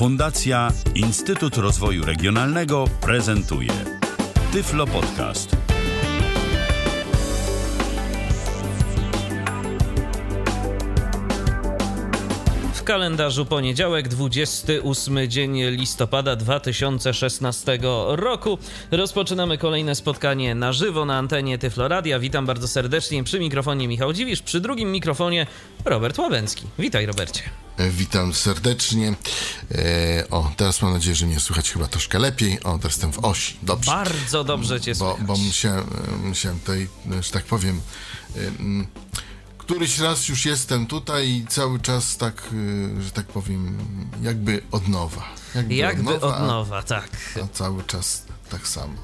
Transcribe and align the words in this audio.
Fundacja 0.00 0.72
Instytut 0.94 1.56
Rozwoju 1.56 2.04
Regionalnego 2.04 2.84
prezentuje 3.00 3.72
Tyflo 4.52 4.86
Podcast. 4.86 5.56
W 12.74 12.82
kalendarzu 12.82 13.46
poniedziałek, 13.46 14.08
28 14.08 15.28
dzień 15.28 15.62
listopada 15.64 16.36
2016 16.36 17.78
roku. 18.08 18.58
Rozpoczynamy 18.90 19.58
kolejne 19.58 19.94
spotkanie 19.94 20.54
na 20.54 20.72
żywo 20.72 21.04
na 21.04 21.18
antenie 21.18 21.58
Tyfloradia. 21.58 22.18
Witam 22.18 22.46
bardzo 22.46 22.68
serdecznie 22.68 23.24
przy 23.24 23.40
mikrofonie 23.40 23.88
Michał 23.88 24.12
Dziwisz, 24.12 24.42
przy 24.42 24.60
drugim 24.60 24.92
mikrofonie 24.92 25.46
Robert 25.84 26.18
Łabęcki. 26.18 26.66
Witaj 26.78 27.06
Robercie. 27.06 27.69
E, 27.80 27.90
Witam 27.90 28.34
serdecznie. 28.34 29.14
E, 29.72 30.30
o, 30.30 30.52
teraz 30.56 30.82
mam 30.82 30.92
nadzieję, 30.92 31.14
że 31.16 31.26
mnie 31.26 31.40
słychać 31.40 31.70
chyba 31.72 31.86
troszkę 31.86 32.18
lepiej. 32.18 32.60
O, 32.62 32.78
teraz 32.78 32.84
jestem 32.92 33.12
w 33.12 33.24
osi. 33.24 33.58
Dobrze. 33.62 33.90
Bardzo 33.90 34.44
dobrze 34.44 34.80
cię 34.80 34.94
Bo, 34.94 35.08
słychać. 35.10 35.26
bo 35.26 35.36
musiałem, 35.36 35.80
e, 36.14 36.16
musiałem 36.26 36.60
tutaj, 36.60 36.88
że 37.20 37.30
tak 37.30 37.44
powiem, 37.44 37.80
któryś 39.58 39.98
raz 39.98 40.28
już 40.28 40.46
jestem 40.46 40.86
tutaj 40.86 41.28
i 41.28 41.46
cały 41.46 41.80
czas 41.80 42.16
tak, 42.16 42.42
że 43.00 43.10
tak 43.10 43.26
powiem, 43.26 43.78
jakby 44.22 44.62
od 44.70 44.88
nowa. 44.88 45.24
Jakby 45.68 46.20
od 46.20 46.34
a- 46.34 46.46
nowa, 46.46 46.82
tak. 46.82 47.08
A 47.44 47.48
cały 47.56 47.84
czas 47.84 48.24
tak 48.50 48.68
samo. 48.68 48.94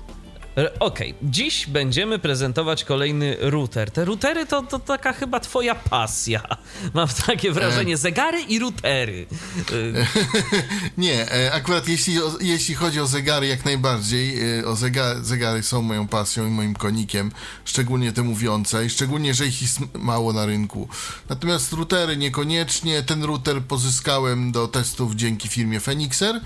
E, 0.58 0.78
Okej, 0.78 1.14
dziś 1.22 1.66
będziemy 1.66 2.18
prezentować 2.18 2.84
kolejny 2.84 3.36
router. 3.40 3.90
Te 3.90 4.04
routery 4.04 4.46
to, 4.46 4.62
to 4.62 4.78
taka 4.78 5.12
chyba 5.12 5.40
twoja 5.40 5.74
pasja. 5.74 6.42
Mam 6.94 7.08
takie 7.26 7.52
wrażenie. 7.52 7.96
Zegary 7.96 8.40
i 8.40 8.58
routery. 8.58 9.26
E, 9.72 10.06
Nie, 10.98 11.32
e, 11.32 11.52
akurat 11.52 11.88
jeśli, 11.88 12.14
jeśli 12.40 12.74
chodzi 12.74 13.00
o 13.00 13.06
zegary, 13.06 13.46
jak 13.46 13.64
najbardziej. 13.64 14.58
e, 14.58 14.66
O 14.66 14.76
zegary, 14.76 15.24
zegary 15.24 15.62
są 15.62 15.82
moją 15.82 16.08
pasją 16.08 16.46
i 16.46 16.50
moim 16.50 16.74
konikiem, 16.74 17.32
szczególnie 17.64 18.12
te 18.12 18.22
mówiące, 18.22 18.86
i 18.86 18.90
szczególnie, 18.90 19.34
że 19.34 19.46
ich 19.46 19.62
jest 19.62 19.78
mało 19.94 20.32
na 20.32 20.46
rynku. 20.46 20.88
Natomiast 21.28 21.72
routery 21.72 22.16
niekoniecznie. 22.16 23.02
Ten 23.02 23.24
router 23.24 23.62
pozyskałem 23.62 24.52
do 24.52 24.68
testów 24.68 25.14
dzięki 25.14 25.48
firmie 25.48 25.80
Phoenixer. 25.80 26.40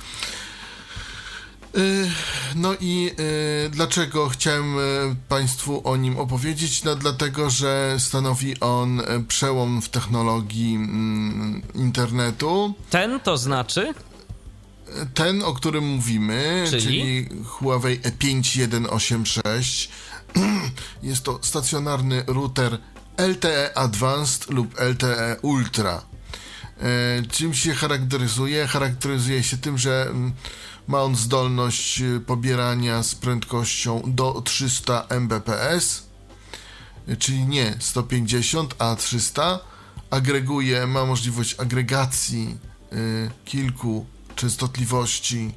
Y, 1.77 2.11
No 2.55 2.75
i 2.81 3.11
y, 3.67 3.71
dlaczego 3.71 4.29
chciałem 4.29 4.79
y, 4.79 4.81
Państwu 5.29 5.89
o 5.89 5.97
nim 5.97 6.19
opowiedzieć? 6.19 6.85
No 6.85 6.97
dlatego, 6.97 7.51
że 7.51 7.97
stanowi 7.99 8.61
on 8.61 9.03
przełom 9.29 9.83
w 9.83 9.89
technologii 9.89 10.75
mm, 10.75 11.63
internetu. 11.75 12.75
Ten 12.91 13.21
to 13.21 13.39
znaczy? 13.39 13.95
Ten, 15.15 15.43
o 15.43 15.55
którym 15.55 15.85
mówimy, 15.85 16.65
Czyli? 16.71 16.83
czyli, 16.83 17.29
Huawei 17.45 18.01
E 18.05 18.11
E5186, 18.11 19.89
jest 21.03 21.25
to 21.25 21.39
stacjonarny 21.43 22.25
router 22.27 22.79
LTE 23.17 23.79
Advanced 23.79 24.51
lub 24.51 24.81
LTE 24.81 25.37
Ultra. 25.43 26.03
Czym 27.31 27.55
się 27.55 27.75
charakteryzuje? 27.75 28.67
Charakteryzuje 28.67 29.43
się 29.43 29.57
tym, 29.57 29.79
że 29.79 30.07
mm, 30.11 30.33
ma 30.91 31.03
on 31.03 31.17
zdolność 31.17 32.01
e, 32.01 32.21
pobierania 32.21 33.03
z 33.03 33.15
prędkością 33.15 34.03
do 34.07 34.43
300 34.45 35.07
Mbps, 35.21 36.03
czyli 37.19 37.47
nie 37.47 37.77
150, 37.79 38.75
a 38.79 38.97
300. 38.97 39.61
Agreguje, 40.11 40.87
ma 40.87 41.07
możliwość 41.07 41.61
agregacji 41.61 42.57
e, 42.93 42.97
kilku 43.45 44.07
częstotliwości 44.37 45.53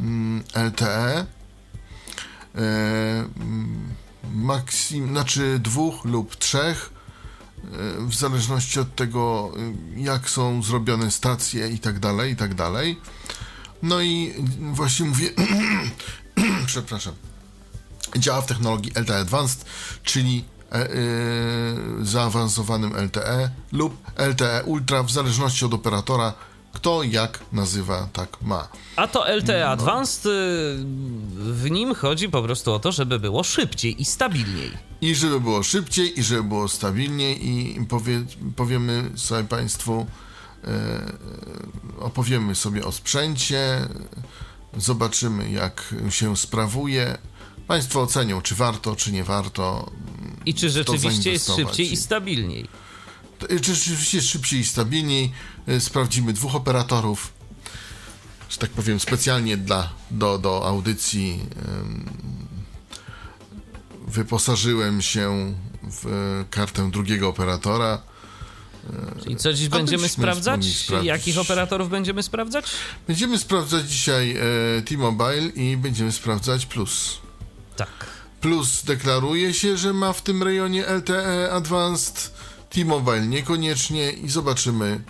mm, 0.00 0.44
LTE. 0.54 0.86
E, 1.16 1.26
mm, 2.56 3.94
maksim, 4.34 5.08
znaczy 5.08 5.58
dwóch 5.58 6.04
lub 6.04 6.36
trzech, 6.36 6.90
e, 7.64 8.06
w 8.06 8.14
zależności 8.14 8.80
od 8.80 8.94
tego, 8.96 9.52
e, 9.96 10.00
jak 10.00 10.30
są 10.30 10.62
zrobione 10.62 11.10
stacje 11.10 11.68
i 11.68 11.78
tak 11.78 11.98
dalej, 11.98 12.32
i 12.32 12.36
tak 12.36 12.54
dalej. 12.54 13.00
No 13.82 14.00
i 14.00 14.34
właśnie 14.72 15.06
mówię, 15.06 15.30
przepraszam, 16.66 17.14
działa 18.16 18.40
w 18.40 18.46
technologii 18.46 18.92
LTE 18.94 19.16
Advanced, 19.18 19.64
czyli 20.02 20.44
e, 20.72 20.74
e, 20.74 20.88
zaawansowanym 22.02 22.96
LTE 22.96 23.50
lub 23.72 23.96
LTE 24.16 24.62
Ultra, 24.64 25.02
w 25.02 25.10
zależności 25.10 25.64
od 25.64 25.74
operatora, 25.74 26.32
kto 26.72 27.02
jak 27.02 27.40
nazywa, 27.52 28.08
tak 28.12 28.42
ma. 28.42 28.68
A 28.96 29.08
to 29.08 29.18
No. 29.18 29.36
LTE 29.36 29.68
Advanced, 29.68 30.26
y, 30.26 30.28
w 31.36 31.66
nim 31.70 31.94
chodzi 31.94 32.28
po 32.28 32.42
prostu 32.42 32.72
o 32.72 32.78
to, 32.78 32.92
żeby 32.92 33.18
było 33.18 33.42
szybciej 33.42 34.02
i 34.02 34.04
stabilniej. 34.04 34.70
I 35.00 35.14
żeby 35.14 35.40
było 35.40 35.62
szybciej, 35.62 36.20
i 36.20 36.22
żeby 36.22 36.42
było 36.42 36.68
stabilniej, 36.68 37.48
i 37.48 37.84
powie, 37.86 38.24
powiemy 38.56 39.10
sobie 39.14 39.44
Państwu, 39.44 40.06
opowiemy 41.98 42.54
sobie 42.54 42.84
o 42.84 42.92
sprzęcie, 42.92 43.88
zobaczymy 44.76 45.50
jak 45.50 45.94
się 46.10 46.36
sprawuje. 46.36 47.18
Państwo 47.66 48.02
ocenią, 48.02 48.42
czy 48.42 48.54
warto, 48.54 48.96
czy 48.96 49.12
nie 49.12 49.24
warto. 49.24 49.90
I 50.46 50.54
czy 50.54 50.70
rzeczywiście 50.70 51.32
jest 51.32 51.56
szybciej 51.56 51.92
i 51.92 51.96
stabilniej? 51.96 52.68
Czy 53.62 53.74
rzeczywiście 53.74 54.16
jest 54.18 54.28
szybciej 54.28 54.60
i 54.60 54.64
stabilniej. 54.64 55.32
E, 55.66 55.80
Sprawdzimy 55.80 56.32
dwóch 56.32 56.54
operatorów, 56.54 57.32
że 58.50 58.58
tak 58.58 58.70
powiem, 58.70 59.00
specjalnie 59.00 59.56
dla, 59.56 59.92
do, 60.10 60.38
do 60.38 60.66
audycji. 60.66 61.40
em, 61.80 62.04
Wyposażyłem 64.06 65.02
się 65.02 65.54
w 65.82 66.06
e, 66.06 66.44
kartę 66.50 66.90
drugiego 66.90 67.28
operatora. 67.28 68.02
I 69.26 69.36
co 69.36 69.52
dziś 69.52 69.68
będziemy 69.68 70.08
sprawdzać? 70.08 70.56
mogli 70.56 70.74
sprawdzić. 70.74 71.08
Jakich 71.08 71.38
operatorów 71.38 71.90
będziemy 71.90 72.22
sprawdzać? 72.22 72.64
Będziemy 73.06 73.38
sprawdzać 73.38 73.90
dzisiaj 73.90 74.36
e, 74.36 74.82
T-Mobile 74.82 75.46
i 75.54 75.76
będziemy 75.76 76.12
sprawdzać 76.12 76.66
Plus. 76.66 77.18
Tak. 77.76 78.06
Plus 78.40 78.84
deklaruje 78.84 79.54
się, 79.54 79.76
że 79.76 79.92
ma 79.92 80.12
w 80.12 80.22
tym 80.22 80.42
rejonie 80.42 80.86
LTE 80.86 81.52
Advanced, 81.52 82.32
T-Mobile 82.70 83.26
niekoniecznie 83.26 84.10
i 84.10 84.28
zobaczymy, 84.28 85.00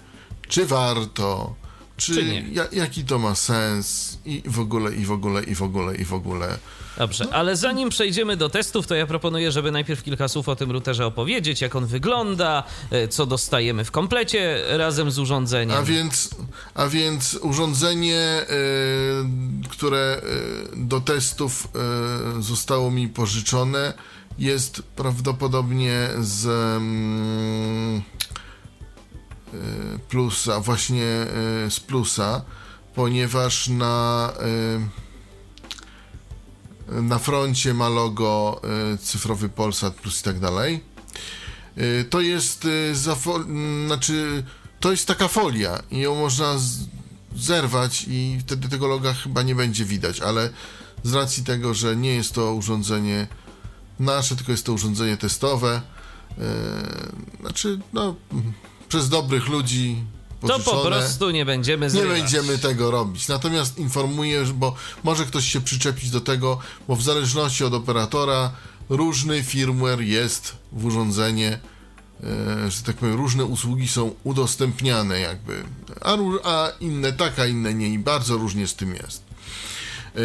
czy 0.48 0.66
warto, 0.66 1.54
czy, 1.98 2.14
Czy 2.14 2.24
nie. 2.24 2.44
ja, 2.52 2.66
jaki 2.72 3.04
to 3.04 3.18
ma 3.18 3.34
sens 3.34 4.18
i 4.24 4.42
w 4.46 4.60
ogóle, 4.60 4.94
i 4.94 5.04
w 5.04 5.12
ogóle, 5.12 5.44
i 5.44 5.54
w 5.54 5.62
ogóle, 5.62 5.96
i 5.96 6.04
w 6.04 6.12
ogóle. 6.14 6.58
Dobrze, 6.98 7.24
ale 7.32 7.56
zanim 7.56 7.88
przejdziemy 7.88 8.36
do 8.36 8.48
testów, 8.48 8.86
to 8.86 8.94
ja 8.94 9.06
proponuję, 9.06 9.52
żeby 9.52 9.70
najpierw 9.72 10.02
kilka 10.02 10.28
słów 10.28 10.48
o 10.48 10.56
tym 10.56 10.70
routerze 10.70 11.06
opowiedzieć, 11.06 11.60
jak 11.60 11.76
on 11.76 11.86
wygląda, 11.86 12.62
e, 12.90 13.08
co 13.08 13.26
dostajemy 13.26 13.84
w 13.84 13.90
komplecie 13.90 14.64
razem 14.68 15.10
z 15.10 15.18
urządzeniem. 15.18 15.76
A 15.78 15.82
więc, 15.82 16.30
a 16.74 16.86
więc 16.88 17.34
urządzenie, 17.42 18.16
e, 18.16 18.46
które 19.68 20.20
e, 20.22 20.76
do 20.76 21.00
testów 21.00 21.68
e, 22.38 22.42
zostało 22.42 22.90
mi 22.90 23.08
pożyczone, 23.08 23.94
jest 24.38 24.82
prawdopodobnie 24.82 26.08
z 26.20 26.46
mm, 26.46 28.02
plusa, 30.08 30.60
właśnie 30.60 31.04
e, 31.04 31.26
z 31.70 31.80
plusa, 31.80 32.42
ponieważ 32.94 33.68
na 33.68 34.32
e, 34.40 34.88
na 37.02 37.18
froncie 37.18 37.74
ma 37.74 37.88
logo 37.88 38.60
cyfrowy 39.00 39.48
Polsat 39.48 39.94
Plus 39.94 40.20
i 40.20 40.22
tak 40.22 40.40
dalej. 40.40 40.84
To 42.10 42.20
jest 42.20 42.66
za 42.92 43.16
znaczy 43.86 44.44
to 44.80 44.90
jest 44.90 45.06
taka 45.06 45.28
folia 45.28 45.82
i 45.90 45.98
ją 45.98 46.14
można 46.14 46.56
zerwać 47.36 48.04
i 48.08 48.38
wtedy 48.40 48.68
tego 48.68 48.86
loga 48.86 49.14
chyba 49.14 49.42
nie 49.42 49.54
będzie 49.54 49.84
widać, 49.84 50.20
ale 50.20 50.50
z 51.02 51.14
racji 51.14 51.44
tego, 51.44 51.74
że 51.74 51.96
nie 51.96 52.14
jest 52.14 52.32
to 52.32 52.54
urządzenie 52.54 53.26
nasze, 53.98 54.36
tylko 54.36 54.52
jest 54.52 54.66
to 54.66 54.72
urządzenie 54.72 55.16
testowe, 55.16 55.82
e, 56.38 56.42
znaczy 57.40 57.80
no 57.92 58.14
przez 58.88 59.08
dobrych 59.08 59.48
ludzi 59.48 60.04
to 60.46 60.58
po 60.58 60.82
prostu 60.84 61.30
nie 61.30 61.44
będziemy 61.44 61.86
Nie 61.86 61.90
zrywać. 61.90 62.20
będziemy 62.20 62.58
tego 62.58 62.90
robić. 62.90 63.28
Natomiast 63.28 63.78
informuję, 63.78 64.44
bo 64.54 64.74
może 65.04 65.24
ktoś 65.26 65.52
się 65.52 65.60
przyczepić 65.60 66.10
do 66.10 66.20
tego, 66.20 66.58
bo 66.88 66.96
w 66.96 67.02
zależności 67.02 67.64
od 67.64 67.74
operatora 67.74 68.52
różny 68.88 69.42
firmware 69.42 70.00
jest 70.00 70.56
w 70.72 70.84
urządzenie, 70.84 71.58
e, 72.24 72.70
że 72.70 72.82
tak 72.82 72.96
powiem, 72.96 73.14
różne 73.16 73.44
usługi 73.44 73.88
są 73.88 74.14
udostępniane 74.24 75.20
jakby, 75.20 75.64
a, 76.00 76.16
a 76.44 76.68
inne 76.80 77.12
tak, 77.12 77.38
a 77.38 77.46
inne 77.46 77.74
nie 77.74 77.88
i 77.88 77.98
bardzo 77.98 78.36
różnie 78.36 78.66
z 78.68 78.74
tym 78.74 78.94
jest. 78.94 79.22
E, 80.16 80.20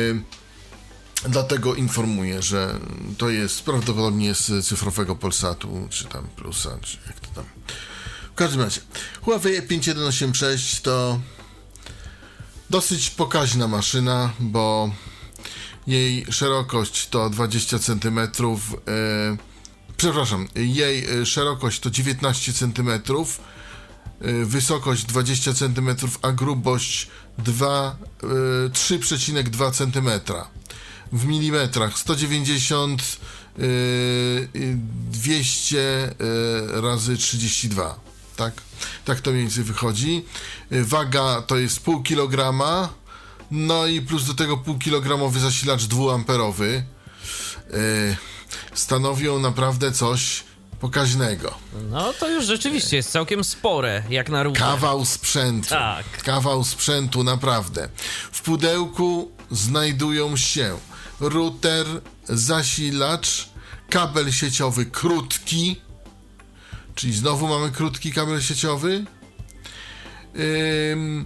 Dlatego 1.29 1.75
informuję, 1.75 2.41
że 2.41 2.79
to 3.17 3.29
jest 3.29 3.61
prawdopodobnie 3.63 4.35
z 4.35 4.67
cyfrowego 4.67 5.15
Polsatu, 5.15 5.87
czy 5.89 6.05
tam 6.05 6.27
Plusa, 6.35 6.77
czy 6.81 6.97
jak 7.07 7.19
to 7.19 7.27
tam. 7.35 7.43
W 8.33 8.35
każdym 8.35 8.61
razie, 8.61 8.81
Huawei 9.21 9.61
E5186 9.61 10.81
to 10.81 11.19
dosyć 12.69 13.09
pokaźna 13.09 13.67
maszyna, 13.67 14.33
bo 14.39 14.91
jej 15.87 16.25
szerokość 16.29 17.07
to 17.09 17.29
20 17.29 17.79
cm. 17.79 18.19
E, 18.19 18.29
przepraszam, 19.97 20.47
jej 20.55 21.05
e, 21.21 21.25
szerokość 21.25 21.79
to 21.79 21.89
19 21.89 22.53
cm, 22.53 22.89
e, 22.89 22.99
wysokość 24.45 25.05
20 25.05 25.53
cm, 25.53 25.89
a 26.21 26.31
grubość 26.31 27.07
2, 27.37 27.95
e, 28.23 28.69
3,2 28.69 29.71
cm. 29.71 30.09
W 31.11 31.25
milimetrach 31.25 31.97
190 31.97 33.01
e, 33.01 33.61
200 35.11 35.79
e, 35.79 36.81
razy 36.81 37.17
32. 37.17 38.02
Tak, 38.35 38.53
tak 39.05 39.21
to 39.21 39.31
mniej 39.31 39.43
więcej 39.43 39.63
wychodzi. 39.63 40.25
E, 40.71 40.83
Waga 40.83 41.41
to 41.41 41.57
jest 41.57 41.79
pół 41.79 42.03
kilograma. 42.03 42.89
No 43.51 43.87
i 43.87 44.01
plus 44.01 44.25
do 44.25 44.33
tego 44.33 44.57
półkilogramowy 44.57 45.39
zasilacz 45.39 45.83
dwuamperowy. 45.83 46.83
Yy, 47.73 48.15
stanowią 48.73 49.39
naprawdę 49.39 49.91
coś 49.91 50.43
pokaźnego. 50.79 51.53
No 51.89 52.13
to 52.13 52.29
już 52.29 52.45
rzeczywiście 52.45 52.95
jest 52.95 53.11
całkiem 53.11 53.43
spore, 53.43 54.03
jak 54.09 54.29
na 54.29 54.43
router. 54.43 54.61
Kawał 54.61 55.05
sprzętu. 55.05 55.69
Tak. 55.69 56.23
Kawał 56.23 56.63
sprzętu, 56.63 57.23
naprawdę. 57.23 57.89
W 58.31 58.41
pudełku 58.41 59.31
znajdują 59.51 60.37
się 60.37 60.77
router, 61.19 61.85
zasilacz, 62.29 63.49
kabel 63.89 64.31
sieciowy 64.31 64.85
krótki, 64.85 65.81
czyli 66.95 67.13
znowu 67.13 67.47
mamy 67.47 67.71
krótki 67.71 68.11
kabel 68.11 68.41
sieciowy. 68.41 69.05
Ym, 70.91 71.25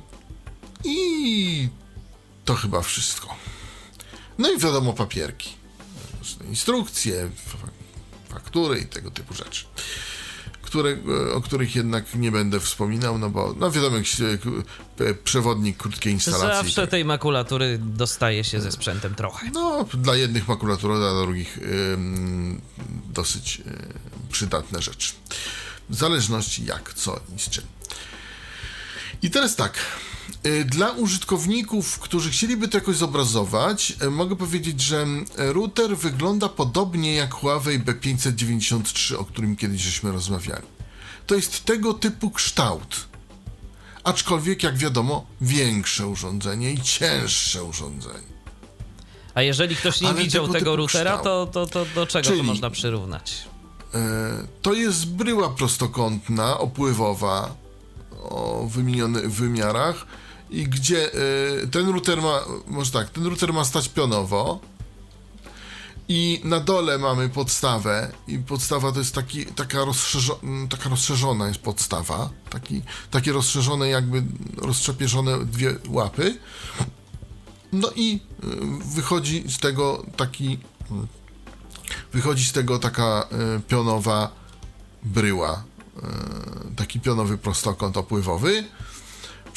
I 0.83 1.69
to 2.45 2.55
chyba 2.55 2.81
wszystko. 2.81 3.35
No 4.37 4.51
i 4.51 4.57
wiadomo, 4.59 4.93
papierki. 4.93 5.49
Instrukcje, 6.49 7.29
fa- 7.45 7.57
faktury 8.33 8.79
i 8.79 8.85
tego 8.85 9.11
typu 9.11 9.33
rzeczy. 9.33 9.65
Które, 10.67 10.97
e, 11.29 11.33
o 11.33 11.41
których 11.41 11.75
jednak 11.75 12.15
nie 12.15 12.31
będę 12.31 12.59
wspominał, 12.59 13.17
no 13.17 13.29
bo 13.29 13.55
no 13.59 13.71
wiadomo, 13.71 13.97
e, 13.97 14.01
p- 14.97 15.13
przewodnik 15.23 15.77
krótkiej 15.77 16.13
instalacji. 16.13 16.47
Zawsze 16.49 16.87
tej 16.87 17.05
makulatury 17.05 17.77
dostaje 17.81 18.43
się 18.43 18.61
ze 18.61 18.71
sprzętem 18.71 19.15
trochę. 19.15 19.49
No, 19.53 19.85
dla 19.93 20.15
jednych 20.15 20.47
makulatura, 20.47 20.97
dla 20.97 21.21
drugich 21.21 21.57
ym, 21.93 22.61
dosyć 23.13 23.59
y, 23.59 23.63
przydatne 24.31 24.81
rzeczy. 24.81 25.13
W 25.89 25.95
zależności 25.95 26.65
jak, 26.65 26.93
co 26.93 27.19
i 27.35 27.39
z 27.39 27.49
czym. 27.49 27.63
I 29.21 29.29
teraz 29.31 29.55
tak. 29.55 29.73
Y, 30.47 30.65
Dla 30.65 30.91
użytkowników, 30.91 31.99
którzy 31.99 32.29
chcieliby 32.31 32.67
to 32.67 32.77
jakoś 32.77 32.95
zobrazować, 32.95 33.93
y, 34.03 34.09
mogę 34.11 34.35
powiedzieć, 34.35 34.81
że 34.81 35.05
router 35.37 35.97
wygląda 35.97 36.49
podobnie 36.49 37.15
jak 37.15 37.33
Huawei 37.33 37.79
B593, 37.79 39.15
o 39.15 39.25
którym 39.25 39.55
kiedyś 39.55 39.81
żeśmy 39.81 40.11
rozmawiali. 40.11 40.65
To 41.27 41.35
jest 41.35 41.65
tego 41.65 41.93
typu 41.93 42.29
kształt. 42.31 43.07
Aczkolwiek, 44.03 44.63
jak 44.63 44.77
wiadomo, 44.77 45.25
większe 45.41 46.07
urządzenie 46.07 46.71
i 46.71 46.81
cięższe 46.81 47.63
urządzenie. 47.63 48.37
A 49.33 49.41
jeżeli 49.41 49.75
ktoś 49.75 50.01
nie 50.01 50.09
Ale 50.09 50.17
widział 50.21 50.47
tego 50.47 50.59
tego 50.59 50.75
routera, 50.75 51.17
to, 51.17 51.45
to, 51.47 51.67
to 51.67 51.85
do 51.95 52.07
czego 52.07 52.23
to 52.29 52.35
Czyli- 52.35 52.43
można 52.47 52.69
przyrównać? 52.69 53.33
E, 53.93 53.99
To 54.61 54.73
jest 54.73 55.07
bryła 55.07 55.49
prostokątna, 55.49 56.57
opływowa, 56.57 57.55
o 58.23 58.67
wymienionych 58.71 59.31
wymiarach 59.31 60.05
i 60.49 60.63
gdzie 60.63 61.13
e, 61.13 61.67
ten 61.67 61.89
router 61.89 62.21
ma, 62.21 62.41
może 62.67 62.91
tak, 62.91 63.09
ten 63.09 63.25
router 63.25 63.53
ma 63.53 63.65
stać 63.65 63.89
pionowo 63.89 64.59
i 66.09 66.41
na 66.43 66.59
dole 66.59 66.97
mamy 66.97 67.29
podstawę 67.29 68.11
i 68.27 68.39
podstawa 68.39 68.91
to 68.91 68.99
jest 68.99 69.15
taki, 69.15 69.45
taka, 69.45 69.85
rozszerzo, 69.85 70.39
m, 70.43 70.67
taka 70.67 70.89
rozszerzona 70.89 71.47
jest 71.47 71.59
podstawa, 71.59 72.29
taki, 72.49 72.81
takie 73.11 73.31
rozszerzone 73.31 73.89
jakby 73.89 74.23
rozczepierzone 74.57 75.45
dwie 75.45 75.75
łapy 75.89 76.37
no 77.73 77.91
i 77.95 78.19
y, 78.43 78.95
wychodzi 78.95 79.43
z 79.47 79.57
tego 79.59 80.05
taki 80.17 80.59
wychodzi 82.13 82.45
z 82.45 82.51
tego 82.51 82.79
taka 82.79 83.27
y, 83.57 83.61
pionowa 83.61 84.31
bryła, 85.03 85.63
y, 86.73 86.75
taki 86.75 86.99
pionowy 86.99 87.37
prostokąt 87.37 87.97
opływowy. 87.97 88.63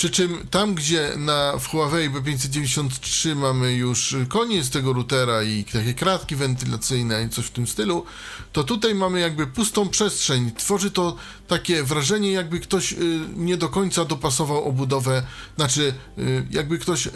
Przy 0.01 0.11
czym 0.11 0.47
tam, 0.51 0.75
gdzie 0.75 1.13
na, 1.17 1.59
w 1.59 1.69
Huawei 1.69 2.11
B593 2.11 3.37
mamy 3.37 3.73
już 3.73 4.17
koniec 4.29 4.71
tego 4.71 4.93
routera 4.93 5.43
i 5.43 5.65
takie 5.65 5.95
kratki 5.95 6.37
wentylacyjne 6.37 7.25
i 7.25 7.29
coś 7.29 7.47
w 7.47 7.51
tym 7.51 7.67
stylu, 7.67 8.05
to 8.53 8.65
tutaj 8.65 8.95
mamy 8.95 9.21
jakby 9.21 9.47
pustą 9.47 9.89
przestrzeń. 9.89 10.53
Tworzy 10.53 10.91
to 10.91 11.17
takie 11.49 11.83
wrażenie, 11.83 12.33
jakby 12.33 12.61
ktoś 12.61 12.93
y, 12.93 12.97
nie 13.37 13.57
do 13.57 13.69
końca 13.69 14.05
dopasował 14.05 14.65
obudowę, 14.65 15.23
znaczy 15.57 15.95
y, 16.19 16.47
jakby 16.51 16.79
ktoś 16.79 17.07
y, 17.07 17.11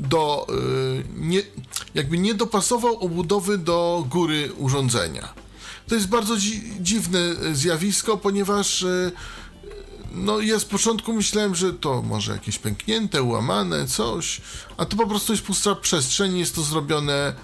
do 0.00 0.46
nie, 1.16 1.42
jakby 1.94 2.18
nie 2.18 2.34
dopasował 2.34 2.98
obudowy 2.98 3.58
do 3.58 4.06
góry 4.10 4.52
urządzenia. 4.56 5.34
To 5.86 5.94
jest 5.94 6.08
bardzo 6.08 6.36
dzi 6.36 6.62
dziwne 6.80 7.18
zjawisko, 7.52 8.16
ponieważ 8.16 8.84
no 10.12 10.40
ja 10.40 10.58
z 10.58 10.64
początku 10.64 11.12
myślałem, 11.12 11.54
że 11.54 11.72
to 11.72 12.02
może 12.02 12.32
jakieś 12.32 12.58
pęknięte, 12.58 13.22
ułamane, 13.22 13.86
coś, 13.86 14.40
a 14.76 14.84
to 14.84 14.96
po 14.96 15.06
prostu 15.06 15.32
jest 15.32 15.44
pusta 15.44 15.74
przestrzeń, 15.74 16.38
jest 16.38 16.54
to 16.54 16.62
zrobione, 16.62 17.34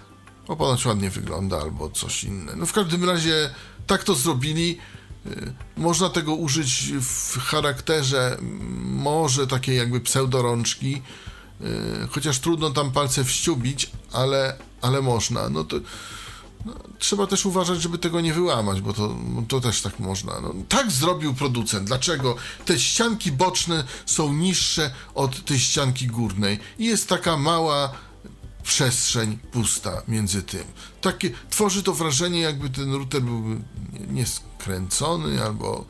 o 0.49 0.57
ponoć 0.57 0.87
ładnie 0.87 1.11
wygląda, 1.11 1.61
albo 1.61 1.91
coś 1.91 2.25
inne. 2.25 2.57
No 2.57 2.67
w 2.67 2.73
każdym 2.73 3.05
razie 3.05 3.51
tak 3.87 4.05
to 4.05 4.15
zrobili. 4.15 4.79
Y, 5.27 5.53
Można 5.77 6.09
tego 6.09 6.35
użyć 6.35 6.93
w 7.01 7.39
charakterze 7.39 8.37
może 8.83 9.47
takiej 9.47 9.77
jakby 9.77 10.01
pseudorączki, 10.01 11.03
y, 11.61 12.09
chociaż 12.11 12.39
trudno 12.39 12.71
tam 12.71 12.93
palce 12.93 13.25
wściubić, 13.25 13.91
ale, 14.13 14.57
ale 14.81 15.03
można. 15.03 15.49
No 15.49 15.65
to 15.65 15.77
no, 16.65 16.75
trzeba 16.99 17.27
też 17.27 17.47
uważać, 17.47 17.83
żeby 17.83 17.99
tego 17.99 18.21
nie 18.21 18.35
wyłamać, 18.35 18.81
bo 18.81 18.93
to, 18.93 19.17
to 19.49 19.61
też 19.61 19.83
tak 19.83 19.99
można. 19.99 20.41
No, 20.41 20.55
tak 20.69 20.91
zrobił 20.91 21.35
producent. 21.35 21.87
Dlaczego? 21.87 22.37
Te 22.65 22.79
ścianki 22.79 23.33
boczne 23.33 23.85
są 24.07 24.33
niższe 24.33 24.95
od 25.15 25.45
tej 25.45 25.59
ścianki 25.59 26.07
górnej 26.07 26.59
i 26.79 26.85
jest 26.85 27.09
taka 27.09 27.37
mała 27.37 27.93
przestrzeń 28.63 29.39
pusta 29.53 30.03
między 30.09 30.43
tym. 30.43 30.65
Takie, 31.01 31.31
tworzy 31.51 31.83
to 31.83 31.93
wrażenie, 31.95 32.41
jakby 32.41 32.71
ten 32.71 32.93
router 32.95 33.23
był 33.23 33.41
nie- 33.93 34.07
nieskręcony 34.11 35.45
albo. 35.45 35.85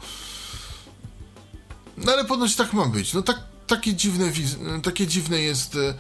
No 1.97 2.13
ale 2.13 2.25
ponoć 2.25 2.57
tak 2.57 2.73
ma 2.73 2.87
być. 2.87 3.13
No 3.15 3.23
tak, 3.23 3.41
takie, 3.67 3.95
dziwne, 3.95 4.33
takie 4.83 5.07
dziwne 5.07 5.41
jest 5.41 5.77
e, 5.77 5.89
e, 5.89 5.95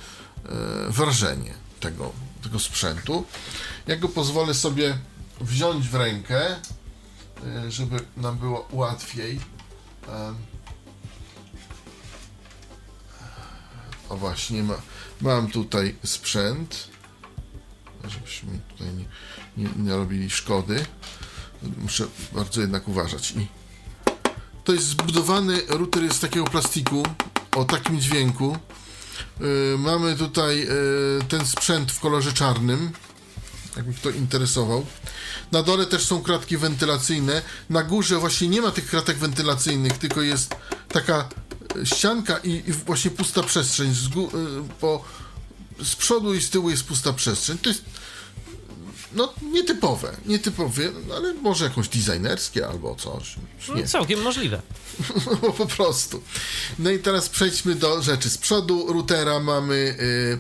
wrażenie 0.91 1.55
tego, 1.81 2.13
tego 2.43 2.59
sprzętu. 2.59 3.25
Ja 3.87 3.97
go 3.97 4.09
pozwolę 4.09 4.55
sobie 4.55 4.99
wziąć 5.41 5.89
w 5.89 5.95
rękę, 5.95 6.57
e, 7.47 7.71
żeby 7.71 7.97
nam 8.17 8.39
było 8.39 8.69
łatwiej. 8.73 9.41
Em. 10.09 10.37
O 14.09 14.17
właśnie, 14.17 14.63
ma, 14.63 14.75
mam 15.21 15.51
tutaj 15.51 15.97
sprzęt, 16.05 16.89
żebyśmy 18.09 18.59
tutaj 18.69 18.89
nie, 18.95 19.05
nie, 19.57 19.71
nie 19.77 19.97
robili 19.97 20.31
szkody. 20.31 20.87
Muszę 21.79 22.07
bardzo 22.33 22.61
jednak 22.61 22.89
uważać. 22.89 23.31
I 23.31 23.47
to 24.65 24.73
jest 24.73 24.87
zbudowany 24.87 25.61
router 25.69 26.15
z 26.15 26.21
takiego 26.21 26.47
plastiku 26.47 27.03
o 27.57 27.65
takim 27.65 28.01
dźwięku. 28.01 28.59
Yy, 29.41 29.77
mamy 29.79 30.17
tutaj 30.17 30.59
yy, 30.59 30.69
ten 31.29 31.47
sprzęt 31.47 31.93
w 31.93 32.01
kolorze 32.01 32.33
czarnym, 32.33 32.93
jakby 33.77 33.95
kto 33.95 34.11
interesował. 34.11 34.87
Na 35.53 35.63
dole 35.63 35.87
też 35.87 36.05
są 36.07 36.23
kratki 36.23 36.57
wentylacyjne. 36.57 37.43
Na 37.71 37.83
górze 37.83 38.19
właśnie 38.19 38.49
nie 38.49 38.61
ma 38.63 38.71
tych 38.71 38.87
kratek 38.87 39.19
wentylacyjnych, 39.19 39.99
tylko 39.99 40.23
jest 40.23 40.55
taka 40.89 41.29
e, 41.83 41.87
ścianka 41.87 42.39
i, 42.39 42.51
i 42.67 42.73
właśnie 42.73 43.11
pusta 43.11 43.43
przestrzeń. 43.43 43.95
Z, 43.95 44.09
gó- 44.09 44.35
y, 44.65 44.69
po, 44.81 45.05
z 45.83 45.97
przodu 45.97 46.35
i 46.35 46.43
z 46.43 46.51
tyłu 46.51 46.71
jest 46.71 46.85
pusta 46.85 47.13
przestrzeń. 47.13 47.59
To 47.59 47.69
jest 47.69 47.85
no 49.13 49.33
nietypowe, 49.53 50.17
nietypowe, 50.27 50.83
no, 51.09 51.15
ale 51.15 51.35
może 51.35 51.65
jakąś 51.65 51.89
designerskie 51.89 52.69
albo 52.69 52.95
coś. 52.95 53.37
No, 53.69 53.75
Nie, 53.75 53.87
całkiem 53.87 54.23
możliwe. 54.23 54.63
no, 55.43 55.53
po 55.53 55.67
prostu. 55.67 56.23
No 56.79 56.91
i 56.91 56.99
teraz 56.99 57.29
przejdźmy 57.29 57.75
do 57.75 58.03
rzeczy. 58.03 58.31
Z 58.31 58.39
przodu 58.39 58.93
routera 58.93 59.41
mamy 59.41 59.75
y, 59.75 60.39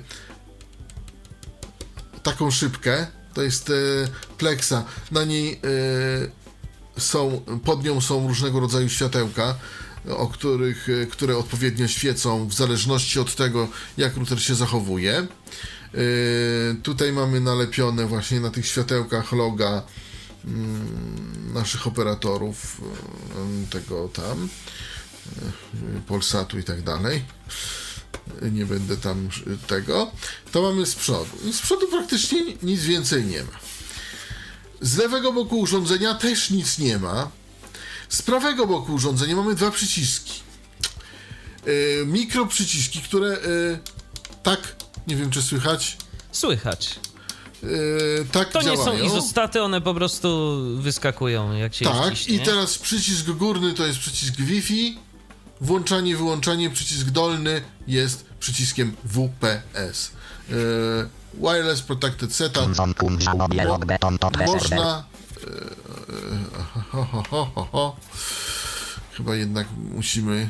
taką 2.23 2.50
szybkę. 2.50 3.07
To 3.35 3.43
jest 3.43 3.71
y, 3.71 4.09
Plexa. 4.38 4.85
Na 5.11 5.25
niej 5.25 5.61
y, 6.97 7.00
są, 7.00 7.43
pod 7.64 7.85
nią 7.85 8.00
są 8.00 8.29
różnego 8.29 8.61
rodzaju 8.61 8.88
światełka. 8.88 9.55
o 10.09 10.26
których, 10.26 10.88
e, 10.88 11.07
które 11.07 11.37
odpowiednio 11.37 11.88
świecą 11.88 12.49
w 12.49 12.55
zależności 12.55 13.21
od 13.21 13.35
tego, 13.35 13.69
jak 13.97 14.17
router 14.17 14.43
się 14.43 14.55
zachowuje. 14.55 15.26
Tutaj 16.83 17.12
mamy 17.12 17.41
nalepione 17.41 18.07
właśnie 18.07 18.41
na 18.41 18.50
tych 18.50 18.67
światełkach 18.67 19.33
loga 19.33 19.83
mm, 20.45 21.53
naszych 21.55 21.87
operatorów 21.87 22.81
tego 23.71 24.09
tam 24.09 24.49
Polsatu 26.07 26.59
i 26.59 26.64
tak 26.64 26.83
dalej 26.83 27.25
nie 28.52 28.66
będę 28.66 28.97
tam 28.97 29.28
tego, 29.66 30.11
to 30.52 30.62
mamy 30.62 30.87
z 30.87 30.94
przodu. 30.94 31.30
I 31.49 31.52
z 31.52 31.61
przodu 31.61 31.88
praktycznie 31.88 32.40
nic 32.62 32.83
więcej 32.83 33.25
nie 33.25 33.42
ma. 33.42 33.59
Z 34.80 34.97
lewego 34.97 35.33
boku 35.33 35.59
urządzenia 35.61 36.14
też 36.14 36.50
nic 36.50 36.78
nie 36.78 36.99
ma. 36.99 37.30
Z 38.09 38.23
prawego 38.23 38.66
boku 38.66 38.94
urządzenia 38.94 39.37
mamy 39.37 39.54
dwa 39.54 39.71
przyciski. 39.71 40.40
Yy, 41.66 42.06
mikro 42.06 42.47
przyciski, 42.47 43.00
które 43.00 43.28
yy, 43.28 43.78
tak, 44.42 44.76
nie 45.06 45.16
wiem 45.16 45.30
czy 45.30 45.42
słychać. 45.42 45.97
Słychać. 46.33 47.00
Yy, 47.62 48.26
tak 48.33 48.52
to 48.52 48.62
działają. 48.62 48.92
nie 48.92 48.99
są 48.99 49.06
izostaty, 49.06 49.62
one 49.62 49.80
po 49.80 49.94
prostu 49.94 50.59
wyskakują 50.80 51.52
jak 51.52 51.75
się 51.75 51.85
Tak, 51.85 52.28
i 52.28 52.40
teraz 52.40 52.78
przycisk 52.78 53.26
górny 53.26 53.75
to 53.75 53.87
jest 53.87 53.99
przycisk 53.99 54.35
Wi-Fi, 54.35 54.99
włączanie, 55.61 56.17
wyłączanie, 56.17 56.71
przycisk 56.71 57.11
dolny 57.11 57.63
jest 57.87 58.27
przyciskiem 58.41 58.97
WPS. 59.05 60.11
Yy, 60.49 61.09
wireless 61.35 61.83
Protected 61.83 62.35
Setup. 62.35 62.67
Można... 64.47 65.05
Yy, 65.47 66.83
ho, 66.91 67.05
ho, 67.05 67.47
ho, 67.55 67.69
ho. 67.73 67.97
Chyba 69.13 69.37
jednak 69.37 69.67
musimy 69.91 70.49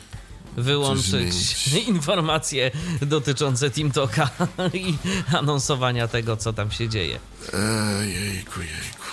wyłączyć 0.57 1.69
informacje 1.89 2.71
dotyczące 3.03 3.71
TeamTalka 3.71 4.31
i 4.73 4.95
anonsowania 5.37 6.09
tego, 6.09 6.37
co 6.37 6.53
tam 6.53 6.71
się 6.71 6.89
dzieje. 6.89 7.19
Ej, 7.53 8.15
jejku, 8.15 8.61
jejku. 8.61 9.05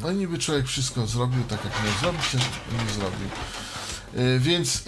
No 0.00 0.12
niby 0.12 0.38
człowiek 0.38 0.66
wszystko 0.66 1.06
zrobił 1.06 1.44
tak, 1.44 1.64
jak 1.64 1.84
miał 1.84 1.92
zrobić, 2.00 2.46
nie 2.72 2.94
zrobił. 2.94 3.28
E, 4.14 4.38
więc... 4.38 4.84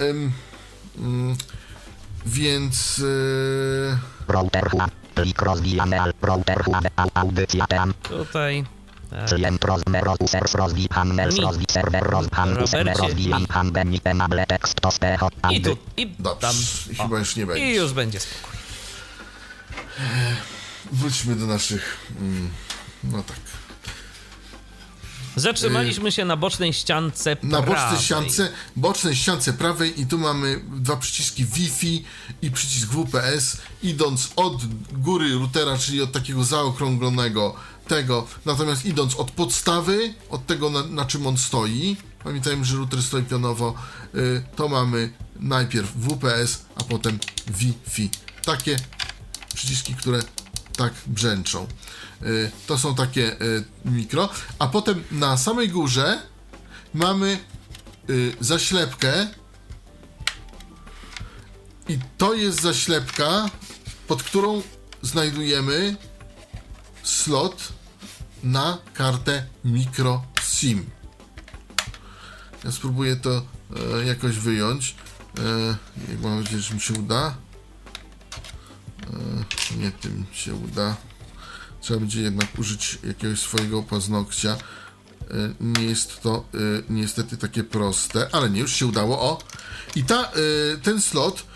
Mm, 0.98 1.36
więc... 2.26 3.02
E, 4.28 4.32
router 4.32 4.70
plik 5.14 5.42
rozwijany 5.42 5.96
router 6.22 6.64
audycja 7.14 7.66
tam. 7.66 7.94
Tutaj 8.02 8.64
Klient 9.28 9.64
rozmer 9.64 10.04
users 10.20 10.54
rozwi 10.54 10.88
handels 10.90 11.38
rozwi 11.38 11.66
serwer 11.70 12.02
roz 12.02 12.26
handels 12.32 12.72
rozwijam 12.72 13.46
handel 13.46 14.46
tekst 14.48 14.80
to 14.80 14.90
I 15.52 15.60
tu, 15.62 15.76
i 15.96 16.06
Dobrze, 16.18 16.40
tam. 16.40 16.56
I 16.90 16.94
chyba 16.94 17.18
już 17.18 17.36
nie 17.36 17.46
będzie. 17.46 17.70
I 17.70 17.74
już 17.74 17.92
będzie 17.92 18.20
spokój. 18.20 18.58
Wróćmy 20.92 21.36
do 21.36 21.46
naszych... 21.46 21.96
Mm, 22.20 22.50
no 23.04 23.22
tak. 23.22 23.63
Zatrzymaliśmy 25.36 26.12
się 26.12 26.24
na 26.24 26.36
bocznej 26.36 26.72
ściance 26.72 27.36
prawej. 27.36 27.60
Na 27.60 27.62
bocznej 27.62 28.00
ściance, 28.00 28.52
bocznej 28.76 29.16
ściance 29.16 29.52
prawej 29.52 30.00
i 30.00 30.06
tu 30.06 30.18
mamy 30.18 30.60
dwa 30.76 30.96
przyciski 30.96 31.44
Wi-Fi 31.44 32.04
i 32.42 32.50
przycisk 32.50 32.88
WPS, 32.88 33.56
idąc 33.82 34.30
od 34.36 34.64
góry 34.92 35.34
routera, 35.34 35.78
czyli 35.78 36.02
od 36.02 36.12
takiego 36.12 36.44
zaokrąglonego 36.44 37.54
tego, 37.88 38.26
natomiast 38.44 38.84
idąc 38.84 39.14
od 39.14 39.30
podstawy, 39.30 40.14
od 40.30 40.46
tego 40.46 40.70
na, 40.70 40.82
na 40.82 41.04
czym 41.04 41.26
on 41.26 41.38
stoi, 41.38 41.96
pamiętajmy, 42.24 42.64
że 42.64 42.76
router 42.76 43.02
stoi 43.02 43.22
pionowo, 43.22 43.74
y, 44.14 44.42
to 44.56 44.68
mamy 44.68 45.12
najpierw 45.40 45.92
WPS, 45.96 46.64
a 46.76 46.84
potem 46.84 47.18
Wi-Fi. 47.46 48.10
Takie 48.44 48.76
przyciski, 49.54 49.94
które 49.94 50.22
tak 50.76 50.92
brzęczą. 51.06 51.66
Y, 52.22 52.50
to 52.66 52.78
są 52.78 52.94
takie 52.94 53.42
y, 53.42 53.64
mikro. 53.84 54.28
A 54.58 54.68
potem 54.68 55.04
na 55.10 55.36
samej 55.36 55.68
górze 55.68 56.22
mamy 56.94 57.38
y, 58.10 58.36
zaślepkę. 58.40 59.28
I 61.88 61.98
to 62.18 62.34
jest 62.34 62.62
zaślepka, 62.62 63.50
pod 64.08 64.22
którą 64.22 64.62
znajdujemy 65.02 65.96
slot 67.02 67.72
na 68.42 68.78
kartę 68.94 69.46
micro 69.64 70.22
SIM. 70.42 70.90
Ja 72.64 72.72
spróbuję 72.72 73.16
to 73.16 73.42
e, 74.00 74.04
jakoś 74.04 74.38
wyjąć. 74.38 74.94
E, 75.38 75.76
mam 76.22 76.40
nadzieję, 76.40 76.62
że 76.62 76.74
mi 76.74 76.80
się 76.80 76.94
uda. 76.94 77.34
E, 79.70 79.76
nie 79.76 79.90
tym 79.92 80.24
się 80.32 80.54
uda. 80.54 80.96
Trzeba 81.84 82.00
będzie 82.00 82.22
jednak 82.22 82.58
użyć 82.58 82.98
jakiegoś 83.06 83.40
swojego 83.40 83.82
paznokcia. 83.82 84.50
E, 84.50 84.56
nie 85.60 85.82
jest 85.82 86.20
to 86.20 86.44
e, 86.54 86.58
niestety 86.88 87.36
takie 87.36 87.64
proste, 87.64 88.28
ale 88.32 88.50
nie, 88.50 88.60
już 88.60 88.72
się 88.72 88.86
udało. 88.86 89.20
O! 89.20 89.38
I 89.96 90.04
ta, 90.04 90.32
ten 90.82 91.00
slot 91.00 91.46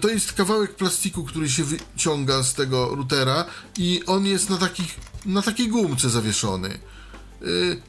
to 0.00 0.08
jest 0.08 0.32
kawałek 0.32 0.76
plastiku, 0.76 1.24
który 1.24 1.48
się 1.50 1.64
wyciąga 1.64 2.42
z 2.42 2.54
tego 2.54 2.94
routera 2.94 3.44
i 3.78 4.02
on 4.06 4.26
jest 4.26 4.50
na, 4.50 4.56
takich, 4.56 4.96
na 5.26 5.42
takiej 5.42 5.68
gumce 5.68 6.10
zawieszony. 6.10 6.78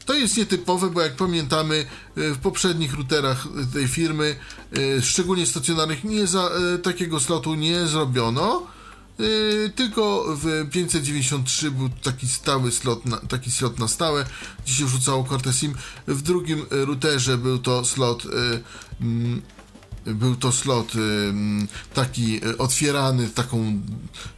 To 0.05 0.13
jest 0.13 0.37
nietypowe, 0.37 0.89
bo 0.89 1.01
jak 1.01 1.15
pamiętamy, 1.15 1.85
w 2.15 2.37
poprzednich 2.37 2.93
routerach 2.93 3.47
tej 3.73 3.87
firmy, 3.87 4.35
szczególnie 5.01 5.45
stacjonarnych, 5.45 6.03
nie 6.03 6.27
za, 6.27 6.49
takiego 6.83 7.19
slotu 7.19 7.55
nie 7.55 7.87
zrobiono. 7.87 8.67
Yy, 9.19 9.71
tylko 9.75 10.25
w 10.35 10.69
593 10.71 11.71
był 11.71 11.89
taki 11.89 12.27
stały 12.27 12.71
slot, 12.71 13.05
na, 13.05 13.17
taki 13.17 13.51
slot 13.51 13.79
na 13.79 13.87
stałe, 13.87 14.25
gdzie 14.65 14.73
się 14.73 14.85
wrzucało 14.85 15.23
kartę 15.23 15.53
SIM. 15.53 15.73
W 16.07 16.21
drugim 16.21 16.65
routerze 16.69 17.37
był 17.37 17.57
to 17.57 17.85
slot 17.85 18.25
yy, 18.25 19.41
był 20.05 20.35
to 20.35 20.51
slot 20.51 20.95
y, 20.95 20.99
taki 21.93 22.41
otwierany 22.57 23.29
taką, 23.29 23.81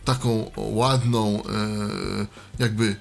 taką 0.05 0.51
ładną, 0.57 1.43
jakby 2.59 2.95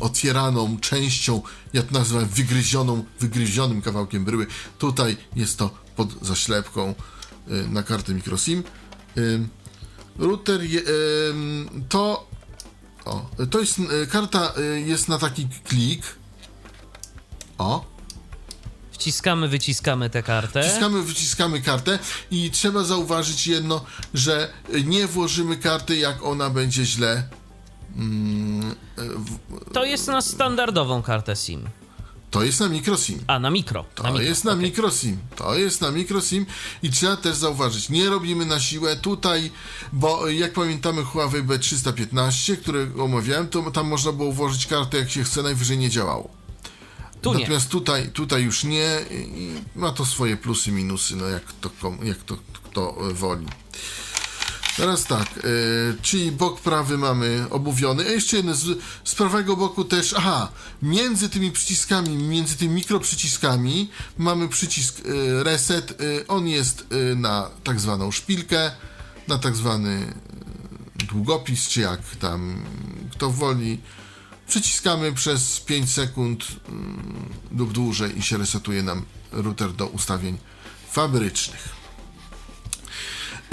otwieraną 0.00 0.78
częścią, 0.80 1.42
jak 1.72 1.90
nazywam, 1.90 2.26
wygryzioną, 2.26 3.04
wygryzionym 3.20 3.82
kawałkiem 3.82 4.24
bryły. 4.24 4.46
Tutaj 4.78 5.16
jest 5.36 5.58
to 5.58 5.70
pod 5.96 6.08
zaślepką 6.22 6.94
na 7.68 7.82
kartę 7.82 8.14
microSIM. 8.14 8.62
Router 10.18 10.62
je, 10.62 10.82
to 11.88 12.26
o, 13.06 13.26
to 13.50 13.60
jest 13.60 13.78
e, 13.78 14.06
karta 14.06 14.52
e, 14.56 14.80
jest 14.80 15.08
na 15.08 15.18
taki 15.18 15.48
klik. 15.64 16.16
O. 17.58 17.84
Wciskamy, 18.92 19.48
wyciskamy 19.48 20.10
tę 20.10 20.22
kartę. 20.22 20.62
Wciskamy, 20.62 21.02
wyciskamy 21.02 21.62
kartę 21.62 21.98
i 22.30 22.50
trzeba 22.50 22.84
zauważyć 22.84 23.46
jedno, 23.46 23.84
że 24.14 24.48
nie 24.84 25.06
włożymy 25.06 25.56
karty, 25.56 25.96
jak 25.96 26.22
ona 26.22 26.50
będzie 26.50 26.84
źle. 26.84 27.28
Mm, 27.96 28.74
w... 28.96 29.38
To 29.72 29.84
jest 29.84 30.06
na 30.06 30.22
standardową 30.22 31.02
kartę 31.02 31.36
SIM. 31.36 31.68
To 32.30 32.44
jest 32.44 32.60
na 32.60 32.68
microSIM. 32.68 33.24
A, 33.26 33.38
na 33.38 33.50
mikro. 33.50 33.84
To 33.94 34.02
na 34.02 34.10
mikro. 34.10 34.24
jest 34.24 34.44
na 34.44 34.50
okay. 34.50 34.62
microSIM. 34.62 35.18
To 35.36 35.54
jest 35.54 35.80
na 35.80 35.90
microSIM 35.90 36.46
i 36.82 36.90
trzeba 36.90 37.16
też 37.16 37.36
zauważyć, 37.36 37.88
nie 37.88 38.08
robimy 38.08 38.46
na 38.46 38.60
siłę 38.60 38.96
tutaj, 38.96 39.50
bo 39.92 40.28
jak 40.28 40.52
pamiętamy 40.52 41.04
Huawei 41.04 41.42
B315, 41.42 42.56
które 42.56 42.86
omawiałem, 42.98 43.48
to 43.48 43.70
tam 43.70 43.88
można 43.88 44.12
było 44.12 44.32
włożyć 44.32 44.66
kartę 44.66 44.98
jak 44.98 45.10
się 45.10 45.24
chce, 45.24 45.42
najwyżej 45.42 45.78
nie 45.78 45.90
działało. 45.90 46.30
Tu 47.22 47.32
Natomiast 47.32 47.66
nie. 47.66 47.70
Tutaj, 47.70 48.08
tutaj 48.08 48.42
już 48.42 48.64
nie 48.64 49.00
i 49.10 49.52
ma 49.76 49.92
to 49.92 50.06
swoje 50.06 50.36
plusy, 50.36 50.72
minusy, 50.72 51.16
no 51.16 51.26
jak 51.26 51.52
to, 51.52 51.70
jak 52.02 52.18
to 52.18 52.36
kto 52.52 52.96
woli. 53.14 53.46
Teraz 54.76 55.04
tak, 55.04 55.36
yy, 55.36 55.96
czyli 56.02 56.32
bok 56.32 56.60
prawy 56.60 56.98
mamy 56.98 57.46
obuwiony. 57.50 58.06
A 58.06 58.10
jeszcze 58.10 58.36
jeden, 58.36 58.54
z, 58.54 58.78
z 59.04 59.14
prawego 59.14 59.56
boku 59.56 59.84
też, 59.84 60.14
aha, 60.16 60.48
między 60.82 61.28
tymi 61.28 61.52
przyciskami, 61.52 62.16
między 62.16 62.56
tymi 62.56 62.74
mikroprzyciskami 62.74 63.90
mamy 64.18 64.48
przycisk 64.48 65.04
yy, 65.04 65.44
reset. 65.44 66.00
Yy, 66.00 66.24
on 66.28 66.48
jest 66.48 66.86
na 67.16 67.50
tak 67.64 67.80
zwaną 67.80 68.10
szpilkę, 68.10 68.70
na 69.28 69.38
tak 69.38 69.56
zwany 69.56 70.14
długopis, 70.94 71.68
czy 71.68 71.80
jak 71.80 72.00
tam 72.20 72.64
kto 73.12 73.30
woli. 73.30 73.78
Przyciskamy 74.48 75.12
przez 75.12 75.60
5 75.60 75.92
sekund 75.92 76.46
lub 77.56 77.72
dłużej 77.72 78.18
i 78.18 78.22
się 78.22 78.36
resetuje 78.36 78.82
nam 78.82 79.04
router 79.32 79.72
do 79.72 79.86
ustawień 79.86 80.38
fabrycznych. 80.90 81.75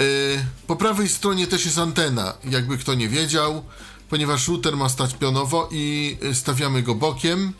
Y, 0.00 0.44
po 0.66 0.76
prawej 0.76 1.08
stronie 1.08 1.46
też 1.46 1.64
jest 1.64 1.78
antena, 1.78 2.34
jakby 2.44 2.78
kto 2.78 2.94
nie 2.94 3.08
wiedział, 3.08 3.64
ponieważ 4.08 4.48
router 4.48 4.76
ma 4.76 4.88
stać 4.88 5.14
pionowo 5.14 5.68
i 5.72 6.16
y, 6.22 6.34
stawiamy 6.34 6.82
go 6.82 6.94
bokiem. 6.94 7.52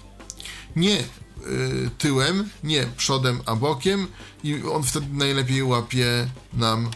Nie 0.77 0.99
y, 1.01 1.91
tyłem, 1.99 2.51
nie 2.65 2.87
przodem, 2.97 3.41
a 3.47 3.57
bokiem 3.57 4.07
i 4.45 4.63
on 4.73 4.83
wtedy 4.83 5.07
najlepiej 5.13 5.63
łapie 5.63 6.27
nam 6.53 6.91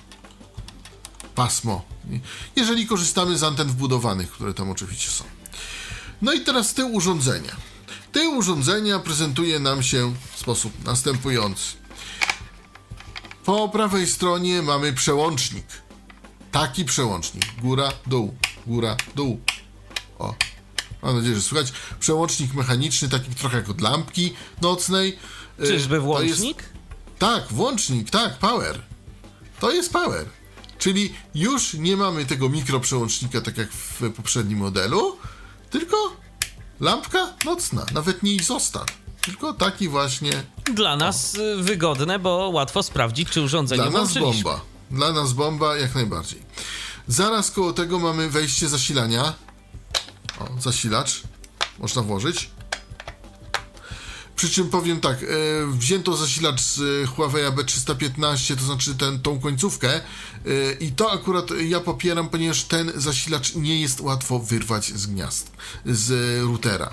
pasmo. 1.35 1.85
Jeżeli 2.57 2.87
korzystamy 2.87 3.39
z 3.39 3.43
anten 3.43 3.69
wbudowanych, 3.69 4.31
które 4.31 4.55
tam 4.55 4.71
oczywiście 4.71 5.11
są. 5.11 5.25
No 6.23 6.33
i 6.33 6.41
teraz 6.41 6.75
tył 6.75 6.95
urządzenia. 6.95 7.57
Tył 8.13 8.37
urządzenia 8.37 8.99
prezentuje 8.99 9.59
nam 9.59 9.83
się 9.83 10.15
w 10.33 10.39
sposób 10.39 10.85
następujący. 10.85 11.78
Po 13.49 13.69
prawej 13.69 14.07
stronie 14.07 14.63
mamy 14.63 14.93
przełącznik. 14.93 15.67
Taki 16.53 16.85
przełącznik. 16.85 17.45
Góra, 17.61 17.93
dół, 18.07 18.35
góra, 18.67 18.97
dół. 19.15 19.41
O, 20.19 20.35
mam 21.03 21.17
nadzieję, 21.17 21.35
że 21.35 21.43
słychać. 21.43 21.73
Przełącznik 22.01 22.55
mechaniczny, 22.55 23.09
taki 23.09 23.35
trochę 23.35 23.57
jak 23.57 23.69
od 23.69 23.81
lampki 23.81 24.35
nocnej. 24.63 25.19
Y, 25.61 25.67
Czyżby 25.67 26.01
włącznik? 26.01 26.57
Jest, 26.59 26.73
tak, 27.19 27.53
włącznik, 27.53 28.11
tak, 28.11 28.39
power. 28.39 28.83
To 29.61 29.73
jest 29.73 29.93
power. 29.93 30.27
Czyli 30.79 31.15
już 31.35 31.75
nie 31.75 31.97
mamy 31.97 32.27
tego 32.27 32.49
mikroprzełącznika, 32.49 33.41
tak 33.41 33.59
jak 33.59 33.73
w 33.73 34.13
poprzednim 34.13 34.59
modelu, 34.59 35.17
tylko 35.71 35.97
lampka 36.81 37.35
nocna, 37.45 37.87
nawet 37.93 38.23
nie 38.23 38.33
izostat, 38.33 38.93
tylko 39.29 39.53
taki 39.53 39.89
właśnie 39.89 40.33
Dla 40.75 40.97
nas 40.97 41.35
y, 41.35 41.57
wygodne, 41.57 42.19
bo 42.19 42.49
łatwo 42.49 42.83
sprawdzić, 42.83 43.31
czy 43.31 43.43
urządzenie 43.43 43.83
dla 43.83 44.01
nas 44.01 44.19
bomba. 44.19 44.61
Dla 44.91 45.13
nas 45.13 45.33
bomba 45.33 45.77
jak 45.77 45.95
najbardziej. 45.95 46.43
Zaraz 47.09 47.51
koło 47.51 47.73
tego 47.73 47.99
mamy 47.99 48.31
wejście 48.31 48.69
zasilania. 48.69 49.35
O, 50.41 50.61
zasilacz. 50.61 51.23
Można 51.79 52.03
włożyć. 52.03 52.51
Przy 54.37 54.51
czym 54.51 54.69
powiem 54.69 55.01
tak, 55.01 55.23
e, 55.23 55.27
wzięto 55.73 56.17
zasilacz 56.17 56.61
z 56.61 57.09
Huawei 57.09 57.45
B315, 57.45 58.57
to 58.57 58.65
znaczy 58.65 58.95
ten, 58.95 59.23
tą 59.23 59.41
końcówkę 59.41 59.95
e, 59.95 60.03
i 60.81 60.93
to 60.93 61.13
akurat 61.13 61.51
ja 61.69 61.81
popieram, 61.81 62.29
ponieważ 62.29 62.65
ten 62.65 62.93
zasilacz 62.95 63.55
nie 63.55 63.81
jest 63.81 64.01
łatwo 64.01 64.39
wyrwać 64.39 64.87
z 64.87 65.07
gniazd, 65.07 65.53
z 65.87 66.41
routera. 66.43 66.91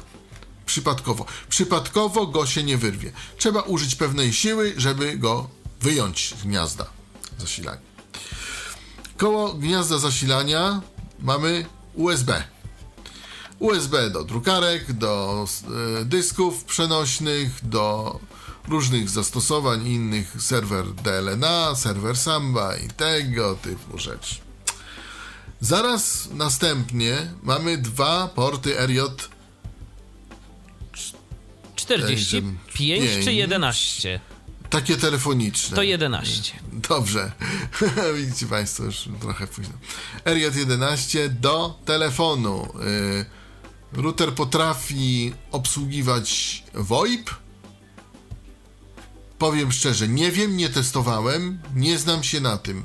Przypadkowo. 0.65 1.25
Przypadkowo 1.49 2.27
go 2.27 2.45
się 2.45 2.63
nie 2.63 2.77
wyrwie. 2.77 3.11
Trzeba 3.37 3.61
użyć 3.61 3.95
pewnej 3.95 4.33
siły, 4.33 4.73
żeby 4.77 5.17
go 5.17 5.49
wyjąć 5.81 6.33
z 6.41 6.43
gniazda 6.43 6.85
zasilania. 7.39 7.81
Koło 9.17 9.53
gniazda 9.53 9.97
zasilania 9.97 10.81
mamy 11.19 11.65
USB. 11.93 12.43
USB 13.59 14.09
do 14.09 14.23
drukarek, 14.23 14.93
do 14.93 15.45
e, 16.01 16.05
dysków 16.05 16.63
przenośnych, 16.63 17.67
do 17.67 18.19
różnych 18.67 19.09
zastosowań 19.09 19.87
innych, 19.87 20.35
serwer 20.39 20.85
DLNA, 20.93 21.75
serwer 21.75 22.17
Samba 22.17 22.77
i 22.77 22.87
tego 22.87 23.55
typu 23.55 23.97
rzeczy. 23.97 24.35
Zaraz 25.61 26.29
następnie 26.33 27.33
mamy 27.43 27.77
dwa 27.77 28.27
porty 28.27 28.87
RJ 28.87 28.99
45 31.85 32.63
czy 32.71 32.77
Pięć. 32.77 33.27
11? 33.27 34.19
takie 34.69 34.97
telefoniczne. 34.97 35.75
To 35.75 35.83
11. 35.83 36.53
Dobrze. 36.73 37.31
Widzicie 38.17 38.45
Państwo, 38.45 38.83
już 38.83 39.09
trochę 39.21 39.47
późno. 39.47 39.73
RJ11 40.25 41.29
do 41.29 41.79
telefonu. 41.85 42.67
Y, 43.93 44.01
router 44.01 44.33
potrafi 44.33 45.33
obsługiwać 45.51 46.63
VoIP. 46.73 47.29
Powiem 49.37 49.71
szczerze, 49.71 50.07
nie 50.07 50.31
wiem, 50.31 50.57
nie 50.57 50.69
testowałem, 50.69 51.59
nie 51.75 51.99
znam 51.99 52.23
się 52.23 52.39
na 52.41 52.57
tym, 52.57 52.83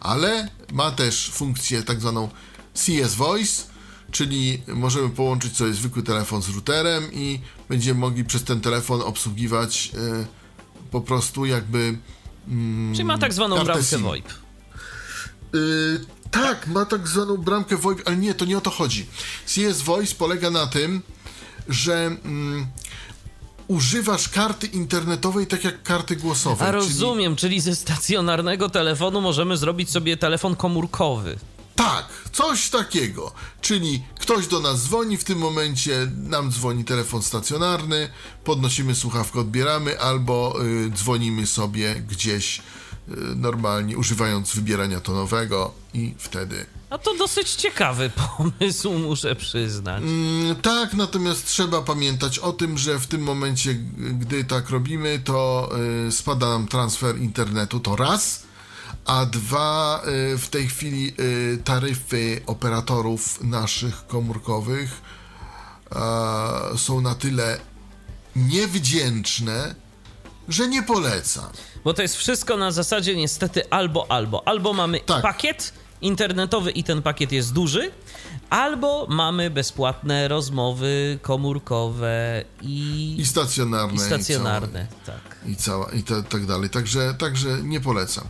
ale 0.00 0.48
ma 0.72 0.90
też 0.90 1.30
funkcję 1.30 1.82
tak 1.82 2.00
zwaną 2.00 2.28
CS 2.74 3.14
Voice, 3.14 3.62
czyli 4.10 4.62
możemy 4.68 5.08
połączyć 5.08 5.56
sobie 5.56 5.72
zwykły 5.72 6.02
telefon 6.02 6.42
z 6.42 6.48
routerem 6.48 7.12
i 7.12 7.40
będziemy 7.68 8.00
mogli 8.00 8.24
przez 8.24 8.44
ten 8.44 8.60
telefon 8.60 9.02
obsługiwać 9.02 9.90
y, 10.22 10.26
po 10.90 11.00
prostu 11.00 11.44
jakby 11.46 11.98
Czyli 12.92 13.04
ma 13.04 13.18
tak 13.18 13.32
zwaną 13.32 13.64
bramkę 13.64 13.84
SIM. 13.84 14.02
VoIP. 14.02 14.28
Yy, 15.52 16.00
tak, 16.30 16.66
ma 16.66 16.84
tak 16.84 17.08
zwaną 17.08 17.36
bramkę 17.36 17.76
VoIP, 17.76 18.02
ale 18.04 18.16
nie, 18.16 18.34
to 18.34 18.44
nie 18.44 18.58
o 18.58 18.60
to 18.60 18.70
chodzi. 18.70 19.06
CS 19.46 19.82
Voice 19.82 20.14
polega 20.14 20.50
na 20.50 20.66
tym, 20.66 21.02
że 21.68 22.16
mm, 22.24 22.66
używasz 23.68 24.28
karty 24.28 24.66
internetowej 24.66 25.46
tak 25.46 25.64
jak 25.64 25.82
karty 25.82 26.16
głosowej. 26.16 26.68
A 26.68 26.72
czyli- 26.72 26.84
rozumiem, 26.84 27.36
czyli 27.36 27.60
ze 27.60 27.76
stacjonarnego 27.76 28.70
telefonu 28.70 29.20
możemy 29.20 29.56
zrobić 29.56 29.90
sobie 29.90 30.16
telefon 30.16 30.56
komórkowy. 30.56 31.38
Tak, 31.76 32.08
coś 32.36 32.70
takiego. 32.70 33.32
Czyli 33.60 34.02
ktoś 34.20 34.46
do 34.46 34.60
nas 34.60 34.82
dzwoni, 34.82 35.16
w 35.16 35.24
tym 35.24 35.38
momencie 35.38 36.10
nam 36.16 36.50
dzwoni 36.52 36.84
telefon 36.84 37.22
stacjonarny, 37.22 38.08
podnosimy 38.44 38.94
słuchawkę, 38.94 39.40
odbieramy, 39.40 40.00
albo 40.00 40.64
y, 40.64 40.90
dzwonimy 40.90 41.46
sobie 41.46 41.94
gdzieś 41.94 42.58
y, 42.58 42.62
normalnie, 43.36 43.96
używając 43.96 44.54
wybierania 44.54 45.00
tonowego 45.00 45.72
i 45.94 46.14
wtedy 46.18 46.66
A 46.90 46.98
to 46.98 47.14
dosyć 47.14 47.50
ciekawy 47.54 48.10
pomysł, 48.36 48.92
muszę 48.92 49.36
przyznać. 49.36 50.02
Mm, 50.02 50.56
Tak, 50.56 50.94
natomiast 50.94 51.46
trzeba 51.46 51.82
pamiętać 51.82 52.38
o 52.38 52.52
tym, 52.52 52.78
że 52.78 52.98
w 52.98 53.06
tym 53.06 53.22
momencie, 53.22 53.74
gdy 54.18 54.44
tak 54.44 54.70
robimy, 54.70 55.20
to 55.24 55.70
y, 56.08 56.12
spada 56.12 56.48
nam 56.48 56.68
transfer 56.68 57.18
internetu, 57.18 57.80
to 57.80 57.96
raz, 57.96 58.45
a 59.06 59.26
dwa, 59.26 60.02
y, 60.34 60.38
w 60.38 60.48
tej 60.48 60.68
chwili 60.68 61.14
y, 61.20 61.58
taryfy 61.64 62.40
operatorów 62.46 63.44
naszych 63.44 64.06
komórkowych 64.06 65.00
są 66.76 67.00
na 67.00 67.14
tyle 67.14 67.58
niewdzięczne, 68.36 69.74
że 70.48 70.68
nie 70.68 70.82
polecam. 70.82 71.50
Bo 71.84 71.94
to 71.94 72.02
jest 72.02 72.16
wszystko 72.16 72.56
na 72.56 72.70
zasadzie 72.70 73.16
niestety 73.16 73.70
albo, 73.70 74.06
albo. 74.10 74.48
Albo 74.48 74.72
mamy 74.72 75.00
Tak. 75.00 75.22
pakiet 75.22 75.72
internetowy 76.00 76.70
i 76.70 76.84
ten 76.84 77.02
pakiet 77.02 77.32
jest 77.32 77.52
duży, 77.52 77.90
albo 78.50 79.06
mamy 79.10 79.50
bezpłatne 79.50 80.28
rozmowy 80.28 81.18
komórkowe 81.22 82.44
i, 82.62 83.14
I 83.18 83.26
stacjonarne. 83.26 83.94
i 83.94 83.98
stacjonarne. 83.98 84.86
Tak. 85.06 85.15
I 85.48 85.56
cała, 85.56 85.90
i 85.90 86.02
ta, 86.02 86.22
tak 86.22 86.46
dalej. 86.46 86.70
Także, 86.70 87.14
także 87.18 87.62
nie 87.62 87.80
polecam. 87.80 88.24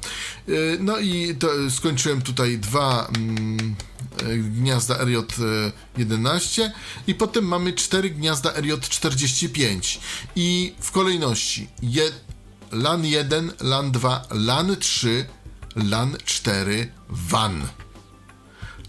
Yy, 0.46 0.79
No 0.81 0.98
i 0.98 1.37
y, 1.66 1.70
skończyłem 1.70 2.22
tutaj 2.22 2.59
dwa 2.59 3.09
mm, 3.16 3.76
y, 4.22 4.38
gniazda 4.38 4.94
RJ11 4.94 6.70
i 7.07 7.14
potem 7.14 7.44
mamy 7.44 7.72
cztery 7.72 8.11
gniazda 8.11 8.50
RJ45 8.50 9.98
i 10.37 10.74
w 10.81 10.90
kolejności 10.90 11.68
je, 11.83 12.11
LAN 12.72 13.05
1, 13.05 13.52
LAN 13.61 13.92
2, 13.92 14.26
LAN 14.31 14.76
3, 14.76 15.26
LAN 15.76 16.16
4, 16.24 16.92
WAN. 17.09 17.66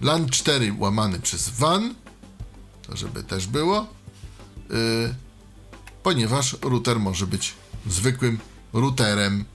LAN 0.01 0.29
4 0.29 0.73
łamany 0.77 1.19
przez 1.19 1.49
WAN, 1.49 1.95
to 2.87 2.97
żeby 2.97 3.23
też 3.23 3.47
było. 3.47 3.87
Yy, 4.69 5.15
ponieważ 6.03 6.55
router 6.61 6.99
może 6.99 7.27
być 7.27 7.53
zwykłym 7.93 8.39
routerem 8.73 9.45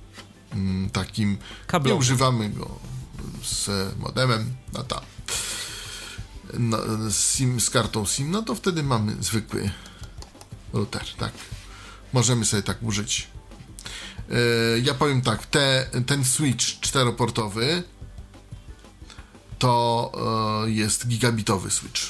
mm, 0.53 0.91
takim. 0.91 1.31
Nie 1.31 1.39
Kablowym. 1.67 1.99
używamy 1.99 2.51
go 2.51 2.79
z 3.45 3.69
modemem, 3.99 4.55
no 4.73 4.83
no, 6.59 6.79
z, 7.11 7.35
SIM, 7.35 7.61
z 7.61 7.71
kartą 7.71 8.07
SIM, 8.07 8.31
no 8.31 8.43
to 8.43 8.55
wtedy 8.55 8.83
mamy 8.83 9.17
zwykły 9.21 9.71
router, 10.73 11.05
tak. 11.19 11.33
Możemy 12.13 12.45
sobie 12.45 12.63
tak 12.63 12.83
użyć. 12.83 13.29
Yy, 14.29 14.37
ja 14.83 14.95
powiem 14.95 15.23
tak, 15.23 15.47
te, 15.47 15.87
ten 16.07 16.25
switch 16.25 16.65
czteroportowy 16.65 17.83
to 19.63 20.13
e, 20.67 20.71
jest 20.71 21.07
gigabitowy 21.09 21.71
switch. 21.71 22.01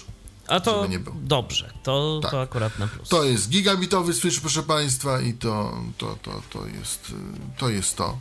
A 0.48 0.60
to 0.60 0.88
dobrze, 1.22 1.72
to, 1.82 2.20
Tak. 2.22 2.30
to 2.30 2.40
akurat 2.40 2.78
na 2.78 2.86
plus. 2.86 3.08
To 3.08 3.24
jest 3.24 3.48
gigabitowy 3.48 4.14
switch, 4.14 4.40
proszę 4.40 4.62
Państwa, 4.62 5.20
i 5.20 5.34
to, 5.34 5.82
to, 5.98 6.18
to, 6.22 6.42
to, 6.50 6.66
jest, 6.66 7.12
to 7.58 7.68
jest 7.68 7.96
to. 7.96 8.18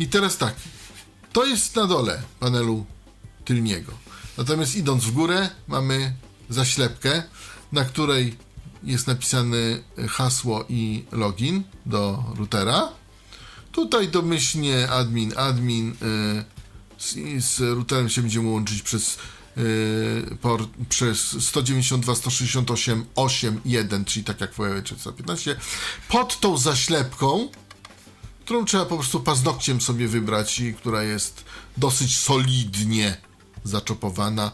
I 0.00 0.08
teraz 0.08 0.36
tak, 0.38 0.54
to 1.32 1.44
jest 1.44 1.76
na 1.76 1.86
dole 1.86 2.22
panelu 2.40 2.86
tylniego. 3.44 3.92
Natomiast 4.38 4.76
idąc 4.76 5.04
w 5.04 5.10
górę, 5.12 5.50
mamy 5.68 6.12
zaślepkę, 6.50 7.22
na 7.72 7.84
której 7.84 8.36
jest 8.82 9.06
napisane 9.06 9.56
hasło 10.08 10.64
i 10.68 11.04
login 11.12 11.62
do 11.86 12.24
routera. 12.36 12.88
Tutaj 13.72 14.08
domyślnie 14.08 14.88
admin, 14.90 15.32
admin 15.36 15.90
y, 15.90 15.94
z, 16.98 17.44
z 17.44 17.60
routerem 17.60 18.08
się 18.08 18.20
będziemy 18.20 18.48
łączyć 18.48 18.82
przez 18.82 19.18
por, 20.40 20.68
przez 20.88 21.44
192, 21.44 22.14
168, 22.14 23.04
8, 23.14 23.60
1, 23.64 24.04
czyli 24.04 24.24
tak 24.24 24.40
jak 24.40 24.52
w 24.52 24.56
Huawei 24.56 24.82
415, 24.82 25.56
pod 26.08 26.40
tą 26.40 26.56
zaślepką, 26.56 27.48
którą 28.44 28.64
trzeba 28.64 28.84
po 28.84 28.96
prostu 28.96 29.20
paznokciem 29.20 29.80
sobie 29.80 30.08
wybrać 30.08 30.60
i 30.60 30.74
która 30.74 31.02
jest 31.02 31.44
dosyć 31.76 32.16
solidnie 32.18 33.16
zaczopowana, 33.64 34.52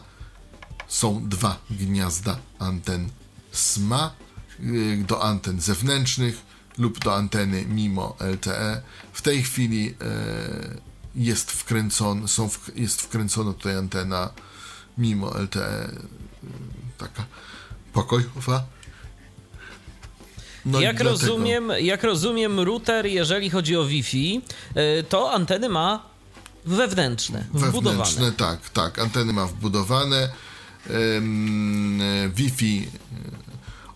są 0.87 1.29
dwa 1.29 1.59
gniazda 1.69 2.39
anten 2.59 3.09
SMA 3.51 4.15
yy, 4.59 4.97
do 4.97 5.23
anten 5.23 5.61
zewnętrznych 5.61 6.41
lub 6.77 6.99
do 6.99 7.15
anteny 7.15 7.65
mimo 7.65 8.15
LTE. 8.19 8.81
W 9.13 9.21
tej 9.21 9.43
chwili 9.43 9.85
yy, 9.85 9.95
jest 11.15 11.51
wkręcony, 11.51 12.27
są 12.27 12.49
w, 12.49 12.71
jest 12.75 13.01
wkręcona 13.01 13.53
tutaj 13.53 13.77
antena 13.77 14.29
mimo 15.01 15.39
LTE, 15.39 15.89
yy, 16.43 16.49
taka 16.97 17.25
pokojowa. 17.93 18.63
No 20.65 20.81
jak, 20.81 20.99
rozumiem, 20.99 21.71
jak 21.79 22.03
rozumiem, 22.03 22.59
router, 22.59 23.05
jeżeli 23.05 23.49
chodzi 23.49 23.77
o 23.77 23.85
Wi-Fi, 23.85 24.41
to 25.09 25.31
anteny 25.31 25.69
ma 25.69 26.05
wewnętrzne, 26.65 27.45
wbudowane. 27.53 27.97
Wewnętrzne, 27.97 28.31
tak, 28.31 28.69
tak. 28.69 28.99
Anteny 28.99 29.33
ma 29.33 29.45
wbudowane. 29.45 30.29
Wi-Fi 32.35 32.87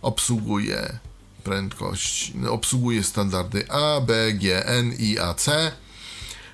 obsługuje 0.02 1.00
prędkość, 1.44 2.34
obsługuje 2.50 3.04
standardy 3.04 3.72
A, 3.72 4.02
B, 4.02 4.34
G, 4.34 4.66
N 4.66 4.94
i 5.00 5.20
AC. 5.20 5.46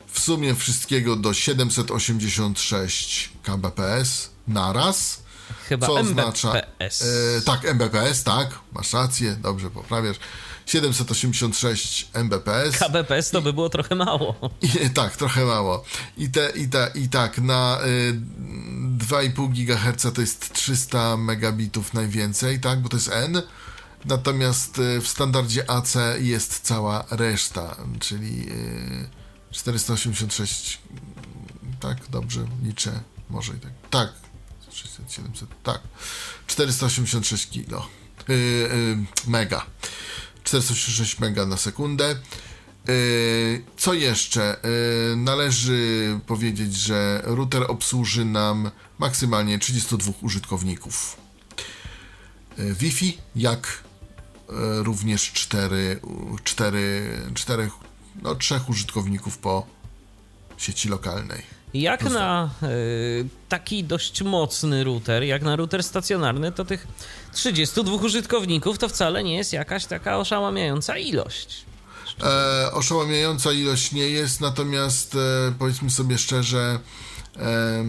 W 0.08 0.20
sumie 0.20 0.56
wszystkiego 0.56 1.16
do 1.16 1.34
786 1.34 3.30
kbps 3.44 4.31
naraz. 4.48 5.22
Chyba 5.70 5.88
co 5.88 6.04
Mbps. 6.04 6.10
Oznacza, 6.10 6.54
e, 6.80 7.42
tak, 7.46 7.74
Mbps, 7.74 8.24
tak, 8.24 8.60
masz 8.72 8.94
rację, 8.94 9.36
dobrze 9.36 9.70
poprawiasz. 9.70 10.18
786 10.66 12.10
Mbps. 12.14 12.78
KBPS 12.80 13.30
to 13.30 13.42
by 13.42 13.54
było 13.54 13.70
trochę 13.70 13.96
mało. 13.96 14.36
I, 14.62 14.90
tak, 14.90 15.18
trochę 15.18 15.46
mało. 15.46 15.84
I, 16.18 16.30
te, 16.30 16.50
i, 16.50 16.68
te, 16.68 16.92
i 16.96 17.10
tak, 17.10 17.38
na 17.38 17.80
y, 17.86 18.22
2,5 18.98 19.50
GHz 19.50 20.14
to 20.16 20.22
jest 20.22 20.54
300 20.54 21.18
megabitów 21.18 21.94
najwięcej, 21.94 22.60
tak, 22.60 22.80
bo 22.80 22.90
to 22.90 22.98
jest 22.98 23.10
N. 23.14 23.42
Natomiast 24.06 24.80
y, 24.80 25.02
w 25.02 25.08
standardzie 25.08 25.70
AC 25.70 25.94
jest 26.20 26.60
cała 26.60 27.06
reszta, 27.12 27.76
czyli 28.00 28.50
y, 28.50 29.10
486, 29.52 30.80
tak, 31.80 31.98
dobrze 32.10 32.46
liczę, 32.64 32.92
może 33.30 33.54
i 33.54 33.60
tak. 33.60 33.72
Tak, 33.90 34.14
600, 34.74 35.12
700, 35.12 35.50
tak. 35.64 35.82
486 36.48 37.50
kilo. 37.50 37.88
Yy, 38.28 38.36
yy, 38.36 38.98
mega. 39.28 39.66
486 40.44 41.20
mega 41.20 41.46
na 41.46 41.58
sekundę. 41.58 42.16
Yy, 42.88 43.64
co 43.78 43.94
jeszcze? 43.94 44.60
Yy, 44.64 45.16
należy 45.16 46.20
powiedzieć, 46.28 46.76
że 46.76 47.22
router 47.24 47.64
obsłuży 47.68 48.26
nam 48.26 48.72
maksymalnie 49.00 49.60
32 49.60 50.14
użytkowników. 50.22 51.18
Yy, 52.58 52.76
Wi-Fi, 52.76 53.18
jak 53.36 53.84
również 54.84 55.32
4, 55.32 56.00
4, 56.44 57.32
4, 57.34 57.72
no, 58.22 58.36
3 58.36 58.60
użytkowników 58.68 59.38
po 59.38 59.81
sieci 60.62 60.90
lokalnej. 60.90 61.44
Jak 61.74 62.04
na 62.04 62.50
y, 62.64 63.28
taki 63.50 63.84
dość 63.84 64.22
mocny 64.22 64.84
router, 64.84 65.24
jak 65.24 65.42
na 65.42 65.56
router 65.56 65.84
stacjonarny, 65.84 66.52
to 66.52 66.66
tych 66.66 66.88
32 67.34 67.92
użytkowników 67.92 68.78
to 68.78 68.90
wcale 68.90 69.24
nie 69.24 69.38
jest 69.38 69.54
jakaś 69.54 69.86
taka 69.86 70.18
oszałamiająca 70.18 70.98
ilość. 70.98 71.66
E, 72.24 72.72
oszałamiająca 72.72 73.52
ilość 73.54 73.92
nie 73.92 74.10
jest, 74.10 74.42
natomiast 74.42 75.16
e, 75.16 75.54
powiedzmy 75.60 75.90
sobie 75.90 76.18
szczerze, 76.18 76.80
e, 77.38 77.86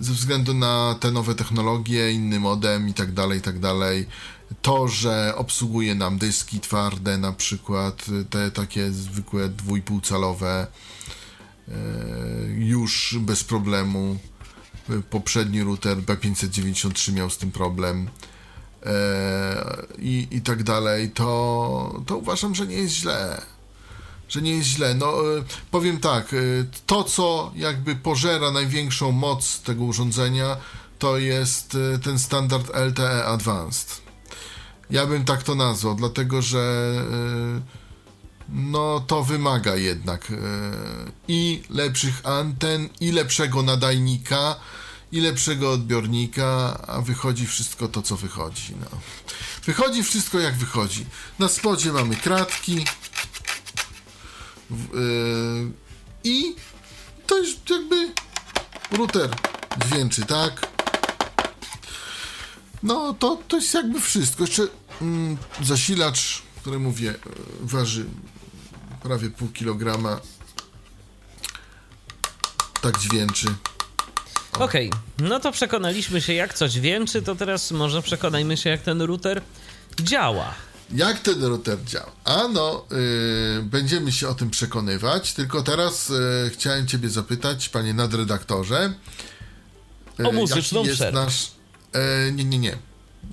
ze 0.00 0.12
względu 0.12 0.54
na 0.54 0.96
te 1.00 1.10
nowe 1.10 1.34
technologie, 1.34 2.12
inny 2.12 2.40
modem 2.40 2.88
i 2.88 2.94
tak 2.94 3.12
dalej, 3.12 3.38
i 3.38 3.42
tak 3.42 3.58
dalej, 3.58 4.06
to, 4.62 4.88
że 4.88 5.32
obsługuje 5.36 5.94
nam 5.94 6.18
dyski 6.18 6.60
twarde, 6.60 7.18
na 7.18 7.32
przykład 7.32 8.06
te 8.30 8.50
takie 8.50 8.92
zwykłe 8.92 9.48
dwójpółcalowe, 9.48 10.66
E, 11.68 11.74
już 12.48 13.16
bez 13.20 13.44
problemu. 13.44 14.16
Poprzedni 15.10 15.62
router 15.62 15.98
B593 15.98 17.12
miał 17.12 17.30
z 17.30 17.38
tym 17.38 17.50
problem 17.50 18.08
i, 19.98 20.28
i 20.30 20.40
tak 20.40 20.62
dalej, 20.62 21.10
to, 21.10 22.02
to 22.06 22.16
uważam, 22.16 22.54
że 22.54 22.66
nie 22.66 22.76
jest 22.76 22.94
źle. 22.94 23.42
Że 24.28 24.42
nie 24.42 24.56
jest 24.56 24.68
źle. 24.68 24.94
No, 24.94 25.14
powiem 25.70 26.00
tak, 26.00 26.34
to 26.86 27.04
co 27.04 27.52
jakby 27.56 27.96
pożera 27.96 28.50
największą 28.50 29.12
moc 29.12 29.60
tego 29.60 29.84
urządzenia, 29.84 30.56
to 30.98 31.18
jest 31.18 31.76
ten 32.02 32.18
standard 32.18 32.70
LTE 32.74 33.24
Advanced. 33.24 34.03
Ja 34.90 35.06
bym 35.06 35.24
tak 35.24 35.42
to 35.42 35.54
nazwał, 35.54 35.94
dlatego 35.94 36.42
że 36.42 36.94
no 38.48 39.00
to 39.00 39.24
wymaga 39.24 39.76
jednak 39.76 40.30
e, 40.30 40.34
i 41.28 41.62
lepszych 41.70 42.26
anten, 42.26 42.88
i 43.00 43.12
lepszego 43.12 43.62
nadajnika, 43.62 44.56
i 45.12 45.20
lepszego 45.20 45.72
odbiornika, 45.72 46.80
a 46.86 47.00
wychodzi 47.00 47.46
wszystko 47.46 47.88
to, 47.88 48.02
co 48.02 48.16
wychodzi. 48.16 48.74
No. 48.80 48.86
Wychodzi 49.64 50.02
wszystko 50.02 50.40
jak 50.40 50.54
wychodzi. 50.54 51.06
Na 51.38 51.48
spodzie 51.48 51.92
mamy 51.92 52.16
kratki 52.16 52.74
yy, 54.70 55.70
i 56.24 56.56
to 57.26 57.38
jest 57.38 57.70
jakby 57.70 58.12
router 58.92 59.30
dźwięczy, 59.86 60.26
tak? 60.26 60.73
No 62.84 63.14
to, 63.18 63.38
to 63.48 63.56
jest 63.56 63.74
jakby 63.74 64.00
wszystko. 64.00 64.44
Jeszcze 64.44 64.62
mm, 65.02 65.36
zasilacz, 65.62 66.42
który 66.60 66.78
mówię, 66.78 67.10
e, 67.10 67.14
waży 67.60 68.04
prawie 69.02 69.30
pół 69.30 69.48
kilograma. 69.48 70.20
Tak 72.80 72.98
dźwięczy. 72.98 73.46
Okej, 74.52 74.90
okay. 74.90 75.28
no 75.28 75.40
to 75.40 75.52
przekonaliśmy 75.52 76.20
się, 76.20 76.32
jak 76.32 76.54
coś 76.54 76.72
dźwięczy, 76.72 77.22
to 77.22 77.34
teraz 77.34 77.70
może 77.70 78.02
przekonajmy 78.02 78.56
się, 78.56 78.70
jak 78.70 78.82
ten 78.82 79.02
router 79.02 79.42
działa. 80.00 80.54
Jak 80.94 81.20
ten 81.20 81.44
router 81.44 81.84
działa? 81.84 82.12
A 82.24 82.48
no, 82.48 82.84
yy, 82.90 83.62
będziemy 83.62 84.12
się 84.12 84.28
o 84.28 84.34
tym 84.34 84.50
przekonywać, 84.50 85.32
tylko 85.32 85.62
teraz 85.62 86.08
yy, 86.08 86.50
chciałem 86.50 86.86
Ciebie 86.86 87.08
zapytać, 87.10 87.68
panie 87.68 87.94
nadredaktorze. 87.94 88.94
Yy, 90.18 90.28
o 90.28 90.32
muzyczną 90.32 90.84
jest 90.84 90.94
przerwę. 90.94 91.20
Nasz, 91.24 91.50
yy, 91.94 92.32
nie, 92.32 92.44
nie, 92.44 92.58
nie. 92.58 92.78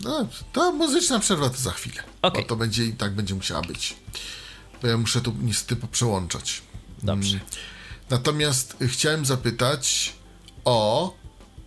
No, 0.03 0.27
to 0.53 0.71
muzyczna 0.71 1.19
przerwa 1.19 1.49
to 1.49 1.57
za 1.57 1.71
chwilę. 1.71 2.03
Okay. 2.21 2.41
Bo 2.41 2.47
to 2.47 2.55
będzie 2.55 2.85
i 2.85 2.93
tak 2.93 3.13
będzie 3.13 3.35
musiała 3.35 3.61
być 3.61 3.95
bo 4.81 4.87
ja 4.87 4.97
muszę 4.97 5.21
tu 5.21 5.33
niestety 5.41 5.75
poprzełączać. 5.75 6.61
Dobrze. 7.03 7.35
Mm. 7.35 7.47
Natomiast 8.09 8.77
chciałem 8.87 9.25
zapytać 9.25 10.13
o 10.65 11.13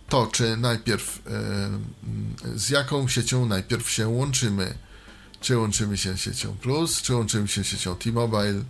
to, 0.09 0.27
czy 0.27 0.57
najpierw 0.57 1.21
e, 1.27 2.59
z 2.59 2.69
jaką 2.69 3.07
siecią 3.07 3.45
najpierw 3.45 3.89
się 3.89 4.07
łączymy. 4.07 4.77
Czy 5.41 5.57
łączymy 5.57 5.97
się 5.97 6.17
siecią 6.17 6.57
Plus, 6.61 7.01
czy 7.01 7.15
łączymy 7.15 7.47
się 7.47 7.63
siecią 7.63 7.95
T-Mobile? 7.95 8.63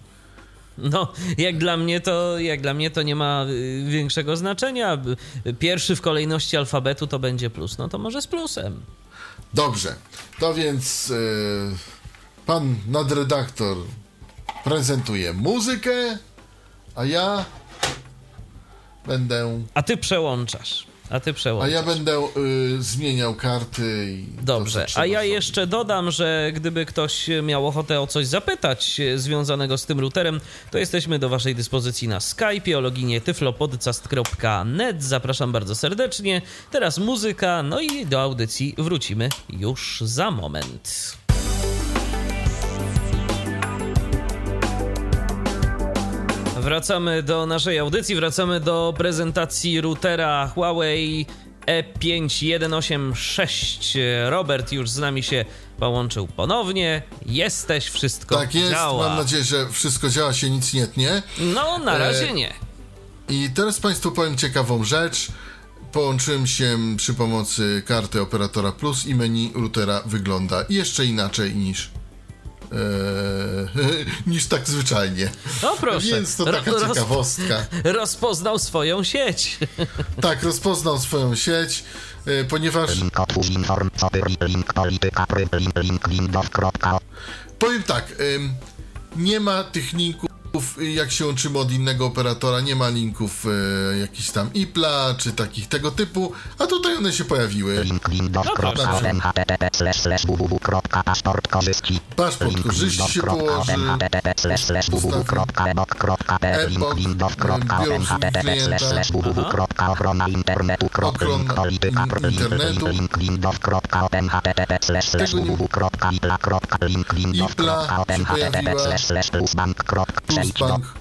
No, 0.78 1.14
jak 1.38 1.58
dla 1.58 1.78
mnie 1.78 2.00
to 2.00 2.40
jak 2.40 2.62
dla 2.62 2.74
mnie 2.74 2.92
to 2.92 3.02
nie 3.02 3.16
ma 3.16 3.46
y, 3.50 3.86
większego 3.88 4.38
znaczenia. 4.38 4.98
Pierwszy 5.60 5.96
w 5.96 6.02
kolejności 6.02 6.58
alfabetu 6.58 7.08
to 7.08 7.20
będzie 7.20 7.50
plus. 7.50 7.78
No 7.78 7.90
to 7.90 7.98
może 7.98 8.22
z 8.22 8.28
plusem. 8.28 8.82
Dobrze. 9.54 9.96
To 10.40 10.54
więc 10.54 11.10
yy, 11.10 11.18
pan 12.46 12.76
nadredaktor 12.88 13.78
prezentuje 14.64 15.34
muzykę, 15.34 16.18
a 16.96 17.06
ja 17.06 17.46
będę. 19.08 19.62
A 19.74 19.84
ty 19.84 19.98
przełączasz. 19.98 20.88
A 21.10 21.20
ty 21.20 21.34
przełączasz. 21.34 21.70
A 21.70 21.74
ja 21.74 21.84
będę 21.84 22.28
y, 22.78 22.84
zmieniał 22.84 23.36
karty 23.36 24.08
i. 24.12 24.44
Dobrze. 24.44 24.86
To, 24.94 25.00
a 25.00 25.06
ja 25.06 25.24
jeszcze 25.24 25.68
dodam, 25.68 26.12
że 26.12 26.52
gdyby 26.56 26.86
ktoś 26.86 27.30
miał 27.44 27.68
ochotę 27.68 28.02
o 28.02 28.08
coś 28.08 28.28
zapytać 28.28 29.02
związanego 29.16 29.78
z 29.78 29.86
tym 29.86 30.00
routerem, 30.00 30.42
to 30.72 30.78
jesteśmy 30.78 31.20
do 31.20 31.30
Waszej 31.30 31.56
dyspozycji 31.56 32.08
na 32.08 32.20
Skype 32.20 32.78
o 32.78 32.82
loginie 32.82 33.22
tyflopodcast.net. 33.22 35.04
Zapraszam 35.04 35.52
bardzo 35.52 35.76
serdecznie. 35.76 36.42
Teraz 36.72 36.98
muzyka, 36.98 37.64
no 37.64 37.80
i 37.80 38.06
do 38.06 38.22
audycji 38.22 38.76
wrócimy 38.78 39.30
już 39.50 40.02
za 40.06 40.32
moment. 40.32 41.25
Wracamy 46.66 47.24
do 47.24 47.46
naszej 47.46 47.80
audycji, 47.80 48.16
wracamy 48.16 48.60
do 48.60 48.94
prezentacji 48.98 49.82
routera 49.82 50.52
Huawei 50.56 51.26
E5186. 51.68 54.00
Robert 54.30 54.72
już 54.72 54.90
z 54.90 54.98
nami 54.98 55.24
się 55.24 55.46
połączył 55.80 56.28
ponownie. 56.28 57.02
Jesteś, 57.26 57.88
wszystko 57.88 58.36
Tak 58.36 58.56
jest, 58.56 58.72
działa. 58.72 59.08
mam 59.08 59.18
nadzieję, 59.18 59.44
że 59.44 59.70
wszystko 59.70 60.10
działa, 60.10 60.34
się 60.34 60.50
nic 60.50 60.74
nie 60.74 60.88
tnie. 60.88 61.24
No, 61.40 61.80
na 61.80 61.98
razie 61.98 62.30
E, 62.30 62.34
nie. 62.34 62.54
I 63.30 63.50
teraz 63.56 63.80
Państwu 63.80 64.12
powiem 64.12 64.38
ciekawą 64.38 64.84
rzecz. 64.84 65.28
Połączyłem 65.92 66.48
się 66.48 66.78
przy 66.98 67.14
pomocy 67.14 67.84
karty 67.86 68.22
operatora 68.22 68.72
Plus 68.72 69.06
i 69.06 69.16
menu 69.16 69.52
routera 69.56 70.02
wygląda 70.06 70.66
jeszcze 70.70 71.06
inaczej 71.06 71.56
niż. 71.56 71.90
Eee, 72.72 74.06
niż 74.28 74.46
tak 74.46 74.68
zwyczajnie. 74.70 75.30
No 75.64 75.76
proszę. 75.80 76.08
Więc 76.08 76.36
to 76.36 76.46
Ro- 76.46 76.52
taka 76.52 76.72
roz- 76.72 76.82
ciekawostka. 76.88 77.66
Rozpoznał 77.84 78.60
swoją 78.60 79.04
sieć. 79.04 79.58
Tak, 80.22 80.44
rozpoznał 80.44 81.00
swoją 81.00 81.36
sieć, 81.36 81.84
e, 82.26 82.44
ponieważ 82.44 82.90
powiem 87.60 87.84
tak, 87.84 88.14
nie 89.16 89.40
ma 89.40 89.64
tych 89.64 89.94
linków, 89.94 90.30
y, 90.78 90.92
jak 90.92 91.12
się 91.12 91.26
łączymy 91.26 91.60
od 91.60 91.72
innego 91.72 92.06
operatora, 92.06 92.62
nie 92.62 92.76
ma 92.76 92.90
linków 92.90 93.46
y, 93.46 93.98
jakichś 94.00 94.30
tam 94.30 94.50
IPLA 94.54 95.16
czy 95.18 95.32
takich 95.32 95.68
tego 95.68 95.92
typu, 95.92 96.32
a 96.60 96.68
tutaj 96.68 96.98
one 96.98 97.14
się 97.14 97.26
pojawiły. 97.26 97.84
Link, 97.84 98.10
windows, 98.10 98.46
No 98.48 98.54
paszport 101.04 101.48
korzyści. 101.48 102.00
Paszport 102.16 102.64
korzyści 102.64 103.12
się 103.12 103.22
położy. 103.22 103.72
kropka, 107.40 107.80
biorą 107.84 107.96
klienta. 108.26 108.40
ochrona 109.92 110.28
internetu, 110.28 110.90
link, 111.38 111.54
polityka, 111.54 112.06
internetu. 112.30 112.88
link, 112.88 113.18
windows, 113.18 113.60
Tego 115.32 115.40
nie- 115.40 115.46
ipla, 117.46 117.88
się 118.18 118.24
pojawiła. 118.52 118.64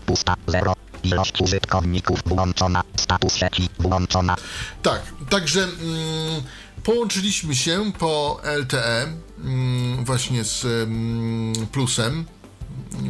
Pusta, 0.07 0.35
zero. 0.47 0.75
Ilość 1.03 1.41
użytkowników 1.41 2.21
włączona, 2.27 2.83
status 2.97 3.35
sieci 3.35 3.69
włączona. 3.79 4.37
Tak, 4.83 5.03
także 5.31 5.63
mm, 5.63 6.43
połączyliśmy 6.85 7.55
się 7.55 7.93
po 7.99 8.41
LTE 8.61 9.07
mm, 9.45 10.05
właśnie 10.05 10.45
z 10.45 10.65
mm, 10.65 11.67
Plusem 11.67 12.25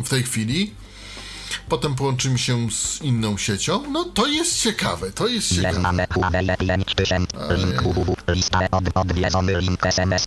w 0.05 0.09
tej 0.09 0.23
chwili. 0.23 0.75
Potem 1.69 1.95
połączymy 1.95 2.39
się 2.39 2.71
z 2.71 3.03
inną 3.03 3.39
siecią. 3.39 3.91
No 3.91 4.05
to 4.05 4.27
jest 4.27 4.63
ciekawe, 4.63 5.13
to 5.13 5.29
jest 5.29 5.55
ciekawe. 5.55 5.79
mamy 5.79 6.07
Huawei 6.15 6.49
5000, 6.59 7.27
link 7.57 7.83
www, 7.83 8.17
lista 8.29 8.71
od, 8.71 8.85
odwiedzony 8.95 9.61
link 9.61 9.87
SMS. 9.87 10.25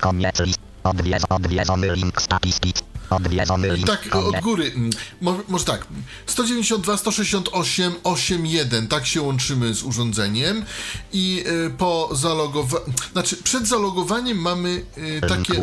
Koniec 0.00 0.40
list, 0.40 0.60
odwiedz, 0.84 1.22
odwiedzony 1.28 1.96
link 1.96 2.20
link, 2.64 2.76
Tak, 3.86 4.08
koniec. 4.08 4.34
od 4.34 4.40
góry. 4.40 4.72
mm, 4.76 4.90
Mo, 5.20 5.38
może 5.48 5.64
tak. 5.64 5.86
192, 6.26 6.96
168, 6.96 7.92
81. 8.04 8.88
Tak 8.88 9.06
się 9.06 9.22
łączymy 9.22 9.74
z 9.74 9.82
urządzeniem. 9.82 10.64
I 11.12 11.44
y, 11.66 11.70
po 11.70 12.08
zalogowaniu. 12.12 12.84
Znaczy, 13.12 13.36
przed 13.36 13.66
zalogowaniem 13.66 14.38
mamy 14.38 14.84
Link 14.96 15.26
takie 15.28 15.54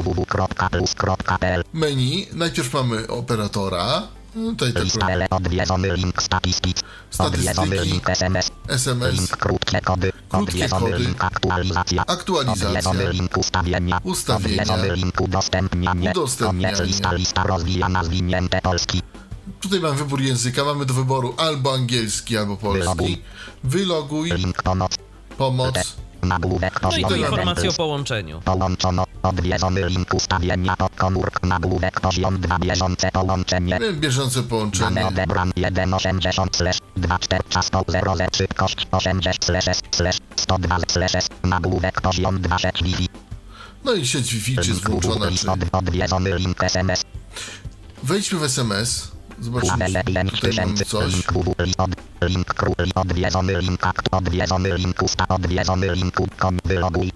menu. 1.74 2.28
Najpierw 2.34 2.74
mamy 2.74 3.08
operatora. 3.08 4.08
No, 4.36 4.52
Tutaj 4.52 4.84
lista 4.84 5.06
tylko 5.06 5.12
L, 5.14 5.28
odwiedzony 5.30 5.94
link 5.98 6.16
odwiedzony 7.20 7.86
link 7.86 8.10
SMS, 8.10 8.52
SMS. 8.68 9.14
link 9.20 9.38
krótkie 9.38 9.82
kody, 9.82 10.12
odwiedzony 10.32 10.92
kody. 10.92 11.04
link 11.04 11.24
aktualizacja, 11.24 12.06
Aktualizacja. 12.08 12.68
odwiedzony 12.70 13.10
link 13.14 13.38
ustawienia, 13.38 14.00
Ustawienia. 14.04 14.64
odwiedzony 14.64 14.96
link 14.96 15.22
udostępnianie, 15.22 16.12
Udostępnianie. 16.12 16.76
koniec 16.76 16.88
lista, 16.90 17.14
lista 17.14 17.44
rozwijana 17.44 18.04
zwinięte 18.04 18.62
polski. 18.62 19.02
Tutaj 19.62 19.80
mam 19.80 19.96
wybór 19.98 20.22
języka. 20.22 20.64
Mamy 20.66 20.86
do 20.86 20.94
wyboru 20.94 21.34
albo 21.38 21.74
angielski, 21.74 22.38
albo 22.38 22.58
polski. 22.58 22.80
Wyloguj. 22.84 23.22
Wyloguj. 23.64 24.32
Link 24.32 24.64
pomoc, 24.64 24.96
Pomoc. 25.38 25.76
Nagłówek 26.24 26.82
No 26.82 26.98
i 26.98 27.06
tu 27.06 27.16
informacje 27.16 27.64
o 27.64 27.72
1 27.72 27.78
połączeniu. 27.78 28.42
Połączono, 28.46 29.04
odwiedzony 29.24 29.90
link 29.90 30.14
ustawienia 30.14 30.76
pod 30.76 30.96
komórk 30.96 31.44
nagłówek 31.44 32.02
poziom 32.02 32.40
2 32.40 32.60
bieżące 32.60 33.12
połączenie. 33.12 33.80
Bieżące 33.94 34.40
Dane 34.40 34.50
połączenie. 34.50 35.08
odebran 35.08 35.52
180 35.90 36.56
slash 36.56 36.78
24 36.98 37.44
czas 37.50 37.70
00 37.92 38.16
szybkość 38.36 38.88
80 38.92 39.46
slash 39.46 39.68
S 39.68 39.82
slash 39.92 40.18
102 40.36 40.78
slash 40.88 41.16
S 41.16 41.28
nagłówek 41.44 42.02
poziom 42.02 42.42
2 42.42 42.58
sieć 42.58 42.84
Wi-Fi. 42.84 43.10
No 43.86 43.94
i 43.94 44.08
sieć 44.08 44.34
Wi-Fi 44.34 44.58
czy 44.58 44.70
jest 44.70 44.90
włączona, 44.90 45.32
czy... 45.32 45.52
od, 45.52 45.60
odwiedzony 45.72 46.38
link 46.38 46.64
SMS. 46.64 47.04
Wejdźmy 48.04 48.40
w 48.40 48.44
SMS. 48.44 49.12
Zobaczymy, 49.42 49.86
Huawei 49.86 50.04
tutaj 50.04 50.14
mamy 50.14 50.32
5000 50.32 50.86
coś. 50.86 51.14
link 51.14 51.32
Google 51.34 51.72
od, 51.78 51.92
link 52.30 52.48
król 52.54 52.76
odwiedzony 52.96 53.62
link 53.62 53.88
akt 53.88 54.08
odwiedzony 54.12 54.78
link 54.78 55.04
usta 55.04 55.28
odwiedzony 55.28 55.96
link 55.96 56.16
kom 56.38 56.60
wyloguj. 56.66 57.12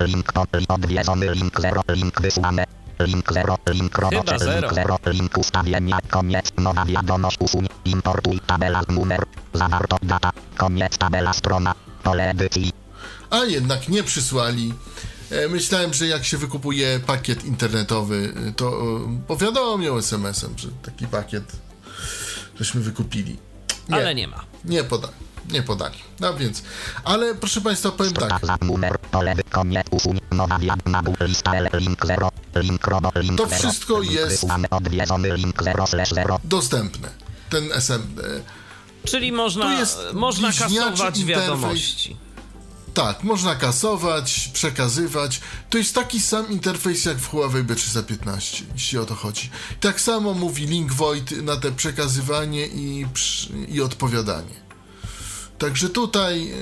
Link 0.00 0.32
on, 0.34 0.46
odwiedzony 0.68 1.34
link 1.34 1.60
0 1.60 1.82
link 1.88 2.20
wysłane. 2.20 2.64
Link 2.98 3.32
0 3.32 3.56
link 3.72 3.98
robocze 3.98 4.38
zero. 4.38 4.68
link 4.68 4.74
0 4.74 4.98
link 5.06 5.38
ustawienia 5.38 5.98
koniec 6.10 6.52
nowa 6.58 6.84
wiadomość 6.84 7.36
usuń 7.40 7.66
importuj 7.84 8.40
tabela 8.46 8.82
numer 8.88 9.24
zawarto 9.54 9.96
data 10.02 10.30
koniec 10.56 10.98
tabela 10.98 11.32
strona 11.32 11.74
pole 12.02 12.30
edycji 12.30 12.72
A 13.30 13.44
jednak 13.44 13.88
nie 13.88 14.02
przysłali. 14.02 14.74
E, 15.30 15.48
Myślałem, 15.48 15.94
że 15.94 16.06
jak 16.06 16.24
się 16.24 16.38
wykupuje 16.38 17.00
pakiet 17.06 17.44
internetowy, 17.44 18.32
e, 18.48 18.52
to 18.52 18.66
e, 18.66 19.20
powiadomią 19.26 19.96
SMS-em, 19.98 20.58
że 20.58 20.68
taki 20.82 21.06
pakiet 21.06 21.44
żeśmy 22.60 22.80
wykupili. 22.80 23.36
Nie, 23.88 23.96
Ale 23.96 24.14
nie 24.14 24.28
ma. 24.28 24.44
nie 24.64 24.84
podali. 24.84 25.12
Nie 25.50 25.62
podali. 25.62 25.94
No 26.20 26.34
więc, 26.34 26.62
ale 27.04 27.34
proszę 27.34 27.60
Państwa, 27.60 27.90
powiem 27.92 28.12
tak. 28.12 28.24
strona 28.24 28.38
za 28.42 28.66
numer 28.66 28.98
pole 28.98 29.32
edy- 29.32 29.42
koniec 29.50 29.86
usuń 29.90 30.20
nowa 30.30 30.58
wiadomość 30.58 31.20
lista 31.20 31.54
L 31.54 31.68
link 31.74 32.06
0 32.06 32.28
link 32.56 32.86
robo 32.86 33.10
link 33.16 33.38
To 33.38 33.46
0 33.46 33.58
wszystko 33.58 34.02
jest- 34.02 34.28
wysłane 34.28 34.70
odwiedzony 34.70 35.36
link 35.36 35.62
0 35.62 35.86
slash 35.86 36.10
0 36.14 36.40
Dostępne. 36.44 37.08
Ten 37.50 37.72
SM. 37.72 38.02
e, 39.04 39.08
Czyli 39.08 39.32
można, 39.32 39.66
można 40.12 40.48
kasować 40.48 41.18
interfejs. 41.18 41.24
wiadomości. 41.26 42.16
Tak, 42.94 43.22
można 43.22 43.54
kasować, 43.54 44.50
przekazywać. 44.52 45.40
To 45.70 45.78
jest 45.78 45.94
taki 45.94 46.20
sam 46.20 46.50
interfejs 46.50 47.04
jak 47.04 47.16
w 47.18 47.28
Huawei 47.28 47.64
B315, 47.64 48.62
jeśli 48.72 48.98
o 48.98 49.04
to 49.04 49.14
chodzi. 49.14 49.50
Tak 49.80 50.00
samo 50.00 50.34
mówi 50.34 50.66
link 50.66 50.92
void 50.92 51.30
na 51.42 51.56
te 51.56 51.72
przekazywanie 51.72 52.66
i, 52.66 53.06
i 53.68 53.80
odpowiadanie. 53.80 54.70
Także 55.58 55.88
tutaj, 55.88 56.52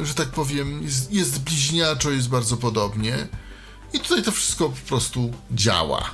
e, 0.00 0.06
że 0.06 0.14
tak 0.14 0.28
powiem, 0.28 0.82
jest, 0.82 1.12
jest 1.12 1.40
bliźniaczo, 1.42 2.10
jest 2.10 2.28
bardzo 2.28 2.56
podobnie. 2.56 3.28
I 3.92 4.00
tutaj 4.00 4.22
to 4.22 4.32
wszystko 4.32 4.68
po 4.68 4.88
prostu 4.88 5.32
działa. 5.50 6.10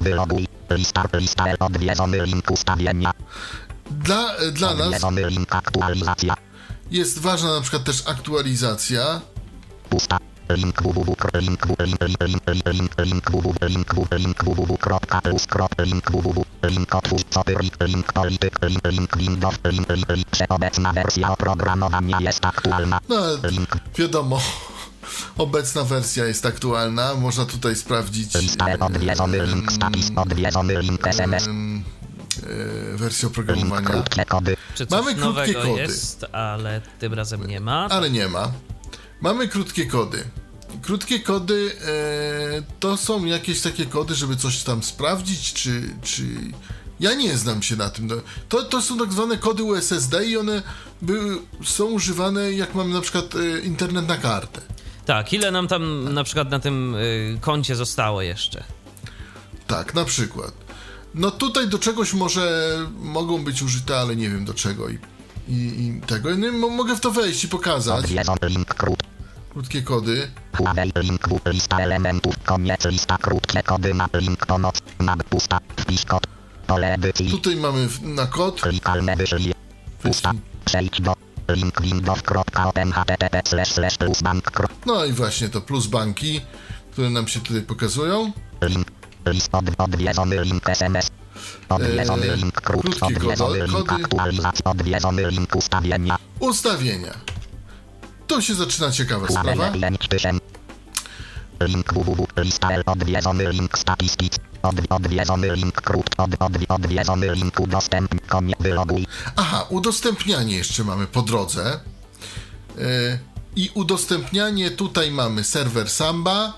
Wyloguj, 0.00 0.46
lista, 0.70 1.04
lista 1.14 1.44
odwiedzony 1.58 2.26
link 2.26 2.50
ustawienia, 2.50 3.12
Dla, 3.90 4.36
e, 4.36 4.52
dla 4.52 4.74
nas 4.74 4.86
odwiedzony 4.86 5.30
link 5.30 5.54
aktualizacja, 5.54 6.34
jest 6.90 7.18
ważna 7.18 7.54
na 7.54 7.60
przykład 7.60 7.84
też 7.84 8.02
aktualizacja. 8.06 9.20
pusta, 9.90 10.18
link 10.48 10.80
link 10.80 11.06
link, 11.34 11.66
link, 11.74 12.20
link, 12.20 12.46
link, 12.46 12.60
link, 12.66 12.96
link 12.98 13.30
link 13.36 14.06
link 14.20 14.42
link 14.42 14.44
link 18.86 19.16
link 19.16 19.86
link, 19.86 20.08
link, 20.08 20.26
obecna 20.48 20.92
wersja 20.92 21.32
oprogramowania 21.32 22.20
jest 22.20 22.44
aktualna, 22.44 23.00
No, 23.08 23.16
link, 23.50 23.76
wiadomo, 23.98 24.40
obecna 25.38 25.84
wersja 25.84 26.24
jest 26.24 26.46
aktualna. 26.46 27.14
Można 27.14 27.44
tutaj 27.44 27.76
sprawdzić 27.76 28.28
odwiedzony 28.80 29.46
link, 29.46 29.70
odwiedzony 30.16 30.82
link 30.82 31.06
SMS, 31.06 31.48
e, 32.94 32.96
wersję 32.96 33.26
link, 33.28 33.32
oprogramowania, 33.38 33.88
krótkie 33.88 34.24
kody, 34.24 34.56
Czy 34.74 34.86
coś 34.86 34.98
Mamy 34.98 35.14
krótkie 35.14 35.20
nowego 35.52 35.60
kody. 35.62 35.80
jest, 35.82 36.24
ale 36.32 36.80
tym 36.98 37.14
razem 37.14 37.46
nie 37.46 37.60
ma. 37.60 37.86
ale 37.90 38.10
nie 38.10 38.28
ma. 38.28 38.52
Mamy 39.20 39.48
krótkie 39.48 39.86
kody. 39.86 40.24
Krótkie 40.82 41.20
kody 41.20 41.72
e, 41.86 42.62
to 42.80 42.96
są 42.96 43.24
jakieś 43.24 43.60
takie 43.60 43.86
kody, 43.86 44.14
żeby 44.14 44.36
coś 44.36 44.62
tam 44.62 44.82
sprawdzić, 44.82 45.52
czy, 45.52 45.82
czy... 46.02 46.22
Ja 47.00 47.14
nie 47.14 47.36
znam 47.36 47.62
się 47.62 47.76
na 47.76 47.90
tym. 47.90 48.06
No, 48.06 48.14
To, 48.48 48.62
to 48.62 48.82
są 48.82 48.98
tak 48.98 49.12
zwane 49.12 49.36
kody 49.36 49.62
USSD 49.62 50.24
i 50.26 50.36
one 50.36 50.62
były, 51.02 51.38
są 51.64 51.84
używane 51.84 52.52
jak 52.52 52.74
mamy 52.74 52.94
na 52.94 53.00
przykład 53.00 53.24
e, 53.34 53.60
internet 53.60 54.08
na 54.08 54.16
kartę. 54.16 54.60
Tak, 55.06 55.32
ile 55.32 55.50
nam 55.50 55.68
tam 55.68 56.14
na 56.14 56.24
przykład 56.24 56.50
na 56.50 56.58
tym 56.58 56.94
y, 56.94 57.38
koncie 57.40 57.76
zostało 57.76 58.22
jeszcze? 58.22 58.64
Tak, 59.66 59.94
na 59.94 60.04
przykład. 60.04 60.52
No 61.16 61.30
tutaj 61.30 61.68
do 61.68 61.78
czegoś 61.78 62.12
może 62.12 62.76
mogą 63.00 63.44
być 63.44 63.62
użyte, 63.62 63.96
ale 63.98 64.16
nie 64.16 64.28
wiem 64.28 64.44
do 64.44 64.54
czego 64.54 64.88
i, 64.88 64.98
i, 65.48 65.54
i 65.54 66.00
tego. 66.06 66.28
No, 66.36 66.68
mogę 66.68 66.96
w 66.96 67.00
to 67.00 67.10
wejść 67.10 67.44
i 67.44 67.48
pokazać. 67.48 68.06
Krótkie 69.52 69.82
kody. 69.82 70.30
Link 71.02 71.28
lista 71.46 71.78
elementów. 71.78 72.34
Koniec 72.44 72.84
lista 72.84 73.18
krótkie 73.18 73.62
kody 73.62 73.94
na 73.94 74.08
link 74.14 74.46
pomoc. 74.46 74.82
Map 74.98 75.24
pusta. 75.24 75.60
Wpisz 75.76 76.04
kod. 76.04 76.26
Pole 76.66 76.94
edycji. 76.94 77.30
Tutaj 77.30 77.56
mamy 77.56 77.88
na 78.02 78.26
kod. 78.26 78.60
Klikalne 78.60 79.16
wyżej. 79.16 79.54
Pusta. 80.02 80.32
Przejdź 80.64 81.00
do 81.00 81.14
link 81.48 81.80
No 84.86 85.04
i 85.04 85.12
właśnie 85.12 85.48
to 85.48 85.60
plus 85.60 85.86
banki, 85.86 86.40
które 86.92 87.10
nam 87.10 87.28
się 87.28 87.40
tutaj 87.40 87.62
pokazują. 87.62 88.32
Link. 88.62 88.95
List 89.26 89.48
od, 89.54 89.64
odwiedzony 89.78 90.40
link 90.44 90.68
SMS. 90.68 91.10
Odwiedzony 91.68 92.26
Eee, 92.26 92.36
link 92.36 92.60
krót. 92.60 92.82
krótkie 92.82 93.06
Odwiedzony 93.06 93.58
kody- 93.58 93.66
link 93.72 93.88
kody. 93.88 94.04
aktualizacji. 94.04 94.64
Odwiedzony 94.64 95.30
link 95.30 95.56
ustawienia. 95.56 96.16
Ustawienia. 96.40 97.14
Tu 98.26 98.42
się 98.42 98.54
zaczyna 98.54 98.90
ciekawa 98.92 99.28
sprawa. 99.28 99.70
Link 101.60 101.92
www. 101.94 102.26
Lista 102.36 102.70
L. 102.72 102.82
Odwiedzony 102.86 103.52
link 103.52 103.78
statystyk. 103.78 104.32
Od, 104.62 104.74
odwiedzony 104.90 105.52
link 105.56 105.74
krót. 105.82 106.10
Od, 106.18 106.30
od, 106.38 106.52
odwiedzony 106.68 107.32
link 107.34 107.60
udostępnij. 107.60 108.20
Koniec 108.28 108.56
wyloguj. 108.60 109.06
Aha, 109.36 109.66
udostępnianie 109.68 110.56
jeszcze 110.56 110.84
mamy 110.84 111.06
po 111.06 111.22
drodze. 111.22 111.80
E, 112.78 113.18
I 113.56 113.70
udostępnianie 113.74 114.70
tutaj 114.70 115.10
mamy 115.10 115.44
serwer 115.44 115.90
Samba, 115.90 116.52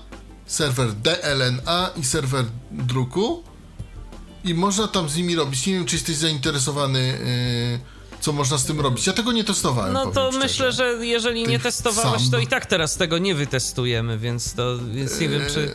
serwer 0.49 0.87
DLNA 0.93 1.89
i 1.97 2.03
serwer 2.03 2.45
druku. 2.71 3.43
I 4.43 4.53
można 4.53 4.87
tam 4.87 5.09
z 5.09 5.15
nimi 5.15 5.35
robić. 5.35 5.67
Nie 5.67 5.73
wiem, 5.73 5.85
czy 5.85 5.95
jesteś 5.95 6.15
zainteresowany, 6.15 6.99
e, 6.99 8.19
co 8.21 8.31
można 8.33 8.57
z 8.57 8.65
tym 8.65 8.79
robić. 8.81 9.07
Ja 9.07 9.13
tego 9.13 9.31
nie 9.31 9.43
testowałem. 9.43 9.93
No 9.93 10.05
to 10.05 10.31
szczerze. 10.31 10.45
myślę, 10.45 10.71
że 10.71 11.05
jeżeli 11.05 11.41
nie 11.41 11.47
Tych 11.47 11.63
testowałeś, 11.63 12.21
sam- 12.21 12.31
to 12.31 12.39
i 12.39 12.47
tak 12.47 12.65
teraz 12.65 12.97
tego 12.97 13.17
nie 13.17 13.35
wytestujemy, 13.35 14.17
więc 14.17 14.53
to 14.53 14.77
więc 14.93 15.19
nie 15.19 15.29
wiem, 15.29 15.41
czy. 15.53 15.73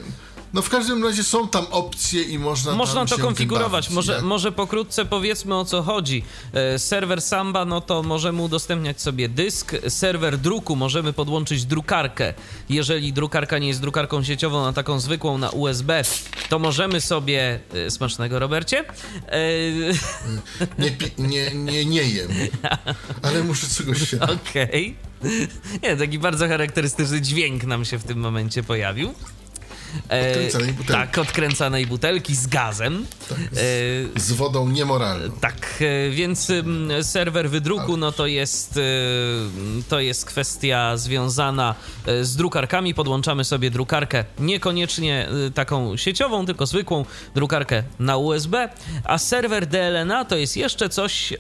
No 0.55 0.63
w 0.63 0.69
każdym 0.69 1.05
razie 1.05 1.25
są 1.25 1.49
tam 1.49 1.67
opcje 1.71 2.23
i 2.23 2.39
można 2.39 2.73
Można 2.73 3.07
to 3.07 3.19
konfigurować. 3.19 3.85
bawić, 3.85 3.91
Może, 3.91 4.17
nie? 4.17 4.23
może 4.23 4.53
pokrótce 4.53 5.05
powiedzmy 5.05 5.55
o 5.55 5.65
co 5.65 5.83
chodzi. 5.83 6.23
E, 6.53 6.79
Serwer 6.79 7.23
Samba, 7.23 7.65
no 7.65 7.81
to 7.81 8.03
możemy 8.03 8.43
udostępniać 8.43 9.01
sobie 9.01 9.29
dysk. 9.29 9.73
Serwer 9.89 10.39
druku 10.39 10.77
możemy 10.77 11.13
podłączyć 11.13 11.65
drukarkę. 11.65 12.35
Jeżeli 12.69 13.13
drukarka 13.13 13.59
nie 13.59 13.69
jest 13.69 13.81
drukarką 13.81 14.23
sieciową, 14.25 14.63
na 14.65 14.73
taką 14.73 15.01
zwykłą 15.01 15.39
na 15.39 15.51
USB, 15.51 16.03
to 16.49 16.59
możemy 16.59 17.01
sobie. 17.01 17.61
e, 17.87 17.91
Smacznego, 17.91 18.39
Robercie. 18.39 18.85
E, 19.29 19.39
Nie, 20.79 20.97
nie, 21.19 21.55
nie, 21.55 21.85
nie 21.85 22.03
jem. 22.03 22.31
Ale 23.23 23.45
muszę 23.45 23.67
czegoś 23.77 24.11
się... 24.11 24.19
Okej. 24.21 24.97
Nie, 25.83 25.97
taki 25.97 26.19
bardzo 26.19 26.49
charakterystyczny 26.49 27.21
dźwięk 27.21 27.65
nam 27.65 27.85
się 27.85 27.99
w 27.99 28.05
tym 28.05 28.19
momencie 28.19 28.63
pojawił. 28.63 29.15
E, 30.11 30.31
Odkręcanej 30.31 30.73
butelki. 30.73 30.93
Tak, 30.93 31.19
odkręcanej 31.19 31.87
butelki 31.87 32.35
z 32.37 32.47
gazem. 32.47 33.07
E, 33.31 34.21
Z 34.21 34.33
wodą 34.33 34.69
niemoralną. 34.69 35.31
tak, 35.41 35.83
e, 36.07 36.11
więc 36.11 36.53
serwer 37.03 37.51
wydruku, 37.51 37.97
no 37.97 38.13
to 38.13 38.27
jest, 38.27 38.81
to 39.89 40.01
jest 40.01 40.25
kwestia 40.25 40.97
związana 40.97 41.75
z 42.23 42.37
drukarkami. 42.37 42.95
Podłączamy 42.95 43.45
sobie 43.45 43.71
drukarkę 43.71 44.25
niekoniecznie 44.39 45.29
taką 45.55 45.97
sieciową, 45.97 46.47
tylko 46.47 46.67
zwykłą 46.67 47.05
drukarkę 47.35 47.83
na 47.99 48.17
USB, 48.17 48.69
a 49.05 49.19
serwer 49.19 49.67
DLNA 49.67 50.25
to 50.25 50.37
jest 50.37 50.57
jeszcze 50.57 50.89
coś 50.89 51.33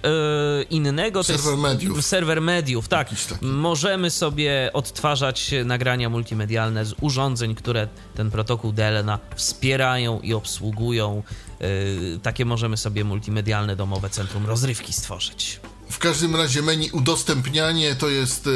innego. 0.71 1.23
Serwer 1.25 1.45
jest 1.53 1.63
mediów. 1.63 2.05
Serwer 2.05 2.41
mediów, 2.41 2.89
tak. 2.89 3.11
Możemy 3.43 4.11
sobie 4.11 4.71
odtwarzać 4.73 5.51
nagrania 5.65 6.09
multimedialne 6.11 6.85
z 6.85 6.95
urządzeń, 7.01 7.55
które 7.55 7.89
ten 8.15 8.31
protokół 8.45 8.73
DLNA 8.73 9.19
wspierają 9.37 10.21
i 10.21 10.35
obsługują. 10.35 11.23
Yy, 11.61 12.21
takie 12.23 12.45
możemy 12.45 12.77
sobie 12.77 13.05
multimedialne 13.05 13.77
domowe 13.77 14.11
centrum 14.11 14.47
rozrywki 14.47 14.93
stworzyć. 14.93 15.61
W 15.91 15.99
każdym 15.99 16.37
razie 16.37 16.63
menu 16.63 16.91
udostępnianie 16.91 17.95
to 17.95 18.09
jest 18.09 18.47
e, 18.47 18.51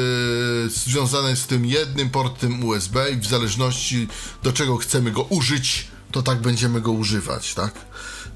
związane 0.69 1.35
z 1.35 1.47
tym 1.47 1.65
jednym 1.65 2.09
portem 2.09 2.63
USB 2.63 3.11
i 3.11 3.15
w 3.15 3.25
zależności 3.25 4.07
do 4.43 4.53
czego 4.53 4.77
chcemy 4.77 5.11
go 5.11 5.23
użyć, 5.23 5.87
to 6.11 6.21
tak 6.21 6.41
będziemy 6.41 6.81
go 6.81 6.91
używać, 6.91 7.53
tak? 7.53 7.73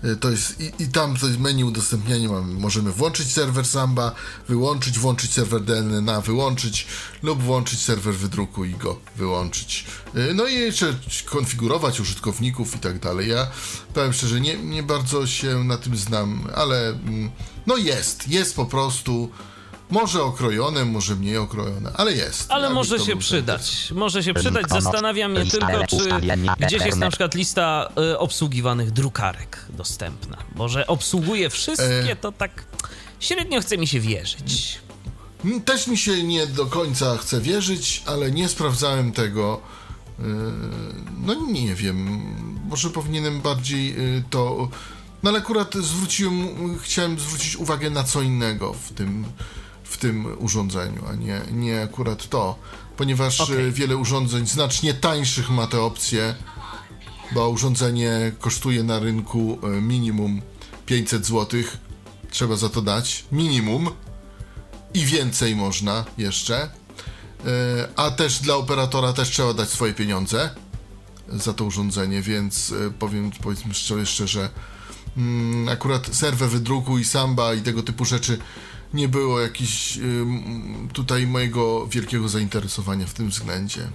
E, 0.03 0.15
To 0.15 0.31
jest 0.31 0.61
i, 0.61 0.83
i 0.83 0.87
tam 0.87 1.13
jest 1.23 1.39
menu 1.39 1.63
udostępniania 1.63 2.29
mamy, 2.29 2.53
możemy 2.53 2.91
włączyć 2.91 3.31
serwer 3.31 3.65
Samba, 3.65 4.15
wyłączyć, 4.47 4.99
włączyć 4.99 5.33
serwer 5.33 5.61
DLNA, 5.61 6.21
wyłączyć 6.21 6.87
lub 7.23 7.43
włączyć 7.43 7.81
serwer 7.81 8.13
wydruku 8.13 8.65
i 8.65 8.73
go 8.73 8.99
wyłączyć. 9.15 9.85
E, 10.15 10.33
No 10.33 10.47
i 10.47 10.53
jeszcze 10.53 10.95
konfigurować 11.25 11.99
użytkowników 11.99 12.75
i 12.75 12.79
tak 12.79 12.99
dalej. 12.99 13.29
Ja 13.29 13.47
powiem 13.93 14.13
szczerze, 14.13 14.41
nie, 14.41 14.57
nie 14.57 14.83
bardzo 14.83 15.27
się 15.27 15.63
na 15.63 15.77
tym 15.77 15.97
znam, 15.97 16.47
ale 16.55 16.89
mm, 16.89 17.31
no 17.67 17.77
jest, 17.77 18.27
jest 18.27 18.55
po 18.55 18.65
prostu. 18.65 19.29
Może 19.93 20.23
okrojone, 20.23 20.85
może 20.85 21.15
mniej 21.15 21.37
okrojone, 21.37 21.91
ale 21.93 22.13
jest. 22.13 22.51
Ale 22.51 22.61
Jakby 22.63 22.75
może 22.75 22.99
się 22.99 23.17
przydać. 23.17 23.91
Może 23.95 24.23
się 24.23 24.33
przydać. 24.33 24.69
Zastanawiam 24.69 25.31
mnie 25.31 25.45
tylko, 25.45 25.87
czy 25.89 26.09
gdzieś 26.59 26.85
jest 26.85 26.97
na 26.97 27.09
przykład 27.09 27.35
lista 27.35 27.89
y, 28.13 28.19
obsługiwanych 28.19 28.91
drukarek 28.91 29.65
dostępna. 29.69 30.37
Może 30.55 30.87
obsługuje 30.87 31.49
wszystkie, 31.49 32.11
E. 32.11 32.15
to 32.15 32.31
tak 32.31 32.65
średnio 33.19 33.61
chce 33.61 33.77
mi 33.77 33.87
się 33.87 33.99
wierzyć. 33.99 34.79
Też 35.65 35.87
mi 35.87 35.97
się 35.97 36.23
nie 36.23 36.47
do 36.47 36.65
końca 36.65 37.17
chce 37.17 37.41
wierzyć, 37.41 38.03
ale 38.05 38.31
nie 38.31 38.49
sprawdzałem 38.49 39.11
tego. 39.11 39.61
Yy, 40.19 40.25
No 41.25 41.33
nie 41.33 41.75
wiem, 41.75 42.21
może 42.69 42.89
powinienem 42.89 43.41
bardziej 43.41 43.87
yy, 43.95 44.23
to. 44.29 44.69
No 45.23 45.29
ale 45.29 45.39
akurat 45.39 45.75
zwróciłem, 45.75 46.47
chciałem 46.79 47.19
zwrócić 47.19 47.55
uwagę 47.55 47.89
na 47.89 48.03
co 48.03 48.21
innego 48.21 48.73
w 48.73 48.93
tym, 48.93 49.25
w 49.93 49.97
tym 49.97 50.27
urządzeniu, 50.39 51.03
a 51.09 51.15
nie, 51.15 51.41
nie 51.51 51.81
akurat 51.81 52.29
to, 52.29 52.59
ponieważ 52.97 53.41
Okej. 53.41 53.55
yy, 53.55 53.71
wiele 53.71 53.97
urządzeń 53.97 54.47
znacznie 54.47 54.93
tańszych 54.93 55.49
ma 55.49 55.67
te 55.67 55.81
opcje, 55.81 56.35
bo 57.31 57.49
urządzenie 57.49 58.31
kosztuje 58.39 58.83
na 58.83 58.99
rynku 58.99 59.59
yy, 59.63 59.81
minimum 59.81 60.41
500 60.85 61.25
zł. 61.25 61.61
Trzeba 62.29 62.55
za 62.55 62.69
to 62.69 62.81
dać 62.81 63.25
minimum 63.31 63.89
i 64.93 65.05
więcej 65.05 65.55
można 65.55 66.05
jeszcze. 66.17 66.69
E, 67.45 67.87
A 67.95 68.11
też 68.11 68.39
dla 68.39 68.55
operatora 68.55 69.13
też 69.13 69.29
trzeba 69.29 69.53
dać 69.53 69.69
swoje 69.69 69.93
pieniądze 69.93 70.49
za 71.29 71.53
to 71.53 71.65
urządzenie, 71.65 72.21
więc 72.21 72.71
e, 72.71 72.91
powiem 72.91 73.31
powiedzmy 73.41 73.73
szczerze, 73.73 74.05
szczerze 74.05 74.49
mm, 75.17 75.69
akurat 75.69 76.15
serwer 76.15 76.49
wydruku 76.49 76.97
i 76.97 77.05
samba 77.05 77.53
i 77.53 77.61
tego 77.61 77.83
typu 77.83 78.05
rzeczy 78.05 78.37
nie 78.93 79.07
było 79.07 79.39
jakiś 79.41 79.97
ym, 79.97 80.89
tutaj 80.93 81.27
mojego 81.27 81.87
wielkiego 81.87 82.29
zainteresowania 82.29 83.07
w 83.07 83.13
tym 83.13 83.29
względzie. 83.29 83.87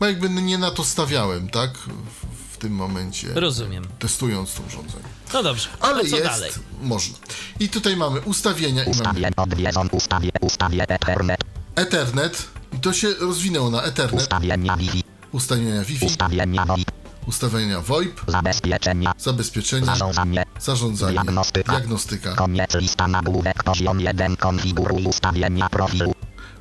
Bo 0.00 0.06
jakby 0.06 0.28
nie 0.30 0.58
na 0.58 0.70
to 0.70 0.84
stawiałem, 0.84 1.48
tak? 1.48 1.78
W, 1.78 2.54
w 2.54 2.56
tym 2.56 2.72
momencie. 2.72 3.28
Rozumiem. 3.34 3.84
Testując 3.98 4.54
to 4.54 4.62
urządzenie. 4.62 5.04
No 5.34 5.42
dobrze, 5.42 5.68
Ale 5.80 6.02
jest, 6.02 6.22
dalej? 6.24 6.50
można. 6.82 7.18
I 7.60 7.68
tutaj 7.68 7.96
mamy 7.96 8.20
ustawienia 8.20 8.84
i 8.84 8.90
mamy 8.90 9.00
Ustawię 9.00 9.30
odwiedzą 9.36 9.88
ustawię 9.88 10.30
ustawię 10.40 10.88
Ethernet. 10.88 11.40
Ethernet 11.76 12.48
i 12.72 12.80
to 12.80 12.92
się 12.92 13.14
rozwinęło 13.14 13.70
na 13.70 13.82
Ethernet, 13.82 14.22
Ustawienia 14.22 14.76
Wi-Fi. 14.76 15.04
ustawienia 15.32 15.84
Wi-Fi, 15.84 16.06
Ustawienia 16.06 16.64
VoIP. 16.66 16.90
Ustawienia 17.26 17.80
VoIP, 17.80 18.20
Zabezpieczenia. 18.26 19.12
zabezpieczenia, 19.18 19.86
Zarządzanie. 19.86 20.44
zarządzanie, 20.60 21.12
Diagnostyka. 21.12 21.72
diagnostyka. 21.72 22.34
Koniec 22.34 22.74
lista 22.74 23.08
nagłówek 23.08 23.62
poziom 23.64 24.00
1 24.00 24.36
konfiguruj 24.36 25.04
ustawienia 25.06 25.68
profilu. 25.68 26.14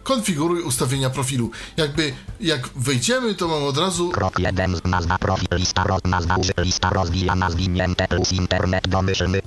Konfiguruj 0.04 0.62
ustawienia 0.62 1.10
profilu. 1.10 1.52
Jakby 1.78 2.14
jak 2.40 2.68
wejdziemy, 2.76 3.36
to 3.36 3.48
mam 3.48 3.64
od 3.64 3.78
razu 3.78 4.10
Krok 4.10 4.40
1 4.40 4.76
z 4.76 4.84
nazwa 4.86 5.18
profil 5.18 5.48
lista 5.52 5.84
roz 5.84 6.02
nazwa 6.06 6.36
uży 6.36 6.54
lista 6.58 6.90
rozwijana 6.90 7.50
zwinięte 7.50 8.08
plus 8.08 8.32
internet 8.32 8.88
domyślny. 8.88 9.42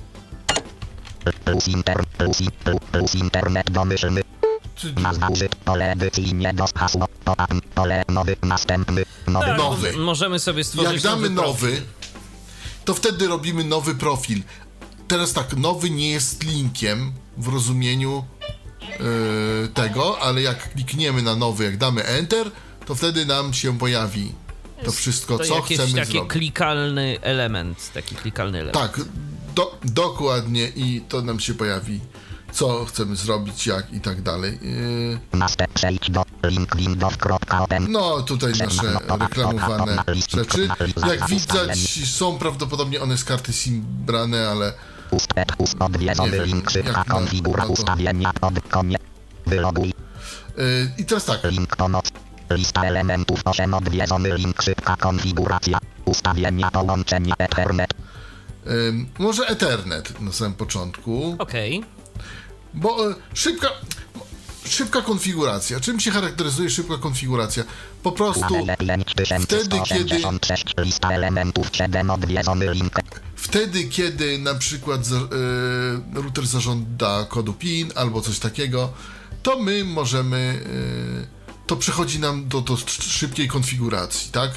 Plus, 1.45 1.67
inter, 1.67 2.03
plus, 2.17 2.37
plus, 2.63 2.79
plus 2.91 3.15
internet 3.15 3.71
domyślny. 3.71 4.21
Czy- 4.75 4.93
Nazwa 4.93 5.27
użyt 5.29 5.55
pole 5.55 5.91
edycyjnie 5.91 6.53
dos 6.53 6.71
hasło. 6.75 7.07
Pole, 7.25 7.47
pole 7.75 8.03
nowy 8.09 8.35
następny. 8.43 9.03
Nowy. 9.27 9.45
Tak, 9.45 9.57
nowy. 9.57 9.93
Możemy 9.97 10.39
sobie 10.39 10.63
stworzyć 10.63 10.93
jak 10.93 11.01
damy 11.03 11.29
nowy 11.29 11.47
nowy, 11.71 11.81
to 12.85 12.93
wtedy 12.93 13.27
robimy 13.27 13.63
nowy 13.63 13.95
profil. 13.95 14.41
Teraz 15.07 15.33
tak, 15.33 15.57
nowy 15.57 15.89
nie 15.89 16.09
jest 16.09 16.43
linkiem 16.43 17.11
w 17.37 17.47
rozumieniu 17.47 18.25
yy, 19.61 19.67
tego, 19.73 20.19
ale 20.21 20.41
jak 20.41 20.73
klikniemy 20.73 21.21
na 21.21 21.35
nowy, 21.35 21.63
jak 21.63 21.77
damy 21.77 22.03
Enter, 22.03 22.51
to 22.85 22.95
wtedy 22.95 23.25
nam 23.25 23.53
się 23.53 23.77
pojawi 23.77 24.31
to 24.85 24.91
wszystko, 24.91 25.37
To 25.37 25.43
co 25.43 25.55
jakiś 25.55 25.77
chcemy 25.77 25.93
taki 25.93 26.11
zrobić. 26.11 26.31
klikalny 26.31 27.17
element, 27.21 27.91
taki 27.93 28.15
klikalny 28.15 28.59
element. 28.59 28.91
Tak, 28.93 29.05
Do, 29.55 29.79
dokładnie 29.83 30.67
i 30.75 31.01
to 31.09 31.21
nam 31.21 31.39
się 31.39 31.53
pojawi, 31.53 31.99
co 32.55 32.85
chcemy 32.85 33.15
zrobić, 33.15 33.67
jak 33.67 33.93
i 33.93 33.99
tak 33.99 34.21
dalej. 34.21 34.59
Yy, 34.61 35.67
przejdź 35.73 36.11
do. 36.11 36.23
No, 37.89 38.21
tutaj 38.21 38.51
nasze 38.59 38.99
reklamowane 39.19 40.03
rzeczy. 40.07 40.69
Jak 41.07 41.29
widać, 41.29 41.79
są 42.05 42.37
prawdopodobnie 42.37 43.01
one 43.01 43.17
z 43.17 43.23
karty 43.23 43.53
SIM 43.53 43.85
brane, 43.87 44.49
ale 44.49 44.73
link 46.45 46.71
szybka 46.71 47.03
konfigura 47.03 47.63
to- 47.63 47.69
ustawienia 47.69 48.33
pod 48.33 48.53
koniec. 48.69 49.01
Wyloguj. 49.45 49.93
yy, 50.57 50.91
i 50.97 51.05
teraz 51.05 51.25
tak, 51.25 51.43
Link 51.43 51.75
pomoc. 51.75 52.05
Lista 52.49 52.83
elementów 52.83 53.41
8 53.45 53.73
odwiedzony 53.73 54.37
link 54.37 54.61
szybka 54.61 54.95
konfiguracja. 54.95 55.77
Ustawienia 56.05 56.71
połączenie 56.71 57.33
Ethernet. 57.37 57.93
yy, 58.65 58.71
może 59.19 59.47
Ethernet 59.47 60.21
na 60.21 60.31
samym 60.31 60.53
początku, 60.53 61.35
Okej. 61.39 61.83
Bo 62.75 63.09
yy, 63.09 63.15
szybka, 63.33 63.67
szybka 64.69 65.01
konfiguracja. 65.01 65.79
Czym 65.79 65.99
się 65.99 66.11
charakteryzuje 66.11 66.69
szybka 66.69 66.97
konfiguracja? 66.97 67.63
Po 68.03 68.11
prostu 68.11 68.41
wtedy, 69.41 69.75
kiedy 69.85 70.21
Lista 70.77 71.09
elementów 71.11 71.67
7 71.73 72.09
odwiedzony 72.09 72.71
link. 72.73 72.99
Wtedy, 73.35 73.83
kiedy 73.83 74.37
na 74.39 74.55
przykład 74.55 75.05
za, 75.05 75.15
y, 75.17 75.21
router 76.13 76.47
zażąda 76.47 77.25
kodu 77.29 77.53
PIN 77.53 77.91
albo 77.95 78.21
coś 78.21 78.39
takiego, 78.39 78.93
to 79.43 79.59
my 79.59 79.83
możemy, 79.83 80.61
y, 81.23 81.67
to 81.67 81.75
przechodzi 81.75 82.19
nam 82.19 82.47
do, 82.47 82.61
do 82.61 82.73
sz- 82.73 83.03
szybkiej 83.03 83.47
konfiguracji, 83.47 84.31
tak? 84.31 84.51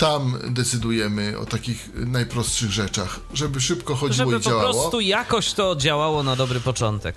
Tam 0.00 0.38
decydujemy 0.48 1.38
o 1.38 1.46
takich 1.46 1.90
najprostszych 1.94 2.70
rzeczach, 2.70 3.20
żeby 3.34 3.60
szybko 3.60 3.94
chodziło 3.94 4.30
Żeby 4.30 4.40
i 4.40 4.44
po 4.44 4.50
działało. 4.50 4.72
prostu 4.72 5.00
jakoś 5.00 5.52
to 5.52 5.76
działało 5.76 6.22
na 6.22 6.36
dobry 6.36 6.60
początek. 6.60 7.14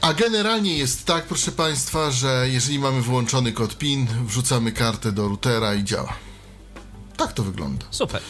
A 0.00 0.14
generalnie 0.14 0.78
jest 0.78 1.06
tak, 1.06 1.26
proszę 1.26 1.52
Państwa, 1.52 2.10
że 2.10 2.46
jeżeli 2.50 2.78
mamy 2.78 3.02
wyłączony 3.02 3.52
kod 3.52 3.78
PIN, 3.78 4.06
wrzucamy 4.26 4.72
kartę 4.72 5.12
do 5.12 5.28
routera 5.28 5.74
i 5.74 5.84
działa. 5.84 6.12
Tak 7.16 7.32
to 7.32 7.42
wygląda. 7.42 7.86
Super. 7.90 8.22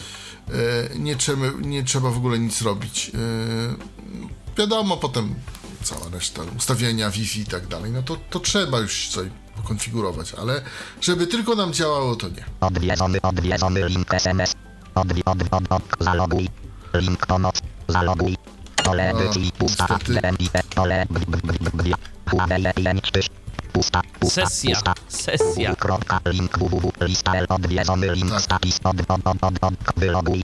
E, 0.93 0.99
nie, 0.99 1.15
trzeba, 1.15 1.45
nie 1.61 1.83
trzeba 1.83 2.09
w 2.09 2.17
ogóle 2.17 2.39
nic 2.39 2.61
robić. 2.61 3.11
E, 3.13 4.55
wiadomo, 4.57 4.97
potem 4.97 5.35
cała 5.83 6.09
reszta, 6.09 6.41
ustawienia 6.57 7.09
Wi-Fi 7.09 7.39
i 7.39 7.45
tak 7.45 7.67
dalej, 7.67 7.91
no 7.91 8.03
to, 8.03 8.17
to 8.29 8.39
trzeba 8.39 8.79
już 8.79 9.07
coś 9.07 9.27
pokonfigurować, 9.67 10.33
ale 10.33 10.61
żeby 11.01 11.27
tylko 11.27 11.55
nam 11.55 11.73
działało, 11.73 12.15
to 12.15 12.27
nie. 12.29 12.45
Odwiedzony, 12.61 13.21
odwiedzony 13.21 13.87
link 13.89 14.13
SMS. 14.13 14.53
Odwi, 14.95 15.25
od, 15.25 15.37
od, 15.51 15.63
od, 15.71 15.83
zaloguj. 15.99 16.47
Link 16.93 17.25
pomoc. 17.25 17.61
Zaloguj. 17.87 18.37
Pole 18.83 19.13
No, 19.13 19.19
edycji 19.19 19.51
pusta. 19.51 19.87
niestety. 19.89 20.21
DMI, 20.21 20.49
pole 20.75 21.05
b, 21.09 21.19
b, 21.27 21.37
b, 21.43 21.53
b, 21.59 21.83
b, 21.83 21.95
Huawei 22.31 22.63
5 22.75 23.11
tyś. 23.11 23.27
Pusta, 23.73 24.01
pusta, 24.19 24.45
Sesja. 24.45 24.75
pusta. 24.75 24.93
Sesja. 25.07 25.75
Kropka, 25.75 26.19
link 26.25 26.57
www, 26.57 26.91
lista 27.01 27.33
L, 27.35 27.45
odwiedzony 27.49 28.11
link 28.15 28.31
Tak. 28.31 28.41
status, 28.41 28.79
od, 28.83 28.95
od, 29.07 29.27
od, 29.27 29.37
od, 29.43 29.63
od, 29.63 29.73
wyloguj. 29.97 30.43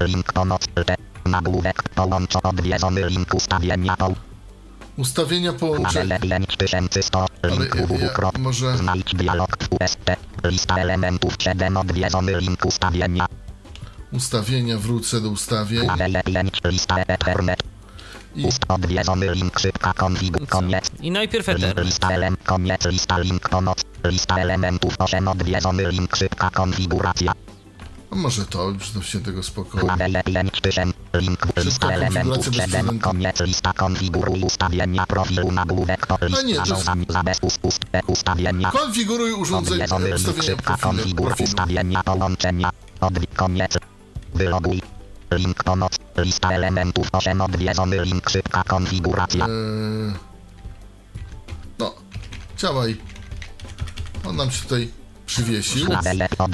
Link 0.00 0.32
pomoc, 0.32 0.62
te, 0.86 0.94
nagłówek, 1.26 1.82
połączo, 1.94 2.38
odwiedzony 2.42 3.06
link 3.08 3.34
ustawienia, 3.34 3.96
pol, 3.96 4.14
Ustawienia 4.98 5.52
połączenia. 5.52 6.18
Huawei 6.18 6.46
5100, 6.46 7.26
link 7.44 7.76
Ale 7.76 7.80
ja- 7.80 7.86
www, 7.86 8.00
ja- 8.02 8.08
krop, 8.08 8.38
może- 8.38 8.76
znajdź 8.76 9.14
dialog 9.14 9.56
w 9.64 9.68
USP, 9.72 10.16
lista 10.44 10.76
elementów 10.78 11.34
7, 11.38 11.76
odwiedzony 11.76 12.40
link 12.40 12.64
ustawienia, 12.66 13.26
Ustawienia, 14.12 14.78
wrócę 14.78 15.20
do 15.20 15.28
ustawień. 15.30 15.86
Huawei 15.86 16.14
5, 16.24 16.60
lista 16.64 16.96
Ethernet, 16.98 17.62
I 18.36 18.44
ust, 18.44 18.62
odwiedzony 18.68 19.34
link 19.34 19.58
szybka 19.60 19.92
konfigu, 19.92 20.46
koniec. 20.46 20.90
I 21.00 21.10
najpierw 21.10 21.48
Ethernet. 21.48 21.84
lista 21.86 22.10
elem, 22.10 22.36
koniec, 22.46 22.84
lista 22.86 23.18
link 23.18 23.48
pomoc, 23.48 23.84
lista 24.04 24.38
elementów 24.38 24.94
8 24.98 25.28
odwiedzony 25.28 25.88
link 25.92 26.16
szybka 26.16 26.50
konfiguracja. 26.50 27.32
A 28.10 28.14
może 28.14 28.46
to, 28.46 28.70
już 28.70 28.90
do 28.90 29.02
świętego 29.02 29.42
spokoju. 29.42 29.86
Huawei 29.86 30.12
5000, 30.24 30.92
link, 31.14 31.46
lista 31.64 31.90
elementów 31.90 32.44
konfiguracja 32.44 32.66
7, 32.66 32.86
bez 32.86 33.02
koniec, 33.02 33.40
lista 33.40 33.72
konfiguruj 33.72 34.42
ustawienia 34.42 35.06
profilu 35.06 35.52
nagłówek, 35.52 36.06
to 36.06 36.18
list 36.22 36.44
nie, 36.44 36.54
to 36.54 36.60
jest- 36.76 36.88
e, 37.92 38.00
ustawienia, 38.06 38.70
Konfiguruj 38.70 39.32
urządzenie, 39.32 39.84
ustawienia 39.84 40.56
profilu. 40.56 40.88
połączenia, 42.04 42.70
koniec, 43.36 43.78
wyloguj. 44.34 44.82
Link 45.30 45.64
pomoc, 45.64 45.92
lista 46.16 46.50
elementów 46.50 47.08
8 47.12 47.40
odwiedzony 47.40 48.04
link 48.04 48.30
szybka 48.30 48.64
konfiguracja. 48.64 49.44
Eee, 49.44 50.14
no, 51.78 51.94
działaj. 52.58 52.96
On 54.28 54.36
nam 54.36 54.50
się 54.50 54.62
tutaj 54.62 54.90
przywiesił. 55.28 55.86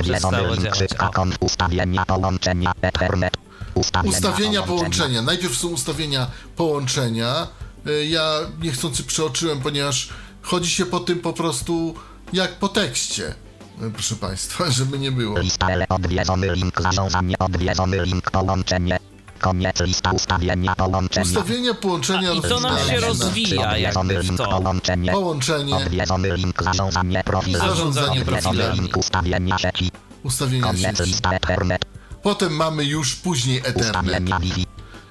Przestało 0.03 0.57
działać, 0.57 0.93
ustawienia 1.41 2.05
połączenia 2.05 2.72
Ethernet. 2.83 3.37
Ustawienia, 3.75 4.16
Ustawienia 4.18 4.62
połączenia. 4.62 5.22
Najpierw 5.22 5.57
są 5.57 5.68
ustawienia 5.68 6.27
połączenia. 6.57 7.47
E, 7.87 8.05
Ja 8.05 8.41
niechcący 8.62 9.05
przeoczyłem, 9.05 9.61
ponieważ 9.61 10.09
chodzi 10.43 10.70
się 10.70 10.87
po 10.87 11.01
tym 11.01 11.20
po 11.20 11.33
prostu 11.33 11.95
jak 12.33 12.59
po 12.59 12.68
tekście. 12.68 13.35
E, 13.83 13.91
Proszę 13.91 14.14
Państwa, 14.16 14.70
żeby 14.79 14.99
nie 14.99 15.12
było. 15.12 15.39
Lista 15.39 15.68
L 15.70 15.85
odwiedzony 15.89 16.55
link 16.55 16.83
zarządzanie 16.83 17.39
odwiedzony 17.39 18.05
link 18.05 18.31
połączenie. 18.31 18.99
Koniec 19.45 19.80
lista 19.80 20.12
ustawienia 20.12 20.74
połączenia. 20.74 21.26
Ustawienia 21.26 21.74
połączenia 21.74 22.32
I 22.32 22.40
to 22.42 22.61
nam 22.61 22.78
się 22.78 23.01
rozwija 23.01 23.78
jakby 23.78 24.22
w 24.22 24.24
link 24.24 24.38
to. 24.38 24.49
połączenie. 24.49 25.12
Połączenie, 25.12 25.74
Odwiedzony 25.74 26.36
link 26.36 26.62
zarządzanie 26.62 27.22
profilu. 27.24 27.59
Zarządzanie 27.59 28.24
profilami. 28.24 28.80
link 28.80 28.97
ustawienia 28.97 29.59
sieci. 29.59 29.90
ustawienia 30.22 30.66
Koniec 30.66 30.99
sieci. 30.99 31.11
lista 31.11 31.32
Ethernet. 31.32 31.84
Potem 32.22 32.53
mamy 32.53 32.84
już 32.84 33.16
później 33.16 33.59
Ethernet. 33.59 34.24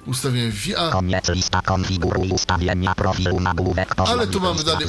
Ustawienia 0.06 0.50
Wi-Fi. 0.50 0.76
A 0.76 0.90
Koniec 0.90 1.28
lista 1.28 1.62
konfiguruj 1.62 2.28
ustawienia 2.30 2.94
profilu 2.94 3.40
nagłówek. 3.40 3.94
Ale 4.08 4.26
tu 4.26 4.40
mamy 4.40 4.64
dalej- 4.64 4.88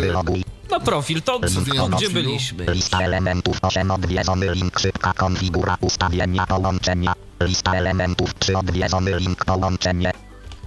Wyloguj. 0.00 0.44
No 0.70 0.80
profil, 0.80 1.22
to 1.22 1.36
Ustawienia 1.36 1.88
gdzie 1.88 2.06
profilu. 2.06 2.12
byliśmy. 2.22 2.66
Lista 2.74 3.00
elementów 3.00 3.58
8 3.62 3.90
odwiedzony 3.90 4.54
link 4.54 4.78
szybka 4.80 5.12
konfigura 5.12 5.76
ustawienia 5.80 6.46
połączenia. 6.46 7.12
Lista 7.40 7.72
elementów 7.74 8.34
3 8.38 8.56
odwiedzony 8.58 9.16
link 9.18 9.44
połączenie. 9.44 10.12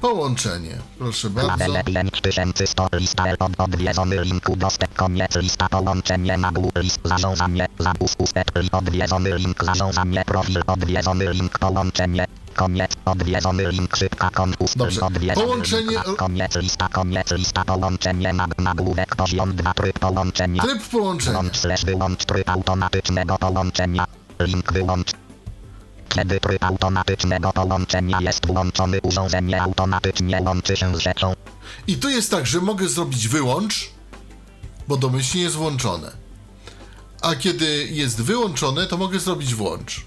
Połączenie. 0.04 0.78
Proszę 1.00 1.30
bardzo. 1.30 1.50
Labele 1.50 1.84
5100 1.84 2.88
lista 2.94 3.24
od 3.40 3.52
odwiedzony 3.58 4.24
link 4.24 4.50
udostęp 4.50 4.94
koniec 4.94 5.36
lista 5.36 5.70
połączenie 5.70 6.38
nagłów 6.38 6.72
list 6.76 7.00
zarządzanie 7.04 7.66
zapust 7.80 8.16
ustęp 8.22 8.52
odwiedzony 8.72 9.38
link 9.38 9.64
zarządzanie 9.66 10.26
profil 10.26 10.62
odwiedzony 10.68 11.34
link 11.34 11.60
połączenie. 11.60 12.26
Koniec, 12.56 12.92
odwiedzony 13.06 13.72
link 13.72 13.96
szybka 13.98 14.30
Dobrze. 14.76 15.02
odwiedzony 15.02 15.48
Połączenie- 15.48 16.06
link, 16.06 16.18
koniec 16.18 16.56
lista, 16.56 16.88
koniec 16.90 17.32
lista 17.32 17.66
połączenie 17.66 18.34
nag, 18.34 18.58
nagłówek 18.58 19.16
poziom 19.16 19.56
2 19.56 19.74
tryb 19.74 20.00
połączenia. 20.00 20.64
Tryb 20.64 20.84
połączenia. 20.92 21.34
Włącz 21.34 21.58
slash 21.58 21.86
wyłącz 21.86 22.26
tryb 22.26 22.50
automatycznego 22.50 23.38
połączenia. 23.38 24.06
Link 24.40 24.74
wyłącz. 24.74 25.12
Kiedy 26.14 26.40
tryb 26.40 26.64
automatycznego 26.64 27.54
połączenia 27.54 28.22
jest 28.22 28.46
włączony, 28.46 29.02
urządzenie 29.02 29.62
automatycznie 29.62 30.42
łączy 30.42 30.78
się 30.78 30.96
z 30.96 31.00
rzeczą. 31.00 31.34
I 31.88 31.98
tu 31.98 32.10
jest 32.10 32.32
tak, 32.32 32.48
że 32.48 32.62
mogę 32.62 32.90
zrobić 32.90 33.28
wyłącz, 33.28 33.90
bo 34.88 34.98
domyślnie 34.98 35.42
jest 35.42 35.56
włączone. 35.56 36.12
A 37.22 37.36
kiedy 37.36 37.88
jest 37.92 38.22
wyłączone, 38.22 38.88
to 38.88 38.98
mogę 38.98 39.20
zrobić 39.20 39.56
włącz. 39.56 40.06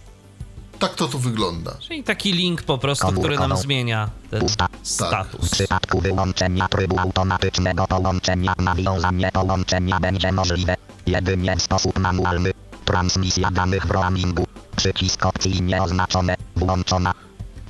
Tak 0.78 0.94
to 0.94 1.08
tu 1.08 1.18
wygląda. 1.18 1.76
Czyli 1.80 2.04
taki 2.04 2.32
link 2.32 2.62
po 2.62 2.78
prostu, 2.78 3.12
który 3.12 3.38
nam 3.38 3.56
zmienia 3.56 4.10
ten 4.30 4.40
Pusta. 4.40 4.68
Tak. 4.68 4.78
W 4.82 4.88
status. 4.88 5.50
przypadku 5.50 6.00
wyłączenia 6.00 6.68
trybu 6.68 7.00
automatycznego 7.00 7.86
połączenia 7.86 8.54
nawiązanie 8.58 9.30
połączenia 9.32 10.00
będzie 10.00 10.32
możliwe 10.32 10.76
jedynie 11.06 11.56
w 11.56 11.62
sposób 11.62 11.98
manualny. 11.98 12.52
Transmisja 12.86 13.50
danych 13.50 13.86
w 13.86 13.90
roamingu. 13.90 14.46
Przycisk 14.76 15.26
opcji 15.26 15.62
nieoznaczone. 15.62 16.36
Włączona. 16.56 17.14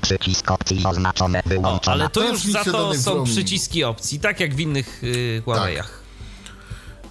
Przycisk 0.01 0.51
opcji 0.51 0.85
oznaczone. 0.85 1.39
O, 1.39 1.49
Wyłączona. 1.49 1.93
ale 1.93 2.09
tu 2.09 2.23
już 2.23 2.43
za 2.43 2.63
to 2.63 2.93
są 2.93 3.23
przyciski 3.23 3.83
opcji, 3.83 4.19
tak 4.19 4.39
jak 4.39 4.55
w 4.55 4.59
innych 4.59 4.99
yy, 5.01 5.41
Huawei'ach. 5.45 5.87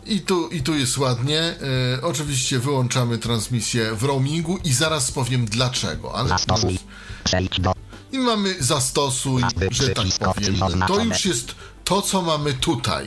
I 0.07 0.21
tu, 0.21 0.49
I 0.49 0.63
tu 0.63 0.75
jest 0.75 0.99
ładnie. 0.99 1.41
E, 1.41 2.03
oczywiście 2.03 2.59
wyłączamy 2.59 3.19
transmisję 3.19 3.95
w 3.95 4.03
roamingu 4.03 4.59
i 4.65 4.73
zaraz 4.73 5.13
powiem 5.13 5.45
dlaczego. 5.45 6.15
Ale 6.15 6.29
Zastosuj. 6.29 6.79
Przejdź 7.25 7.61
do 7.61 7.73
I 8.13 8.19
mamy 8.19 8.55
zastosuj, 8.61 9.43
że 9.71 9.89
tak 9.89 10.07
powiem. 10.35 10.85
To 10.87 11.05
już 11.05 11.25
jest 11.25 11.55
to, 11.85 12.03
co 12.03 12.23
mamy 12.23 12.53
tutaj. 12.55 13.07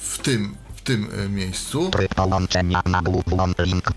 W 0.00 0.18
tym, 0.18 0.56
tym 0.86 1.08
e, 1.24 1.28
miejscu. 1.28 1.90
Tryb 1.90 2.14
połączenia 2.14 2.82
nagłów 2.86 3.24
włącz 3.26 3.58
link 3.58 3.90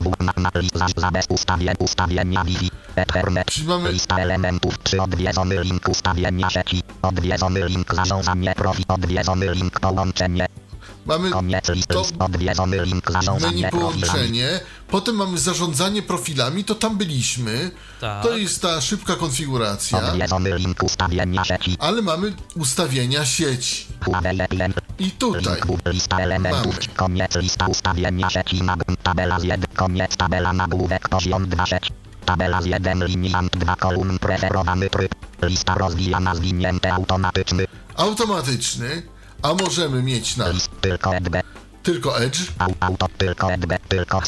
na 1.01 1.11
bez 1.11 1.25
ustawień 1.29 1.75
ustawienia 1.79 2.43
Wi-Fi. 2.43 2.71
Ethernet. 2.95 3.51
Czyli 3.51 3.67
mamy 3.67 3.91
Lista 3.91 4.17
elementów 4.17 4.77
przy 4.77 5.01
odwiedzony 5.01 5.63
link 5.63 5.89
ustawienia 5.89 6.49
sieci. 6.49 6.83
Odwiedzony 7.01 7.65
link 7.65 7.95
zarządzanie 7.95 8.53
profi. 8.55 8.83
Odwiedzony 8.87 9.53
link 9.53 9.79
połączenie. 9.79 10.47
Mamy 11.05 11.31
to 11.31 11.41
menu 13.39 13.65
połączenie, 13.71 14.59
potem 14.87 15.15
mamy 15.15 15.37
zarządzanie 15.37 16.01
profilami, 16.01 16.63
to 16.63 16.75
tam 16.75 16.97
byliśmy. 16.97 17.71
Tak. 18.01 18.23
To 18.23 18.37
jest 18.37 18.61
ta 18.61 18.81
szybka 18.81 19.15
konfiguracja, 19.15 20.01
ale 21.79 22.01
mamy 22.01 22.33
ustawienia 22.55 23.25
sieci. 23.25 23.87
I 24.99 25.11
tutaj. 25.11 25.61
Mamy. 26.39 26.63
Tabela 29.03 29.39
z 29.39 29.43
1. 29.43 29.65
Koniec 29.75 30.17
tabela 30.17 30.53
nagłówek 30.53 31.09
poziom 31.09 31.49
2 31.49 31.65
sieć. 31.65 31.91
Tabela 32.25 32.61
z 32.61 32.65
1 32.65 33.05
liniant 33.05 33.57
2 33.57 33.75
kolumn 33.75 34.19
preferowany 34.19 34.89
tryb. 34.89 35.15
Lista 35.41 35.75
rozwijana 35.75 36.35
zwinięte 36.35 36.93
automatyczny. 36.93 37.65
automatyczny, 37.95 39.03
a 39.41 39.53
możemy 39.53 40.03
mieć 40.03 40.37
na 40.37 40.45
tylko 40.81 41.15
EDB. 41.15 41.35
tylko 41.83 42.21
Edge, 42.21 42.39
tylko 43.17 43.51
EDB. 43.53 43.73
Tylko. 43.87 44.21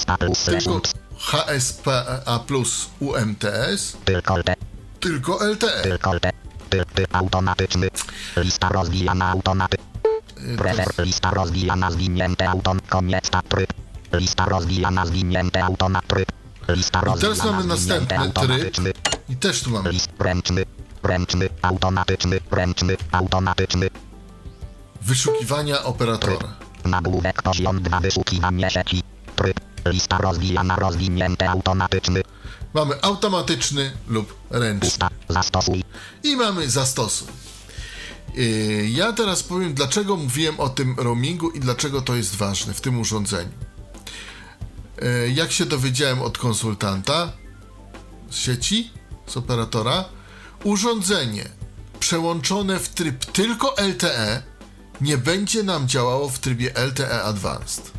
HSPA 1.19 2.39
plus 2.47 2.89
UMTS, 2.99 3.97
Tylko 4.05 4.37
LT. 4.37 4.55
tylko 4.99 5.39
LTE. 5.45 5.81
Tylko 5.81 6.13
LT. 6.13 6.31
Ty, 6.69 6.83
ty 6.95 7.05
automatyczny. 7.11 7.87
Lista 8.37 8.69
rozwijana 8.69 9.29
automaty. 9.31 9.77
Y, 10.37 10.57
Prefer. 10.57 10.87
Lista 11.05 11.31
rozwijana 11.31 11.91
zwinięte 11.91 12.49
autom. 12.49 12.79
Koniec 12.89 13.29
ta 13.29 13.41
tryb. 13.41 13.73
Lista 14.13 14.45
rozwijana 14.45 15.05
zwinięte 15.05 15.63
automat 15.63 16.07
tryb. 16.07 16.31
Lista 16.69 17.01
I 17.17 17.19
teraz 17.19 17.45
mamy 17.45 17.63
następny 17.63 18.31
tryb. 18.31 18.97
I 19.29 19.35
też 19.35 19.63
tu 19.63 19.69
mamy 19.69 19.91
List 19.91 20.09
ręczny. 20.19 20.63
Ręczny. 21.03 21.49
Automatyczny. 21.61 22.39
Ręczny. 22.51 22.97
Automatyczny. 23.11 23.89
Wyszukiwania 25.01 25.83
operatora. 25.83 26.47
Nagłówek 26.85 27.41
poziom 27.41 27.81
2 27.81 27.99
wyszukiwanie 27.99 28.69
sieci. 28.69 29.03
Tryb. 29.35 29.59
Lista 29.85 30.17
rozwijana 30.17 30.75
rozwinięte 30.75 31.49
automatyczny. 31.49 32.21
Mamy 32.73 33.01
automatyczny 33.01 33.91
lub 34.07 34.35
ręczny. 34.49 35.07
Zastosuj. 35.29 35.83
I 36.23 36.35
mamy 36.35 36.69
zastosuj. 36.69 37.27
Yy, 38.35 38.89
Ja 38.89 39.13
teraz 39.13 39.43
powiem, 39.43 39.73
dlaczego 39.73 40.17
mówiłem 40.17 40.59
o 40.59 40.69
tym 40.69 40.95
roamingu 40.97 41.49
i 41.49 41.59
dlaczego 41.59 42.01
to 42.01 42.15
jest 42.15 42.35
ważne 42.35 42.73
w 42.73 42.81
tym 42.81 42.99
urządzeniu. 42.99 43.51
Yy, 45.01 45.31
Jak 45.31 45.51
się 45.51 45.65
dowiedziałem 45.65 46.21
od 46.21 46.37
konsultanta 46.37 47.31
z 48.29 48.35
sieci, 48.35 48.91
z 49.27 49.37
operatora, 49.37 50.05
urządzenie 50.63 51.49
przełączone 51.99 52.79
w 52.79 52.89
tryb 52.89 53.25
tylko 53.25 53.75
LTE 53.77 54.43
nie 55.01 55.17
będzie 55.17 55.63
nam 55.63 55.87
działało 55.87 56.29
w 56.29 56.39
trybie 56.39 56.73
LTE 56.75 57.23
Advanced. 57.23 57.91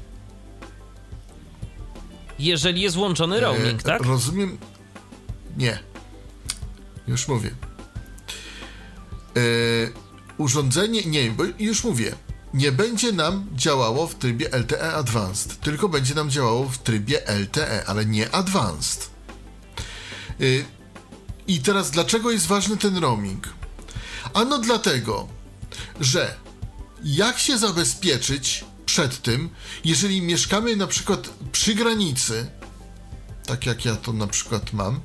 Jeżeli 2.39 2.81
jest 2.81 2.97
włączony 2.97 3.41
roaming, 3.41 3.81
E, 3.81 3.83
tak? 3.83 4.03
Rozumiem. 4.03 4.59
Nie. 5.57 5.79
Już 7.09 7.29
mówię. 7.29 7.51
E, 9.37 9.41
urządzenie, 10.39 11.03
nie, 11.05 11.31
bo 11.31 11.45
już 11.59 11.85
mówię. 11.85 12.15
Nie 12.55 12.73
będzie 12.73 13.13
nam 13.13 13.47
działało 13.55 14.07
w 14.07 14.15
trybie 14.15 14.49
LTE 14.53 14.93
Advanced, 14.93 15.61
tylko 15.61 15.89
będzie 15.89 16.15
nam 16.15 16.31
działało 16.31 16.69
w 16.69 16.79
trybie 16.79 17.27
LTE, 17.27 17.85
ale 17.87 18.07
nie 18.07 18.35
Advanced. 18.35 19.11
E, 20.41 20.45
I 21.47 21.61
teraz 21.61 21.91
dlaczego 21.91 22.31
jest 22.31 22.47
ważny 22.47 22.77
ten 22.77 22.97
roaming? 22.97 23.49
Ano 24.35 24.59
dlatego, 24.59 25.29
że 26.01 26.35
jak 27.05 27.39
się 27.39 27.59
zabezpieczyć 27.59 28.65
przed 28.87 29.23
tym, 29.23 29.51
jeżeli 29.85 30.23
mieszkamy 30.23 30.77
na 30.77 30.87
przykład 30.87 31.31
przy 31.53 31.75
granicy, 31.75 32.51
tak 33.47 33.67
jak 33.67 33.85
ja 33.85 33.97
to 33.97 34.13
na 34.13 34.27
przykład 34.27 34.73
mam, 34.73 35.01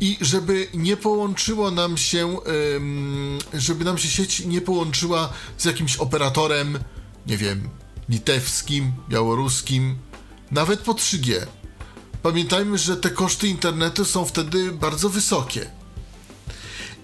i 0.00 0.18
żeby 0.20 0.68
nie 0.74 0.96
połączyło 0.96 1.70
nam 1.70 1.96
się, 1.96 2.36
żeby 3.54 3.84
nam 3.84 3.98
się 3.98 4.08
sieć 4.08 4.40
nie 4.40 4.60
połączyła 4.60 5.32
z 5.58 5.64
jakimś 5.64 5.96
operatorem, 5.96 6.78
nie 7.26 7.36
wiem, 7.36 7.68
litewskim, 8.08 8.92
białoruskim, 9.08 9.98
nawet 10.50 10.80
po 10.80 10.92
3G. 10.92 11.46
Pamiętajmy, 12.22 12.78
że 12.78 12.96
te 12.96 13.10
koszty 13.10 13.48
internetu 13.48 14.04
są 14.04 14.24
wtedy 14.24 14.72
bardzo 14.72 15.08
wysokie. 15.08 15.70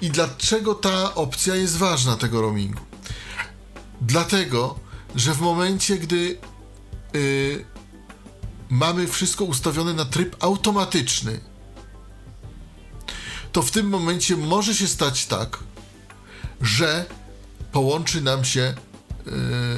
I 0.01 0.11
dlaczego 0.11 0.75
ta 0.75 1.15
opcja 1.15 1.55
jest 1.57 1.77
ważna 1.77 2.17
tego 2.17 2.41
roamingu? 2.41 2.81
Dlatego, 4.01 4.79
że 5.15 5.35
w 5.35 5.41
momencie, 5.41 5.97
gdy 5.97 6.39
y, 7.15 7.65
mamy 8.69 9.07
wszystko 9.07 9.45
ustawione 9.45 9.95
na 9.95 10.05
tryb 10.05 10.37
automatyczny, 10.41 11.41
to 13.53 13.63
w 13.63 13.71
tym 13.71 13.89
momencie 13.89 14.37
może 14.37 14.75
się 14.75 14.89
stać 14.89 15.27
tak, 15.27 15.59
że 16.61 17.07
połączy 17.73 18.21
nam 18.21 18.45
się 18.45 18.61
y, 18.61 19.33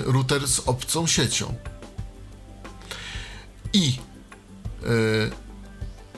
router 0.04 0.48
z 0.48 0.60
obcą 0.60 1.06
siecią. 1.06 1.54
I 3.72 3.98
y, 4.82 5.30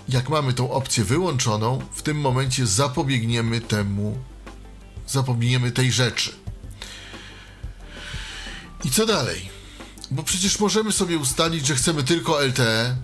jak 0.08 0.28
mamy 0.28 0.52
tą 0.52 0.70
opcję 0.70 1.04
wyłączoną, 1.04 1.78
w 1.92 2.02
tym 2.02 2.20
momencie 2.20 2.66
zapobiegniemy 2.66 3.60
temu, 3.60 4.18
zapobiegniemy 5.06 5.72
tej 5.72 5.92
rzeczy. 5.92 6.32
I 8.84 8.90
co 8.90 9.06
dalej? 9.06 9.50
Bo 10.10 10.22
przecież 10.22 10.60
możemy 10.60 10.92
sobie 10.92 11.18
ustalić, 11.18 11.66
że 11.66 11.74
chcemy 11.74 12.02
tylko 12.02 12.40
LTE 12.40 12.96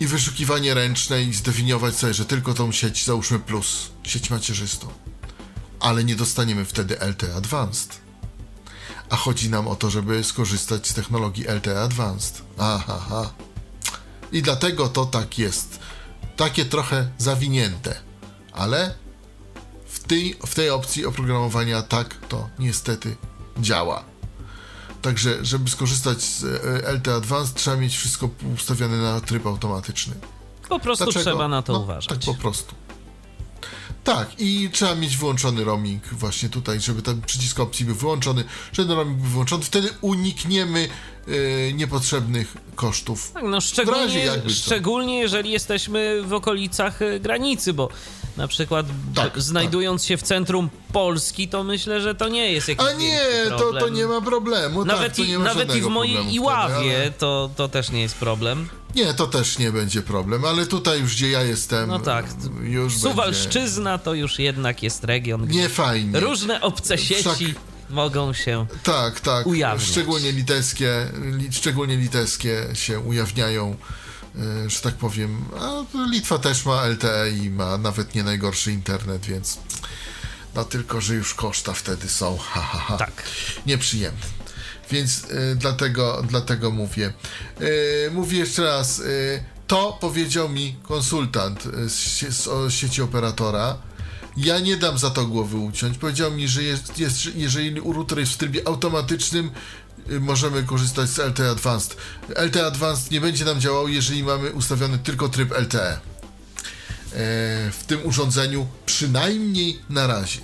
i 0.00 0.06
wyszukiwanie 0.06 0.74
ręczne 0.74 1.22
i 1.22 1.34
zdefiniować 1.34 1.96
sobie, 1.96 2.14
że 2.14 2.24
tylko 2.24 2.54
tą 2.54 2.72
sieć, 2.72 3.04
załóżmy 3.04 3.38
plus, 3.38 3.90
sieć 4.02 4.30
macierzystą. 4.30 4.88
Ale 5.80 6.04
nie 6.04 6.16
dostaniemy 6.16 6.64
wtedy 6.64 6.98
LTE 7.00 7.34
Advanced. 7.34 8.00
A 9.10 9.16
chodzi 9.16 9.50
nam 9.50 9.68
o 9.68 9.76
to, 9.76 9.90
żeby 9.90 10.24
skorzystać 10.24 10.88
z 10.88 10.94
technologii 10.94 11.44
LTE 11.44 11.80
Advanced. 11.80 12.42
Aha, 12.58 13.00
aha. 13.06 13.32
I 14.32 14.42
dlatego 14.42 14.88
to 14.88 15.04
tak 15.04 15.38
jest. 15.38 15.78
Takie 16.36 16.64
trochę 16.64 17.08
zawinięte. 17.18 18.00
Ale 18.52 18.94
w 19.86 20.00
tej, 20.00 20.36
w 20.46 20.54
tej 20.54 20.70
opcji 20.70 21.06
oprogramowania 21.06 21.82
tak 21.82 22.14
to 22.28 22.48
niestety 22.58 23.16
działa. 23.58 24.04
Także, 25.06 25.44
żeby 25.44 25.70
skorzystać 25.70 26.22
z 26.22 26.44
LTE 26.84 27.14
Advanced, 27.14 27.54
trzeba 27.54 27.76
mieć 27.76 27.96
wszystko 27.96 28.28
ustawione 28.54 28.96
na 28.96 29.20
tryb 29.20 29.46
automatyczny. 29.46 30.14
Po 30.68 30.80
prostu 30.80 31.04
Dlaczego? 31.04 31.24
trzeba 31.24 31.48
na 31.48 31.62
to 31.62 31.72
no, 31.72 31.78
uważać. 31.78 32.06
Tak 32.06 32.34
po 32.34 32.42
prostu. 32.42 32.74
Tak, 34.06 34.28
i 34.38 34.70
trzeba 34.72 34.94
mieć 34.94 35.16
wyłączony 35.16 35.64
roaming 35.64 36.02
właśnie 36.12 36.48
tutaj, 36.48 36.80
żeby 36.80 37.02
ten 37.02 37.22
przycisk 37.22 37.60
opcji 37.60 37.84
był 37.86 37.94
wyłączony, 37.94 38.44
żeby 38.72 38.88
ten 38.88 38.96
roaming 38.96 39.18
był 39.20 39.30
wyłączony. 39.30 39.64
Wtedy 39.64 39.88
unikniemy 40.00 40.88
e, 41.68 41.72
niepotrzebnych 41.72 42.56
kosztów. 42.74 43.30
Tak, 43.32 43.42
no 43.42 43.60
szczególnie, 43.60 44.32
szczególnie 44.48 45.18
jeżeli 45.18 45.50
jesteśmy 45.50 46.22
w 46.22 46.32
okolicach 46.32 47.02
y, 47.02 47.20
granicy, 47.20 47.72
bo 47.72 47.88
na 48.36 48.48
przykład 48.48 48.86
Tak, 49.14 49.34
b- 49.34 49.40
znajdując 49.40 50.04
się 50.04 50.16
w 50.16 50.22
centrum 50.22 50.70
Polski, 50.92 51.48
to 51.48 51.64
myślę, 51.64 52.00
że 52.00 52.14
to 52.14 52.28
nie 52.28 52.52
jest 52.52 52.68
jakiś 52.68 52.86
A 52.86 52.92
nie, 52.92 53.20
to, 53.58 53.72
to 53.72 53.88
nie 53.88 54.06
ma 54.06 54.20
problemu. 54.20 54.84
Nawet, 54.84 55.16
tak, 55.16 55.26
i, 55.28 55.38
ma 55.38 55.44
nawet 55.44 55.76
i 55.76 55.80
w 55.80 55.86
mojej 55.86 56.34
Iławie 56.34 56.74
wtedy, 56.74 56.96
ale- 56.96 57.10
to, 57.10 57.50
to 57.56 57.68
też 57.68 57.90
nie 57.90 58.00
jest 58.02 58.14
problem. 58.14 58.68
Nie, 58.96 59.14
to 59.14 59.26
też 59.26 59.58
nie 59.58 59.72
będzie 59.72 60.02
problem, 60.02 60.44
ale 60.44 60.66
tutaj 60.66 61.00
już 61.00 61.14
gdzie 61.14 61.30
ja 61.30 61.42
jestem, 61.42 61.88
No 61.88 61.98
tak. 61.98 62.26
już 62.62 62.92
będzie... 62.94 63.08
Suwalszczyzna 63.08 63.98
to 63.98 64.14
już 64.14 64.38
jednak 64.38 64.82
jest 64.82 65.04
region, 65.04 65.46
gdzie 65.46 65.58
Nie 65.58 65.68
fajnie. 65.68 66.20
różne 66.20 66.60
obce 66.60 66.98
sieci 66.98 67.22
Wszak- 67.22 67.60
mogą 67.90 68.32
się... 68.32 68.66
Tak, 68.82 69.20
tak. 69.20 69.46
ujawniać. 69.46 69.88
Szczególnie 69.88 70.32
litewskie, 70.32 71.06
li, 71.32 71.52
szczególnie 71.52 71.96
litewskie 71.96 72.66
się 72.74 73.00
ujawniają, 73.00 73.76
e, 74.66 74.70
że 74.70 74.80
tak 74.80 74.94
powiem. 74.94 75.44
A 75.60 75.84
Litwa 76.10 76.38
też 76.38 76.64
ma 76.64 76.84
LTE 76.86 77.30
i 77.30 77.50
ma 77.50 77.78
nawet 77.78 78.14
nie 78.14 78.22
najgorszy 78.22 78.72
internet, 78.72 79.26
więc 79.26 79.58
no 80.54 80.64
tylko, 80.64 81.00
że 81.00 81.14
już 81.14 81.34
koszta 81.34 81.72
wtedy 81.72 82.08
są, 82.08 82.38
ha, 82.38 82.60
ha, 82.60 82.78
ha. 82.78 82.96
Tak. 82.96 83.22
Nieprzyjemne. 83.66 84.35
Więc 84.90 85.24
e, 85.24 85.54
dlatego, 85.54 86.22
dlatego 86.28 86.70
mówię. 86.70 87.12
E, 88.06 88.10
mówię 88.10 88.38
jeszcze 88.38 88.64
raz. 88.64 89.00
E, 89.00 89.04
to 89.66 89.98
powiedział 90.00 90.48
mi 90.48 90.76
konsultant 90.82 91.64
z, 91.88 92.24
z 92.68 92.72
sieci 92.72 93.02
operatora. 93.02 93.76
Ja 94.36 94.58
nie 94.58 94.76
dam 94.76 94.98
za 94.98 95.10
to 95.10 95.26
głowy 95.26 95.56
uciąć. 95.56 95.98
Powiedział 95.98 96.32
mi, 96.32 96.48
że 96.48 96.62
jest, 96.62 96.98
jest, 96.98 97.18
że 97.18 97.30
jeżeli 97.34 97.80
router 97.80 98.18
jest 98.18 98.32
w 98.32 98.36
trybie 98.36 98.68
automatycznym, 98.68 99.50
możemy 100.20 100.62
korzystać 100.62 101.10
z 101.10 101.18
LTE 101.18 101.50
Advanced. 101.50 101.96
LTE 102.28 102.66
Advanced 102.66 103.10
nie 103.10 103.20
będzie 103.20 103.44
nam 103.44 103.60
działał, 103.60 103.88
jeżeli 103.88 104.22
mamy 104.22 104.52
ustawiony 104.52 104.98
tylko 104.98 105.28
tryb 105.28 105.58
LTE. 105.58 106.00
W 107.72 107.84
tym 107.86 108.06
urządzeniu 108.06 108.66
przynajmniej 108.86 109.80
na 109.90 110.06
razie. 110.06 110.40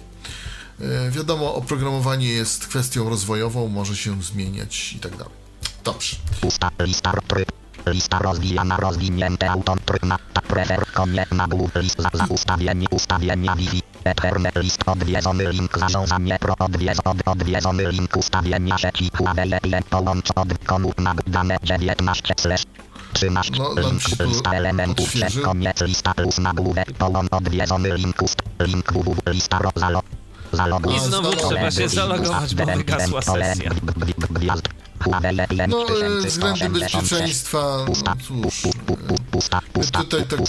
E, 0.82 1.10
wiadomo, 1.10 1.54
oprogramowanie 1.54 2.28
jest 2.28 2.66
kwestią 2.66 3.08
rozwojową, 3.08 3.68
może 3.68 3.96
się 3.96 4.22
zmieniać 4.22 4.92
i 4.92 4.98
tak 4.98 5.16
dalej. 5.16 5.32
Dobrze. 5.84 6.16
Pusta 6.40 6.70
lista 6.80 7.12
tryb. 7.26 7.52
Lista 7.86 8.18
rozwijana, 8.18 8.76
rozwinięte 8.76 9.50
autom 9.50 9.78
tryb 9.78 10.02
na 10.02 10.18
tak 10.32 10.46
prefer 10.46 10.86
koniec 10.92 11.30
nagłów 11.30 11.70
list 11.74 12.02
za, 12.02 12.10
za 12.14 12.24
ustawienie 12.24 12.86
ustawienia 12.90 13.56
Wi-Fi. 13.56 13.82
Ethernet 14.04 14.56
list 14.56 14.82
odwiedzony 14.86 15.52
link 15.52 15.78
zarządzanie 15.78 16.38
pro 16.38 16.54
odwiedz 16.58 16.98
od 17.04 17.16
odwiedzony 17.26 17.92
link 17.92 18.16
ustawienia 18.16 18.78
sieci 18.78 19.10
Huawei 19.16 19.82
połącz 19.90 20.30
od 20.34 20.48
komu 20.66 20.92
nagł 20.98 21.22
dane 21.26 21.56
19 21.62 22.34
slash 22.40 22.62
13 23.12 23.52
No, 23.58 23.74
link 23.80 24.02
lista 24.20 24.52
elementów 24.52 25.08
przez 25.08 25.40
koniec 25.44 25.80
lista 25.80 26.14
plus 26.14 26.38
nagłówek 26.38 26.92
połącz 26.92 27.32
odwiedzony 27.32 27.96
link 27.96 28.22
ust 28.22 28.42
link 28.60 28.92
www 28.92 29.22
lista 29.26 29.58
ro 29.58 29.70
zalo 29.76 30.02
zaloguj 30.52 30.96
I 30.96 31.00
znowu 31.00 31.32
trzeba 31.36 31.70
się 31.70 31.88
zalogować, 31.88 32.54
bo 32.54 32.66
wygasła 32.66 33.22
sesja. 33.22 33.70
No, 35.68 35.84
1186. 35.84 36.26
względy 36.26 36.80
bezpieczeństwa, 36.80 37.84
no 37.88 37.94
cóż. 38.16 38.62
tutaj 40.04 40.24
tak- 40.26 40.40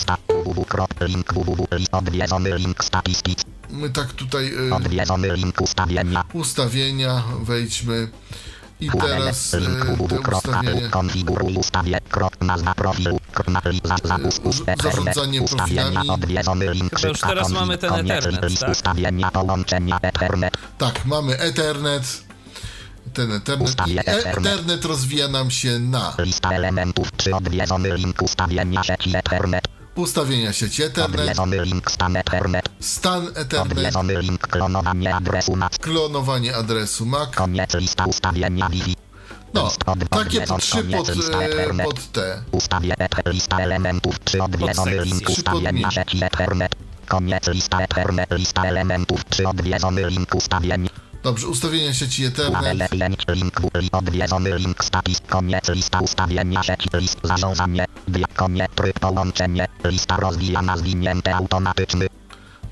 My 3.70 3.89
tak 3.89 4.14
tutaj 4.14 4.45
y, 4.68 4.70
ustawienia, 5.62 6.24
ustawienia 6.34 7.24
wejdźmy 7.41 8.08
i 8.80 8.89
teraz 8.91 9.53
link 9.53 9.86
te 9.86 9.95
www, 9.95 10.38
ustawienia. 10.38 10.89
konfiguruj 10.89 11.53
ustawie, 11.57 11.99
krok, 12.09 12.41
nazwa 12.41 12.74
profilu, 12.76 13.19
zarządzanie 14.84 15.41
profilami. 15.41 16.09
odwiedzony 16.09 16.74
link, 16.74 16.95
Chyba 16.95 17.07
już 17.07 17.19
teraz 17.19 17.49
mamy 17.49 17.78
ten 17.78 17.93
Ethernet, 17.93 18.59
tak? 18.59 18.69
ustawienia, 18.69 19.32
połączenia 19.32 19.99
Ethernet, 20.01 20.53
Tak, 20.78 21.05
mamy 21.05 21.39
Ethernet. 21.39 22.24
Ten 23.13 23.32
Ethernet 23.32 23.61
i 23.61 23.63
Ustawię 23.71 23.99
Ethernet. 23.99 24.38
Ethernet 24.53 24.86
rozwija 24.86 25.28
nam 25.28 25.51
się 25.51 25.80
na 25.80 26.13
lista 26.19 26.49
elementów, 26.51 27.07
czy 27.17 27.36
odwiedzony 27.36 27.97
link 27.97 28.21
ustawienia 28.21 28.84
sieci 28.84 29.17
Ethernet, 29.17 29.67
ustawienia 29.96 30.54
sieci 30.54 30.84
Ethernet, 30.84 31.38
link 31.66 31.91
stan 31.91 32.18
Ethernet, 32.18 32.70
stan 32.80 33.28
Ethernet, 33.36 33.72
odwiedzony 33.72 34.22
link 34.22 34.48
klonowanie 34.48 35.16
adresu 35.16 35.56
NAC, 35.56 35.78
klonowanie 35.78 36.56
adresu 36.56 37.06
MAC. 37.06 37.36
koniec 37.36 37.74
lista 37.74 38.06
ustawienia 38.06 38.70
Wi-Fi. 38.70 38.96
No, 39.54 39.72
takie 40.10 40.22
odwiedzony, 40.22 40.60
trzy 40.62 40.84
pod, 40.84 41.10
e, 41.10 41.84
pod 41.84 42.12
te. 42.12 42.44
Ustawię 42.52 42.96
lista 43.26 43.60
elementów, 43.60 44.24
czy 44.26 44.44
odwiedzony 44.44 45.06
link 45.06 45.22
Trzy 45.22 45.32
ustawienia 45.32 45.91
sieci 45.91 46.24
Ethernet. 46.24 46.76
Koniec 47.08 47.48
lista 47.48 47.80
Ethernet, 47.80 48.32
lista 48.32 48.64
elementów, 48.66 49.26
czy 49.30 49.48
odwiedzony 49.48 50.10
link 50.10 50.36
ustawień. 50.36 50.89
Dobrze, 51.24 51.47
ustawienia 51.47 51.93
sieci 51.93 52.26
Ethernet. 52.26 52.91
link, 52.91 53.19
link, 53.28 53.61
w- 53.61 53.89
odwiedzony 53.95 54.57
link 54.57 54.84
status, 54.84 55.21
koniec 55.30 55.69
lista 55.69 55.99
ustawienia 55.99 56.63
sieci, 56.63 56.89
list 56.93 57.17
zarządzanie, 57.24 57.86
dia, 58.07 58.28
koniec 58.36 58.71
tryb 58.76 58.99
połączenie, 58.99 59.67
lista 59.84 60.17
rozwijana 60.17 60.78
zwinięte 60.78 61.36
automatyczny, 61.36 62.07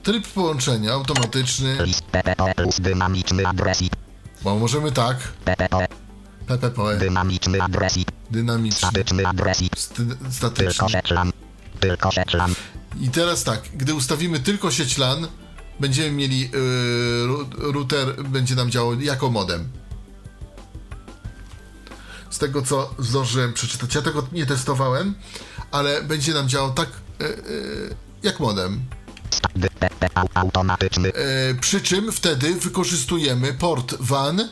Tryb 0.04 0.28
połączenia 0.28 0.93
automatyczny, 0.93 1.78
list 1.86 2.02
PPP 2.02 2.54
plus 2.56 2.80
dynamiczny 2.80 3.47
adresik, 3.47 3.93
bo 4.41 4.60
możemy 4.60 4.91
tak, 4.91 5.18
PPP, 5.45 5.88
PPP, 6.47 6.97
dynamiczny 6.97 7.62
adresik, 7.62 8.08
dynamiczny, 8.32 8.78
statyczny 8.78 9.28
adresik, 9.28 9.78
st- 9.78 9.95
tylko 9.95 10.32
statyczny. 10.32 10.89
sieć 10.89 11.12
LAN, 11.12 11.32
tylko 11.80 12.12
sieć 12.12 12.34
LAN. 12.34 12.54
I 13.02 13.10
teraz 13.10 13.43
tak, 13.43 13.62
gdy 13.76 13.93
ustawimy 13.93 14.39
tylko 14.39 14.72
sieć 14.72 14.97
LAN, 14.97 15.28
będziemy 15.82 16.12
mieli 16.12 16.50
ru- 17.28 17.72
router, 17.72 18.24
będzie 18.24 18.56
nam 18.56 18.72
działał 18.72 19.02
jako 19.02 19.30
modem. 19.30 19.70
Z 22.30 22.38
tego 22.38 22.62
co 22.62 22.96
zdążyłem 23.00 23.54
przeczytać, 23.54 23.96
ja 23.96 24.02
tego 24.02 24.28
nie 24.32 24.46
testowałem, 24.46 25.16
ale 25.72 26.04
będzie 26.04 26.34
nam 26.34 26.50
działał 26.50 26.74
tak 26.74 26.90
yy, 27.20 27.28
yy, 27.28 27.96
jak 28.24 28.40
modem. 28.40 28.82
Automatyczny, 30.34 31.14
E, 31.14 31.54
przy 31.54 31.82
czym 31.82 32.12
wtedy 32.12 32.54
wykorzystujemy 32.56 33.54
port 33.54 33.96
WAN, 34.00 34.50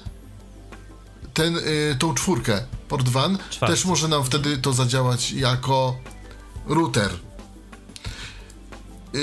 ten, 1.33 1.57
tą 1.99 2.13
czwórkę, 2.13 2.61
port 2.87 3.09
WAN, 3.09 3.37
Czwarty. 3.49 3.75
też 3.75 3.85
może 3.85 4.07
nam 4.07 4.23
wtedy 4.23 4.57
to 4.57 4.73
zadziałać 4.73 5.31
jako 5.31 5.97
router. 6.67 7.09
E, 9.13 9.17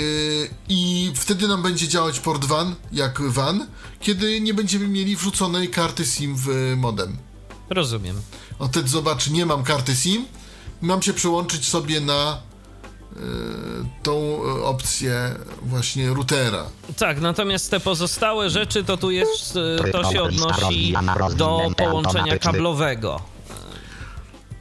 I 0.69 1.11
wtedy 1.15 1.47
nam 1.47 1.63
będzie 1.63 1.87
działać 1.87 2.19
port 2.19 2.45
WAN 2.45 2.75
jak 2.91 3.21
WAN, 3.21 3.67
kiedy 3.99 4.41
nie 4.41 4.53
będziemy 4.53 4.87
mieli 4.87 5.15
wrzuconej 5.15 5.69
karty 5.69 6.05
SIM 6.05 6.35
w 6.37 6.73
modem. 6.77 7.17
Rozumiem. 7.69 8.21
On 8.59 8.69
wtedy 8.69 8.89
zobaczy, 8.89 9.31
nie 9.31 9.45
mam 9.45 9.63
karty 9.63 9.95
SIM, 9.95 10.25
mam 10.81 11.01
się 11.01 11.13
przełączyć 11.13 11.67
sobie 11.67 12.01
na 12.01 12.37
e, 13.15 13.19
tą 14.03 14.41
opcję 14.63 15.35
właśnie 15.61 16.09
routera. 16.09 16.63
Tak, 16.97 17.21
natomiast 17.21 17.71
te 17.71 17.79
pozostałe 17.79 18.49
rzeczy 18.49 18.83
to 18.83 18.97
tu 18.97 19.11
jest, 19.11 19.57
e, 19.85 19.91
to 19.91 20.11
się 20.11 20.21
odnosi 20.21 20.93
do 21.37 21.61
połączenia 21.77 22.37
kablowego. 22.39 23.36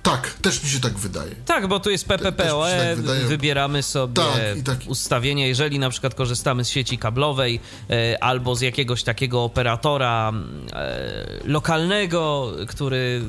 Tak, 0.06 0.30
też 0.42 0.62
mi 0.64 0.70
się 0.70 0.80
tak 0.80 0.92
wydaje. 0.98 1.34
Tak, 1.46 1.66
bo 1.66 1.80
tu 1.80 1.90
jest 1.90 2.04
PPPoE, 2.08 2.86
tak 2.88 2.96
wydaje. 2.96 3.24
wybieramy 3.24 3.82
sobie 3.82 4.14
Tak, 4.22 4.56
i 4.58 4.62
tak. 4.62 4.78
ustawienie, 4.86 5.48
jeżeli 5.48 5.78
na 5.78 5.90
przykład 5.90 6.14
korzystamy 6.14 6.64
z 6.64 6.68
sieci 6.68 6.98
kablowej 6.98 7.60
e, 7.90 8.24
albo 8.24 8.54
z 8.56 8.60
jakiegoś 8.60 9.02
takiego 9.02 9.44
operatora 9.44 10.32
e, 10.72 11.26
lokalnego, 11.44 12.52
który 12.68 13.22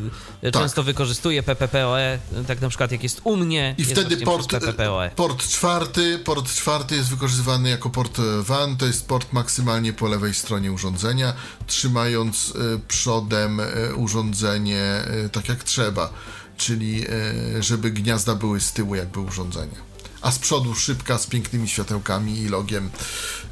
często 0.54 0.84
wykorzystuje 0.84 1.44
PPPoE, 1.44 2.20
tak 2.48 2.62
na 2.62 2.70
przykład 2.70 2.92
jak 2.92 3.04
jest 3.04 3.22
u 3.24 3.36
mnie, 3.38 3.76
I 3.78 3.82
jest 3.82 3.92
wtedy 3.94 4.18
port, 4.18 4.48
przez 4.48 4.64
PPPoE. 4.64 5.10
port 5.16 5.48
czwarty, 5.48 6.20
port 6.20 6.54
czwarty 6.56 6.96
jest 6.96 7.10
wykorzystywany 7.10 7.70
jako 7.70 7.90
port 7.90 8.20
e, 8.20 8.44
WAN, 8.44 8.78
to 8.78 8.86
jest 8.86 9.08
port 9.08 9.34
maksymalnie 9.34 9.94
po 9.94 10.08
lewej 10.08 10.34
stronie 10.34 10.72
urządzenia, 10.72 11.34
trzymając 11.68 12.54
e, 12.56 12.80
przodem 12.88 13.60
e, 13.60 13.66
urządzenie 13.96 14.82
e, 14.82 15.30
tak 15.32 15.50
jak 15.50 15.64
trzeba, 15.64 16.10
czyli 16.58 17.06
e, 17.08 17.64
żeby 17.64 17.92
gniazda 17.92 18.36
były 18.36 18.60
z 18.60 18.72
tyłu 18.74 18.96
jakby 18.96 19.20
urządzenia. 19.20 19.88
A 20.22 20.32
z 20.32 20.40
przodu 20.40 20.76
szybka 20.76 21.18
z 21.18 21.28
pięknymi 21.28 21.68
światełkami 21.68 22.38
i 22.40 22.50
logiem 22.50 22.90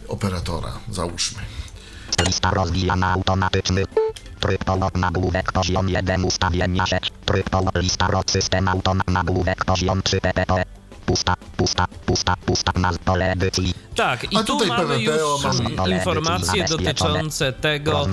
operatora, 0.08 0.80
załóżmy. 0.90 1.42
Lista 2.28 2.52
rozwijana 2.52 3.12
automatyczny. 3.12 3.84
Tryb 4.40 4.64
polot 4.64 4.98
nagłówek 4.98 5.52
poziom 5.52 5.90
1 5.90 6.26
ustawienia 6.26 6.86
sieć. 6.86 7.12
Tryb 7.26 7.50
polot 7.50 7.76
lista 7.76 8.08
roz 8.08 8.26
system 8.28 8.68
automat 8.68 9.08
nagłówek 9.08 9.66
poziom 9.66 10.02
3 10.04 10.22
PPP. 10.22 10.64
Pusta, 11.06 11.34
pusta, 11.58 11.86
pusta, 12.06 12.36
pusta 12.46 12.72
naz 12.80 12.98
pole 12.98 13.32
edycji. 13.32 13.74
Tak, 13.96 14.34
i 14.34 14.38
A 14.38 14.44
tu 14.44 14.58
tutaj 14.58 14.68
mamy 14.78 15.00
już 15.02 15.16
informacje 15.90 16.66
dotyczące 16.66 17.54
tego, 17.54 18.08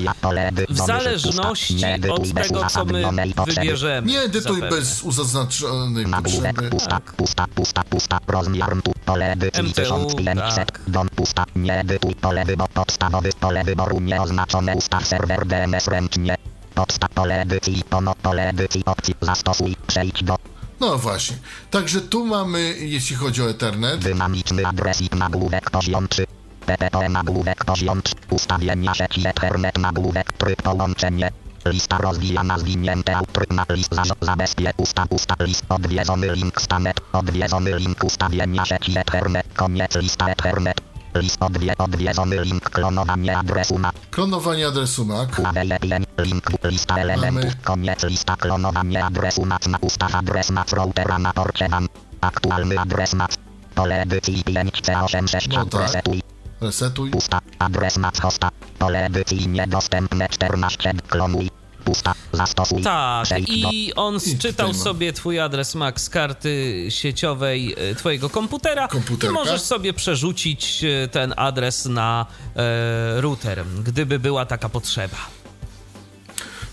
w 0.68 0.76
zależności 0.78 1.84
od 2.11 2.32
bez 2.32 2.49
tego, 2.49 2.66
co 2.66 2.84
my 2.84 3.03
wybierzemy. 3.47 4.07
Nie 4.07 4.20
edytuj 4.20 4.61
zapewne. 4.61 4.76
bez 4.76 5.03
uzaznaczonej 5.03 6.07
potrzeby. 6.07 6.70
pusta, 6.70 6.90
Tak. 6.90 7.12
pusta, 7.12 7.47
pusta, 7.55 7.82
pusta, 7.84 8.18
rozmiar 8.26 8.82
tu, 8.84 8.93
pole 9.05 9.32
edycji 9.32 9.72
1500, 9.72 10.66
tak. 10.72 10.80
dom 10.86 11.09
pusta, 11.09 11.45
nie 11.57 11.80
edytuj 11.80 12.14
pole 12.14 12.45
wyboru, 12.45 12.70
podstawowy 12.74 13.30
pole 13.40 13.64
wyboru 13.64 14.01
nieoznaczone 14.01 14.74
ustaw 14.76 15.07
serwer 15.07 15.47
DNS 15.47 15.88
ręcznie, 15.88 16.36
podstaw 16.74 17.11
pole 17.11 17.40
edycji, 17.43 17.84
ponad 17.90 18.16
pole 18.18 18.49
edycji 18.49 18.82
opcji, 18.86 19.14
zastosuj, 19.20 19.76
przejdź 19.86 20.24
do 20.24 20.36
No 20.82 20.98
właśnie. 20.98 21.36
Także 21.70 22.00
tu 22.00 22.26
mamy, 22.26 22.74
jeśli 22.78 23.16
chodzi 23.16 23.42
o 23.42 23.50
Ethernet, 23.50 24.00
dynamiczny 24.00 24.66
adresik 24.66 25.14
nagłówek 25.14 25.70
poziom 25.70 26.08
3, 26.08 26.26
PPP 26.66 27.08
nagłówek 27.08 27.64
poziom 27.64 28.02
3, 28.02 28.14
ustawienia 28.30 28.94
sieci 28.94 29.28
Ethernet 29.28 29.78
nagłówek 29.78 30.32
tryb 30.32 30.62
połączenie, 30.62 31.30
lista 31.66 31.98
rozwijana 31.98 32.58
zwinięte 32.58 33.20
tryb 33.32 33.52
na 33.52 33.66
list 33.70 33.94
za, 33.94 34.02
zabezpie 34.20 34.72
usta 34.76 35.06
usta 35.10 35.34
list 35.40 35.64
odwiedzony 35.68 36.34
link 36.34 36.62
stanet, 36.62 37.00
odwiedzony 37.12 37.78
link 37.78 38.04
ustawienia 38.04 38.64
sieci 38.64 38.98
Ethernet, 38.98 39.46
koniec 39.56 39.96
lista 39.96 40.28
Ethernet, 40.28 40.80
list 41.14 41.42
odwie, 41.42 41.74
odwiedzony 41.78 42.44
link 42.44 42.70
klonowanie 42.70 43.38
adresu 43.38 43.78
na 43.78 43.92
klonowanie 44.10 44.66
adresu 44.66 45.04
MAC, 45.04 45.34
Huawei 45.36 45.68
link, 45.82 46.08
link 46.18 46.50
lista 46.64 46.96
elementów, 46.96 47.44
Mamy. 47.44 47.56
koniec 47.64 48.02
lista 48.02 48.36
klonowanie 48.36 49.04
adresu 49.04 49.46
NAC 49.46 49.66
na 49.66 49.78
ustaw 49.80 50.14
adres 50.14 50.50
NAC 50.50 50.72
routera 50.72 51.18
na 51.18 51.32
porcie 51.32 51.68
WAN, 51.68 51.88
aktualny 52.20 52.78
adres 52.78 53.12
NAC, 53.14 53.36
pole 53.74 54.02
edycji 54.02 54.42
5C86 54.44 55.48
No 55.54 55.66
tak. 55.66 55.80
resetuj, 55.82 56.20
resetuj. 56.60 57.10
pusta, 57.10 57.40
adres 57.58 57.96
NAC 57.96 58.20
hosta, 58.20 58.50
pole 58.78 59.04
edycji 59.06 59.48
niedostępne 59.48 60.28
14, 60.28 60.92
klonuj, 61.08 61.50
Pusta. 61.84 62.14
Zastosuj. 62.32 62.82
Tak, 62.82 63.28
i 63.48 63.92
on 63.94 64.20
ma. 64.68 64.74
sobie 64.74 65.12
twój 65.12 65.40
adres 65.40 65.74
MAC 65.74 66.00
z 66.00 66.10
karty 66.10 66.86
sieciowej 66.88 67.74
e, 67.78 67.94
twojego 67.94 68.30
komputera 68.30 68.86
i 68.86 68.88
Komputerka. 68.88 69.34
możesz 69.34 69.60
sobie 69.60 69.92
przerzucić 69.92 70.84
e, 70.84 71.08
ten 71.08 71.34
adres 71.36 71.86
na 71.86 72.26
e, 72.56 73.20
router, 73.20 73.64
gdyby 73.84 74.18
była 74.18 74.46
taka 74.46 74.68
potrzeba. 74.68 75.16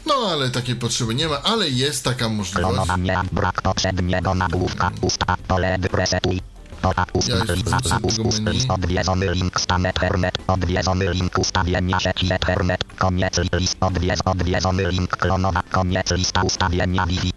No 0.05 0.13
ale 0.31 0.49
takiej 0.49 0.75
potrzeby 0.75 1.15
nie 1.15 1.27
ma, 1.27 1.41
ale 1.43 1.69
jest 1.69 2.03
taka 2.03 2.29
możliwość. 2.29 2.75
Klonowanie. 2.75 3.17
Brak 3.31 3.61
poprzedniego 3.61 4.35
nagłówka. 4.35 4.91
Pusta. 5.01 5.35
Pole 5.47 5.77
resetuj. 5.93 6.41
Ja 7.27 7.35
już 7.37 7.63
do 7.63 7.71
tego 7.71 8.41
menu. 8.41 8.59
Odwiedzony 8.69 9.33
link 9.33 9.59
stan 9.61 9.85
Ethernet. 9.85 10.37
Odwiedzony 10.47 11.13
link 11.13 11.37
ustawienia 11.37 11.99
sieci 11.99 12.33
Ethernet. 12.33 12.83
Koniec 12.97 13.37
list. 13.53 13.77
Odwiedz. 13.81 14.19
Odwiedzony 14.25 14.91
link 14.91 15.17
klonowa. 15.17 15.63
Koniec 15.71 16.11
lista 16.11 16.43
ustawienia 16.43 17.05
Wi-Fi. 17.05 17.31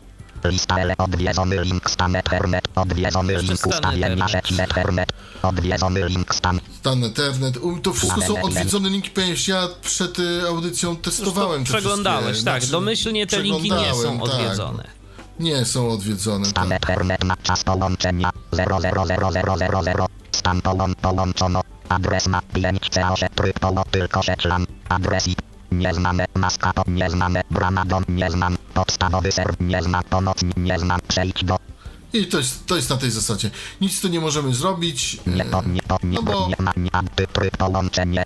Lista 0.44 0.78
L. 0.78 0.92
Odwiedzony 0.98 1.64
link 1.64 1.90
stan 1.90 2.16
Ethernet. 2.16 2.64
Odwiedzony 2.74 3.36
link 3.42 3.66
ustawienia 3.66 4.28
sieci 4.28 4.60
Ethernet. 4.60 5.12
Odwiedzony 5.42 6.08
link 6.08 6.34
stan. 6.34 6.60
Stan 6.80 7.04
Ethernet. 7.04 7.58
To 7.82 7.92
wszystko 7.92 8.22
są 8.22 8.42
odwiedzone 8.42 8.88
linki, 8.88 9.10
ponieważ 9.10 9.48
ja 9.48 9.68
przed 9.82 10.18
y, 10.18 10.42
audycją 10.48 10.96
testowałem 10.96 11.64
te 11.64 11.72
Przeglądałeś, 11.72 12.24
wszystkie, 12.24 12.44
tak. 12.50 12.60
znaczy, 12.60 12.72
Domyślnie 12.72 13.26
te 13.26 13.42
linki 13.42 13.70
nie 13.70 13.94
są 13.94 14.20
tak. 14.20 14.28
odwiedzone. 14.28 15.01
Nie 15.40 15.64
są 15.64 15.90
odwiedzone, 15.90 16.46
Stan 16.46 16.68
tak. 16.68 16.82
Ethernet 16.82 17.24
na 17.24 17.36
czas 17.36 17.64
połączenia 17.64 18.30
00000. 18.52 20.06
Stan 20.32 20.60
połą 20.62 20.94
połączono. 20.94 21.60
Adres 21.88 22.26
na 22.26 22.42
5 22.42 22.90
C8 22.90 23.28
tryb 23.34 23.60
polo 23.60 23.84
tylko 23.90 24.22
szeklan. 24.22 24.66
Adres 24.88 25.28
IP. 25.28 25.42
Nieznane. 25.72 26.26
Maska 26.34 26.72
to 26.72 26.82
nieznane. 26.86 27.42
Brama 27.50 27.84
dom 27.84 28.04
nieznam. 28.08 28.56
Podstawowy 28.74 29.32
serw 29.32 29.56
nieznam. 29.60 30.02
Pomocnik 30.10 30.56
nieznam. 30.56 31.00
Przejdź 31.08 31.44
do. 31.44 31.71
I 32.12 32.26
to 32.26 32.38
jest, 32.38 32.66
to 32.66 32.76
jest 32.76 32.90
na 32.90 32.96
tej 32.96 33.10
zasadzie. 33.10 33.50
Nic 33.80 34.00
tu 34.00 34.08
nie 34.08 34.20
możemy 34.20 34.54
zrobić. 34.54 35.20
Nie 35.26 35.44
e, 35.44 35.50
to 35.50 35.62
to 35.88 35.98
No 36.02 36.22
bo-. 36.22 36.48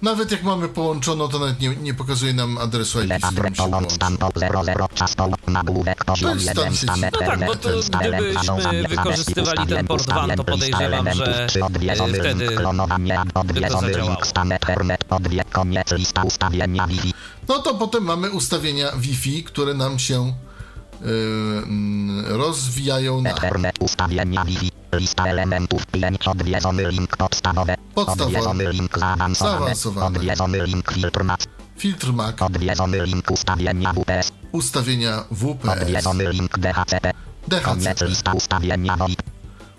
Nawet 0.03 0.31
jak 0.31 0.43
mamy 0.43 0.69
połączono, 0.69 1.29
to 1.29 1.39
nawet 1.39 1.61
nie, 1.61 1.77
nie 1.77 1.95
pokazuje 1.95 2.33
nam 2.33 2.59
adresu 2.59 3.03
IP, 3.03 3.13
z 3.23 3.33
którym 3.33 3.55
się 3.55 3.63
połącz 3.63 3.71
połączy. 3.73 3.95
stan 3.95 4.17
po 4.17 4.31
00 4.63 4.89
czas 4.95 5.15
połącz 5.15 5.47
nagłówek 5.47 6.05
poziom 6.05 6.39
jest 6.39 6.51
stan 6.51 6.65
1 6.65 6.75
sieci. 6.75 6.87
stan 6.87 7.01
No 7.13 7.19
tak, 7.19 7.47
bo 7.47 7.57
to 7.57 7.69
gdybyśmy 7.99 8.89
wykorzystywali 8.89 9.67
ten 9.67 9.87
port 9.87 10.07
WAN, 10.07 10.31
to 10.37 10.45
podejrzewam, 10.45 11.15
że, 11.15 11.45
e, 11.45 12.19
wtedy 12.19 12.47
klonowania, 12.49 13.25
odwiedzony 13.35 13.93
zadziałało. 13.93 14.17
No 17.49 17.59
to 17.59 17.75
potem 17.75 18.03
mamy 18.05 18.31
ustawienia 18.31 18.93
Wi-Fi, 18.97 19.45
które 19.45 19.75
nam 19.75 19.99
się 19.99 20.33
rozwijają 22.27 23.23
na 23.23 23.35
ustawienia 23.81 24.45
Wi-Fi. 24.45 24.71
Lista 24.93 25.27
elementów 25.27 25.87
5 25.87 26.29
odwiedzony 26.29 26.91
link 26.91 27.17
podstawowe. 27.17 27.77
Podstawowe. 27.95 28.25
Odwiedzony 28.25 28.73
link. 28.73 28.99
Zaawansowane. 28.99 30.07
Odwiedzony 30.07 30.67
link 30.67 30.93
filtr 30.93 31.25
mac. 31.25 31.45
filtr 31.79 32.13
MAC, 32.13 32.43
Odwiedzony 32.43 33.07
link 33.07 33.31
ustawienia 33.31 33.93
WPS. 33.93 34.33
ustawienia 34.53 35.25
WPS, 35.31 35.83
Odwiedzony 35.83 36.33
link 36.33 36.59
DHCP. 36.59 37.13
Koniec 37.65 37.85
DHCP, 37.85 38.07
lista 38.09 38.33
ustawienia 38.33 38.97
VoIP. 38.97 39.23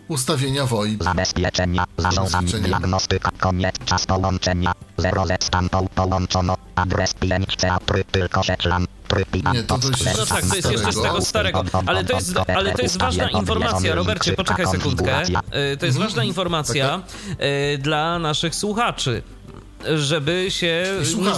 ustawienia 0.07 0.65
VoIP, 0.65 1.03
Zabezpieczenia, 1.03 1.85
zarządzanie, 1.97 2.53
diagnostyka, 2.53 3.31
koniec, 3.39 3.75
czas 3.85 4.05
połączenia, 4.05 4.71
0 4.97 5.25
z 5.25 5.43
stan 5.43 5.69
po, 5.69 5.83
połączono, 5.95 6.57
adres 6.75 7.13
5 7.13 7.55
C, 7.57 7.77
tryb 7.85 8.11
tylko 8.11 8.41
tryb 8.41 8.59
i 8.79 8.96
Nie, 9.53 9.63
to 9.63 9.79
No 10.17 10.25
tak, 10.25 10.45
to 10.45 10.55
jest 10.55 10.71
jeszcze 10.71 10.91
z 10.91 11.01
tego 11.01 11.21
starego, 11.21 11.63
ale 11.85 12.05
to 12.05 12.15
jest, 12.15 12.33
ale 12.57 12.73
to 12.73 12.81
jest 12.81 12.97
ważna 12.97 13.29
informacja, 13.29 13.95
Robercie, 13.95 14.33
poczekaj 14.33 14.67
sekundkę. 14.67 15.23
Y, 15.73 15.77
To 15.77 15.85
jest 15.85 15.97
ważna 15.97 16.23
informacja 16.23 17.01
y, 17.73 17.77
dla 17.77 18.19
naszych 18.19 18.55
słuchaczy. 18.55 19.21
Żeby 19.97 20.45
się 20.49 20.85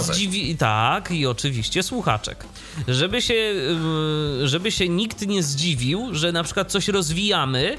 zdziwi... 0.02 0.56
Tak, 0.56 1.10
i 1.10 1.26
oczywiście 1.26 1.82
słuchaczek. 1.82 2.44
Żeby 2.88 3.22
się, 3.22 3.34
y, 3.34 4.48
żeby 4.48 4.72
się 4.72 4.88
nikt 4.88 5.26
nie 5.26 5.42
zdziwił, 5.42 6.08
że 6.12 6.32
na 6.32 6.42
przykład 6.44 6.70
coś 6.70 6.88
rozwijamy, 6.88 7.76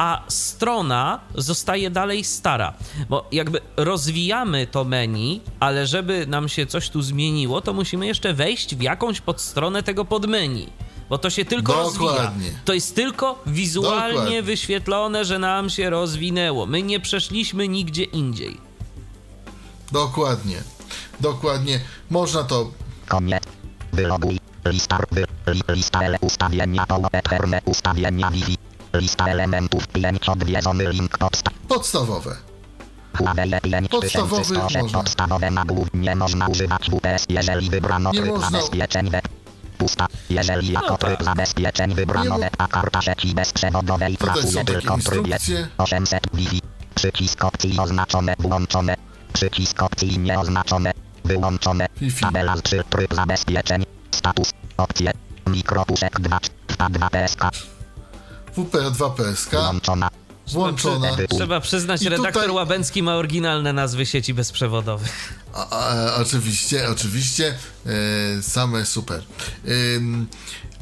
a 0.00 0.24
strona 0.28 1.20
zostaje 1.34 1.90
dalej 1.90 2.24
stara. 2.24 2.72
Bo 3.08 3.28
jakby 3.32 3.60
rozwijamy 3.76 4.66
to 4.66 4.84
menu, 4.84 5.40
ale 5.60 5.86
żeby 5.86 6.26
nam 6.26 6.48
się 6.48 6.66
coś 6.66 6.88
tu 6.90 7.02
zmieniło, 7.02 7.60
to 7.60 7.72
musimy 7.72 8.06
jeszcze 8.06 8.32
wejść 8.34 8.76
w 8.76 8.82
jakąś 8.82 9.20
podstronę 9.20 9.82
tego 9.82 10.04
podmenu. 10.04 10.66
Bo 11.08 11.18
to 11.18 11.30
się 11.30 11.44
tylko 11.44 11.72
rozwija. 11.72 12.10
Dokładnie. 12.10 12.50
To 12.64 12.72
jest 12.72 12.94
tylko 12.94 13.42
wizualnie 13.46 14.14
Dokładnie. 14.14 14.42
wyświetlone, 14.42 15.24
że 15.24 15.38
nam 15.38 15.70
się 15.70 15.90
rozwinęło. 15.90 16.66
My 16.66 16.82
nie 16.82 17.00
przeszliśmy 17.00 17.68
nigdzie 17.68 18.04
indziej. 18.04 18.56
dokładnie, 19.92 20.62
dokładnie, 21.20 21.80
można 22.10 22.44
to, 22.44 22.70
Koniec. 23.08 23.42
Wyloguj. 23.92 24.40
Lista, 24.64 24.98
wy, 25.10 25.24
li, 25.46 25.62
lista 25.68 26.00
ustawienia 26.20 26.86
ustawienia 27.64 28.30
Wi-Fi. 28.30 28.69
Lista 28.94 29.26
elementów 29.26 29.88
5 29.88 30.28
odwiedzony 30.28 30.92
link 30.92 31.18
podstaw. 31.18 31.54
podstawowe, 31.68 32.36
5106 33.62 34.82
można. 34.82 34.98
podstawowe 34.98 35.50
nagłów 35.50 35.88
nie 35.94 36.16
można 36.16 36.48
używać 36.48 36.90
WPS, 36.90 37.26
jeżeli 37.28 37.70
wybrano 37.70 38.10
Nie 38.12 38.20
tryb 38.20 38.30
można. 38.32 38.50
zabezpieczeń 38.50 39.10
web. 39.10 39.28
Pusta. 39.78 40.06
Jeżeli 40.30 40.72
jako 40.72 40.86
No 40.90 40.98
tak. 40.98 41.10
tryb 41.10 41.22
zabezpieczeń 41.24 41.94
wybrano 41.94 42.38
web, 42.38 42.54
a 42.58 42.68
karta 42.68 43.02
sieci 43.02 43.34
bezprzewodowej 43.34 44.16
pracuje 44.16 44.64
tylko 44.64 44.96
w 44.96 45.04
trybie 45.04 45.30
instrukcje. 45.30 45.68
800 45.78 46.20
Wi-Fi. 46.34 46.60
Przycisk 46.94 47.44
opcji 47.44 47.78
oznaczone 47.78 48.34
włączone. 48.38 48.96
Przycisk 49.32 49.82
opcji 49.82 50.18
nieoznaczone 50.18 50.92
wyłączone. 51.24 51.86
Tabela 52.20 52.56
3 52.56 52.82
tryb 52.90 53.14
zabezpieczeń. 53.14 53.84
Status. 54.10 54.50
Opcje. 54.76 55.12
Mikropuszek 55.46 56.20
2. 56.20 56.38
2 56.90 57.10
PSK. 57.10 57.44
WP2 58.56 59.10
PSK, 59.14 59.50
Włączona. 59.50 60.10
włączona, 60.52 61.08
Trzeba 61.30 61.60
przyznać, 61.60 62.02
I 62.02 62.04
tutaj- 62.04 62.18
redaktor 62.18 62.50
Łabęcki 62.50 63.02
ma 63.02 63.16
oryginalne 63.16 63.72
nazwy 63.72 64.06
sieci 64.06 64.34
bezprzewodowych. 64.34 65.34
a, 65.54 65.68
a, 65.70 66.14
oczywiście, 66.14 66.88
oczywiście, 66.90 67.54
e, 68.38 68.42
same 68.42 68.86
super. 68.86 69.22
Ym, 69.96 70.26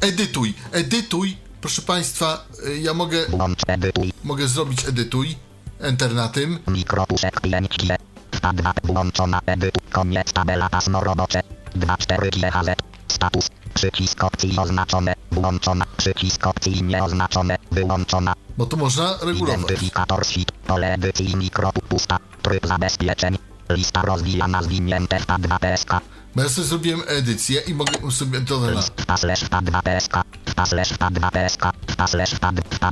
edytuj, 0.01 0.53
edytuj, 0.71 1.37
proszę 1.61 1.81
Państwa, 1.81 2.45
e, 2.67 2.77
ja 2.77 2.93
mogę, 2.93 3.25
Włącz 3.25 3.59
edytuj. 3.67 4.13
mogę 4.23 4.47
zrobić 4.47 4.85
edytuj, 4.87 5.35
enter 5.79 6.15
na 6.15 6.27
tym, 6.29 6.59
Mikropuszek 6.67 7.41
5 7.41 7.77
G. 7.77 7.97
2 8.31 8.73
włączona 8.83 9.41
edytu. 9.45 9.81
Koniec 9.91 10.33
tabela 10.33 10.69
pasmo 10.69 11.03
robocze. 11.03 11.41
2 11.75 11.97
4 11.97 12.29
GHZ. 12.29 12.69
Status. 13.07 13.47
Przycisk 13.73 14.23
opcji 14.23 14.57
oznaczone. 14.57 15.13
Włączona. 15.31 15.85
Przycisk 15.97 16.47
opcji 16.47 16.83
nieoznaczone. 16.83 17.57
Wyłączona. 17.71 18.33
bo 18.57 18.65
to 18.65 18.77
można 18.77 19.17
regulować. 19.21 19.55
Identyfikator 19.55 20.25
sheet. 20.25 20.51
Pole 20.51 20.93
edycji 20.93 21.35
mikropu 21.35 21.81
pusta. 21.81 22.17
Tryb 22.41 22.67
zabezpieczeń. 22.67 23.37
Lista 23.69 24.01
rozwijana 24.01 24.63
zwinięte 24.63 25.19
w 25.19 25.25
2 25.25 25.59
PSK. 25.59 25.91
Bo 26.35 26.43
ja 26.43 26.49
sobie 26.49 26.67
zrobiłem 26.67 27.01
edycję 27.07 27.61
i 27.61 27.73
mogę 27.73 28.11
sobie 28.11 28.41
to 28.41 28.59
na 28.59 28.71
List 28.71 28.93
w 29.07 29.19
slash 29.19 29.43
w 29.43 29.49
2 29.49 29.81
PSK. 29.81 30.13
W 30.45 30.67
slash 30.67 30.89
w 30.89 30.97
2 30.97 31.31
PSK. 31.31 31.63
W 31.87 32.09
slash 32.09 32.31
w 32.35 32.39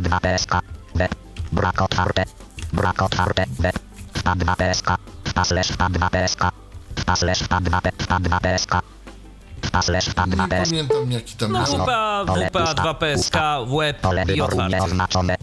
2 0.02 0.20
PSK. 0.20 0.52
Web. 0.96 1.16
Brak 1.52 1.82
otwarte. 1.82 2.24
Brak 2.74 3.02
otwarte. 3.02 3.46
Web. 3.60 3.80
W 4.14 4.24
2 4.36 4.56
PSK. 4.56 4.88
W 5.24 5.46
slash 5.46 5.72
w 5.72 5.90
2 5.90 6.10
PSK. 6.10 6.42
W 6.96 7.18
slash 7.18 7.44
w 7.44 7.48
2 7.48 7.82
w 7.82 8.20
2 8.20 8.40
PSK. 8.40 8.72
W 9.62 9.86
slash 9.86 10.06
w 10.10 10.14
2 10.14 10.26
Nie 10.26 10.38
pamiętam 10.66 11.12
jaki 11.12 11.36
tam 11.36 11.52
No 11.52 11.60
jest. 11.60 11.74
WPA, 11.74 12.26
WPA 12.50 12.74
2 12.74 12.94
PSK, 12.94 13.36
web 13.80 14.02
Pole 14.02 14.24
i 14.36 14.42
nieoznaczone. 14.70 15.36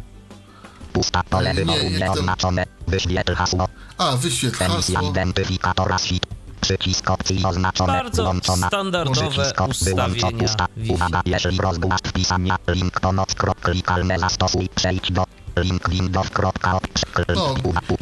Pusta 0.92 1.22
pole 1.22 1.48
Nie, 1.50 1.54
wyboru 1.54 1.78
to- 1.80 1.88
nieoznaczone. 1.98 2.64
Wyświetl 2.88 3.34
hasło. 3.34 3.68
A, 3.98 4.16
wyświetl 4.16 4.62
Emisja 4.64 4.94
hasło. 4.98 5.10
identyfikatora 5.10 5.98
sheet. 5.98 6.26
Przycisk 6.60 7.10
opcji 7.10 7.44
oznaczone. 7.44 7.92
Bardzo 7.92 8.24
włączona. 8.24 8.66
standardowe 8.66 9.52
ustawienia 9.68 10.30
pusta. 10.38 10.66
Uwaga, 10.88 11.20
jeżeli 11.26 11.58
rozgłasz 11.58 12.00
wpisania. 12.06 12.56
Link 12.68 13.00
pomoc. 13.00 13.34
krok, 13.34 13.60
Klikalne 13.60 14.18
zastosuj. 14.18 14.68
Przejdź 14.74 15.12
do 15.12 15.24
link 15.56 15.88
windows. 15.90 16.30
kropka, 16.30 16.72
op- 16.72 16.88
kl- 17.14 17.34
No, 17.36 17.54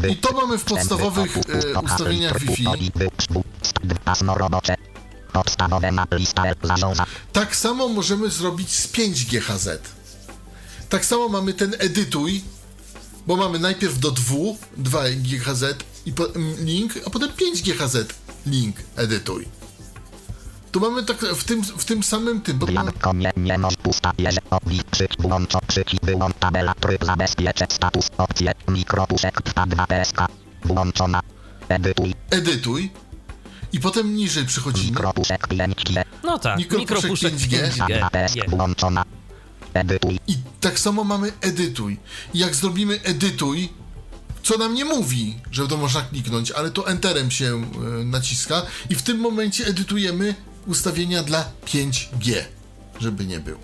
i 0.08 0.16
to 0.16 0.32
mamy 0.32 0.58
w 0.58 0.64
podstawowych 0.64 1.36
e, 1.36 1.80
ustawieniach 1.80 2.38
Wi-Fi. 2.38 2.92
Pasmo 4.04 4.34
robocze. 4.38 4.74
Podstawowe 5.32 5.92
na 5.92 6.06
lista 6.12 6.42
zarządza. 6.62 7.06
Tak 7.32 7.56
samo 7.56 7.88
możemy 7.88 8.30
zrobić 8.30 8.70
z 8.70 8.88
5 8.88 9.26
GHz. 9.26 9.68
Tak 10.88 11.04
samo 11.04 11.28
mamy 11.28 11.54
ten 11.54 11.74
edytuj, 11.78 12.42
bo 13.26 13.36
mamy 13.36 13.58
najpierw 13.58 13.98
do 13.98 14.10
2, 14.10 14.34
2 14.76 15.02
GHz 15.10 15.64
i 16.06 16.12
po, 16.12 16.34
m, 16.34 16.54
link, 16.58 16.92
a 17.06 17.10
potem 17.10 17.32
5 17.32 17.62
GHz 17.62 17.96
link 18.46 18.76
edytuj. 18.96 19.48
Tu 20.72 20.80
mamy 20.80 21.02
tak 21.02 21.18
w 21.20 21.44
tym, 21.44 21.62
w 21.62 21.84
tym 21.84 22.02
samym 22.02 22.40
tym, 22.40 22.58
bo 22.58 22.66
mamy, 22.66 22.92
nie, 23.14 23.32
nie 23.36 23.58
może 23.58 23.76
pusta 23.76 24.12
odlicz 24.50 24.84
przyć 24.84 25.16
włącz 25.18 25.52
przycisk 25.66 26.04
wyłącz 26.04 26.36
tabela 26.40 26.74
tryb 26.74 27.04
zabezpieczę 27.04 27.66
status 27.70 28.10
opcje 28.18 28.52
mikropuszek 28.68 29.42
trwa 29.42 29.66
2 29.66 29.86
PSK 29.86 30.18
włączona 30.64 31.20
edytuj 31.68 32.14
edytuj 32.30 32.90
i 33.72 33.80
potem 33.80 34.16
niżej 34.16 34.44
przechodzimy. 34.46 34.90
mikropuszek 34.90 35.48
5G 35.48 36.02
No 36.24 36.38
tak, 36.38 36.58
Mikropuszek 36.58 36.90
mikropuszek 36.90 37.34
5G. 37.34 37.68
5G. 37.70 37.98
2 37.98 38.10
PSK 38.10 38.36
Je. 38.36 38.44
włączona 38.48 39.04
edytuj 39.74 40.20
I 40.26 40.36
tak 40.60 40.78
samo 40.78 41.04
mamy 41.04 41.32
edytuj. 41.40 41.98
I 42.34 42.38
jak 42.38 42.54
zrobimy 42.54 43.00
edytuj, 43.02 43.68
co 44.42 44.58
nam 44.58 44.74
nie 44.74 44.84
mówi, 44.84 45.36
że 45.50 45.68
to 45.68 45.76
można 45.76 46.00
kliknąć, 46.00 46.50
ale 46.50 46.70
to 46.70 46.86
enterem 46.88 47.30
się 47.30 47.46
e, 48.00 48.04
naciska 48.04 48.62
i 48.90 48.94
w 48.94 49.02
tym 49.02 49.18
momencie 49.18 49.66
edytujemy 49.66 50.34
ustawienia 50.66 51.22
dla 51.22 51.44
5G, 51.66 52.34
żeby 53.02 53.26
nie 53.26 53.40
było. 53.40 53.58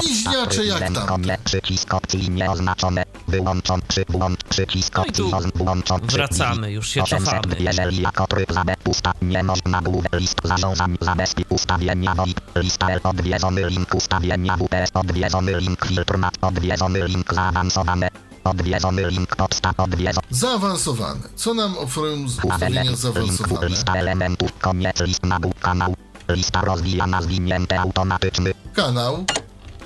Bliźniacze 0.00 0.64
jak 0.64 0.92
tamte. 0.92 1.38
Przycisk 1.44 1.94
opcji 1.94 2.30
nieoznaczone. 2.30 3.04
Wyłączon 3.28 3.80
przy 3.88 4.04
włącz 4.08 4.44
przycisk 4.44 4.96
No 4.96 5.02
opcji 5.02 5.24
włączon 5.54 6.00
wracamy, 6.00 6.72
już 6.72 6.88
się 6.88 7.02
800, 7.02 7.26
cofamy. 7.26 7.56
Jeżeli 7.58 8.02
jako 8.02 8.26
tryb 8.26 8.52
zabe 8.52 8.76
pusta 8.76 9.12
nie 9.22 9.42
można 9.42 9.80
główę 9.82 10.08
list 10.12 10.40
zarządzam 10.44 10.96
zabezpie 11.00 11.44
ustawienia 11.48 12.14
VoIP 12.14 12.40
lista 12.56 12.90
L 12.90 13.00
odwiedzony 13.04 13.70
link 13.70 13.94
ustawienia 13.94 14.56
WPS 14.56 14.90
odwiedzony 14.94 15.60
link 15.60 15.86
filtr 15.86 16.18
mat 16.18 16.34
odwiedzony 16.40 17.08
link 17.08 17.34
zaawansowane 17.34 18.08
odwiedzony 18.44 19.10
link 19.10 19.36
podstaw 19.36 19.80
odwiedzony 19.80 20.26
Zaawansowane. 20.30 21.20
Co 21.36 21.54
nam 21.54 21.78
oferują 21.78 22.28
z 22.28 22.44
ustawienia 22.44 22.96
zaawansowane? 22.96 23.68
lista 23.68 23.94
elementów 23.94 24.58
koniec 24.58 25.00
list 25.00 25.22
nabór 25.22 25.54
kanał 25.60 25.94
lista 26.28 26.60
rozwijana 26.60 27.22
zwinięte 27.22 27.80
automatyczny. 27.80 28.52
Kanał, 28.74 29.24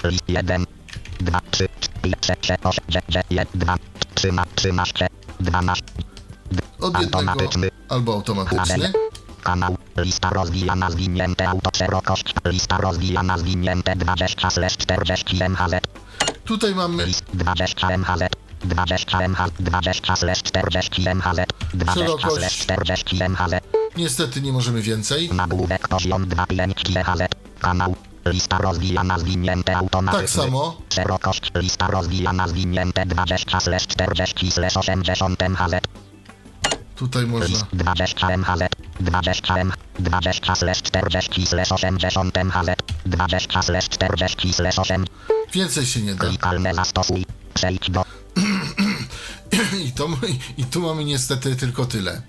List 0.05 0.25
1, 0.29 0.65
2, 1.21 1.41
3, 1.51 1.69
4, 1.81 2.15
6, 2.21 2.61
8, 2.65 2.85
9, 2.89 3.27
1, 3.31 3.47
2, 3.55 3.77
13, 4.15 4.51
13, 4.55 5.07
12, 5.41 5.83
od 6.81 7.01
jednego 7.01 7.19
Automatyczny. 7.19 7.69
albo 7.89 8.13
automatyczny. 8.13 8.93
kanał, 9.43 9.77
lista 9.97 10.31
rozwijana 10.31 10.91
zwinięte 10.91 11.49
auto 11.49 11.71
szerokość, 11.77 12.35
lista 12.45 12.79
rozwijana 12.79 13.39
zwinięte 13.39 13.97
20 13.97 14.51
slash 14.51 14.77
40 14.77 15.37
MHz, 15.45 15.81
Tutaj 16.45 16.75
mamy 16.75 17.07
list 17.07 17.25
20 17.35 17.89
MHz, 17.91 18.23
20 18.65 19.29
MHz, 19.29 19.51
20 19.61 20.17
slash 20.17 20.43
40 20.43 21.03
MHz, 21.15 21.47
20 21.75 22.01
Szerokość. 22.01 22.37
slash 22.37 22.59
40 22.59 23.23
MHz, 23.23 23.61
niestety 23.97 24.41
nie 24.43 24.53
możemy 24.53 24.83
więcej. 24.83 25.31
nagłówek 25.33 25.89
poziom 25.89 26.27
2,5 26.27 26.75
GHz, 26.75 27.29
kanał, 27.61 27.97
lista 28.27 28.59
rozwijana 28.59 29.19
zwinięte 29.19 29.77
automatyczny. 29.77 30.27
Tak 30.27 30.31
samo. 30.31 30.77
Szerokość 30.95 31.51
lista 31.55 31.87
rozwijana 31.87 32.49
zwinięte 32.49 33.07
20 33.07 33.61
slash 33.61 33.87
40 33.87 34.51
slash 34.51 34.77
80 34.77 35.43
MHz. 35.43 35.81
Tutaj 36.97 37.27
można. 37.27 37.47
List 37.47 37.67
20 37.73 38.37
MHz. 38.37 38.69
20 39.01 39.57
M. 39.57 39.73
20 39.99 40.55
slash 40.55 40.83
40 40.83 41.47
slash 41.47 41.73
80 41.73 42.39
MHz. 42.45 42.77
20 43.07 43.63
slash 43.63 43.89
40 43.89 44.53
slash 44.53 44.79
8. 44.79 45.05
Więcej 45.53 45.87
się 45.87 46.01
nie 46.01 46.15
da. 46.15 46.25
Klikalne 46.25 46.75
zastosuj. 46.75 47.27
Przejdź 47.55 47.91
do 47.91 48.05
I, 49.87 49.93
to, 49.93 50.09
I 50.57 50.65
tu 50.65 50.81
mamy 50.81 51.05
niestety 51.05 51.57
tylko 51.57 51.85
tyle. 51.87 52.23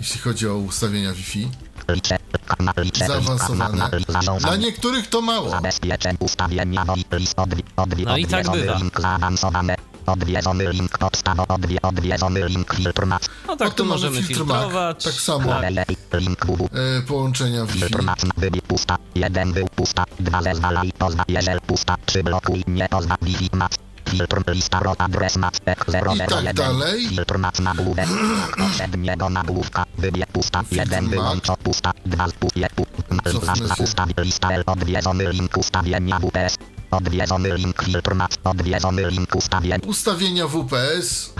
Jeśli 0.00 0.20
chodzi 0.20 0.48
o 0.48 0.56
ustawienia 0.56 1.12
Wi-Fi. 1.12 1.48
Zaawansowane. 3.06 3.90
Dla 4.40 4.56
niektórych 4.56 5.06
to 5.06 5.20
mało. 5.20 5.60
No 8.06 8.16
i 8.16 8.26
tak 8.26 8.48
odwiedzony 8.48 8.90
bywa. 8.90 9.20
Odwiedzony 10.06 10.72
link 10.72 10.98
podstawo, 10.98 11.44
odwie, 11.48 11.82
odwiedzony 11.82 12.48
link 12.48 12.74
filtr. 12.74 13.06
No 13.46 13.56
tak, 13.56 13.74
tu 13.74 13.84
możemy 13.84 14.22
filtr 14.22 14.44
Mac, 14.44 14.58
filtrować. 14.58 15.04
tak 15.04 15.14
samo. 15.14 15.48
Tak. 15.48 15.88
Link. 16.12 16.38
E, 16.72 17.02
połączenia 17.02 17.64
Wi-Fi. 17.64 17.78
Filtr 17.78 18.02
mat 18.02 18.20
wybieg 18.36 18.64
pusta. 18.64 18.96
Jeden 19.14 19.52
był 19.52 19.68
pusta. 19.68 20.04
Dwa 20.20 20.42
zezwalaj 20.42 20.92
pozwa. 20.98 21.24
Jeżeli 21.28 21.60
pusta. 21.60 21.96
Trzy 22.06 22.22
blokuj. 22.22 22.64
Nie 22.66 22.88
pozwa. 22.88 23.16
Wi-Fi 23.22 23.50
mat. 23.52 23.83
Filtr 24.08 24.42
lista 24.52 24.78
rot 24.80 25.00
adres 25.00 25.36
mat. 25.36 25.60
Ek 25.64 25.84
001. 25.88 26.26
tak 26.28 26.52
dalej. 26.54 27.08
Filtr 27.08 27.38
mat 27.38 27.60
nagłówek. 27.60 28.08
Poprzedniego 28.58 29.30
nagłówka. 29.30 29.84
Wybieg 29.98 30.26
pusta. 30.32 30.62
Jeden 30.70 31.04
mat. 31.04 31.10
wyłącz 31.10 31.46
pusta. 31.62 31.92
Dwa 32.06 32.26
pustje. 32.40 32.68
Cofnę 33.32 33.56
się. 33.76 33.82
Ustaw 33.84 34.08
lista 34.18 34.50
L. 34.50 34.62
Odwiedzony 34.66 35.32
link 35.32 35.56
ustawienia 35.56 36.18
WPS. 36.18 36.56
Odwiedzony 36.90 37.56
link 37.56 37.82
filtr 37.82 38.14
mat. 38.14 38.38
Odwiedzony 38.44 39.10
link 39.10 39.34
ustawienia. 39.36 39.78
Ustawienia 39.86 40.46
WPS. 40.48 41.34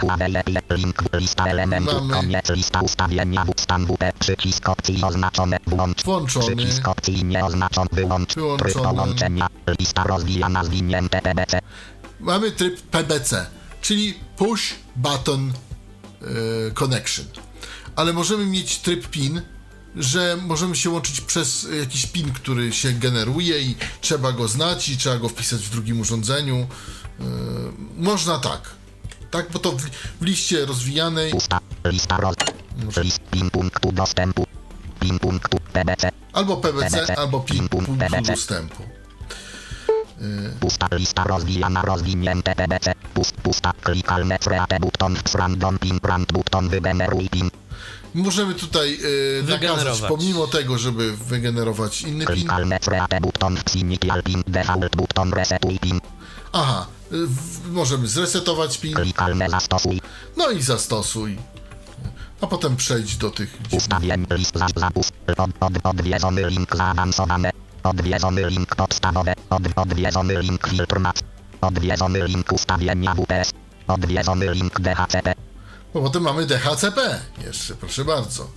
Link 0.71 1.03
lista 1.13 1.47
elementów 1.47 1.95
Mamy. 2.03 2.15
koniec 2.15 2.51
lista 2.51 2.81
ustawienia 2.81 3.45
stan 3.57 3.87
WP 3.87 4.13
przycisk 4.19 4.69
opcji 4.69 5.03
oznaczone 5.05 5.59
włącz 5.67 6.05
Włączony. 6.05 6.57
przycisk 6.57 6.89
opcji 6.89 7.25
nieoznaczony 7.25 7.89
wyłącz 7.93 8.35
tryb 8.35 8.45
Wyłączony. 8.47 8.85
połączenia 8.85 9.47
lista 9.79 10.05
rozwijana 10.05 10.65
zwinięte 10.65 11.23
PBC 11.23 11.61
Mamy 12.21 12.53
tryb 12.53 12.81
PBC, 12.81 13.47
czyli 13.81 14.15
Push 14.37 14.75
Button 14.97 15.53
e, 15.53 16.71
Connection. 16.71 17.27
Ale 17.97 18.13
możemy 18.13 18.47
mieć 18.47 18.79
tryb 18.79 19.09
PIN, 19.09 19.43
że 19.97 20.37
możemy 20.43 20.77
się 20.77 20.91
łączyć 20.91 21.21
przez 21.21 21.69
jakiś 21.81 22.07
PIN, 22.07 22.33
który 22.33 22.73
się 22.73 22.93
generuje 22.93 23.61
i 23.63 23.77
trzeba 24.01 24.33
go 24.33 24.49
znać 24.49 24.89
i 24.89 24.97
trzeba 24.97 25.19
go 25.19 25.29
wpisać 25.29 25.61
w 25.61 25.71
drugim 25.71 26.01
urządzeniu. 26.01 26.57
E, 26.57 27.25
można 27.97 28.39
tak. 28.39 28.71
Tak, 29.31 29.53
bo 29.53 29.59
to 29.59 29.73
w, 29.73 29.83
w 30.21 30.25
liście 30.25 30.67
rozwijanej 30.67 31.33
pusta 31.33 31.61
lista 31.85 32.17
roz 32.17 32.35
list 32.97 33.21
pin 33.31 33.51
punktu 33.51 33.93
dostępu 33.93 34.47
pin 35.01 35.19
punktu 35.19 35.59
PBC 35.73 36.11
albo 36.33 36.57
PBC, 36.57 36.91
PBC, 36.91 37.19
albo 37.19 37.41
PIN 37.41 37.59
PIN 37.59 37.69
punkt 37.69 37.87
punktu 37.87 38.05
PBC. 38.05 38.33
dostępu. 38.33 38.83
Pusta 40.61 40.89
lista 40.93 41.25
rozwijana 41.25 41.83
rozwinięte 41.83 42.55
PBC 42.55 42.95
pust 43.15 43.37
pusta 43.43 43.73
klikalne 43.83 44.39
create 44.39 44.81
button 44.81 45.17
random 45.35 45.79
pin 45.79 45.99
brand 45.99 46.33
button 46.33 46.69
wygeneruj 46.69 47.29
pin 47.29 47.51
Możemy 48.15 48.55
tutaj 48.55 48.95
e, 48.95 49.43
nakazać, 49.43 49.61
Wygenerować. 49.61 50.09
pomimo 50.09 50.47
tego, 50.47 50.79
żeby 50.79 51.17
wygenerować 51.17 52.03
inny 52.03 52.27
PIN, 52.27 52.37
klikalne 52.37 52.81
create 52.81 53.21
button 53.21 53.59
initial 53.75 54.23
pin 54.23 54.43
default 54.47 54.97
button 54.97 55.33
resetuj 55.33 55.79
pin 55.79 56.01
Aha, 56.53 56.87
y, 57.13 57.27
w, 57.27 57.73
możemy 57.73 58.09
zresetować 58.09 58.79
PIN, 58.79 58.95
klikalne 58.95 59.49
zastosuj 59.51 60.01
no 60.37 60.51
i 60.51 60.63
zastosuj. 60.63 61.39
A 62.41 62.47
potem 62.47 62.77
przejdź 62.77 63.17
do 63.17 63.31
tych. 63.31 63.59
Ustawień 63.73 64.27
list 64.31 64.59
za 64.77 65.01
link 66.51 66.77
zaawansowane. 66.77 67.51
Odwiedzony 67.85 68.51
link 68.51 68.77
podstawowe. 68.77 69.35
Od, 69.51 69.63
odwiedzony 69.77 70.43
link 70.43 70.69
filtr 70.69 70.99
mat. 71.01 71.23
Odwiedzony 71.61 72.27
link 72.29 72.53
ustawienia 72.53 73.15
WPS. 73.15 73.53
Odwiedzony 73.89 74.55
link 74.55 74.81
DHCP. 74.81 75.35
Bo 75.95 76.03
potem 76.03 76.23
mamy 76.23 76.47
DHCP 76.47 77.21
jeszcze, 77.47 77.75
proszę 77.75 78.05
bardzo. 78.05 78.49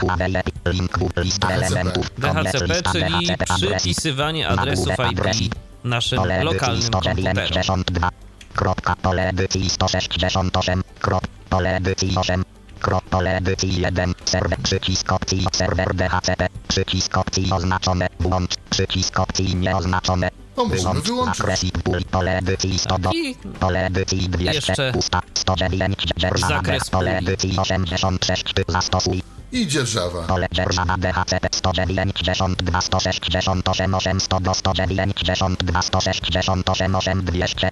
Huawei 0.00 0.34
link 0.66 0.98
w 0.98 1.16
lista 1.16 1.48
DHCP. 1.48 1.66
elementów. 1.66 2.10
Koniec 2.20 2.52
DHCP, 2.52 2.66
lista 2.74 2.92
czyli 2.92 3.26
DHCP 3.26 3.54
adres. 3.54 3.82
przypisywanie 3.82 4.48
adresów. 4.48 4.94
IP 5.12 5.54
naszym 5.84 6.18
lokalnym 6.42 6.90
komputerom. 6.90 7.24
192. 7.24 8.10
Kropka 8.54 8.96
pole 8.96 9.28
edycji 9.28 9.70
168. 9.70 10.82
Krop 11.00 11.26
pole 11.50 11.76
edycji 11.76 12.16
8. 12.16 12.44
Krop 12.80 13.04
pole 13.04 13.36
edycji 13.36 13.80
1. 13.80 14.14
Serwer 14.24 14.58
przycisk 14.58 15.12
opcji 15.12 15.46
serwer 15.52 15.94
DHCP. 15.94 16.48
Przycisk 16.68 17.18
opcji 17.18 17.52
oznaczone. 17.52 18.06
Włącz. 18.20 18.56
Przycisk 18.70 19.20
opcji 19.20 19.56
nieoznaczone. 19.56 20.30
O, 20.56 20.64
możemy 20.64 20.78
Wyłącz 20.82 21.06
wyłączyć. 21.06 21.36
zakres 21.38 21.64
i 21.64 21.72
pól. 21.72 22.04
Pole 22.10 22.38
edycji 22.38 22.78
100 22.78 22.98
do. 22.98 23.10
I 23.10 23.34
Pole 23.60 23.86
edycji 23.86 24.28
200. 24.28 24.54
Jeszcze 24.54 24.92
Pusta. 24.92 25.22
109. 25.34 25.96
Dzierżawa. 26.16 26.62
Pole 26.90 27.18
edycji 27.18 27.58
86. 27.58 28.44
Ty 28.54 28.64
zastosuj. 28.68 29.22
I 29.52 29.66
dzierżawa. 29.66 30.22
Pole 30.22 30.46
dzierżawa 30.52 30.96
DHCP 30.96 31.48
192 31.52 32.80
168 32.80 33.94
800 33.94 34.42
do 34.42 34.54
192 34.54 35.82
168 35.82 36.94
8 36.96 37.24
200 37.24 37.70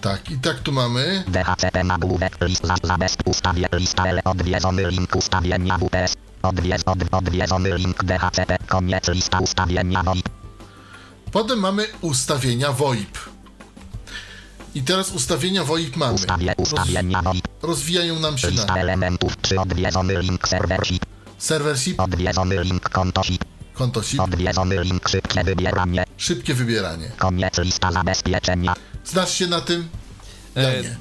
Tak, 0.00 0.30
i 0.30 0.38
tak 0.38 0.60
tu 0.60 0.72
mamy. 0.72 1.24
DHCP 1.28 1.84
nagłówek 1.84 2.40
list 2.40 2.66
za 2.66 2.76
zabezp 2.82 3.22
lista 3.72 4.04
L 4.04 4.20
odwiedzony 4.24 4.90
link 4.90 5.16
ustawienia 5.16 5.78
WPS 5.78 6.16
odwiedz 6.42 6.82
od, 6.86 6.98
odwiedzony 7.10 7.78
link 7.78 8.04
DHCP 8.04 8.58
koniec 8.68 9.08
lista 9.08 9.40
ustawienia 9.40 10.02
VoIP 10.02 10.28
Potem 11.32 11.58
mamy 11.58 11.86
ustawienia 12.00 12.72
VoIP. 12.72 13.18
I 14.74 14.82
teraz 14.82 15.12
ustawienia 15.12 15.64
VoIP 15.64 15.96
mamy. 15.96 16.18
ustawienia 16.56 17.22
VoIP 17.22 17.48
rozwijają 17.62 18.18
nam 18.18 18.38
się 18.38 18.50
lista 18.50 18.74
na 18.74 18.80
elementów 18.80 19.36
przy 19.36 19.60
odwiedzony 19.60 20.22
link 20.22 20.48
server 20.48 20.86
SIP 20.86 21.06
serwer 21.38 21.78
SIP, 21.78 22.00
odwiedzony 22.00 22.64
link 22.64 22.88
konto 22.88 23.22
SIP 23.22 23.44
Konto 23.80 24.02
SIP. 24.02 24.20
Odwiedzony 24.20 24.84
link 24.84 25.08
szybkie 25.08 25.44
wybieranie. 25.44 26.04
Szybkie 26.16 26.54
wybieranie. 26.54 27.10
Koniec 27.18 27.58
lista 27.58 27.92
zabezpieczenia. 27.92 28.74
Znasz 29.04 29.34
się 29.34 29.46
na 29.46 29.60
tym? 29.60 29.88
E, 30.54 30.82
nie. 30.82 30.96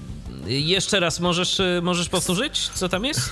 Jeszcze 0.62 1.00
raz 1.00 1.20
możesz, 1.20 1.60
y, 1.60 1.80
możesz 1.84 2.10
powtórzyć, 2.10 2.70
co 2.74 2.90
tam 2.90 3.06
jest? 3.06 3.30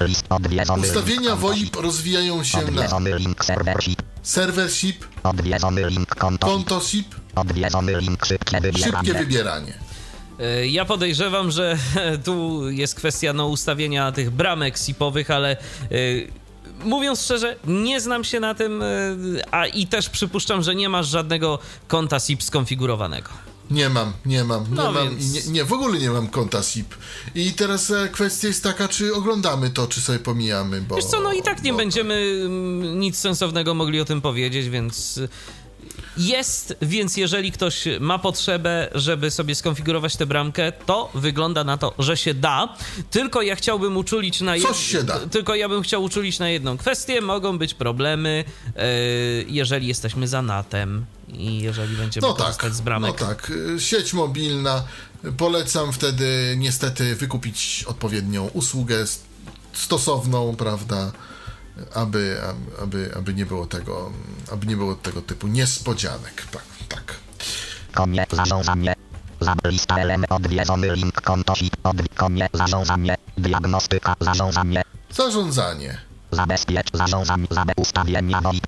List 0.00 0.24
odwiedzony 0.28 0.82
Ustawienia 0.88 1.20
link 1.30 1.40
VoIP 1.40 1.76
rozwijają 1.76 2.44
się 2.44 2.58
na 2.58 2.64
Odwiedzony 2.64 3.18
link 3.18 3.44
serwer 3.44 3.82
SIP. 3.84 4.02
serwer 4.22 4.72
SIP, 4.72 5.04
Odwiedzony 5.22 5.86
link 5.90 6.08
konto 6.14 6.46
SIP. 6.46 6.54
konto 6.54 6.80
SIP, 6.80 7.06
Odwiedzony 7.34 8.00
link 8.00 8.26
szybkie 8.26 8.56
szybkie 8.56 8.70
wybieranie. 8.72 9.14
wybieranie. 9.14 9.72
E, 10.40 10.66
Ja 10.66 10.84
podejrzewam, 10.84 11.50
że 11.50 11.78
tu 12.24 12.70
jest 12.70 12.94
kwestia 12.94 13.32
no, 13.32 13.46
ustawienia 13.46 14.12
tych 14.12 14.30
bramek 14.30 14.78
SIP-owych, 14.78 15.30
ale 15.30 15.50
e, 15.50 15.56
mówiąc 16.84 17.22
szczerze, 17.22 17.56
nie 17.64 18.00
znam 18.00 18.24
się 18.24 18.40
na 18.40 18.54
tym, 18.54 18.82
e, 18.82 18.86
a 19.50 19.66
i 19.66 19.86
też 19.86 20.08
przypuszczam, 20.08 20.62
że 20.62 20.74
nie 20.74 20.88
masz 20.88 21.08
żadnego 21.08 21.58
konta 21.88 22.20
SIP 22.20 22.42
skonfigurowanego. 22.42 23.30
Nie 23.70 23.88
mam, 23.88 24.12
nie 24.26 24.44
mam, 24.44 24.62
nie 24.70 24.76
No 24.76 24.92
mam, 24.92 25.08
więc- 25.10 25.46
nie, 25.46 25.52
nie, 25.52 25.64
w 25.64 25.72
ogóle 25.72 25.98
nie 25.98 26.10
mam 26.10 26.28
konta 26.28 26.62
SIP. 26.62 26.94
I 27.34 27.52
teraz 27.52 27.90
e, 27.90 28.08
kwestia 28.12 28.48
jest 28.48 28.62
taka, 28.62 28.88
czy 28.88 29.14
oglądamy 29.14 29.70
to, 29.70 29.86
czy 29.86 30.00
sobie 30.00 30.18
pomijamy, 30.18 30.80
bo... 30.80 30.96
Wiesz 30.96 31.04
co, 31.04 31.20
no 31.20 31.32
i 31.32 31.42
tak 31.42 31.62
nie 31.62 31.72
bo- 31.72 31.78
będziemy 31.78 32.14
mm, 32.44 33.00
nic 33.00 33.18
sensownego 33.18 33.74
mogli 33.74 34.00
o 34.00 34.04
tym 34.04 34.20
powiedzieć, 34.20 34.68
więc 34.68 35.16
y, 35.18 35.28
jest, 36.16 36.76
więc 36.82 37.16
jeżeli 37.16 37.52
ktoś 37.52 37.84
ma 38.00 38.18
potrzebę, 38.18 38.88
żeby 38.94 39.30
sobie 39.30 39.54
skonfigurować 39.54 40.16
tę 40.16 40.26
bramkę, 40.26 40.72
to 40.86 41.10
wygląda 41.14 41.64
na 41.64 41.78
to, 41.78 41.94
że 41.98 42.16
się 42.16 42.34
da. 42.34 42.74
Tylko 43.10 43.42
ja 43.42 43.56
chciałbym 43.56 43.96
uczulić 43.96 44.40
na 44.40 44.58
Coś 44.60 44.86
się 44.86 45.02
da. 45.02 45.18
Tylko 45.18 45.54
ja 45.54 45.68
bym 45.68 45.82
chciał 45.82 46.02
uczulić 46.02 46.38
na 46.38 46.48
jedną 46.48 46.76
kwestię. 46.76 47.20
Mogą 47.20 47.58
być 47.58 47.74
problemy, 47.74 48.44
e, 48.76 48.82
jeżeli 49.48 49.86
jesteśmy 49.86 50.28
za 50.28 50.42
natem 50.42 51.04
i 51.34 51.58
jeżeli 51.58 51.96
będziemy 51.96 52.26
No 52.26 52.32
tak, 52.34 52.46
korzystać 52.46 52.74
z 52.74 52.78
no 52.78 52.84
bramek. 52.84 53.16
tak. 53.18 53.50
y, 53.50 53.80
Sieć 53.80 54.12
mobilna. 54.12 54.84
Polecam 55.36 55.92
wtedy 55.92 56.54
niestety 56.58 57.16
wykupić 57.16 57.84
odpowiednią 57.88 58.46
usługę 58.48 59.04
stosowną, 59.72 60.56
prawda, 60.56 61.12
aby, 61.94 62.40
aby- 62.82 63.12
aby, 63.16 63.34
nie 63.34 63.46
było 63.46 63.66
tego, 63.66 64.12
aby 64.52 64.66
nie 64.66 64.76
było 64.76 64.94
tego 64.94 65.22
typu 65.22 65.46
niespodzianek. 65.48 66.46
Tak, 66.50 66.62
tak. 66.88 67.14
Koniec 67.94 68.30
zarządzanie. 68.32 68.94
Lista 69.64 69.96
element 69.96 70.32
odwiedzony 70.32 70.94
link 70.96 71.20
konto 71.20 71.54
SIP. 71.54 71.76
Od 71.82 71.96
koniec 72.14 72.48
zarządzanie. 72.54 73.16
Diagnostyka 73.38 74.16
zarządzanie. 74.20 74.82
Zarządzanie. 75.10 75.98
Zabezpiecz 76.30 76.86
zarządzanie. 76.94 77.46
Zabe 77.50 77.72
ustawienia 77.76 78.40
VoIP. 78.40 78.66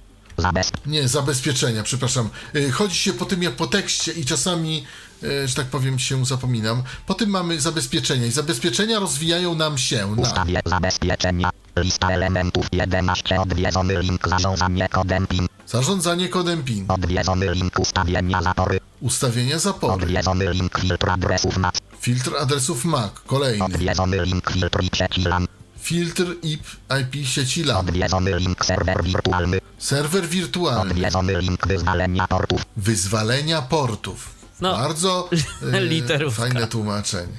Nie, 0.87 1.09
zabezpieczenia, 1.09 1.83
przepraszam. 1.83 2.29
Y, 2.57 2.71
Chodzi 2.73 2.95
się 2.97 3.13
po 3.13 3.25
tym 3.25 3.43
jak 3.43 3.57
po 3.57 3.67
tekście 3.67 4.13
i 4.13 4.25
czasami, 4.25 4.85
y, 5.23 5.49
że 5.49 5.55
tak 5.55 5.67
powiem, 5.67 5.99
się 5.99 6.27
zapominam. 6.27 6.83
Po 7.07 7.15
tym 7.15 7.31
mamy 7.31 7.61
zabezpieczenia 7.61 8.27
i 8.27 8.31
zabezpieczenia 8.31 8.99
rozwijają 8.99 9.55
nam 9.55 9.79
się 9.79 10.07
na 10.17 10.23
Ustawie 10.23 10.61
zabezpieczenia. 10.67 11.51
Lista 11.77 12.09
elementów 12.11 12.67
11. 12.73 13.41
Odwiedzony 13.41 14.03
link 14.03 14.29
zarządzanie 14.29 14.89
kodem 14.89 15.27
PIN. 15.27 15.47
zarządzanie 15.67 16.29
kodem 16.29 16.63
PIN, 16.65 16.85
Odwiedzony 16.89 17.55
link 17.55 17.79
ustawienia 17.79 18.43
zapory. 18.43 18.81
ustawienia 19.01 19.59
zapory, 19.59 19.93
Odwiedzony 19.95 20.53
link 20.53 20.79
filtr 20.81 21.11
adresów 21.11 21.57
NAT. 21.59 21.79
filtr 22.01 22.37
adresów 22.37 22.85
MAC, 22.85 23.13
kolejny, 23.27 23.65
Odwiedzony 23.65 24.25
link 24.25 24.51
filtr 24.51 24.83
i 24.83 24.91
sieci 24.97 25.23
LAN. 25.23 25.47
Filtr 25.83 26.25
IP, 26.43 26.63
IP 27.01 27.27
sieci 27.27 27.65
LAN, 27.65 27.77
Odwiedzony 27.77 28.39
link 28.39 28.65
serwer 28.65 29.05
wirtualny. 29.05 29.59
serwer 29.79 30.27
wirtualny, 30.29 30.91
Odwiedzony 30.93 31.39
link 31.41 31.67
wyzwalenia 31.67 32.27
portów. 32.27 32.63
wyzwalenia 32.77 33.63
portów. 33.63 34.35
No, 34.61 34.73
Bardzo 34.73 35.29
y, 35.75 35.81
literówka. 35.93 36.43
fajne 36.43 36.67
tłumaczenie. 36.67 37.37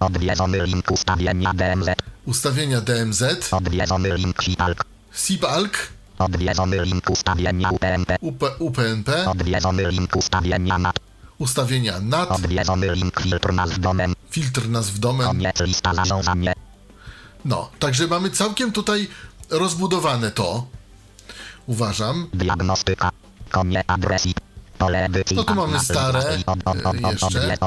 Odwiedzony 0.00 0.66
link 0.66 0.90
ustawienia 0.90 1.52
DMZ. 1.54 1.88
Ustawienia 2.26 2.80
DMZ, 2.80 3.22
Odwiedzony 3.52 4.16
link 4.16 4.42
SIPALK. 4.42 4.84
SIP-ALK, 5.12 5.76
Odwiedzony 6.18 6.84
link 6.84 7.10
ustawienia 7.10 7.70
UPnP. 7.70 8.16
UP, 8.20 8.44
UPnP, 8.58 9.26
Odwiedzony 9.30 9.90
link 9.90 10.16
ustawienia 10.16 10.78
NAT. 10.78 10.98
ustawienia 11.38 12.00
NAT, 12.00 12.30
Odwiedzony 12.30 12.94
link 12.94 13.20
filtr 13.20 13.52
nazw 13.52 13.78
domen. 13.78 14.14
filtr 14.30 14.68
nazw 14.68 14.98
domen. 14.98 15.26
Koniec 15.26 15.60
lista 15.60 15.94
zarządzanie. 15.94 16.52
No, 17.44 17.70
także 17.78 18.06
mamy 18.06 18.30
całkiem 18.30 18.72
tutaj 18.72 19.08
rozbudowane 19.50 20.30
to. 20.30 20.66
Uważam. 21.66 22.28
Diagnostyka. 22.34 23.10
Koniec 23.50 23.84
adresy. 23.86 24.32
Pole 24.78 25.04
edycji. 25.04 25.36
No 25.36 25.44
tu 25.44 25.54
mamy 25.54 25.80
stare, 25.80 26.20
y, 26.20 27.10
jeszcze. 27.10 27.58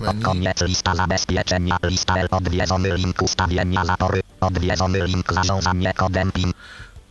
Menu. 0.00 0.22
Koniec 0.22 0.60
lista 0.60 0.94
zabezpieczenia. 0.94 1.76
Lista 1.82 2.16
L. 2.16 2.28
Odwiedzony 2.30 2.96
link 2.96 3.22
ustawienia 3.22 3.84
zapory. 3.84 4.20
Odwiedzony 4.40 5.06
link 5.06 5.32
zarządzanie 5.32 5.94
kodem 5.94 6.32
PIN. 6.32 6.52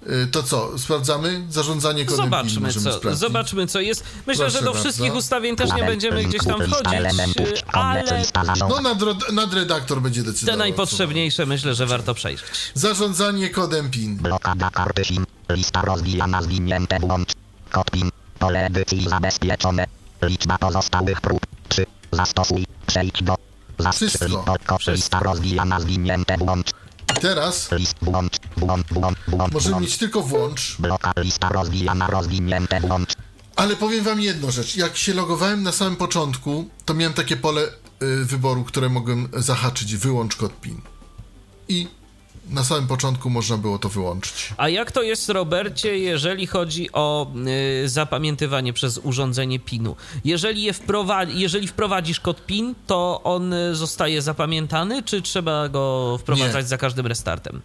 Y, 0.09 0.27
To 0.27 0.43
co, 0.43 0.79
sprawdzamy? 0.79 1.41
Zarządzanie 1.49 2.05
kodem 2.05 2.17
PIN 2.23 2.31
Zobaczmy 2.31 2.59
możemy 2.59 2.83
co, 2.91 2.97
sprawdzić. 2.97 3.19
zobaczmy, 3.19 3.67
co 3.67 3.79
jest. 3.81 4.03
Myślę, 4.27 4.45
Proszę 4.45 4.57
że 4.59 4.65
do 4.65 4.71
bardzo. 4.71 4.79
wszystkich 4.83 5.15
ustawień 5.15 5.55
też 5.55 5.73
nie 5.73 5.83
będziemy 5.83 6.23
gdzieś 6.23 6.43
tam 6.43 6.61
wchodzić, 6.61 6.93
elementów. 6.93 7.47
y, 7.49 7.65
ale. 7.67 8.03
No 8.59 8.77
nadro- 8.81 9.33
nadredaktor 9.33 10.01
będzie 10.01 10.23
decydował. 10.23 10.53
te 10.53 10.57
najpotrzebniejsze 10.57 11.45
myślę, 11.45 11.75
że 11.75 11.85
warto 11.85 12.13
przejrzeć. 12.13 12.47
Zarządzanie 12.73 13.49
kodem 13.49 13.89
PIN. 13.91 14.15
Blokada 14.17 14.69
karty 14.69 15.05
SIM. 15.05 15.25
Lista 15.49 15.81
rozwijana 15.81 16.41
zwinięte 16.41 16.99
włącz. 16.99 17.29
Kod 17.71 17.91
PIN. 17.91 18.09
Pole 18.39 18.65
edycji 18.65 19.09
zabezpieczone. 19.09 19.87
Liczba 20.21 20.57
pozostałych 20.57 21.21
prób. 21.21 21.45
3. 21.69 21.85
Zastosuj. 22.11 22.65
Przejdź 22.87 23.23
do. 23.23 23.35
Zastrzyj. 23.79 24.07
Wszystko. 24.09 24.57
Lista 24.87 25.19
rozwijana 25.19 25.79
zwinięte 25.79 26.37
włącz. 26.37 26.67
I 27.11 27.19
teraz 27.21 27.69
możemy 29.51 29.79
mieć 29.81 29.97
tylko 29.97 30.21
włącz. 30.21 30.77
ale 33.55 33.75
powiem 33.75 34.03
wam 34.03 34.21
jedną 34.21 34.51
rzecz. 34.51 34.75
Jak 34.75 34.97
się 34.97 35.13
logowałem 35.13 35.63
na 35.63 35.71
samym 35.71 35.95
początku, 35.95 36.69
to 36.85 36.93
miałem 36.93 37.13
takie 37.13 37.37
pole 37.37 37.61
y, 37.63 38.25
wyboru, 38.25 38.63
które 38.63 38.89
mogłem 38.89 39.29
zahaczyć. 39.37 39.95
Wyłącz 39.95 40.35
kod 40.35 40.61
PIN. 40.61 40.81
I 41.67 41.87
na 42.51 42.63
samym 42.63 42.87
początku 42.87 43.29
można 43.29 43.57
było 43.57 43.79
to 43.79 43.89
wyłączyć. 43.89 44.53
A 44.57 44.69
jak 44.69 44.91
to 44.91 45.01
jest, 45.01 45.29
Robercie, 45.29 45.97
jeżeli 45.97 46.47
chodzi 46.47 46.91
o 46.91 47.31
y, 47.83 47.89
zapamiętywanie 47.89 48.73
przez 48.73 48.97
urządzenie 49.03 49.59
PIN-u? 49.59 49.95
Jeżeli, 50.25 50.63
je 50.63 50.73
wprowadzi, 50.73 51.39
jeżeli 51.39 51.67
wprowadzisz 51.67 52.19
kod 52.19 52.45
PIN, 52.45 52.75
to 52.87 53.21
on 53.23 53.53
y, 53.53 53.75
zostaje 53.75 54.21
zapamiętany, 54.21 55.03
czy 55.03 55.21
trzeba 55.21 55.69
go 55.69 56.17
wprowadzać 56.21 56.63
Nie. 56.63 56.69
za 56.69 56.77
każdym 56.77 57.07
restartem? 57.07 57.61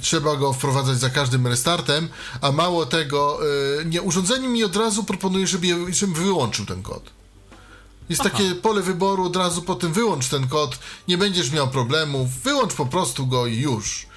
Trzeba 0.00 0.36
go 0.36 0.52
wprowadzać 0.52 0.98
za 0.98 1.10
każdym 1.10 1.46
restartem, 1.46 2.08
a 2.40 2.52
mało 2.52 2.86
tego, 2.86 3.38
y, 3.80 3.84
nie, 3.84 4.02
urządzenie 4.02 4.48
mi 4.48 4.64
od 4.64 4.76
razu 4.76 5.04
proponuje, 5.04 5.46
żeby, 5.46 5.66
żebym 5.92 6.14
wyłączył 6.14 6.66
ten 6.66 6.82
kod. 6.82 7.02
Jest 8.08 8.22
takie 8.22 8.54
pole 8.54 8.82
wyboru, 8.82 9.24
od 9.26 9.36
razu 9.36 9.62
po 9.62 9.74
tym 9.74 9.92
wyłącz 9.92 10.28
ten 10.28 10.48
kod, 10.48 10.78
nie 11.08 11.18
będziesz 11.18 11.50
miał 11.52 11.68
problemów, 11.68 12.30
wyłącz 12.30 12.74
po 12.74 12.86
prostu 12.86 13.26
go 13.26 13.46
i 13.46 13.56
już. 13.56 14.07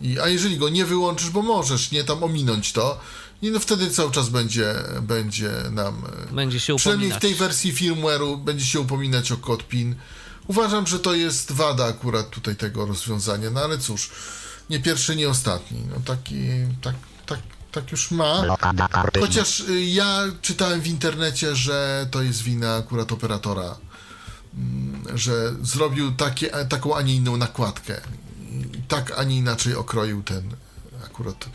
I, 0.00 0.18
a 0.20 0.28
jeżeli 0.28 0.58
go 0.58 0.68
nie 0.68 0.84
wyłączysz, 0.84 1.30
bo 1.30 1.42
możesz, 1.42 1.90
nie 1.90 2.04
tam 2.04 2.22
ominąć 2.24 2.72
to, 2.72 3.00
i 3.42 3.50
no 3.50 3.60
wtedy 3.60 3.90
cały 3.90 4.10
czas 4.10 4.28
będzie, 4.28 4.74
będzie 5.02 5.50
nam. 5.70 6.02
e, 6.30 6.34
Będzie 6.34 6.60
się 6.60 6.76
Przynajmniej 6.76 7.10
w 7.10 7.16
upominać. 7.16 7.22
tej 7.22 7.46
wersji 7.46 7.74
firmware'u 7.74 8.38
będzie 8.44 8.64
się 8.66 8.80
upominać 8.80 9.32
o 9.32 9.36
kod 9.36 9.68
PIN. 9.68 9.94
Uważam, 10.46 10.86
że 10.86 10.98
to 10.98 11.14
jest 11.14 11.52
wada 11.52 11.84
akurat 11.86 12.30
tutaj 12.30 12.56
tego 12.56 12.86
rozwiązania, 12.86 13.50
no 13.50 13.60
ale 13.60 13.78
cóż, 13.78 14.10
nie 14.70 14.80
pierwszy, 14.80 15.16
nie 15.16 15.28
ostatni. 15.28 15.80
No 15.94 15.96
taki, 16.04 16.36
tak, 16.82 16.94
tak, 17.26 17.38
tak 17.72 17.92
już 17.92 18.10
ma. 18.10 18.42
Chociaż 19.20 19.60
y, 19.60 19.80
ja 19.84 20.22
czytałem 20.42 20.80
w 20.80 20.86
internecie, 20.86 21.56
że 21.56 22.06
to 22.10 22.22
jest 22.22 22.42
wina 22.42 22.76
akurat 22.76 23.12
operatora, 23.12 23.76
mm, 24.54 25.18
że 25.18 25.54
zrobił 25.62 26.12
takie, 26.12 26.50
taką, 26.68 26.96
a 26.96 27.02
nie 27.02 27.14
inną 27.14 27.36
nakładkę. 27.36 28.00
Tak, 28.88 29.18
a 29.18 29.24
nie 29.24 29.36
inaczej 29.36 29.74
okroił 29.74 30.22
ten 30.22 30.42
akurat 31.06 31.48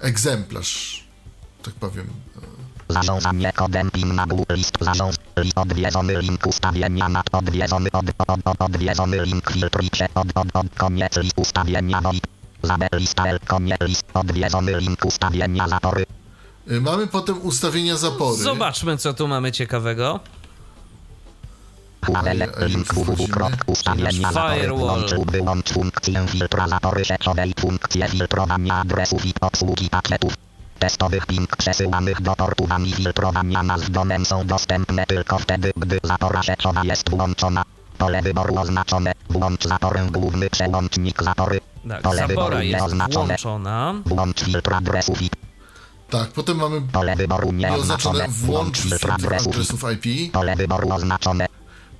egzemplarz, 0.00 1.04
tak 1.62 1.74
powiem. 1.74 2.06
Zarządzanie 2.88 3.52
kodem 3.52 3.90
PIN 3.90 4.14
na 4.14 4.26
Google 4.26 4.54
list 4.54 4.78
zarząd 4.80 5.18
list 5.36 5.58
odwiedzony 5.58 6.18
link 6.18 6.46
ustawienia 6.46 7.08
nad 7.08 7.26
odwiedzony 7.32 7.90
od, 7.92 8.06
od, 8.18 8.40
od, 8.44 8.62
odwiedzony 8.62 9.22
link 9.22 9.50
od, 10.14 10.28
od, 10.34 10.48
od 10.56 10.66
koniec 10.76 11.16
list 11.16 11.38
ustawienia 11.38 12.00
VoIP 12.00 12.26
Zabe 12.62 12.88
lista 12.92 13.26
L 13.26 13.38
koniec 13.46 13.80
list 13.80 14.04
odwiedzony 14.14 14.76
link 14.80 15.04
ustawienia 15.04 15.68
zapory 15.68 16.06
Y, 16.70 16.80
Mamy 16.80 17.06
potem 17.06 17.42
ustawienia 17.42 17.96
zapory. 17.96 18.42
Zobaczmy, 18.42 18.98
co 18.98 19.14
tu 19.14 19.28
mamy 19.28 19.52
ciekawego. 19.52 20.20
URL 22.08 22.66
link 22.66 22.94
www.ustawienia 22.94 24.32
zapory 24.32 24.60
Firewall. 24.60 25.04
wyłącz 25.26 25.72
funkcję 25.72 26.26
filtra 26.28 26.68
zapory 26.68 27.04
sieciowej 27.04 27.54
funkcję 27.60 28.08
filtrowania 28.08 28.74
adresów 28.74 29.26
i 29.26 29.34
obsługi 29.40 29.90
pakietów 29.90 30.34
testowych 30.78 31.26
ping 31.26 31.56
przesyłanych 31.56 32.22
do 32.22 32.36
portu 32.36 32.66
wami 32.66 32.92
filtrowania 32.92 33.62
nazw 33.62 33.90
domen 33.90 34.24
są 34.24 34.46
dostępne 34.46 35.06
tylko 35.06 35.38
wtedy, 35.38 35.72
gdy 35.76 35.98
zapora 36.02 36.42
sieciowa 36.42 36.84
jest 36.84 37.10
włączona. 37.10 37.62
Pole 37.98 38.22
wyboru 38.22 38.58
oznaczone. 38.58 39.12
Włącz 39.30 39.64
zaporę 39.66 40.06
główny 40.10 40.50
przełącznik 40.50 41.22
zapory. 41.22 41.60
Tak, 41.88 42.02
Pole 42.02 42.16
zapora 42.16 42.28
wyboru 42.28 42.58
jest 42.62 42.80
nieoznaczone. 42.80 43.26
włączona. 43.26 43.94
Włącz 44.06 44.44
filtr 44.44 44.74
adresów 44.74 45.22
IP. 45.22 45.36
Tak, 46.10 46.28
potem 46.28 46.56
mamy 46.56 46.80
Pole 46.80 47.16
wyboru 47.16 47.52
nieoznaczone 47.52 48.28
włącz 48.28 48.78
filtr 48.80 49.10
adresów 49.10 49.84
IP. 49.92 50.32
Pole 50.32 50.56
wyboru 50.56 50.92
oznaczone. 50.92 51.46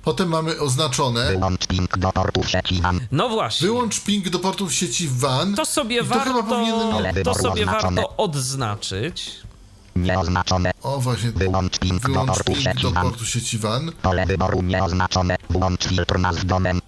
Potem 0.03 0.29
mamy 0.29 0.59
oznaczone 0.59 1.27
Wyłącz 1.31 1.67
ping 1.67 1.97
do 1.97 2.11
portów 2.11 2.49
sieci 2.49 2.81
WAN. 2.81 2.99
No 3.11 3.29
właśnie. 3.29 3.67
wyłącz 3.67 3.99
ping 3.99 4.29
do 4.29 4.39
portów 4.39 4.73
sieci 4.73 5.07
WAN. 5.07 5.55
To 5.55 5.65
sobie 5.65 5.95
I 5.95 5.99
to 5.99 6.05
chyba 6.05 6.25
warto, 6.25 6.43
powinienem- 6.43 7.23
to 7.23 7.33
sobie 7.33 7.61
Oznaczone. 7.63 8.01
warto 8.01 8.17
odznaczyć. 8.17 9.31
Nieoznaczone. 9.95 10.71
O, 10.83 10.99
właśnie. 10.99 11.31
Wyłącz 11.31 11.79
ping 11.79 12.01
do 12.01 12.07
Wyłącz 12.07 12.27
portu 12.27 12.43
ping 12.43 12.57
sieci 12.63 12.81
do 12.81 12.91
WAN. 12.91 13.03
portu 13.03 13.25
sieci 13.25 13.57
WAN. 13.57 13.91
Pole 14.01 14.25
wyboru 14.25 14.61
nieoznaczone. 14.61 15.35
Włącz 15.49 15.87
filtr 15.87 16.19
nazw 16.19 16.45
domen. 16.45 16.79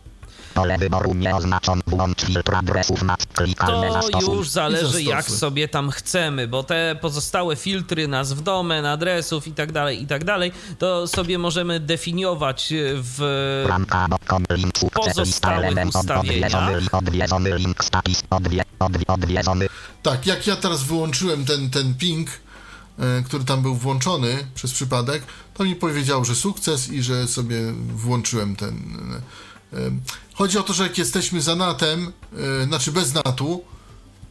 Pole 0.56 0.78
wyboru 0.78 1.14
nieoznaczone. 1.14 1.82
Włącz 1.88 2.26
filtr 2.26 2.56
adresów 2.56 3.04
To 4.12 4.34
już 4.34 4.50
zależy 4.50 5.04
jak 5.04 5.26
sobie 5.32 5.68
tam 5.68 5.90
chcemy, 5.92 6.48
bo 6.48 6.64
te 6.64 6.98
pozostałe 7.02 7.56
filtry 7.56 8.08
nazw 8.08 8.42
domen, 8.44 8.86
adresów 8.86 9.48
i 9.48 9.52
tak 9.52 9.72
dalej, 9.72 10.02
i 10.04 10.08
tak 10.08 10.24
dalej, 10.24 10.52
to 10.80 11.08
sobie 11.08 11.38
możemy 11.38 11.80
definiować 11.80 12.74
w 12.94 13.20
sukces 14.78 15.18
lista 15.18 15.50
pozostałych 15.50 15.88
ustawieniach. 15.88 16.52
Tak, 20.04 20.26
jak 20.26 20.48
ja 20.48 20.56
teraz 20.56 20.84
wyłączyłem 20.84 21.46
ten, 21.46 21.70
ten 21.70 21.94
ping, 21.96 22.30
e, 23.00 23.24
który 23.26 23.44
tam 23.44 23.62
był 23.62 23.76
włączony 23.76 24.48
przez 24.56 24.72
przypadek, 24.74 25.24
to 25.54 25.64
mi 25.64 25.76
powiedział, 25.76 26.26
że 26.26 26.36
sukces 26.36 26.92
i 26.92 27.04
że 27.04 27.28
sobie 27.28 27.58
włączyłem 27.94 28.56
ten. 28.56 28.76
E, 29.74 29.78
e, 29.78 29.92
Chodzi 30.34 30.58
o 30.58 30.64
to, 30.64 30.74
że 30.74 30.84
jak 30.84 30.98
jesteśmy 30.98 31.42
za 31.42 31.56
natem, 31.56 32.12
e, 32.62 32.66
znaczy 32.66 32.92
bez 32.92 33.14
natu, 33.14 33.64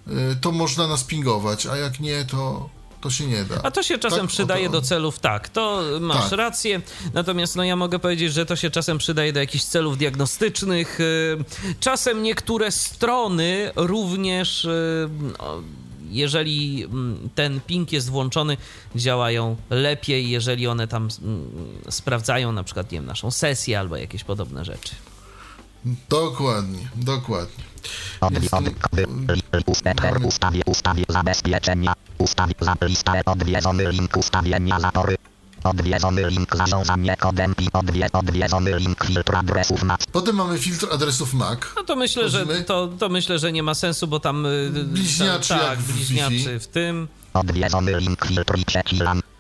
e, 0.07 0.11
to 0.41 0.53
można 0.53 0.87
nas 0.87 1.05
pingować, 1.05 1.67
a 1.67 1.77
jak 1.77 2.01
nie, 2.01 2.25
to, 2.25 2.69
to 3.01 3.11
się 3.11 3.27
nie 3.27 3.45
da. 3.45 3.55
A 3.63 3.71
to 3.71 3.83
się 3.83 3.99
czasem 3.99 4.21
Tak, 4.21 4.29
przydaje 4.29 4.69
do 4.71 4.83
celów, 4.83 5.19
tak, 5.19 5.49
to 5.49 5.83
masz 6.01 6.31
Tak. 6.31 6.39
rację. 6.39 6.83
Natomiast 7.15 7.57
no 7.57 7.65
ja 7.65 7.77
mogę 7.77 7.99
powiedzieć, 7.99 8.33
że 8.33 8.47
to 8.47 8.57
się 8.57 8.71
czasem 8.71 8.99
przydaje 8.99 9.33
do 9.33 9.41
jakichś 9.41 9.65
celów 9.65 9.99
diagnostycznych. 9.99 11.01
y, 11.01 11.45
Czasem 11.81 12.23
niektóre 12.23 12.71
strony 12.73 13.71
również, 13.77 14.67
jeżeli 16.11 16.87
ten 17.35 17.61
ping 17.61 17.93
jest 17.93 18.11
włączony, 18.11 18.57
działają 18.97 19.57
lepiej, 19.71 20.31
jeżeli 20.31 20.67
one 20.67 20.89
tam 20.89 21.09
sprawdzają 21.91 22.53
na 22.53 22.65
przykład, 22.65 22.93
nie 22.93 22.99
wiem, 22.99 23.07
naszą 23.07 23.31
sesję 23.31 23.79
albo 23.81 23.97
jakieś 23.97 24.25
podobne 24.25 24.65
rzeczy. 24.65 24.95
Dokładnie, 26.09 26.89
dokładnie. 26.97 27.65
odwie, 28.21 28.41
Jest 28.43 28.55
od, 28.55 28.65
tu- 28.65 28.75
wy, 28.93 29.03
li, 29.35 29.43
ustawie, 29.67 30.63
mamy- 30.67 31.05
zabezpieczenia 31.09 31.93
ustawie, 32.19 32.55
za, 32.61 32.75
lista 32.83 33.13
odwiedzony 33.27 33.93
link 33.93 34.17
ustawienia 34.17 34.81
zapory 34.81 35.17
odwiedzony 35.65 36.31
link 36.31 36.57
zarządzanie 36.57 37.17
kodem 37.17 37.55
i 37.61 37.69
odwie, 37.73 38.09
odwiedzony 38.13 38.79
link 38.79 39.05
filtr 39.05 39.37
adresów 39.37 39.83
nazw 39.83 40.07
Potem 40.07 40.37
mamy 40.37 40.59
filtr 40.59 40.87
adresów 40.93 41.35
MAC. 41.35 41.59
No 41.77 41.83
to 41.85 41.97
myślę, 41.97 42.29
że 42.31 42.47
to, 42.67 42.89
to 42.99 43.09
myślę, 43.09 43.39
że 43.39 43.53
nie 43.53 43.63
ma 43.63 43.75
sensu, 43.75 44.07
bo 44.09 44.21
tam 44.21 44.47
y, 44.47 44.71
Bliźniaczy 44.85 45.49
ta, 45.49 45.57
jak 45.57 45.67
tak, 45.69 45.79
w 45.79 45.93
bliźniaczy 45.93 46.31
Wi-Fi. 46.35 46.59
w 46.61 46.67
tym. 46.67 47.09
odwiedzony 47.35 48.01
link 48.01 48.27
filtr 48.27 48.59
i 48.59 48.65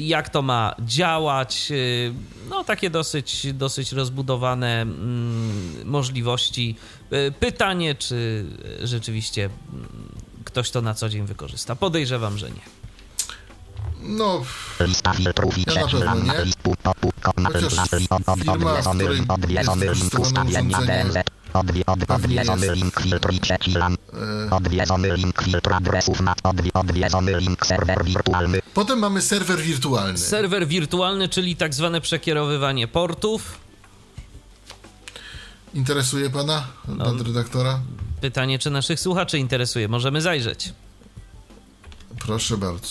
Jak 0.00 0.28
to 0.28 0.42
ma 0.42 0.74
działać? 0.80 1.72
No 2.50 2.64
takie 2.64 2.90
dosyć, 2.90 3.46
dosyć 3.54 3.92
rozbudowane 3.92 4.82
mm, 4.82 5.72
możliwości. 5.84 6.76
Pytanie, 7.40 7.94
czy 7.94 8.46
rzeczywiście 8.82 9.44
mm, 9.72 9.88
ktoś 10.44 10.70
to 10.70 10.82
na 10.82 10.94
co 10.94 11.08
dzień 11.08 11.26
wykorzysta. 11.26 11.76
Podejrzewam, 11.76 12.38
że 12.38 12.50
nie. 12.50 12.60
No, 14.08 14.42
Ja 14.80 14.86
na 15.74 15.88
pewno 15.90 16.14
nie. 16.14 16.32
Chociaż 17.52 17.90
firma, 17.90 18.18
w 18.18 18.28
odwiedzony 18.28 19.04
której 19.04 19.16
link, 19.18 19.32
odwiedzony 19.32 19.86
jest 19.86 20.00
link 20.00 20.12
wykorzystywane 20.12 20.50
ustawienia 20.50 20.78
urządzenie, 20.78 21.04
DNZ, 21.04 21.16
odwie- 21.54 21.82
od- 21.86 21.98
pewnie 22.06 22.14
odwiedzony 22.14 22.66
jest. 22.66 22.78
link 22.78 23.00
filtr 23.00 23.32
i 23.32 23.40
sieci 23.46 23.70
LAN, 23.72 23.96
odwiedzony 24.50 25.16
link 25.16 25.42
filtr 25.42 25.72
adresów 25.72 26.20
na 26.20 26.34
odwie- 26.34 26.70
odwiedzony 26.74 27.40
link 27.40 27.66
serwer 27.66 28.04
wirtualny, 28.04 28.60
potem 28.74 28.98
mamy 28.98 29.22
serwer 29.22 29.60
wirtualny. 29.60 30.18
Serwer 30.18 30.66
wirtualny, 30.68 31.28
czyli 31.28 31.56
tak 31.56 31.74
zwane 31.74 32.00
przekierowywanie 32.00 32.88
portów. 32.88 33.58
Interesuje 35.74 36.30
pana, 36.30 36.66
No. 36.88 37.04
pan 37.04 37.20
redaktora? 37.20 37.80
Pytanie, 38.20 38.58
czy 38.58 38.70
naszych 38.70 39.00
słuchaczy 39.00 39.38
interesuje. 39.38 39.88
Możemy 39.88 40.20
zajrzeć. 40.20 40.72
Proszę 42.18 42.56
bardzo. 42.56 42.88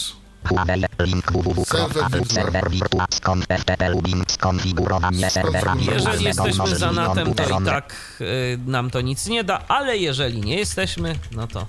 Jeżeli 5.94 6.26
jesteśmy 6.26 6.76
za 6.76 6.92
natem, 6.92 7.34
to 7.34 7.44
i 7.44 7.66
tak 7.66 8.18
y, 8.22 8.60
nam 8.66 8.90
to 8.90 9.02
nic 9.02 9.28
nie 9.28 9.44
da, 9.44 9.68
ale 9.68 9.98
jeżeli 9.98 10.42
nie 10.42 10.56
jesteśmy, 10.58 11.16
no 11.32 11.48
to 11.48 11.66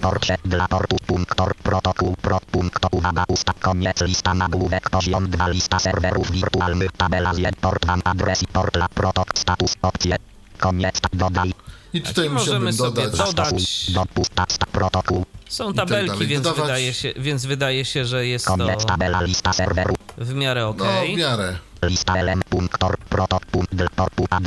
Porcie 0.00 0.36
dla 0.44 0.68
portu 0.68 0.96
punktor 1.06 1.54
protokół 1.54 2.16
pro 2.16 2.40
punkto 2.40 2.88
uwaga 2.92 3.24
usta 3.28 3.52
koniec 3.60 4.00
lista 4.00 4.34
nagłówek 4.34 4.90
poziom 4.90 5.30
2 5.30 5.48
lista 5.48 5.78
serwerów 5.78 6.30
wirtualnych 6.30 6.92
tabela 6.92 7.34
z 7.34 7.56
port 7.60 7.86
adres 8.04 8.42
i 8.42 8.46
port 8.46 8.76
la 8.76 8.88
protok 8.88 9.38
status 9.38 9.76
opcje 9.82 10.16
koniec 10.58 11.00
tak 11.00 11.16
dodaj 11.16 11.52
I 11.92 12.00
tutaj 12.02 12.26
I 12.26 12.30
możemy 12.30 12.72
sobie 12.72 13.02
dodać. 13.06 13.18
dodać- 13.34 13.90
są 15.48 15.72
tak 15.74 15.88
tabelki, 15.88 16.10
dalej. 16.10 16.26
więc, 16.26 16.44
Dodawać- 16.44 16.62
wydaje 16.66 16.94
się, 16.94 17.12
więc 17.16 17.46
wydaje 17.46 17.84
się, 17.84 18.04
że 18.04 18.26
jest 18.26 18.46
to 18.46 18.56
tabela 18.86 19.22
lista 19.22 19.52
serwerów 19.52 19.96
w 20.18 20.34
miarę 20.34 20.60
No, 20.60 20.68
okej. 20.68 21.14
w 21.14 21.18
miarę. 21.18 21.58
lista 21.82 22.14
element 22.16 22.44
punktor 22.44 22.96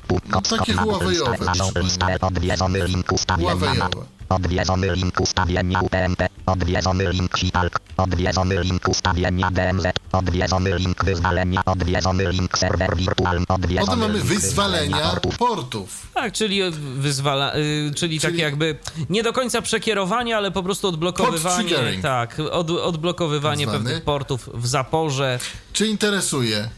punkt 0.07 0.29
No, 0.29 0.41
takie 0.41 0.73
Huawei'owe, 0.73 1.37
proszę 1.37 1.81
lista 1.81 2.07
odwiedzony 2.21 2.87
link 2.87 3.11
ustawienia. 3.11 3.89
Odwiedzony 4.29 4.95
link 4.95 5.19
ustawienia 5.21 5.81
UPnP, 5.81 6.29
odwiedzony 6.45 7.11
link 7.11 7.37
Sipalk, 7.39 7.79
odwiedzony 7.97 8.63
link 8.63 8.87
ustawienia 8.87 9.51
DMZ, 9.51 9.85
odwiedzony 10.11 10.77
link 10.79 11.05
wyzwalenia, 11.05 11.65
odwiedzony 11.65 12.31
link 12.31 12.57
serwer 12.57 12.95
wirtualny, 12.97 13.45
odwiedzony 13.49 13.85
Potem 13.85 13.99
mamy 13.99 14.13
link 14.13 14.25
wyzwalenia 14.25 15.09
portów. 15.09 15.37
portów. 15.37 16.07
Tak, 16.13 16.33
czyli 16.33 16.61
wyzwala, 16.97 17.55
y, 17.55 17.91
czyli, 17.95 18.19
takie 18.19 18.41
jakby 18.41 18.77
nie 19.09 19.23
do 19.23 19.33
końca 19.33 19.61
przekierowanie, 19.61 20.37
ale 20.37 20.51
po 20.51 20.63
prostu 20.63 20.87
odblokowywanie, 20.87 21.67
triggering. 21.69 22.01
tak, 22.01 22.39
od, 22.39 22.69
odblokowywanie 22.71 23.65
Tak 23.65 23.75
pewnych 23.75 24.03
portów 24.03 24.49
w 24.53 24.67
zaporze. 24.67 25.39
Czy 25.73 25.87
interesuje? 25.87 26.69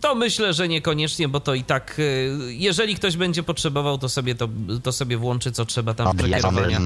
To 0.00 0.14
myślę, 0.14 0.52
że 0.52 0.68
niekoniecznie, 0.68 1.28
bo 1.28 1.40
to 1.40 1.54
i 1.54 1.64
tak, 1.64 1.98
y, 1.98 2.36
jeżeli 2.48 2.94
ktoś 2.94 3.16
będzie 3.16 3.42
potrzebował, 3.42 3.98
to 3.98 4.08
sobie 4.08 4.34
to, 4.34 4.48
to 4.82 4.92
sobie 4.92 5.16
włączy, 5.16 5.52
co 5.52 5.64
trzeba 5.64 5.94
tam 5.94 6.16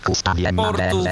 ustawienia 0.09 0.53
portów. 0.53 1.07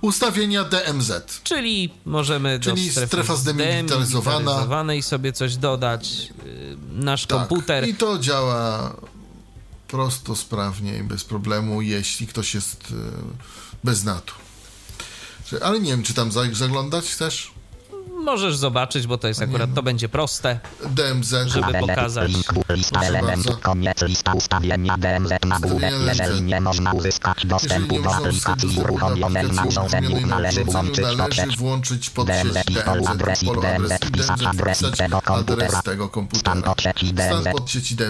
Ustawienia 0.00 0.64
DMZ. 0.64 1.40
Czyli 1.44 1.90
możemy 2.06 2.60
Czyli 2.60 2.86
do 2.86 2.92
strefy 2.92 3.06
strefa 3.08 3.36
zdemilitaryzowana. 3.36 4.36
zdemilitaryzowanej 4.36 5.02
sobie 5.02 5.32
coś 5.32 5.56
dodać. 5.56 6.28
y, 6.46 6.76
Nasz 6.92 7.26
Tak. 7.26 7.38
komputer 7.38 7.88
I 7.88 7.94
to 7.94 8.18
działa 8.18 8.96
prosto, 9.88 10.36
sprawnie 10.36 10.96
i 10.98 11.02
bez 11.02 11.24
problemu, 11.24 11.82
jeśli 11.82 12.26
ktoś 12.26 12.54
jest 12.54 12.84
e, 12.90 12.94
bez 13.84 14.04
natu. 14.04 14.34
Ale 15.62 15.80
nie 15.80 15.90
wiem, 15.90 16.02
czy 16.02 16.14
tam 16.14 16.32
za- 16.32 16.54
zaglądać 16.54 17.04
chcesz? 17.04 17.52
Możesz 18.22 18.56
zobaczyć, 18.56 19.06
bo 19.06 19.18
to 19.18 19.28
jest 19.28 19.42
akurat, 19.42 19.74
to 19.74 19.82
będzie 19.82 20.08
proste, 20.08 20.60
DMZ. 20.90 21.34
żeby 21.46 21.72
pokazać. 21.80 22.32
Link, 22.32 22.46
lista 22.70 23.00
elementów, 23.02 23.60
koniec 23.60 24.02
lista 24.02 24.32
ustawienia 24.32 24.98
DMZ 24.98 25.32
nagłówek. 25.46 25.92
Ustawienia 25.92 26.12
Jeżeli 26.12 26.28
DMZ. 26.28 26.42
nie 26.42 26.60
można 26.60 26.92
uzyskać 26.92 27.46
dostępu 27.46 28.02
do 28.02 28.14
aplikacji 28.14 28.80
uruchomionej 28.80 29.52
na 29.52 29.64
urządzeniu, 29.64 30.20
na 30.20 30.26
należy 30.26 30.64
włączyć 31.58 32.10
podsieć 32.10 32.52
DMZ 32.52 32.70
i 32.70 32.74
polu 32.74 33.06
adres 33.06 33.42
i 33.42 33.46
DMZ, 33.46 33.62
adres 33.64 34.02
i 34.02 34.06
wpisać 34.06 34.42
adres 34.42 34.82
tego 35.04 35.20
komputera. 35.20 35.80
Stan 36.34 36.62
podsieci 36.62 37.14
DMZ. 37.14 37.48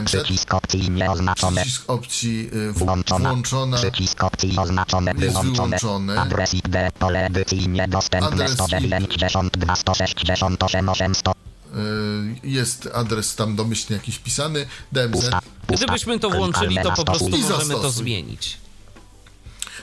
Przycisk 0.05 0.55
opcji 0.55 0.91
nieoznaczone. 0.91 1.61
przycisk 1.61 1.91
opcji 1.91 2.51
y, 2.55 2.73
Włączona. 2.73 3.35
Przycisk 3.77 4.25
opcji 4.25 4.59
oznaczone. 4.59 5.15
Wyłączone. 5.15 6.21
Adres 6.21 6.55
ID. 6.55 6.77
Pole 6.99 7.27
edycji 7.27 7.69
niedostępne. 7.69 8.29
Adres 8.29 8.53
192 8.53 9.77
168 10.07 10.89
800. 10.89 11.29
y, 11.29 12.49
jest 12.49 12.89
adres 12.95 13.37
tam 13.37 13.57
domyślnie 13.57 13.97
jakiś 13.97 14.15
wpisany, 14.17 14.67
DMZ. 14.93 15.31
Gdybyśmy 15.69 16.19
to 16.19 16.31
włączyli, 16.31 16.77
to 16.83 16.93
po 16.93 17.05
prostu 17.05 17.29
możemy 17.29 17.75
to 17.75 17.91
zmienić. 17.91 18.63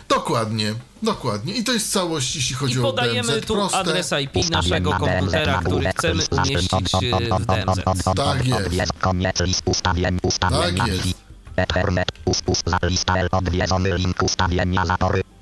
Dokładnie, 0.10 0.74
dokładnie. 1.04 1.54
I 1.54 1.64
to 1.64 1.72
jest 1.74 1.92
całość, 1.92 2.36
jeśli 2.36 2.56
chodzi 2.56 2.74
I 2.76 2.80
o 2.80 2.82
podajemy 2.82 3.32
DMZ. 3.34 3.46
tu 3.46 3.54
Proste. 3.54 3.78
adres 3.78 4.14
IP 4.24 4.50
naszego 4.50 4.92
komputera, 4.92 5.62
który 5.66 5.90
chcemy 5.90 6.24
umieścić 6.32 6.96
e, 6.96 7.40
w 7.40 7.46
DMZ. 7.46 7.84
Tak 8.16 8.48
jest. 8.48 8.92
Tak 10.50 10.88
jest. 10.88 11.08
Ethernet, 11.56 12.08
odwiedzony 13.32 13.98
link 13.98 14.24
ustawienia. 14.24 14.84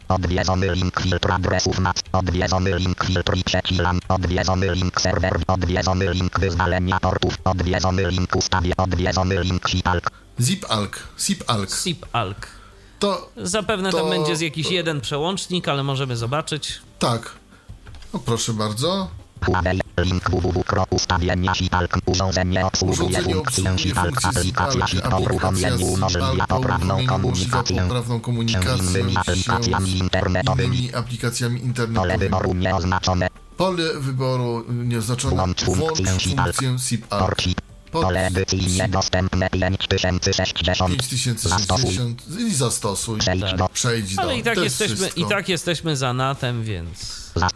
Odwiedzony 0.10 0.76
link 0.76 1.02
filtr 1.02 1.32
adresów 1.32 1.80
NAT, 1.80 2.02
odwiedzony 2.12 2.80
link 2.80 3.04
filtr 3.06 3.38
i 3.38 3.44
przecilan, 3.44 4.00
odwiedzony 4.10 4.74
link 4.76 5.02
serwer, 5.02 5.40
odwiedzony 5.48 6.14
link 6.14 6.40
wyzwalenia 6.40 7.00
portów, 7.00 7.38
odwiedzony 7.44 8.12
link 8.12 8.36
ustawie, 8.36 8.72
odwiedzony 8.78 9.44
link 9.44 9.70
SIPALK. 9.70 10.12
ZipAlk, 10.40 11.00
ZipAlk. 11.20 11.70
SIP-ALK. 11.70 12.48
To 13.00 13.30
Zapewne 13.38 13.92
tam 13.92 14.02
To- 14.02 14.10
będzie 14.10 14.36
z 14.36 14.42
jakiś 14.42 14.72
jeden 14.72 15.02
przełącznik, 15.02 15.68
ale 15.68 15.84
możemy 15.84 16.18
zobaczyć. 16.18 16.80
tak. 17.00 17.32
No 18.14 18.20
proszę 18.20 18.54
bardzo. 18.54 19.08
Huawei, 19.46 19.82
link 19.98 20.30
www.ustawienia 20.30 21.54
SIPALK, 21.56 21.98
urządzenie 22.06 22.66
obsługuje 22.66 23.22
funkcję 23.22 23.78
funkcję 23.78 24.30
aplikacja 24.30 25.02
aplikacja 25.02 25.20
uruchomieniu 25.20 25.86
umożliwia 25.88 26.48
poprawną 26.48 27.06
komunikację 27.06 27.82
poprawną 27.82 28.20
z 28.20 28.20
komunikację 28.20 29.00
innymi 29.00 29.14
się 29.14 29.20
aplikacjami 29.20 29.92
z 29.92 29.96
internetowymi. 29.96 30.78
innymi 30.78 30.96
aplikacjami 30.96 31.60
Pole 31.60 31.66
internetowymi. 31.66 32.18
wyboru 32.20 32.54
nieoznaczone. 32.54 33.28
Pole 33.58 33.84
wyboru 34.00 34.66
nieoznaczone. 34.70 35.36
Włącz 35.36 35.64
funkcję 35.64 36.06
funkcję 36.20 36.78
Pole 38.02 38.28
edycji 38.28 38.68
niedostępne 38.68 39.49
5060. 39.49 40.98
5060 40.98 42.24
i 42.40 42.56
zastosuj. 42.56 43.19
Przejdź 43.19 43.41
Tak. 43.41 43.57
do 43.57 43.69
Przejdź 43.69 44.15
do. 44.15 44.22
Ale 44.22 44.38
i 44.38 44.44
tak, 44.44 44.57
jesteśmy, 44.57 44.95
wszystko. 44.95 45.22
i 45.22 45.26
tak 45.26 45.49
jesteśmy 45.49 45.98
za 45.98 46.14
natem, 46.14 46.64
więc... 46.64 47.18
Tak. 47.40 47.52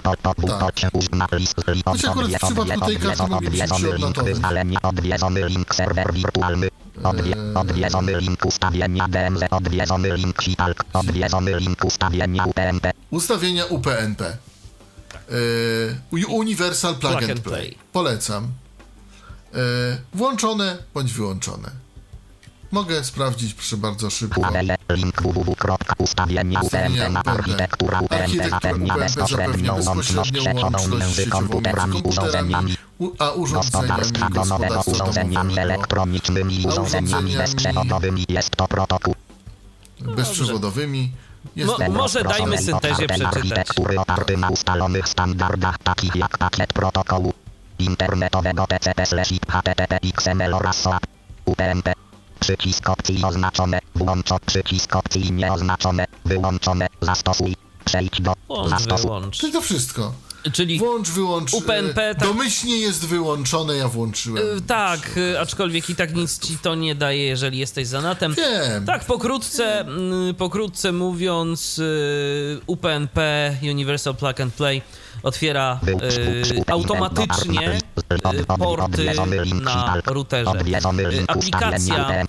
Choć 1.86 2.06
akurat 2.06 2.32
w 2.32 2.46
przypadku 2.46 2.86
tej 2.86 2.98
karty 2.98 3.28
moglibyśmy 3.28 3.68
przyodnotować. 3.78 4.34
wyzwalenie, 4.34 4.78
odwiedzony 4.82 5.48
link 5.50 5.76
serwer 5.76 6.14
wirtualny. 6.14 6.68
Odwie, 7.04 7.36
Eee. 7.38 7.54
odwiedzony 7.56 8.20
link 8.22 8.46
ustawienia 8.46 9.08
DMZ, 9.08 9.44
odwiedzony 9.52 10.18
link 10.18 10.44
SIPALK, 10.44 10.84
odwiedzony 10.94 11.60
link 11.60 11.86
ustawienia 11.86 12.46
UTMP. 12.46 12.92
Ustawienia 13.12 13.66
UPnP. 13.66 14.38
Yy, 16.12 16.26
Universal 16.28 16.96
Plug, 16.96 17.12
Plug 17.12 17.24
and 17.24 17.32
and 17.32 17.42
Play. 17.42 17.62
Play. 17.62 17.78
Polecam. 17.94 18.48
Yy, 19.54 19.60
włączone 20.14 20.78
bądź 20.94 21.14
wyłączone. 21.14 21.72
Mogę 22.72 23.04
sprawdzić, 23.04 23.54
proszę 23.54 23.78
bardzo 23.78 24.10
szybko. 24.10 24.42
Link 24.90 25.22
www.ustawienia 25.22 26.62
Ustawienia 26.62 27.08
UTMP 27.08 27.10
na 27.14 27.20
UPnP. 27.22 27.32
architektura 27.32 28.00
UTMP 28.00 28.22
Architektura 28.24 28.60
zapewnia 28.60 28.96
bezpośrednią 28.98 29.74
łączność 29.86 30.36
sieciową 30.36 30.88
między 31.00 31.28
komputerami, 31.28 32.04
a 33.20 33.30
urządzeniami 33.32 34.14
gospodarstwa 34.32 35.44
elektronicznymi, 35.58 36.66
urządzeniami 36.68 37.38
bezprzewodowymi. 37.38 38.26
Jest 38.30 38.50
to 38.56 38.68
protokół. 38.68 39.16
bezprzewodowymi. 40.02 41.12
Jest 41.56 41.80
Mo- 41.80 41.90
może 41.90 42.24
dajmy 42.24 42.58
syntezie 42.58 43.08
przeczytać. 43.08 43.22
architektury 43.22 44.00
oparty 44.00 44.38
na 44.38 44.50
ustalonych 44.50 45.08
standardach, 45.08 45.78
takich 45.78 46.16
jak 46.16 46.38
pakiet 46.38 46.74
protokołu 46.74 47.34
internetowego 47.86 48.68
TCP 48.68 49.06
slash 49.06 49.30
HTTP, 49.50 50.00
XML 50.18 50.54
oraz 50.54 50.78
SOAP. 50.82 51.04
UTMP. 51.46 51.94
Przycisk 52.40 52.90
opcji 52.90 53.24
oznaczone, 53.24 53.80
włącz 53.96 54.28
przycisk 54.46 54.96
opcji 54.96 55.32
nieoznaczone, 55.32 56.06
wyłączone, 56.26 56.88
zastosuj, 57.02 57.56
przejdź 57.86 58.22
do, 58.22 58.34
Włącz, 58.48 58.70
zastosuj. 58.70 59.06
wyłącz. 59.08 59.38
Czyli 59.38 59.54
to 59.54 59.62
wszystko. 59.62 60.14
Czyli 60.54 60.80
Włącz, 60.80 61.10
wyłącz. 61.10 61.54
UPnP, 61.54 62.10
e, 62.10 62.16
tak- 62.16 62.28
Domyślnie 62.28 62.78
jest 62.78 63.06
wyłączone, 63.06 63.78
ja 63.78 63.88
włączyłem. 63.88 64.58
y, 64.58 64.62
tak, 64.62 65.18
y, 65.18 65.40
aczkolwiek 65.40 65.90
i 65.90 65.96
tak 65.96 66.16
nic 66.16 66.40
ci 66.40 66.58
to 66.58 66.76
nie 66.76 66.96
daje, 66.96 67.24
jeżeli 67.26 67.58
jesteś 67.58 67.88
za 67.88 68.02
natem. 68.02 68.36
Wiem. 68.36 68.86
Tak, 68.86 69.06
pokrótce, 69.06 69.80
mm, 69.80 70.36
pokrótce 70.36 70.92
mówiąc, 70.92 71.82
UPnP, 72.68 73.18
Universal 73.64 74.16
Plug 74.16 74.40
and 74.42 74.54
Play, 74.54 74.82
otwiera 75.24 75.80
y, 75.88 76.64
automatycznie 76.68 77.78
y, 77.78 78.46
porty 78.46 79.06
na 79.64 80.02
routerze. 80.06 80.52
Y, 80.52 81.24
Aplikacja 81.28 82.28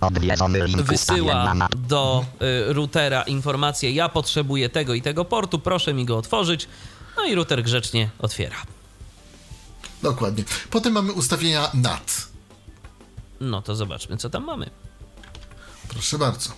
wysyła 0.75 1.55
do 1.89 2.25
routera 2.67 3.23
informację, 3.23 3.93
ja 3.93 4.09
potrzebuję 4.09 4.69
tego 4.69 4.95
i 4.95 5.03
tego 5.03 5.25
portu, 5.25 5.59
proszę 5.59 5.95
mi 5.95 6.05
go 6.05 6.19
otworzyć. 6.19 6.69
No 7.17 7.25
i 7.25 7.35
router 7.35 7.63
grzecznie 7.63 8.11
otwiera. 8.19 8.57
Dokładnie. 10.03 10.45
Potem 10.71 10.93
mamy 10.93 11.13
ustawienia 11.13 11.71
NAT. 11.75 12.29
No 13.41 13.63
to 13.63 13.75
zobaczmy, 13.75 14.17
co 14.17 14.31
tam 14.31 14.45
mamy. 14.45 14.71
Proszę 15.89 16.19
bardzo. 16.19 16.51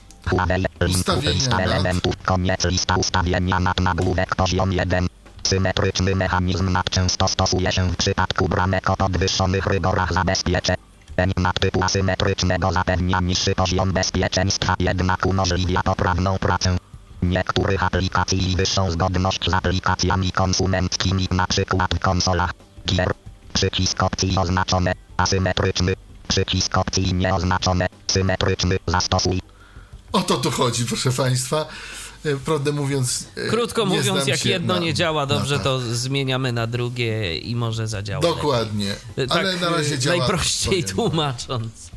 Ustawienia 0.90 1.59
elementów, 1.59 2.16
koniec 2.24 2.65
lista 2.65 2.97
ustawienia 2.97 3.61
nagłówek 3.81 4.36
poziom 4.36 4.73
1. 4.73 5.06
Symetryczny 5.47 6.15
mechanizm 6.15 6.73
NAT 6.73 6.91
często 6.91 7.29
stosuje 7.29 7.73
się 7.73 7.91
w 7.91 7.97
przypadku 7.97 8.49
bramek 8.49 8.91
o 8.91 8.97
podwyższonych 8.97 9.66
rygorach 9.66 10.12
zabezpieczeń. 10.12 10.77
NAT 11.37 11.61
typu 11.61 11.85
asymetrycznego 11.85 12.73
zapewnia 12.73 13.21
niższy 13.21 13.55
poziom 13.55 13.93
bezpieczeństwa, 13.93 14.75
jednak 14.79 15.27
umożliwia 15.27 15.83
poprawną 15.83 16.39
pracę 16.39 16.77
niektórych 17.23 17.83
aplikacji 17.83 18.53
i 18.53 18.57
wyższą 18.57 18.91
zgodność 18.91 19.51
z 19.51 19.55
aplikacjami 19.55 20.33
konsumenckimi, 20.33 21.29
np. 21.31 21.87
w 21.95 21.99
konsolach 21.99 22.51
gier. 22.87 23.11
Przycisk 23.53 24.03
opcji 24.03 24.39
oznaczone, 24.39 24.93
asymetryczny. 25.16 25.95
Przycisk 26.29 26.79
opcji 26.79 27.15
nieoznaczone, 27.15 27.87
symetryczny, 28.07 28.77
zastosuj. 28.87 29.41
O 30.12 30.23
to 30.23 30.37
tu 30.37 30.51
chodzi, 30.51 30.85
proszę 30.85 31.12
Państwa. 31.12 31.66
E, 32.24 32.36
Prawdę 32.36 32.72
mówiąc. 32.72 33.26
e, 33.36 33.48
Krótko 33.48 33.82
nie 33.82 33.88
mówiąc, 33.88 34.06
znam 34.06 34.28
jak 34.28 34.38
się 34.38 34.48
jedno 34.48 34.74
na- 34.74 34.80
nie 34.80 34.94
działa 34.94 35.26
dobrze, 35.26 35.56
na 35.59 35.64
to 35.64 35.80
zmieniamy 35.80 36.52
na 36.52 36.66
drugie 36.66 37.38
i 37.38 37.56
może 37.56 37.88
zadziała. 37.88 38.22
Dokładnie. 38.22 38.94
lepiej. 39.16 39.38
Ale 39.38 39.52
tak 39.52 39.60
na 39.60 39.68
razie 39.70 39.94
y, 39.94 39.98
działa. 39.98 40.16
najprościej 40.18 40.82
powiem. 40.82 40.96
tłumacząc. 40.96 41.90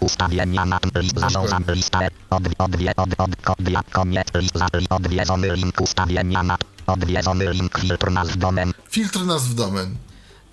Ustawienia 0.00 0.64
na 0.64 0.78
list 0.94 1.18
zarządzam 1.20 1.64
listę. 1.68 2.08
Odwie, 2.30 2.54
odwie, 2.58 2.92
od, 2.96 3.10
od, 3.18 3.36
kodia, 3.36 3.82
koniec 3.92 4.26
list 4.34 4.54
odwiedzony 4.90 5.56
link 5.56 5.80
ustawienia 5.80 6.42
na 6.42 6.56
odwiedzony 6.86 7.52
link 7.52 7.78
filtr 7.78 8.10
nazw 8.10 8.36
domen. 8.36 8.72
Filtr 8.90 9.20
nazw 9.24 9.54
domen. 9.54 9.96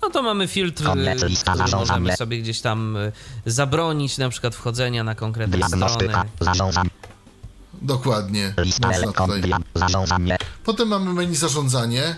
No 0.02 0.10
to 0.10 0.22
mamy 0.22 0.48
filtr, 0.48 0.84
Koniec 0.84 1.22
lista 1.22 1.52
który 1.54 1.70
możemy 1.76 2.16
sobie 2.16 2.38
gdzieś 2.38 2.60
tam 2.60 2.98
zabronić, 3.46 4.18
na 4.18 4.28
przykład 4.28 4.54
wchodzenia 4.54 5.04
na 5.04 5.14
konkretne 5.14 5.66
strony. 5.68 6.08
Zarządzam 6.40 6.88
Dokładnie. 7.82 8.54
Potem 10.64 10.88
mamy 10.88 11.12
menu 11.12 11.34
zarządzanie, 11.34 12.16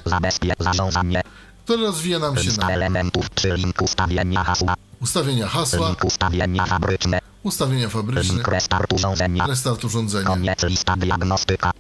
zarządzanie, 0.59 1.23
które 1.65 1.83
rozwija 1.83 2.19
nam 2.19 2.37
się 2.37 2.51
na 2.61 2.71
elementów 2.71 3.31
przy 3.31 3.57
link 3.57 3.83
ustawienia 3.83 4.45
hasła, 4.45 4.75
ustawienia 5.03 5.49
hasła, 5.49 5.89
link 5.89 6.05
ustawienia 6.05 6.67
fabryczne, 6.67 7.19
ustawienia 7.43 7.89
fabryczne, 7.89 8.35
link 8.35 8.49
restart 8.49 8.93
urządzenia, 8.93 9.47
restart 9.47 9.85
urządzenia. 9.85 10.27
koniec 10.27 10.63
lista 10.63 10.97
diagnostyka, 10.97 11.71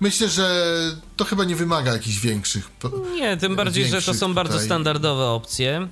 Myślę, 0.00 0.28
że 0.28 0.74
to 1.16 1.24
chyba 1.24 1.44
nie 1.44 1.56
wymaga 1.56 1.92
jakichś 1.92 2.18
większych. 2.18 2.70
Nie, 3.14 3.36
tym 3.36 3.56
bardziej, 3.56 3.88
że 3.88 4.02
to 4.02 4.14
są 4.14 4.34
bardzo 4.34 4.52
tutaj. 4.52 4.66
standardowe 4.66 5.24
opcje. 5.24 5.88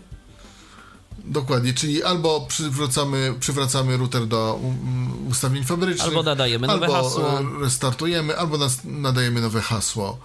Dokładnie, 1.27 1.75
czyli 1.75 2.03
albo 2.03 2.41
przywracamy, 2.41 3.35
przywracamy 3.41 3.97
router 3.97 4.27
do 4.27 4.59
um, 4.63 5.29
ustawień 5.29 5.65
fabrycznych, 5.65 6.09
Albo 6.09 6.23
nadajemy 6.23 6.67
nowe 6.67 6.87
albo 6.87 7.03
hasło. 7.03 7.41
e, 7.41 7.61
restartujemy, 7.61 8.39
albo 8.39 8.59
nas, 8.59 8.79
nadajemy 8.85 9.41
nowe 9.41 9.61
hasło. 9.61 10.19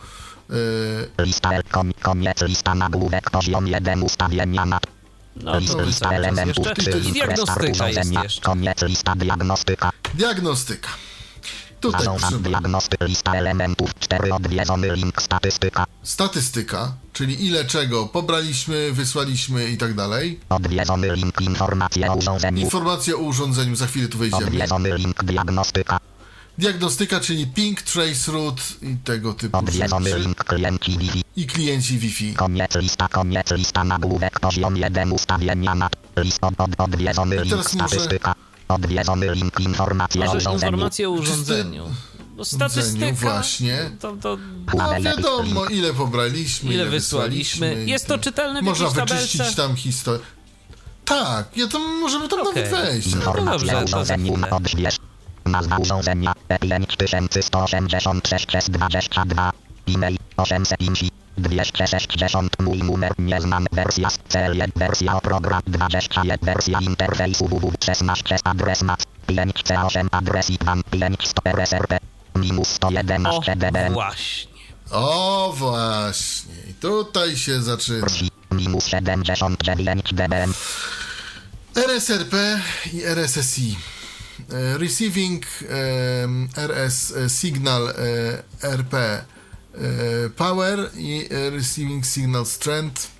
E, 1.19 1.23
Lista 1.25 1.49
kom, 1.71 1.91
koniec 2.01 2.41
lista 2.41 2.75
nagłówek 2.75 3.29
poziom 3.29 3.67
1 3.67 4.03
ustawienia 4.03 4.65
na 4.65 4.79
No 5.35 5.51
to 5.51 5.59
lista 5.59 5.75
cały 5.79 5.91
czas 5.91 6.11
elementów 6.11 6.65
jeszcze. 6.67 6.83
czy 6.91 6.99
I 6.99 7.11
diagnostyka 7.11 7.89
jest 7.89 8.13
jeszcze. 8.13 8.41
Koniec 8.41 8.81
lista 8.81 9.15
diagnostyka. 9.15 9.91
diagnostyka. 10.13 10.89
Tutaj 11.79 11.99
Zarząd 12.05 12.19
proszę, 12.21 12.39
diagnostyki 12.39 13.05
lista 13.05 13.33
elementów 13.35 13.95
4 13.99 14.33
odwiedzony 14.33 14.95
link 14.95 15.21
statystyka. 15.21 15.85
statystyka, 16.03 16.93
czyli 17.21 17.45
ile 17.45 17.65
czego 17.65 18.05
pobraliśmy, 18.07 18.91
wysłaliśmy 18.91 19.69
i 19.71 19.77
tak 19.77 19.93
dalej. 19.93 20.39
Odwiedzony 20.49 21.15
link 21.15 21.41
informacje 21.41 22.11
o 22.11 22.15
urządzeniu. 22.15 22.61
Informacja 22.61 23.15
o 23.15 23.17
urządzeniu, 23.17 23.75
za 23.75 23.87
chwilę 23.87 24.07
tu 24.07 24.17
wejdziemy. 24.17 24.45
Odwiedzony 24.45 24.97
link 24.97 25.23
diagnostyka. 25.23 25.99
Diagnostyka, 26.57 27.19
czyli 27.19 27.47
ping, 27.47 27.81
trace 27.81 28.31
route 28.31 28.61
i 28.81 28.95
tego 29.03 29.33
typu 29.33 29.57
Odwiedzony 29.57 30.09
rzeczy. 30.09 30.21
link 30.23 30.43
klienci 30.43 30.97
Wi-Fi. 30.97 31.23
I 31.35 31.45
klienci 31.47 31.99
Wi-Fi. 31.99 32.33
Koniec 32.33 32.75
lista, 32.75 33.07
koniec 33.07 33.51
lista 33.51 33.83
nagłówek 33.83 34.39
poziom 34.39 34.77
1 34.77 35.11
ustawienia 35.11 35.75
na 35.75 35.89
list 36.17 36.39
od, 36.41 36.53
od, 36.61 36.69
odwiedzony 36.77 37.35
link 37.35 37.49
teraz 37.49 37.73
muszę- 37.73 37.87
statystyka. 37.87 38.35
Odwiedzony 38.67 39.35
link 39.35 39.59
informacje 39.59 40.21
o 40.29 40.35
urządzeniu. 40.35 40.71
informacje 40.71 41.09
o 41.09 41.11
urządzeniu. 41.11 41.83
Bo 42.41 42.45
statystyka. 42.45 43.11
właśnie. 43.13 43.91
To, 43.99 44.15
to 44.21 44.37
No 44.77 45.01
wiadomo, 45.01 45.65
ile 45.65 45.93
pobraliśmy, 45.93 46.73
Ile 46.73 46.81
ile, 46.83 46.91
wysłaliśmy. 46.91 47.67
wysłaliśmy. 47.67 47.91
Jest 47.91 48.07
to 48.07 48.17
czytelne 48.17 48.61
w 48.61 48.63
Można 48.65 48.85
jakiejś 48.85 48.99
tabelce? 49.09 49.23
wyczyścić 49.27 49.55
tam 49.55 49.75
historię. 49.75 50.25
Tak, 51.05 51.57
ja 51.57 51.67
tam 51.67 51.81
możemy 51.99 52.27
tam 52.27 52.41
Okej. 52.41 52.63
nawet 52.63 52.85
wejść. 52.85 53.07
Informacje 53.07 53.51
dobrze, 53.51 53.77
o 53.77 53.81
to 53.81 53.87
za 53.87 53.95
urządzeniu 53.95 54.33
chwilę. 54.33 54.49
odśwież. 54.49 54.95
Nazwa 55.45 55.77
urządzenia 55.77 56.33
P5186 56.49 58.45
przez 58.45 58.69
22. 58.69 59.51
E-mail 59.95 60.17
805 60.37 61.03
260 61.37 62.59
mój 62.59 62.77
numer 62.77 63.11
nieznany 63.19 63.65
wersja 63.71 64.09
z 64.09 64.17
CL1 64.17 64.67
wersja 64.75 65.15
o 65.17 65.21
program 65.21 65.61
21 65.67 66.37
wersja 66.41 66.79
interfejsu 66.79 67.45
www16 67.45 68.37
adres 68.43 68.81
mac 68.81 68.99
5C8 69.27 70.07
adres 70.11 70.49
IPAN 70.49 70.81
500 70.91 71.33
RSRP 71.45 71.97
minus 72.35 72.67
O, 72.67 72.75
111 72.75 73.55
dB 73.55 73.89
właśnie. 73.89 74.51
O 74.91 75.53
właśnie, 75.57 76.53
i 76.69 76.73
tutaj 76.73 77.37
się 77.37 77.61
zaczyna. 77.61 78.07
minus 78.51 78.85
79 78.85 80.13
dB 80.13 80.47
RSRP 81.75 82.59
i 82.93 83.03
RSSI. 83.05 83.77
E, 84.51 84.77
Receiving 84.77 85.45
em, 85.69 86.49
RS 86.55 87.11
e, 87.11 87.29
Signal 87.29 87.89
e, 87.89 88.43
RP 88.77 88.93
e, 88.93 89.23
Power 90.35 90.89
i 90.97 91.27
e, 91.31 91.49
Receiving 91.49 92.05
Signal 92.05 92.45
Strength. 92.45 93.10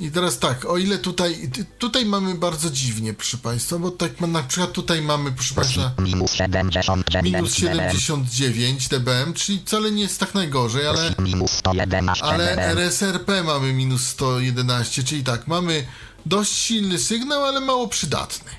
I 0.00 0.10
teraz 0.10 0.38
tak, 0.38 0.64
o 0.64 0.78
ile 0.78 0.98
tutaj, 0.98 1.50
tutaj 1.78 2.06
mamy 2.06 2.34
bardzo 2.34 2.70
dziwnie, 2.70 3.14
proszę 3.14 3.38
Państwa, 3.38 3.78
bo 3.78 3.90
tak 3.90 4.20
na 4.20 4.42
przykład 4.42 4.72
tutaj 4.72 5.02
mamy, 5.02 5.32
proszę 5.32 5.54
Państwa, 5.54 5.92
minus 5.98 6.32
79 6.32 7.06
minus 7.22 7.54
dB 7.54 7.60
79 7.60 8.88
dBm, 8.88 9.34
czyli 9.34 9.62
wcale 9.66 9.90
nie 9.90 10.02
jest 10.02 10.20
tak 10.20 10.34
najgorzej, 10.34 10.86
ale, 10.86 11.14
minus 11.18 11.50
111 11.50 12.24
ale 12.24 12.56
RSRP 12.56 13.42
mamy 13.42 13.72
minus 13.72 14.06
111, 14.06 15.04
czyli 15.04 15.24
tak, 15.24 15.46
mamy 15.46 15.86
dość 16.26 16.52
silny 16.52 16.98
sygnał, 16.98 17.44
ale 17.44 17.60
mało 17.60 17.88
przydatny. 17.88 18.50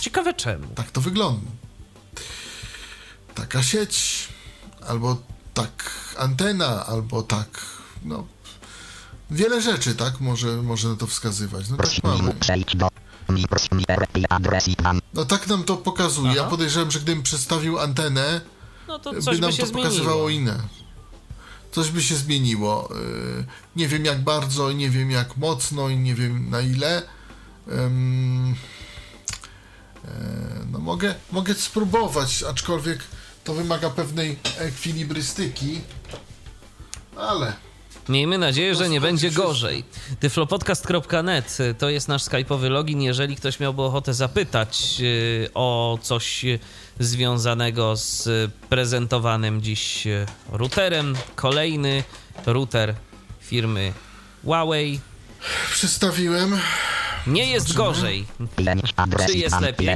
Ciekawe 0.00 0.34
czemu. 0.34 0.66
Tak 0.74 0.90
to 0.90 1.00
wygląda. 1.00 1.50
Taka 3.34 3.62
sieć, 3.62 4.28
albo 4.88 5.16
tak 5.54 5.90
antena, 6.18 6.86
albo 6.86 7.22
tak, 7.22 7.48
no, 8.04 8.33
wiele 9.30 9.62
rzeczy, 9.62 9.94
tak, 9.94 10.20
może, 10.20 10.62
może 10.62 10.88
na 10.88 10.96
to 10.96 11.06
wskazywać. 11.06 11.68
No 11.70 11.76
tak 11.76 11.86
mamy. 12.04 12.34
No 15.14 15.24
tak 15.24 15.46
nam 15.46 15.64
to 15.64 15.76
pokazuje. 15.76 16.34
Ja 16.34 16.40
Aha. 16.42 16.50
podejrzewam, 16.50 16.90
że 16.90 17.00
gdybym 17.00 17.22
przestawił 17.22 17.78
antenę, 17.78 18.40
No 18.88 18.98
to 18.98 19.12
by 19.12 19.22
coś 19.22 19.38
nam 19.38 19.50
by 19.50 19.56
się 19.56 19.66
to 19.66 19.72
pokazywało 19.72 20.26
zmieniło. 20.26 20.28
inne. 20.30 20.58
Coś 21.72 21.90
by 21.90 22.02
się 22.02 22.16
zmieniło. 22.16 22.88
Yy, 22.94 23.44
Nie 23.76 23.88
wiem 23.88 24.04
jak 24.04 24.24
bardzo, 24.24 24.72
nie 24.72 24.90
wiem 24.90 25.10
jak 25.10 25.36
mocno 25.36 25.88
i 25.88 25.96
nie 25.96 26.14
wiem 26.14 26.50
na 26.50 26.60
ile. 26.60 27.02
E, 27.68 27.90
No 30.72 30.78
mogę, 30.78 31.14
mogę 31.32 31.54
spróbować, 31.54 32.42
aczkolwiek 32.42 32.98
to 33.44 33.54
wymaga 33.54 33.90
pewnej 33.90 34.38
ekwilibrystyki. 34.58 35.80
Ale 37.16 37.56
Miejmy 38.08 38.38
nadzieję, 38.38 38.74
że 38.74 38.88
nie 38.88 39.00
będzie 39.00 39.30
gorzej. 39.30 39.84
Tyflopodcast.net 40.20 41.58
to 41.78 41.88
jest 41.90 42.08
nasz 42.08 42.22
skype'owy 42.22 42.70
login. 42.70 43.02
Jeżeli 43.02 43.36
ktoś 43.36 43.60
miałby 43.60 43.82
ochotę 43.82 44.14
zapytać 44.14 44.96
y, 45.00 45.48
o 45.54 45.98
coś 46.02 46.44
związanego 47.00 47.96
z 47.96 48.28
prezentowanym 48.68 49.62
dziś 49.62 50.06
y, 50.06 50.26
routerem, 50.52 51.14
kolejny 51.34 52.04
router 52.46 52.94
firmy 53.40 53.92
Huawei. 54.44 55.00
przedstawiłem. 55.72 56.60
Nie 57.26 57.46
jest 57.50 57.72
gorzej. 57.72 58.26
Klienć 58.56 58.92
adres 58.96 59.26
Czy 59.30 59.38
jest 59.38 59.60
lepiej? 59.60 59.86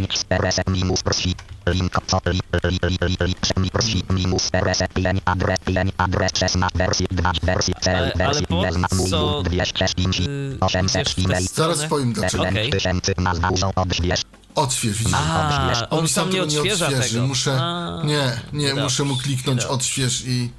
Minus 1.69 1.81
Link 1.81 2.01
co 2.07 2.21
li, 2.25 2.41
li, 2.65 2.79
li, 2.83 2.97
li, 3.01 3.17
li, 3.21 3.61
mi 3.61 3.71
prosi 3.71 4.05
minus 4.11 4.51
RS 4.53 4.83
Klienć 4.95 5.21
adres 5.25 5.59
Klienć 5.65 5.93
adres 5.97 6.33
16 6.35 6.79
wersji 6.79 7.07
2 7.11 7.33
wersji 7.43 7.75
ale 7.85 8.13
wersji 8.17 8.47
po 8.47 8.55
nie 8.55 8.73
zna 8.73 8.89
mój 8.93 9.11
co, 9.11 9.19
numer 9.19 9.43
205 9.43 10.21
y, 10.21 10.57
800 10.61 11.03
idziesz 11.03 11.13
w 11.13 11.17
tę 11.17 11.23
e-mail? 11.23 11.47
Zaraz 11.55 11.87
powiem 11.87 12.13
dlaczego. 12.13 12.49
Okej. 12.49 12.71
tysięcy 12.71 13.13
nazwa 13.19 13.49
urząd 13.51 13.79
odśwież 13.79 14.23
Odśwież, 14.59 14.99
widzisz? 14.99 15.15
A, 15.15 15.87
On 15.91 15.99
on 15.99 16.03
mi 16.05 16.09
sam 16.09 16.29
nie 16.31 16.35
nie 16.35 16.43
odświeża 16.43 16.87
odświeży. 16.89 17.15
tego. 17.15 17.27
Muszę. 17.27 17.53
A, 17.61 18.03
Nie, 18.05 18.41
nie, 18.53 18.69
dobrze, 18.69 18.83
muszę 18.83 19.05
mu 19.05 19.17
kliknąć 19.17 19.61
dobrze. 19.61 19.69
odśwież 19.69 20.23
i. 20.27 20.51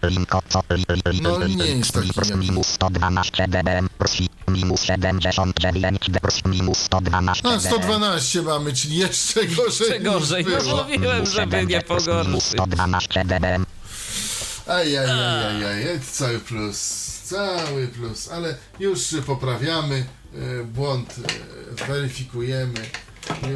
No, 1.22 1.48
nie 1.48 1.66
jest 1.66 1.92
taki 1.94 2.36
minus 2.38 2.68
112 2.68 3.48
dB 3.48 3.90
prosi 3.98 4.30
minus 4.48 4.82
79 4.84 6.00
dB 6.10 6.20
prosi 6.22 6.42
minus 6.46 6.78
112 6.78 7.48
A, 7.50 7.58
dB 7.58 7.62
112 7.68 8.42
mamy, 8.42 8.74
czyli 8.74 8.98
jeszcze 8.98 9.46
gorzej. 9.48 9.88
Jeszcze 9.90 10.00
gorzej. 10.00 10.46
No 10.68 10.84
mówiłem, 10.84 11.26
żeby 11.26 11.66
nie 11.66 11.82
pogorszyć. 11.82 12.44
112 12.44 13.26
dB 13.26 13.66
Ajajajajaj, 14.68 16.00
cały 16.12 16.40
plus, 16.40 16.80
cały 17.24 17.88
plus, 17.88 18.30
ale 18.32 18.56
już 18.80 19.00
poprawiamy, 19.26 20.06
e, 20.36 20.64
błąd 20.64 21.16
e, 21.82 21.86
weryfikujemy. 21.86 22.80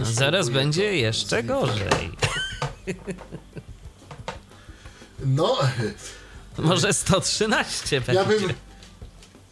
Zaraz 0.04 0.50
będzie 0.50 0.82
to 0.90 0.90
jeszcze 0.94 1.44
gorzej. 1.44 2.12
No, 5.26 5.58
Może 6.58 6.94
113 6.94 8.02
będzie. 8.02 8.14
ja 8.14 8.26
bym... 8.26 8.54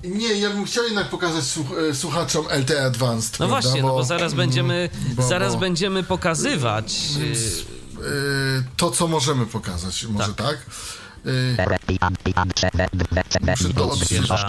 Nie, 0.03 0.33
ja 0.33 0.49
bym 0.49 0.65
chciał 0.65 0.83
jednak 0.83 1.09
pokazać 1.09 1.43
słuch 1.43 1.67
e, 1.89 1.95
słuchaczom 1.95 2.45
LTE 2.49 2.85
Advanced, 2.85 3.31
No 3.39 3.47
prawda? 3.47 3.61
właśnie, 3.61 3.81
no 3.81 3.87
bo 3.87 4.03
zaraz 4.03 4.33
będziemy, 4.33 4.89
bo- 5.15 5.27
zaraz 5.27 5.53
bo- 5.53 5.59
będziemy 5.59 6.03
pokazywać. 6.03 6.93
Więc, 7.19 7.39
y, 7.39 7.65
e, 7.99 8.63
to, 8.77 8.91
co 8.91 9.07
możemy 9.07 9.45
pokazać, 9.45 10.03
może 10.03 10.33
tak? 10.33 10.57
E, 11.25 11.55
Muszę 13.45 13.73
to 13.73 13.89
odświeżać. 13.91 14.41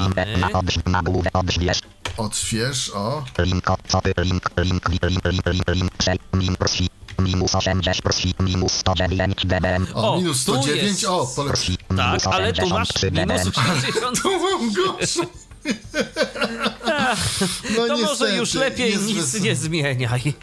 Odśwież. 2.17 2.91
o. 2.95 3.25
Link 3.39 3.65
co 3.89 4.01
ty 4.01 4.13
link 4.23 4.51
link 4.57 4.89
link 4.89 5.25
link 5.25 5.47
link 5.69 5.93
link 6.35 6.57
prosi 6.59 6.89
minus 7.19 7.55
80 7.55 8.03
prosi 8.03 8.35
minus 8.41 8.73
109 8.73 9.47
dB 9.47 9.95
O, 9.95 10.13
O, 10.15 10.17
minus 10.19 10.45
tu 10.45 10.53
109, 10.53 10.83
jest. 10.83 11.05
o, 11.05 11.35
tak, 11.97 12.21
ale 12.35 12.53
tu 12.53 12.69
masz 12.69 12.91
83 12.91 13.11
minus 13.11 13.43
dB 13.43 13.59
80. 13.59 14.23
To 14.23 14.31
mam 14.39 14.73
gorsze. 14.73 15.21
No 17.77 17.87
To 17.87 17.97
może 17.97 18.03
niestety, 18.03 18.37
już 18.37 18.55
lepiej 18.55 18.99
nic 18.99 19.41
nie 19.41 19.57
zmieniaj. 19.57 20.35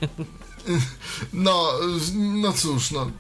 No, 1.34 1.72
no 2.16 2.54
cóż, 2.54 2.92
no, 2.92 3.12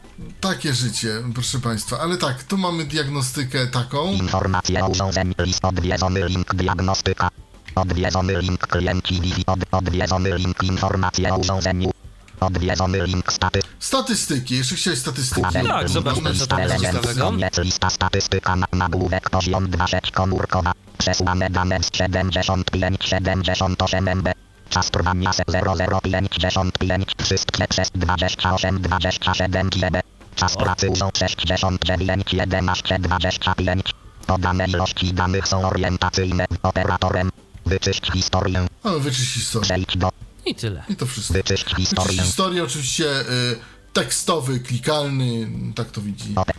takie 0.41 0.73
życie, 0.73 1.09
proszę 1.34 1.59
Państwa. 1.59 1.99
Ale 1.99 2.17
tak, 2.17 2.43
tu 2.43 2.57
mamy 2.57 2.85
diagnostykę 2.85 3.67
taką. 3.67 4.11
Informacje 4.11 4.84
o 4.84 4.88
urządzeniu 4.88 5.34
list 5.39 5.65
odwiedzony 5.65 6.26
link 6.27 6.55
diagnostyka 6.55 7.30
odwiedzony 7.81 8.41
link 8.41 8.68
klienci 8.68 9.22
Wi-Fi 9.22 9.43
od, 9.47 9.60
odwiedzony 9.72 10.38
link 10.38 10.64
informacje 10.64 11.34
o 11.34 11.38
urządzeniu 11.38 11.91
odwiedzony 12.39 13.06
link 13.06 13.34
staty 13.34 13.61
Statystyki, 13.80 14.57
jeszcze 14.57 14.76
chciałeś 14.76 14.99
statystyki. 14.99 15.41
Tak, 15.68 15.89
zobaczmy, 15.89 16.35
co 16.35 16.47
tam 16.47 16.60
jest 16.60 16.81
ciekawego. 16.81 17.26
Koniec 17.26 17.57
lista 17.57 17.89
statystyka 17.89 18.56
na 18.56 18.68
nagłówek 18.73 19.30
poziom 19.30 19.69
2 19.69 19.88
sieć 19.88 20.11
komórkowa. 20.11 20.72
Przesłane 20.97 21.49
dane 21.49 21.84
z 21.84 21.97
75 21.97 23.06
78 23.06 24.07
MB. 24.07 24.34
Czas 24.69 24.91
trwania 24.91 25.34
se 25.34 25.43
00555. 25.45 27.07
Wszystkie 27.22 27.68
przez 27.68 27.89
28, 27.95 28.81
27 28.81 29.69
GB. 29.69 30.01
Czas 30.35 30.57
pracy 30.57 30.89
urząd 30.89 31.18
69, 31.18 32.34
11, 32.34 32.99
25. 32.99 33.93
Podane 34.27 34.65
ilości 34.68 35.14
danych 35.14 35.47
są 35.47 35.69
orientacyjne. 35.69 36.45
Operatorem. 36.64 37.30
Wyczyść 37.69 38.11
historię. 38.13 38.67
Ale 38.83 38.99
wyczyść 38.99 39.33
historię. 39.33 39.63
Przejdź 39.65 39.97
do. 39.97 40.09
I 40.45 40.55
tyle. 40.55 40.83
I 40.89 40.95
to 40.95 41.05
wszystko. 41.05 41.33
Wyczyść 41.33 41.63
Wyczyść 41.63 41.77
historię. 41.89 42.21
historię 42.23 42.63
oczywiście 42.63 43.05
y, 43.21 43.25
tekstowy, 43.93 44.59
klikalny, 44.59 45.47
tak 45.75 45.91
to 45.91 46.01
widzi. 46.01 46.33
Ale 46.35 46.53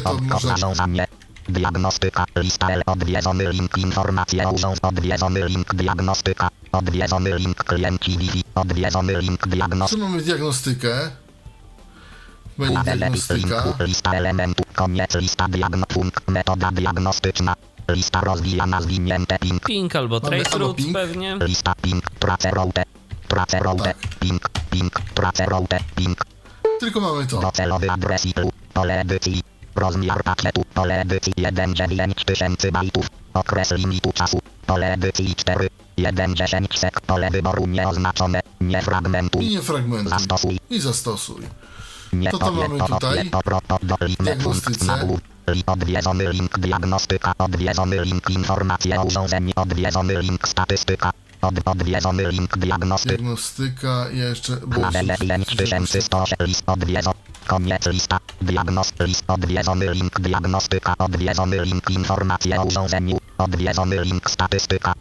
to 0.00 0.18
może- 0.20 0.48
Zarządzanie. 0.48 1.06
Diagnostyka, 1.48 2.24
lista 2.36 2.70
L, 2.70 2.82
odwiedzony 2.86 3.52
link, 3.52 3.78
informacje 3.78 4.48
urząd, 4.48 4.78
odwiedzony 4.82 5.48
link, 5.48 5.74
diagnostyka, 5.74 6.48
odwiedzony 6.72 7.38
link, 7.38 7.64
klienci 7.64 8.18
Wi-Fi, 8.18 8.44
odwiedzony 8.54 9.20
link, 9.20 9.42
Tu 9.42 9.48
diagnostyka. 9.50 10.02
mamy 10.02 10.22
diagnostykę. 10.22 11.10
Menu 12.58 12.82
diagnostyka. 12.84 13.64
linku, 13.64 13.82
lista 13.84 14.12
elementów, 14.12 14.66
koniec, 14.74 15.14
lista 15.14 15.48
diagnopunkt, 15.48 16.28
metoda 16.28 16.70
diagnostyczna, 16.70 17.54
lista 17.94 18.20
rozwijana, 18.20 18.80
zwinięte 18.82 19.38
ping, 19.38 19.64
Ping 19.66 19.96
albo 19.96 20.20
traceroute 20.20 20.82
pewnie. 20.92 21.36
lista 21.36 21.72
ping, 21.82 22.04
traceroute, 22.18 22.82
traceroute, 23.28 23.84
Tak. 23.84 23.96
ping, 24.20 24.42
ping, 24.70 24.92
traceroute, 25.14 25.78
ping, 25.96 26.24
Tylko 26.80 27.00
mamy 27.00 27.26
to. 27.26 27.40
Docelowy 27.40 27.90
adres 27.90 28.26
IP, 28.26 28.40
pole 28.74 29.00
edycji, 29.00 29.42
rozmiar 29.74 30.22
pakietu, 30.24 30.62
pole 30.74 31.00
edycji 31.00 31.32
19000 31.36 32.72
bajtów, 32.72 33.06
okres 33.34 33.70
limitu 33.70 34.12
czasu, 34.12 34.38
pole 34.66 34.92
edycji 34.92 35.34
4, 35.36 35.68
1,10 35.98 36.78
sek, 36.78 37.00
pole 37.00 37.30
wyboru 37.30 37.66
nieoznaczone, 37.66 38.40
nie 38.60 38.82
fragmentu, 38.82 39.40
I 39.40 39.48
nie 39.48 39.62
fragmentuj. 39.62 40.10
zastosuj, 40.10 40.58
I 40.70 40.80
zastosuj. 40.80 41.46
nie 42.12 42.30
To 42.30 42.38
to 42.38 42.52
mamy 42.52 42.78
tutaj. 42.78 43.30
diagnostyce. 44.20 45.06
Odwiedzony 45.66 46.32
link 46.32 46.58
diagnostyka, 46.58 47.32
odwiedzony 47.38 48.04
link 48.04 48.30
informacje 48.30 49.00
o 49.00 49.04
urządzeniu, 49.04 49.52
odwiedzony 49.56 50.22
link 50.22 50.48
statystyka, 50.48 51.10
od, 51.42 51.54
odwiedzony 51.64 52.30
link 52.32 52.58
diagnostyka. 52.58 53.16
Diagnostyka 53.16 54.10
i 54.12 54.18
jeszcze... 54.18 54.56
bo- 54.66 54.80
Labele 54.80 55.16
5100 55.18 56.24
list 56.40 56.62
odwiedzo. 56.66 57.12
Koniec 57.46 57.86
lista. 57.86 58.18
Diagnost 58.42 58.94
list 59.00 59.24
odwiedzony 59.28 59.94
link 59.94 60.20
diagnostyka. 60.20 60.94
Odwiedzony 60.98 61.64
link 61.64 61.90
informacje 61.90 62.60
o 62.60 62.64
urządzeniu. 62.64 63.18
Odwiedzony 63.38 64.04
link 64.04 64.30
statystyka. 64.30 64.92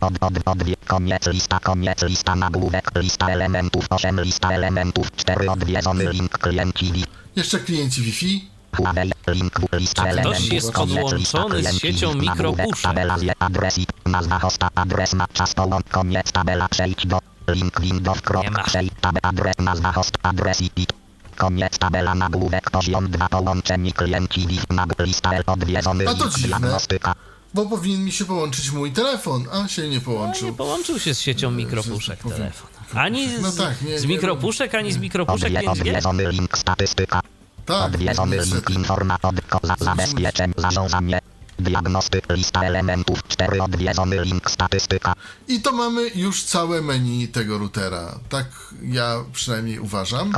Od, 0.00 0.14
od, 0.20 0.34
odwie, 0.44 0.74
koniec 0.86 1.26
lista, 1.26 1.60
koniec 1.60 2.02
lista 2.02 2.34
nagłówek, 2.36 2.90
lista 2.96 3.28
elementów 3.28 3.86
8, 3.90 4.20
lista 4.20 4.50
elementów 4.50 5.16
4, 5.16 5.50
odwiedzony 5.50 6.12
link 6.12 6.38
klienci. 6.38 7.04
Jeszcze 7.36 7.58
klienci 7.60 8.02
Wi-Fi. 8.02 8.40
Czy 8.76 10.20
ktoś 10.20 10.48
jest 10.52 10.72
podłączony 10.72 11.62
z 11.62 11.78
siecią 11.78 12.14
mikropuszek? 12.14 12.80
Tabela 12.82 13.18
z 13.18 13.22
adres 13.38 13.78
i 13.78 13.86
nazwa 14.06 14.38
hosta, 14.38 14.68
adres 14.74 15.14
ma 15.14 15.26
czas 15.32 15.54
połącz, 15.54 15.86
koniec 15.90 16.32
tabela, 16.32 16.68
przejdź 16.68 17.06
do 17.06 17.18
link 17.48 17.80
windows, 17.80 18.18
Nie 18.44 18.50
ma. 18.50 18.62
przejdź 18.62 18.92
tab, 19.00 19.16
adres, 19.22 19.54
nazwa 19.58 19.92
host, 19.92 20.12
adres 20.22 20.60
i 20.60 20.70
pit. 20.70 20.92
Koniec 21.36 21.78
tabela 21.78 22.14
nagłówek 22.14 22.70
poziom 22.70 23.10
2 23.10 23.28
połączeni 23.28 23.92
klienci 23.92 24.46
Wi, 24.46 24.60
nag, 24.70 24.94
lista 24.98 25.32
L, 25.32 25.42
odwiedzony 25.46 26.08
A 26.08 26.14
to 26.14 26.28
dziwne. 26.28 26.48
diagnostyka. 26.48 27.14
Bo 27.54 27.66
powinien 27.66 28.04
mi 28.04 28.12
się 28.12 28.24
połączyć 28.24 28.70
mój 28.72 28.92
telefon, 28.92 29.44
a 29.52 29.68
się 29.68 29.82
nie 29.82 29.88
No, 29.88 29.94
nie 29.94 30.00
połączył. 30.00 30.54
połączył 30.54 30.98
się 30.98 31.14
z 31.14 31.20
siecią 31.20 31.50
mikropuszek 31.50 32.18
telefon. 32.22 32.68
Ani 32.94 33.28
z, 33.38 33.40
No 33.42 33.52
tak, 33.52 33.82
nie- 33.82 33.98
z 33.98 34.02
nie 34.02 34.08
mikropuszek, 34.08 34.74
ani 34.74 34.92
z 34.92 34.98
mikropuszek 34.98 35.48
Odwie, 35.48 35.60
5G. 35.60 35.70
odwiedzony 35.70 36.32
link 36.32 36.58
statystyka. 36.58 37.20
Tak, 37.66 37.86
Odwiedzony 37.86 38.36
link 38.36 38.46
niestety. 38.46 38.72
informa 38.72 39.16
od 39.22 39.40
ko- 39.48 39.60
za, 39.62 39.76
zabezpieczeń 39.80 40.52
zarządzanie. 40.56 41.18
Diagnostyk 41.58 42.24
lista 42.30 42.62
elementów 42.62 43.22
4 43.28 43.62
odwiedzony 43.62 44.24
link 44.24 44.50
statystyka. 44.50 45.12
I 45.48 45.60
to 45.60 45.72
mamy 45.72 46.10
już 46.14 46.42
całe 46.44 46.82
menu 46.82 47.28
tego 47.28 47.58
routera. 47.58 48.18
Tak 48.28 48.46
ja 48.82 49.24
przynajmniej 49.32 49.78
uważam. 49.78 50.32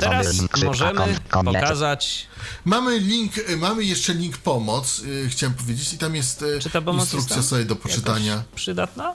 Teraz 0.00 0.36
możemy 0.64 1.00
pokazać, 1.44 2.26
Mamy 2.64 2.98
link, 2.98 3.38
y, 3.38 3.56
mamy 3.56 3.84
jeszcze 3.84 4.14
link 4.14 4.38
pomoc, 4.38 4.98
y, 4.98 5.28
chciałem 5.28 5.54
powiedzieć, 5.54 5.92
i 5.92 5.98
tam 5.98 6.14
jest 6.16 6.42
y, 6.42 6.58
czy 6.60 6.70
ta 6.70 6.82
pomoc 6.82 7.02
instrukcja 7.02 7.36
jest 7.36 7.48
sobie 7.48 7.64
do 7.64 7.76
poczytania. 7.76 8.42
przydatna. 8.54 9.14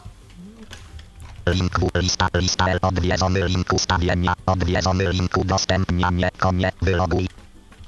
Link 1.48 1.80
w 1.80 2.00
lista 2.00 2.28
lista 2.34 2.68
L 2.70 2.80
odwiedzony 2.82 3.48
link 3.48 3.74
ustawienia 3.74 4.34
odwiedzony 4.46 5.10
link 5.14 5.38
udostępnianie 5.38 6.30
koniec 6.40 6.76
wyloguj. 6.82 7.28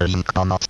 Link 0.00 0.32
pomoc. 0.32 0.62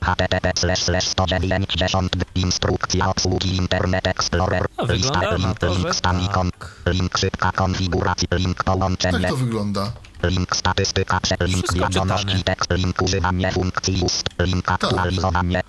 http 0.00 0.52
slash 0.56 0.78
slash 0.82 1.04
190 1.08 2.16
instrukcja 2.34 3.08
obsługi 3.10 3.56
Internet 3.56 4.06
Explorer 4.06 4.66
No, 4.78 4.84
lista 4.94 5.34
link 5.36 5.58
to, 5.58 5.66
link 5.74 5.86
że 5.88 5.94
stanikon 5.94 6.50
tak. 6.50 6.80
link 6.86 7.18
szybka 7.18 7.52
konfiguracja 7.52 8.28
link 8.38 8.56
Tak 8.56 8.64
połączenie 8.64 9.28
to 9.28 9.36
wygląda. 9.36 9.92
link 10.22 10.56
statystyka 10.56 11.20
link 11.40 11.56
Wszystko 11.66 11.78
wiadomości 11.78 12.26
czytane. 12.26 12.44
tekst 12.44 12.70
link 12.70 13.02
używanie 13.02 13.52
funkcji 13.52 14.02
ust 14.02 14.28
link 14.38 14.70
aktualizowanie 14.72 15.62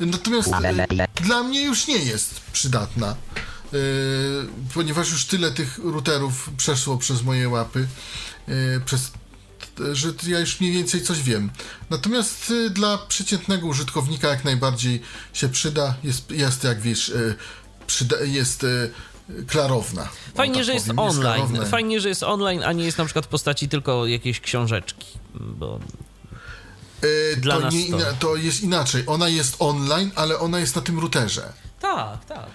Natomiast 0.00 0.48
y, 0.48 1.22
dla 1.24 1.42
mnie 1.42 1.62
już 1.62 1.86
nie 1.88 1.98
jest 1.98 2.40
przydatna, 2.52 3.14
ponieważ 4.74 5.10
już 5.10 5.24
tyle 5.24 5.50
tych 5.50 5.78
routerów 5.78 6.50
przeszło 6.56 6.98
przez 6.98 7.22
moje 7.22 7.48
łapy, 7.48 7.88
y, 8.48 8.80
przez, 8.84 9.10
że 9.92 10.12
ja 10.26 10.40
już 10.40 10.60
mniej 10.60 10.72
więcej 10.72 11.02
coś 11.02 11.22
wiem. 11.22 11.50
Natomiast 11.90 12.50
y, 12.50 12.70
dla 12.70 12.98
przeciętnego 12.98 13.66
użytkownika 13.66 14.28
jak 14.28 14.44
najbardziej 14.44 15.02
się 15.32 15.48
przyda, 15.48 15.94
jest, 16.04 16.30
jest 16.30 16.64
jak 16.64 16.80
wiesz, 16.80 17.12
przyda, 17.86 18.16
jest 18.20 18.66
klarowna. 19.46 20.02
O, 20.02 20.36
Fajnie, 20.36 20.54
tak 20.54 20.64
że 20.64 20.74
jest 20.74 20.86
powiem, 20.86 21.00
online. 21.00 21.66
Fajnie, 21.66 22.00
że 22.00 22.08
jest 22.08 22.22
online, 22.22 22.62
a 22.62 22.72
nie 22.72 22.84
jest 22.84 22.98
na 22.98 23.04
przykład 23.04 23.24
w 23.26 23.28
postaci 23.28 23.68
tylko 23.68 24.06
jakiejś 24.06 24.40
książeczki. 24.40 25.06
Bo 25.34 25.80
dla 27.36 27.54
to, 27.54 27.60
nas 27.60 27.74
to. 27.90 27.98
to 28.18 28.36
jest 28.36 28.60
inaczej. 28.60 29.04
Ona 29.06 29.28
jest 29.28 29.56
online, 29.58 30.10
ale 30.14 30.38
ona 30.38 30.58
jest 30.58 30.76
na 30.76 30.82
tym 30.82 30.98
routerze. 30.98 31.52
tak, 31.80 32.24
tak. 32.24 32.46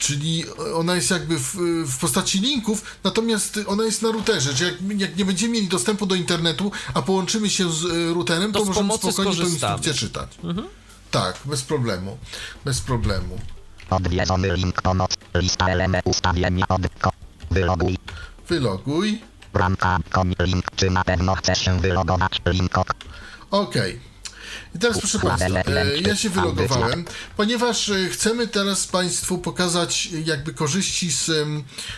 Czyli 0.00 0.44
ona 0.74 0.94
jest 0.94 1.10
jakby 1.10 1.38
w, 1.38 1.54
w 1.86 1.98
postaci 1.98 2.40
linków, 2.40 2.82
natomiast 3.04 3.60
ona 3.66 3.84
jest 3.84 4.02
na 4.02 4.10
routerze. 4.12 4.54
Czyli 4.54 4.70
jak, 4.70 5.00
jak 5.00 5.16
nie 5.16 5.24
będziemy 5.24 5.52
mieli 5.54 5.68
dostępu 5.68 6.06
do 6.06 6.14
internetu, 6.14 6.72
a 6.94 7.02
połączymy 7.02 7.50
się 7.50 7.72
z 7.72 7.84
e, 7.84 8.14
routerem, 8.14 8.52
To 8.52 8.58
to, 8.58 8.64
z 8.64 8.68
możemy 8.68 8.92
spokojnie 8.92 9.12
tą 9.16 9.22
skorzystamy. 9.22 9.52
instrukcję 9.52 9.94
czytać. 9.94 10.38
Tak, 11.10 11.38
bez 11.44 11.62
problemu. 11.62 12.18
Bez 12.64 12.80
problemu. 12.80 13.38
odwiedzony 13.90 14.56
link 14.56 14.82
pomoc 14.82 15.10
lista 15.34 15.66
element 15.68 16.06
ustawienia 16.06 16.68
od 16.68 16.82
ko- 17.00 17.12
wyloguj 17.50 17.98
Wyloguj. 18.48 19.20
bramka 19.52 19.98
koń 20.10 20.34
link 20.40 20.64
czy 20.76 20.90
na 20.90 21.04
pewno 21.04 21.34
chcesz 21.34 21.64
się 21.64 21.80
wylogować 21.80 22.40
link 22.46 22.78
ok 22.78 22.94
Okej. 23.50 24.00
I 24.74 24.78
teraz 24.78 24.98
proszę 24.98 25.18
Państwa, 25.18 25.60
e, 25.60 25.98
ja 26.00 26.16
się 26.16 26.30
wylogowałem, 26.30 27.04
ponieważ 27.36 27.88
e, 27.88 28.08
chcemy 28.08 28.48
teraz 28.48 28.86
Państwu 28.86 29.38
pokazać 29.38 30.06
jakby 30.24 30.54
korzyści 30.54 31.12
z 31.12 31.30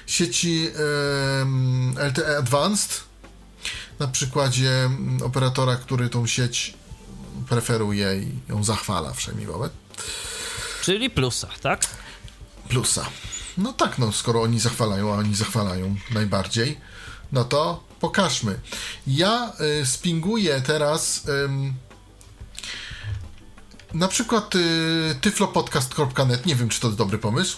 sieci 0.06 0.70
LTE 1.96 2.38
Advanced 2.38 3.00
na 3.98 4.08
przykładzie 4.08 4.90
operatora, 5.24 5.76
który 5.76 6.08
tą 6.08 6.26
sieć 6.26 6.74
preferuje 7.48 8.16
i 8.16 8.38
ją 8.48 8.64
zachwala 8.64 9.12
wszemi 9.12 9.46
wobec 9.46 9.72
Czyli 10.82 11.10
plusa, 11.10 11.48
tak? 11.60 11.86
plusa. 12.68 13.06
No 13.58 13.72
tak, 13.72 13.98
no 13.98 14.12
skoro 14.12 14.42
oni 14.42 14.60
zachwalają, 14.60 15.14
a 15.14 15.16
oni 15.16 15.34
zachwalają 15.34 15.96
najbardziej, 16.10 16.80
no 17.32 17.44
to 17.44 17.84
pokażmy. 18.00 18.60
Ja 19.06 19.52
y, 19.82 19.86
spinguję 19.86 20.60
teraz 20.60 21.22
ym, 21.28 21.74
na 23.94 24.08
przykład 24.08 24.54
y, 24.54 25.14
tyflopodcast.net, 25.20 26.46
nie 26.46 26.56
wiem 26.56 26.68
czy 26.68 26.80
to 26.80 26.90
dobry 26.90 27.18
pomysł, 27.18 27.56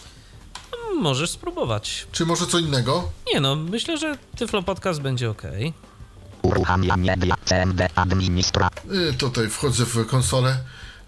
Możesz 1.01 1.31
spróbować. 1.31 2.07
czy 2.13 2.27
może 2.27 2.47
co 2.47 2.59
innego. 2.59 3.11
Nie 3.35 3.41
no, 3.41 3.57
myślę, 3.57 3.99
że 3.99 4.19
Tyflo 4.37 4.63
Podcast 4.63 5.01
będzie 5.01 5.31
ok. 5.31 5.43
uruchamianie 6.43 7.17
dia 7.17 7.37
cmd 7.45 7.89
administra 7.95 8.71
Y, 9.11 9.15
tutaj 9.15 9.49
wchodzę 9.51 9.85
w 9.87 10.07
konsolę. 10.07 10.59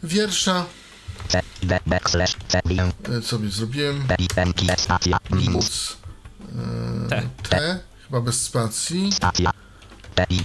Wiersza, 0.03 0.65
backslash 1.87 2.37
y, 3.19 3.23
sobie 3.23 3.49
zrobiłem, 3.49 4.05
p 4.09 4.17
i 4.19 4.27
n 4.37 4.53
k 4.53 4.77
stacja 4.77 5.19
minus. 5.31 5.45
Minus. 5.47 5.97
Tak. 7.11 7.25
T, 7.49 7.81
chyba 8.07 8.21
bez 8.21 8.43
spacji, 8.43 9.13
stacja. 9.13 9.51
T 10.15 10.27
i 10.31 10.43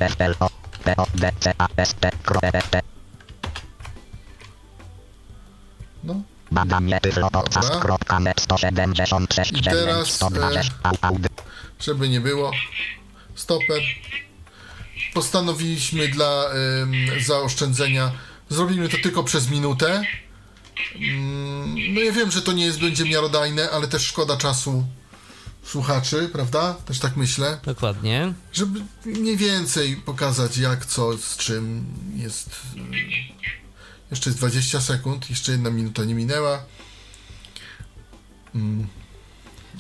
no 6.04 6.22
Badanie 6.52 7.00
tyflopodcast.net 7.02 8.42
176 8.42 9.52
I 9.52 9.62
teraz, 9.62 10.08
120 10.08 10.74
aud. 11.02 11.22
żeby 11.80 12.10
nie 12.10 12.22
było. 12.22 12.52
Stoper. 13.36 13.82
Postanowiliśmy 15.14 16.08
dla 16.08 16.46
ym, 16.82 16.94
zaoszczędzenia. 17.26 18.12
Zrobimy 18.50 18.90
to 18.90 18.98
tylko 19.04 19.24
przez 19.24 19.50
minutę. 19.50 20.04
Mm, 20.96 21.94
no 21.94 22.02
ja 22.02 22.12
wiem, 22.12 22.32
że 22.32 22.42
to 22.42 22.52
nie 22.52 22.66
jest 22.66 22.80
będzie 22.80 23.06
miarodajne, 23.06 23.70
ale 23.70 23.88
też 23.88 24.06
szkoda 24.06 24.38
czasu 24.38 24.86
słuchaczy, 25.64 26.30
prawda? 26.32 26.74
Też 26.74 27.00
tak 27.00 27.18
myślę. 27.18 27.60
Dokładnie. 27.66 28.34
Żeby 28.54 28.82
mniej 29.06 29.38
więcej 29.38 29.96
pokazać 29.96 30.58
jak, 30.58 30.86
co, 30.86 31.18
z 31.18 31.38
czym 31.38 31.86
jest. 32.16 32.50
Jeszcze 34.12 34.30
jest 34.30 34.40
20 34.40 34.82
sekund, 34.82 35.30
jeszcze 35.30 35.52
jedna 35.52 35.70
minuta 35.70 36.04
nie 36.04 36.16
minęła. 36.16 36.64
Mm. 38.56 38.88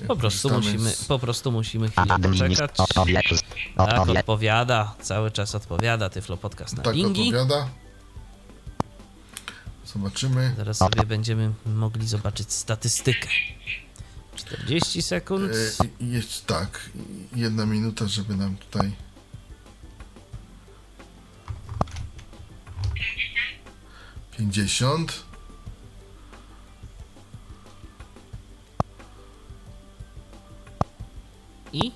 Po 0.08 0.16
prostu 0.16 0.50
musimy, 0.50 0.90
z- 0.96 1.06
po 1.06 1.20
prostu 1.20 1.52
musimy 1.52 1.90
chwilę 1.90 2.20
poczekać. 2.20 2.72
Tak, 3.78 4.10
odpowiada. 4.10 4.96
Cały 5.02 5.32
czas 5.32 5.56
odpowiada 5.56 6.10
Tyflo 6.10 6.38
Podcast 6.38 6.78
na 6.78 6.84
Tak 6.84 6.96
lingi. 6.96 7.22
odpowiada. 7.36 7.68
Zobaczymy. 9.94 10.54
Zaraz 10.58 10.78
sobie 10.78 11.04
będziemy 11.06 11.52
mogli 11.66 12.08
zobaczyć 12.08 12.54
statystykę. 12.54 13.28
40 14.36 15.02
sekund. 15.02 15.52
E, 16.02 16.06
Jest 16.06 16.46
tak, 16.46 16.90
jedna 17.36 17.66
minuta, 17.66 18.08
żeby 18.08 18.36
nam 18.36 18.58
tutaj. 18.58 18.92
Pięćdziesiąt. 24.42 25.24
I 31.74 31.92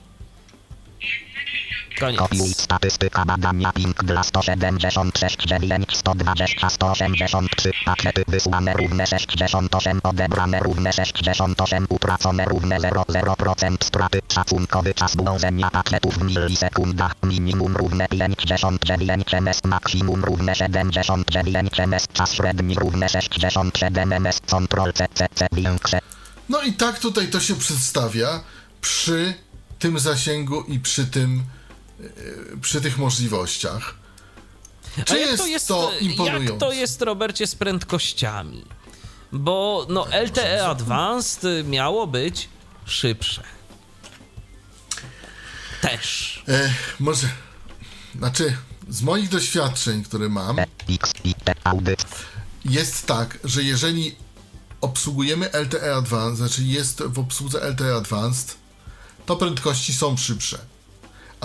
koniec. 1.99 2.19
Kopiuj 2.19 2.53
statystyka 2.53 3.25
badania 3.25 3.71
ping 3.71 4.03
dla 4.03 4.23
176 4.23 5.37
9 5.45 5.97
120 5.97 6.69
183 6.69 7.71
pakiety 7.85 8.23
wysłane 8.27 8.73
równe 8.73 9.07
68 9.07 9.99
odebrane 10.03 10.59
równe 10.59 10.93
68 10.93 11.85
utracone 11.89 12.45
równe 12.45 12.79
00% 12.79 13.75
straty 13.83 14.19
szacunkowy 14.33 14.93
czas 14.93 15.15
błądzenia 15.15 15.69
pakietów 15.69 16.17
w 16.17 16.23
milisekundach 16.23 17.13
minimum 17.23 17.77
równe 17.77 18.07
59 18.07 19.33
ms 19.33 19.63
maksimum 19.63 20.25
równe 20.25 20.55
79 20.55 21.79
ms 21.79 22.07
czas 22.13 22.33
średni 22.33 22.75
równe 22.75 23.09
67 23.09 24.13
ms 24.13 24.39
control 24.39 24.93
ccc 24.93 25.47
większe 25.51 25.99
No 26.49 26.61
i 26.61 26.73
tak 26.73 26.99
tutaj 26.99 27.27
to 27.27 27.39
się 27.39 27.55
przedstawia 27.55 28.43
przy 28.81 29.33
tym 29.79 29.99
zasięgu 29.99 30.61
i 30.61 30.79
przy 30.79 31.05
tym 31.05 31.43
przy 32.61 32.81
tych 32.81 32.97
możliwościach. 32.97 33.95
Czy 35.05 35.19
jest 35.19 35.37
to 35.37 35.47
jest, 35.47 35.67
to 35.67 35.91
imponujące? 35.99 36.51
jak 36.51 36.59
to 36.59 36.71
jest, 36.71 37.01
Robercie, 37.01 37.47
z 37.47 37.55
prędkościami? 37.55 38.65
Bo 39.31 39.85
no, 39.89 40.07
LTE 40.25 40.67
Advanced 40.67 41.67
miało 41.67 42.07
być 42.07 42.49
szybsze. 42.85 43.43
Też. 45.81 46.43
E, 46.47 46.73
może, 46.99 47.27
znaczy, 48.15 48.57
z 48.89 49.01
moich 49.01 49.29
doświadczeń, 49.29 50.03
które 50.03 50.29
mam, 50.29 50.57
jest 52.65 53.05
tak, 53.05 53.39
że 53.43 53.63
jeżeli 53.63 54.15
obsługujemy 54.81 55.49
LTE 55.53 55.95
Advanced, 55.95 56.37
znaczy 56.37 56.63
jest 56.63 57.03
w 57.03 57.19
obsłudze 57.19 57.69
LTE 57.69 57.95
Advanced, 57.95 58.57
to 59.25 59.35
prędkości 59.35 59.93
są 59.93 60.17
szybsze. 60.17 60.59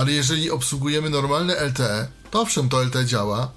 Ale 0.01 0.13
jeżeli 0.13 0.51
obsługujemy 0.51 1.11
normalne 1.11 1.55
LTE, 1.55 2.09
to 2.31 2.41
owszem, 2.41 2.69
to 2.69 2.83
LTE 2.85 3.07
działa, 3.07 3.53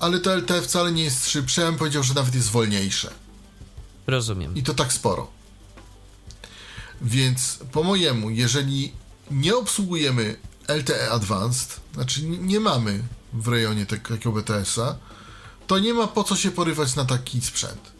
ale 0.00 0.20
to 0.20 0.36
LTE 0.36 0.62
wcale 0.62 0.92
nie 0.92 1.04
jest 1.04 1.30
szybsze, 1.30 1.62
ja 1.62 1.68
bym 1.68 1.78
powiedział, 1.78 2.02
że 2.02 2.14
nawet 2.14 2.34
jest 2.34 2.50
wolniejsze. 2.50 3.10
Rozumiem. 4.06 4.56
I 4.56 4.62
to 4.62 4.74
tak 4.74 4.92
sporo. 4.92 5.30
Więc 7.02 7.58
po 7.72 7.82
mojemu, 7.82 8.30
jeżeli 8.30 8.92
nie 9.30 9.56
obsługujemy 9.56 10.36
LTE 10.68 11.10
Advanced, 11.10 11.80
znaczy 11.94 12.22
nie 12.22 12.60
mamy 12.60 13.02
w 13.32 13.48
rejonie 13.48 13.86
tak- 13.86 14.08
takiego 14.08 14.32
BTS-a, 14.32 14.96
to 15.66 15.78
nie 15.78 15.94
ma 15.94 16.06
po 16.06 16.24
co 16.24 16.36
się 16.36 16.50
porywać 16.50 16.96
na 16.96 17.04
taki 17.04 17.40
sprzęt. 17.40 17.92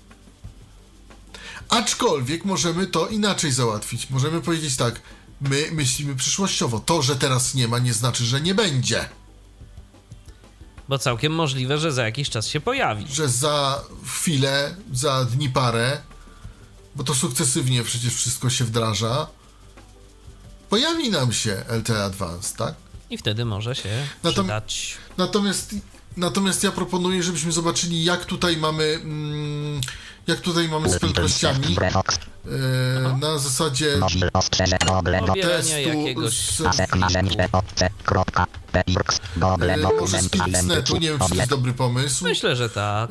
Aczkolwiek 1.68 2.44
możemy 2.44 2.86
to 2.86 3.08
inaczej 3.08 3.52
załatwić. 3.52 4.10
Możemy 4.10 4.40
powiedzieć 4.40 4.76
tak, 4.76 5.00
my 5.50 5.68
myślimy 5.72 6.16
przyszłościowo. 6.16 6.80
To, 6.80 7.02
że 7.02 7.16
teraz 7.16 7.54
nie 7.54 7.68
ma, 7.68 7.78
nie 7.78 7.92
znaczy, 7.92 8.24
że 8.24 8.40
nie 8.40 8.54
będzie. 8.54 9.08
Bo 10.88 10.98
całkiem 10.98 11.32
możliwe, 11.34 11.78
że 11.78 11.92
za 11.92 12.04
jakiś 12.04 12.30
czas 12.30 12.46
się 12.48 12.60
pojawi. 12.60 13.06
że 13.12 13.28
za 13.28 13.82
chwilę, 14.06 14.76
za 14.92 15.24
dni 15.24 15.48
parę, 15.48 16.00
bo 16.96 17.04
to 17.04 17.14
sukcesywnie 17.14 17.82
przecież 17.82 18.14
wszystko 18.14 18.50
się 18.50 18.64
wdraża, 18.64 19.26
pojawi 20.68 21.10
nam 21.10 21.32
się 21.32 21.64
LTE 21.68 22.04
Advanced, 22.04 22.56
tak? 22.56 22.74
I 23.10 23.18
wtedy 23.18 23.44
może 23.44 23.74
się 23.74 24.06
Natom- 24.24 24.32
przydać. 24.32 24.96
Natomiast, 25.18 25.74
natomiast 26.16 26.62
ja 26.64 26.72
proponuję, 26.72 27.22
żebyśmy 27.22 27.52
zobaczyli, 27.52 28.04
jak 28.04 28.24
tutaj 28.24 28.56
mamy, 28.56 28.84
mm, 28.84 29.80
jak 30.26 30.40
tutaj 30.40 30.68
mamy 30.68 30.88
z 30.90 30.98
prędkościami 30.98 31.76
e, 32.46 33.16
na 33.20 33.38
zasadzie 33.38 33.96
testu 35.34 35.76
jakiegoś... 35.76 36.32
z, 36.32 36.60
e, 36.60 36.86
może 39.70 39.76
dokument 39.82 40.24
z 40.24 40.28
Pixnetu, 40.28 40.96
nie 40.96 41.08
wiem, 41.08 41.18
czy 41.18 41.28
to 41.28 41.34
jest 41.34 41.50
dobry 41.50 41.72
pomysł. 41.72 42.24
Myślę, 42.24 42.56
że 42.56 42.70
tak. 42.70 43.10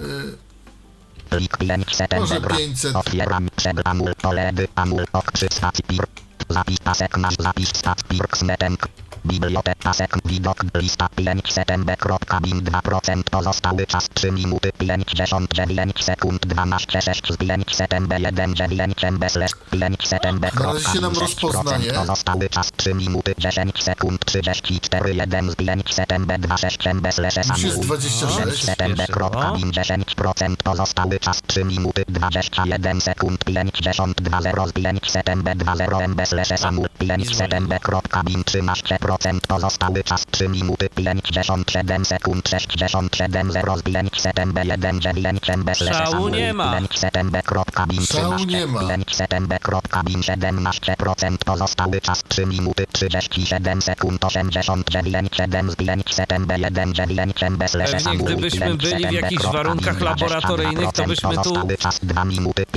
500 1.60 2.20
Może 2.20 2.36
MB. 2.36 2.48
500. 2.58 2.96
Otwieram 2.96 3.50
przegląd 3.56 4.16
poledy 4.22 4.68
amul 4.76 5.06
ok 5.14 5.32
3 5.32 5.48
stacji 5.52 5.84
PIR. 5.84 6.06
Zapis 6.52 6.80
pasek 6.84 7.18
nasz 7.18 7.36
zapis 7.40 7.70
stat 7.70 8.04
PIRX 8.04 8.42
netenk. 8.42 8.88
Biblioteka 9.26 9.84
pasek 9.84 10.18
widok 10.26 10.58
lista 10.74 11.10
500 11.16 11.72
MB.bin 11.72 12.62
2% 12.62 13.24
pozostały 13.24 13.88
czas 13.88 14.10
3 14.14 14.32
minuty 14.32 14.72
59 14.78 16.04
sekund 16.04 16.46
12 16.46 17.02
6 17.02 17.34
z 17.34 17.38
500 17.38 17.94
MB 17.94 18.14
1 18.20 18.56
9 18.56 19.04
MB 19.04 19.30
slash 19.30 19.52
500 19.72 20.26
MB. 20.26 20.54
Na 20.54 20.74
razie 20.74 20.90
się 20.94 21.02
nam 21.02 21.14
rozpoznaje. 21.14 21.94
Pozostały 21.94 22.50
czas 22.50 22.72
3 22.72 22.94
minuty 22.94 23.34
10 23.38 23.84
sekund 23.84 24.26
34 24.26 25.16
1 25.16 25.52
z 25.52 25.56
500 25.56 26.12
MB 26.12 26.38
2 26.40 26.58
6 26.58 26.88
MB 26.88 27.14
slash 27.14 27.38
Już 27.38 27.64
jest 27.64 27.76
amul. 27.76 27.86
26. 27.86 28.68
MB.bin 28.68 29.72
10% 29.72 30.56
pozostały 30.64 31.20
czas 31.20 31.42
3 31.48 31.64
minuty 31.64 32.04
21 32.08 33.02
sekund 33.02 33.46
52 33.46 34.42
0 34.42 34.68
z 34.68 34.72
500 34.72 35.30
MB 35.30 35.50
20 35.56 36.08
MB 36.08 36.28
slash 36.28 36.41
samul 36.46 36.88
500 37.00 37.54
MB.bin 37.54 38.42
13% 38.44 39.40
pozostały 39.48 40.04
czas 40.04 40.26
3 40.32 40.50
minuty 40.50 40.90
57 40.96 42.06
sekund 42.06 42.50
67 42.50 43.52
0 43.52 43.78
z 43.78 43.82
500 43.84 44.40
MB 44.40 44.60
1 44.66 45.02
9 45.02 45.50
MB 45.50 45.76
slash 45.76 45.98
Szału 45.98 46.30
nie 46.30 46.54
ma. 46.54 46.78
500 46.82 47.18
MB.bin 47.18 48.06
Szału 48.06 48.36
13 48.36 48.46
nie 48.48 48.68
ma. 48.68 48.88
500 48.88 49.34
MB.bin 49.34 50.22
17% 50.22 51.38
pozostały 51.46 52.02
czas 52.02 52.24
3 52.28 52.46
minuty 52.46 52.86
37 52.92 53.82
sekund 53.82 54.26
89 54.26 55.30
7 55.38 55.72
z 55.72 55.76
500 55.76 56.32
MB 56.34 56.52
1 56.58 56.94
9 56.94 57.44
MB 57.44 57.64
slash 57.70 57.92
Pewnie 57.92 58.18
gdybyśmy 58.18 58.76
byli 58.78 59.08
w 59.08 59.12
jakichś 59.12 59.44
warunkach 59.44 60.02
laboratoryjnych, 60.02 60.92
to 60.92 61.04
byśmy 61.08 61.30
tu 61.44 61.54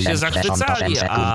się 0.02 0.16
zachwycali, 0.16 0.94
a- 1.10 1.34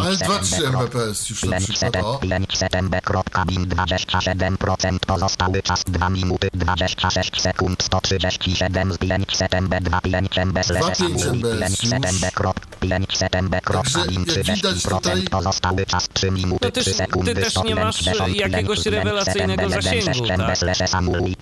Ale 0.00 0.16
2-3 0.16 0.82
Mbps 0.82 1.30
już 1.30 1.42
na 1.44 1.60
przykład, 1.60 1.96
o. 1.96 2.18
500 2.18 2.74
MB.bin 2.74 3.66
27% 3.66 4.98
pozostały 5.06 5.62
czas 5.62 5.82
2 5.86 6.10
minuty 6.10 6.48
26 6.54 7.42
sekund 7.42 7.82
137 7.82 8.92
z 8.92 8.98
500 8.98 9.54
MB 9.54 9.74
2 9.80 10.00
5 10.00 10.38
MB 10.38 10.58
2,5 10.58 11.30
MB 11.30 11.42
500 11.58 11.90
już. 12.00 12.12
MB. 12.12 12.54
5 12.80 13.18
september, 13.18 13.62
Także 13.62 13.98
jak 13.98 14.56
widać 14.56 14.82
tutaj- 14.82 15.22
pozostały 15.22 15.86
czas 15.86 16.08
3 16.12 16.30
minuty 16.30 16.66
No 16.66 16.70
ty- 16.70 16.80
3 16.80 16.90
ty 16.90 16.96
sekundy, 16.96 17.34
też 17.34 17.44
nie 17.44 17.50
105, 17.50 17.80
masz 17.84 18.00
10, 18.00 18.36
jakiegoś 18.36 18.84
5, 18.84 18.96
rewelacyjnego 18.96 19.62
1, 19.62 19.82
zasięgu, 19.82 20.04
6, 20.06 20.20
tak? 20.20 20.28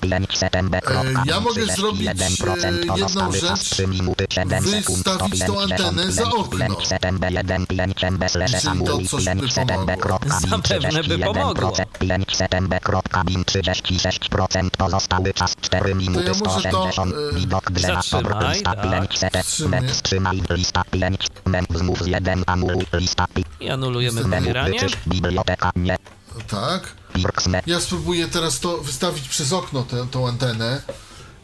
5 0.00 0.36
E, 1.06 1.14
ja 1.26 1.40
mogę 1.40 1.66
zrobić, 1.66 2.08
e, 2.08 2.14
31%, 2.14 2.96
jedną 2.96 3.32
rzecz. 3.32 3.60
3 3.60 3.86
minuty 3.86 4.26
7 4.30 4.64
sekund, 4.64 4.98
Wystawić 4.98 5.40
tą 5.40 5.46
105, 5.46 5.72
antenę 5.72 6.12
za 6.12 6.22
10, 6.24 6.34
okno. 6.34 6.58
5 7.94 7.94
september, 7.94 7.94
1, 7.94 7.94
5 7.94 8.10
MB, 8.10 8.28
slash 8.28 8.52
Jeżeli 8.52 8.82
to 8.82 8.98
coś 9.08 9.24
5 9.24 9.40
by 9.40 9.54
pomogło. 9.54 10.18
Zapewne 10.26 11.02
by 11.02 11.16
31%, 11.18 11.24
pomogło. 11.24 11.72
5 11.98 12.36
september, 12.36 12.80
kropka, 12.80 13.24
bin, 13.24 13.42
36%, 13.44 14.70
pozostały 14.70 15.34
czas 15.34 15.56
4 15.60 15.94
minuty, 15.94 16.24
ja 16.26 16.32
może 16.44 16.70
to, 16.70 16.92
180, 16.92 17.14
e, 17.14 17.34
widok 17.40 17.70
drzewa, 17.70 18.00
obr, 18.12 18.34
lista, 18.48 18.74
tak. 18.74 18.82
5 18.90 19.18
september, 19.18 19.44
Wstrzymaj. 19.44 19.80
met, 19.82 19.90
wstrzymaj, 19.92 20.42
lista 20.50 20.84
5, 20.90 21.26
mem, 21.46 21.66
zmów 21.74 22.08
1, 22.08 22.44
Samuel, 22.46 22.78
lista 22.92 23.26
5, 23.34 23.46
I 23.60 23.70
anulujemy 23.70 24.22
pobieranie. 24.22 24.78
biblioteka, 25.06 25.70
nie, 25.76 25.96
Tak. 26.48 26.92
Ja 27.66 27.80
spróbuję 27.80 28.28
teraz 28.28 28.60
to 28.60 28.78
wystawić 28.78 29.28
przez 29.28 29.52
okno, 29.52 29.82
tę, 29.82 30.06
tą 30.10 30.28
antenę. 30.28 30.82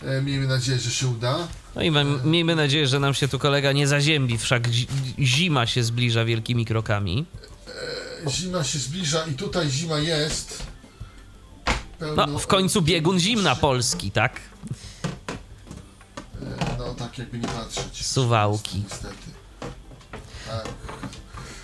E, 0.02 0.22
miejmy 0.22 0.46
nadzieję, 0.46 0.78
że 0.78 0.90
się 0.90 1.06
uda. 1.08 1.38
No 1.74 1.82
i 1.82 1.90
miejmy 2.24 2.56
nadzieję, 2.56 2.86
że 2.86 3.00
nam 3.00 3.14
się 3.14 3.28
tu 3.28 3.38
kolega 3.38 3.72
nie 3.72 3.86
zaziębi, 3.88 4.38
wszak 4.38 4.68
zi- 4.68 4.86
zima 5.18 5.66
się 5.66 5.84
zbliża 5.84 6.24
wielkimi 6.24 6.64
krokami. 6.66 7.26
Zima 8.28 8.64
się 8.64 8.78
zbliża 8.78 9.26
i 9.26 9.32
tutaj 9.34 9.70
zima 9.70 9.98
jest. 9.98 10.62
Pełno, 11.98 12.26
No, 12.26 12.38
w 12.38 12.46
końcu 12.46 12.82
biegun 12.82 13.18
zimna 13.20 13.56
Polski, 13.56 14.10
tak? 14.10 14.40
No 16.78 16.94
tak 16.94 17.18
jakby 17.18 17.38
nie 17.38 17.48
patrzeć. 17.48 18.06
Suwałki. 18.06 18.78
Niestety. 18.88 19.30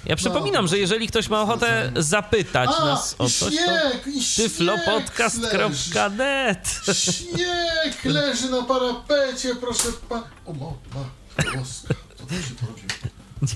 Ja 0.06 0.16
przypominam, 0.16 0.68
że 0.68 0.78
jeżeli 0.78 1.08
ktoś 1.08 1.28
ma 1.28 1.42
ochotę 1.42 1.92
zapytać 1.96 2.70
nas 2.70 3.14
o 3.18 3.24
coś, 3.24 3.38
to 3.38 3.50
śnieg, 3.50 4.04
śnieg 4.22 4.50
tyflopodcast.net 4.50 6.80
leży. 6.86 7.12
Śnieg 7.12 8.04
leży 8.04 8.50
na 8.50 8.62
parapecie, 8.62 9.56
proszę 9.56 9.88
pa... 10.08 10.22
O, 10.46 10.52
ma, 10.52 10.66
boska, 11.36 11.94
się 12.48 12.54
porobiło? 12.60 12.86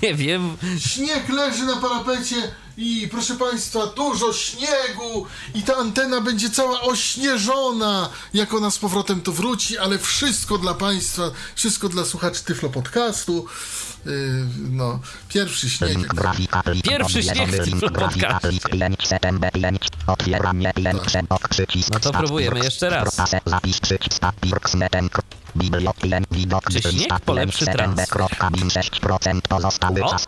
Nie 0.03 0.15
wiem, 0.15 0.57
Śnieg 0.79 1.29
leży 1.29 1.63
na 1.63 1.75
parapecie 1.75 2.35
i 2.77 3.07
proszę 3.11 3.35
Państwa, 3.35 3.85
dużo 3.85 4.33
śniegu 4.33 5.25
i 5.55 5.63
ta 5.63 5.75
antena 5.75 6.21
będzie 6.21 6.49
cała 6.49 6.81
ośnieżona, 6.81 8.09
jak 8.33 8.53
ona 8.53 8.71
z 8.71 8.77
powrotem 8.77 9.21
tu 9.21 9.33
wróci, 9.33 9.77
ale 9.77 9.99
wszystko 9.99 10.57
dla 10.57 10.73
Państwa, 10.73 11.23
wszystko 11.55 11.89
dla 11.89 12.05
słuchaczy 12.05 12.43
Tyflo 12.43 12.69
Podcastu. 12.69 13.45
Yy, 14.05 14.45
no, 14.69 14.99
pierwszy 15.29 15.69
śnieg. 15.69 15.89
Pierwszy 16.83 17.23
śnieg 17.23 17.37
odwiedzony 17.37 17.63
w 17.63 17.65
link, 17.65 17.81
Tyflo 17.81 17.89
grafika, 17.89 18.27
Podcaście. 18.27 18.49
link, 18.49 18.69
5 18.69 19.07
september, 19.07 19.51
5, 19.51 19.87
otwieranie, 20.07 20.71
link, 20.77 21.01
przebok, 21.05 21.47
przycisk, 21.49 21.89
No 21.93 21.99
to 21.99 22.11
próbujemy 22.11 22.51
Pirks, 22.55 22.65
jeszcze 22.65 22.89
raz. 22.89 23.15
Czy 26.71 26.81
śnieg 26.91 27.19
polepszy 27.25 27.65
5 27.65 27.71
september, 27.71 28.07
transfer? 28.07 28.07
kropka, 28.17 28.49
bin, 28.51 28.67
6%, 28.67 29.41
pozostały 29.49 30.03
O. 30.03 30.09
czas 30.09 30.25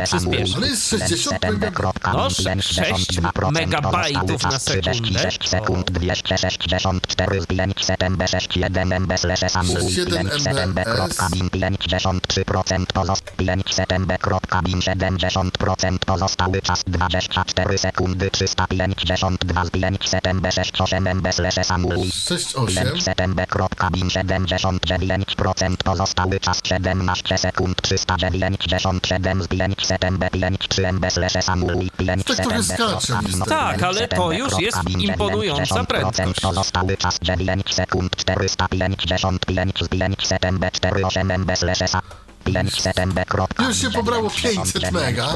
Samuel, 0.85 1.07
przyspiesz. 1.07 1.25
Ale 1.25 1.29
jest 1.29 1.29
60 1.29 1.33
september, 1.33 1.59
megabitów. 1.59 1.75
kropka, 1.81 2.13
No, 2.13 2.27
bin, 2.27 2.31
sz- 2.31 2.45
52%, 2.45 2.61
sześć 2.61 3.19
megabajtów 3.51 4.41
pozostały 4.41 4.43
na 4.43 4.51
czas 4.51 4.63
sekundę. 4.63 5.19
36 5.19 5.49
sekund, 5.49 5.91
264, 5.91 7.45
5 7.47 7.85
september, 7.85 8.29
61 8.29 8.93
MB, 8.93 9.17
slash 9.17 9.39
Samuel, 9.51 9.81
67 9.81 10.29
5 10.29 10.43
september, 10.43 10.85
kropka, 10.85 11.29
bin, 11.29 11.49
53%, 11.49 12.85
pozost 12.93 13.31
5 13.37 13.73
september, 13.75 14.19
kropka, 14.19 14.61
bin, 14.61 14.79
70%, 14.79 15.97
pozostały 16.05 16.61
czas 16.61 16.83
24 16.87 17.77
sekundy, 17.77 18.31
352, 18.31 19.63
5 19.71 20.09
september, 20.09 20.53
68 20.53 21.07
MB, 21.07 21.33
slash 21.33 21.65
Samuel, 21.67 21.99
6-8. 21.99 22.83
5 22.83 23.03
september, 23.03 23.47
kropka, 23.47 23.89
bin, 23.89 24.07
79%, 24.07 25.75
pozostały 25.83 26.39
czas 26.39 26.59
17 26.63 27.37
sekund, 27.37 27.81
397, 27.81 29.47
5 29.47 29.85
september, 29.87 30.31
5 30.31 30.67
3 30.75 30.91
MB, 30.91 31.11
slash 31.11 31.43
Samuel, 31.45 31.89
5 31.97 32.23
Tak 32.23 32.37
september, 32.37 32.63
skacze. 32.63 33.19
Tak, 33.47 33.83
ale 33.83 34.07
to 34.07 34.31
już 34.31 34.59
jest 34.59 34.77
imponująca 34.89 35.83
prędkość. 35.83 36.41
Pozostały 36.41 36.97
czas 36.97 37.19
9 37.21 37.73
sekund 37.75 38.15
455 38.15 39.79
z 39.81 39.87
5 39.87 40.27
september 40.27 40.71
48 40.71 41.31
MB 41.31 41.55
slash 41.57 41.81
SA 41.81 42.01
5 42.43 42.81
september 42.81 43.25
kropka 43.25 43.63
Już 43.63 43.77
się 43.81 43.91
pobrało 43.91 44.29
500 44.29 44.91
mega. 44.91 45.35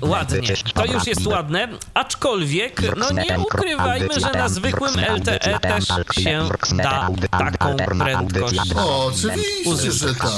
Ładnie, 0.00 0.40
to 0.74 0.84
już 0.84 1.06
jest 1.06 1.26
ładne, 1.26 1.68
aczkolwiek, 1.94 2.82
no 2.96 3.10
nie 3.22 3.38
ukrywajmy, 3.38 4.08
że 4.20 4.32
na 4.32 4.48
zwykłym 4.48 4.94
LTE 5.16 5.58
też 5.60 5.84
się 6.10 6.48
da 6.72 7.08
taką 7.30 7.76
prędkość. 7.76 8.54
O, 8.76 9.06
oczywiście, 9.06 9.92
że 9.92 10.14
tak. 10.14 10.30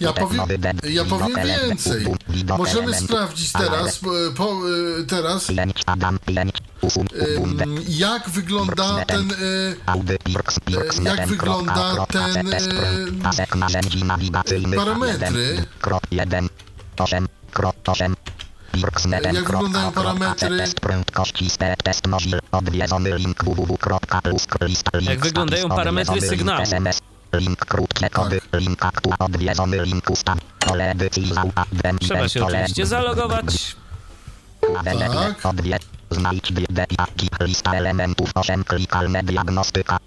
Ja 0.00 0.12
powiem, 0.12 0.40
ja 0.90 1.04
powiem 1.04 1.28
więcej. 1.68 2.06
Możemy 2.58 2.94
sprawdzić 2.94 3.52
teraz, 3.52 4.00
e, 4.02 4.34
po, 4.36 4.44
e, 5.00 5.04
teraz 5.08 5.46
jak 7.88 8.30
wygląda 8.30 9.04
ten, 9.06 9.32
e, 9.32 9.36
jak 11.02 11.26
wygląda 11.28 12.06
ten, 12.06 12.50
e, 17.00 17.20
parametry. 17.94 18.56
Jak 19.22 19.44
wyglądają 19.44 19.92
parametry? 19.92 20.66
Jak 25.00 25.20
wyglądają 25.20 25.68
parametry 25.68 26.20
sygnału? 26.20 26.62
SMS, 26.62 26.98
link 27.32 27.58
krótkie 27.58 28.10
kody, 28.10 28.40
link 28.52 28.84
aktu, 28.84 29.10
odwiedzony 29.18 29.84
link 29.84 30.10
ustaw, 30.10 30.38
pole 30.60 30.90
edycji 30.90 31.34
zaupa, 31.34 31.64
Trzeba 32.00 32.28
się 32.28 32.44
oczywiście 32.44 32.86
zalogować. 32.86 33.76
Tak. 34.84 35.46
Odwiedź, 35.46 35.82
znajdź 36.10 36.52
biblioteki, 36.52 37.28
lista 37.40 37.72
elementów 37.72 38.30
8, 38.34 38.64
klikalne 38.64 39.22
diagnostyka. 39.22 39.98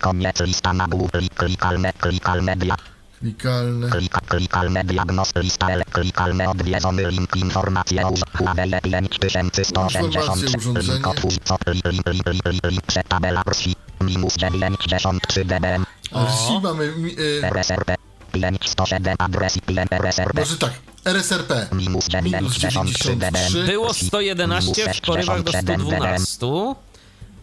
Koniec 0.00 0.40
lista 0.40 0.72
nagłówek, 0.72 1.34
klikalne, 1.34 1.92
klikalne 1.92 2.56
dia, 2.56 2.76
Klikalne. 3.18 3.90
klika, 3.90 4.20
klikalne 4.20 4.84
diagnoz, 4.84 5.30
lista 5.36 5.68
ele, 5.70 5.84
klikalne 5.84 6.48
odwiedzony 6.48 7.10
link, 7.10 7.36
informacje 7.36 8.06
o 8.06 8.10
HWL 8.10 8.80
5180, 8.82 10.04
Informacje, 10.04 10.58
urządzenie. 10.58 10.92
link 10.94 11.06
otwórz, 11.06 11.34
co, 11.44 11.56
link, 11.66 11.84
link, 11.84 12.06
link, 12.06 12.26
link, 12.26 12.44
link, 12.44 12.64
link, 12.70 12.82
przetabela 12.86 13.42
Rosji, 13.46 13.76
minus 14.00 14.36
93 14.36 15.44
dBm, 15.44 15.84
Wsi 16.28 16.60
mamy, 16.62 16.94
e, 17.42 17.46
RSRP, 17.50 17.94
5107, 18.32 19.14
adres 19.18 19.56
IPN 19.56 19.88
RSRP, 19.90 20.40
może 20.40 20.56
tak, 20.58 20.72
RSRP. 21.04 21.66
minus 21.72 22.08
Minus 22.08 22.58
93 22.58 23.16
dBm, 23.16 23.32
93. 23.34 23.64
Było 23.66 23.94
111 23.94 24.94
w 24.94 25.00
porywach 25.00 25.42
do 25.42 25.52
112. 25.52 26.46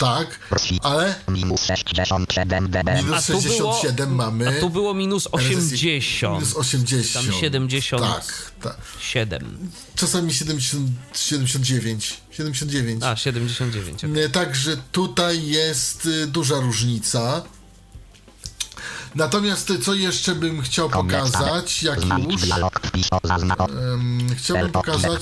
Tak, 0.01 0.39
ale 0.81 1.15
minus 1.27 1.65
67 1.65 2.67
dBm, 2.67 3.05
minus 3.05 3.29
A 3.29 3.33
tu 3.33 3.41
było, 3.41 3.73
67 3.73 4.15
mamy. 4.15 4.57
a 4.57 4.59
tu 4.59 4.69
było 4.69 4.93
minus 4.93 5.27
80. 5.31 6.33
Minus 6.33 6.55
80. 6.55 7.25
Tam 7.25 7.41
70. 7.41 8.01
Tak, 8.01 8.51
tak. 8.61 8.77
7. 8.99 9.71
Czasami 9.95 10.33
70, 10.33 10.89
79. 11.13 12.17
79. 12.31 13.03
A, 13.03 13.15
79. 13.15 14.03
E, 14.03 14.29
Także 14.29 14.77
tutaj 14.91 15.47
jest 15.47 16.05
y, 16.05 16.27
duża 16.27 16.59
różnica. 16.59 17.43
Natomiast 19.15 19.69
y, 19.69 19.79
co 19.79 19.93
jeszcze 19.93 20.35
bym 20.35 20.61
chciał 20.61 20.89
pokazać, 20.89 21.83
jak 21.83 22.03
już, 22.03 22.11
em, 22.11 22.27
chciałbym 24.35 24.71
pokazać, 24.71 25.21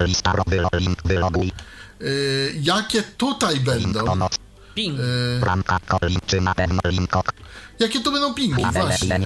lista, 0.00 0.34
link, 0.78 1.02
wyloguj, 1.04 1.52
jakie 2.62 3.02
tutaj 3.02 3.60
będą, 3.60 4.28
Ping. 4.74 4.98
Linkok. 6.84 7.32
jakie 7.78 8.00
to 8.00 8.10
będą 8.10 8.34
pingi? 8.34 8.64
Właśnie. 8.72 9.18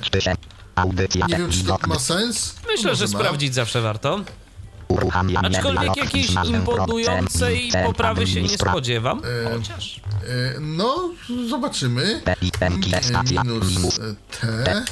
Nie 1.29 1.37
wiem, 1.37 1.51
czy 1.51 1.65
to 1.65 1.79
ma 1.87 1.99
sens. 1.99 2.55
Myślę, 2.67 2.97
że 2.97 3.05
ma. 3.05 3.11
sprawdzić 3.11 3.55
zawsze 3.55 3.81
warto. 3.81 4.21
Aczkolwiek 5.43 5.97
jakiejś 5.97 6.31
imponującej 6.49 7.71
poprawy 7.85 8.27
się 8.27 8.43
nie 8.43 8.49
spodziewam. 8.49 9.23
E, 9.25 9.51
Chociaż. 9.51 9.97
E, 9.97 10.61
no, 10.61 11.11
zobaczymy. 11.49 12.23
Minus 13.61 14.01
T. 14.41 14.85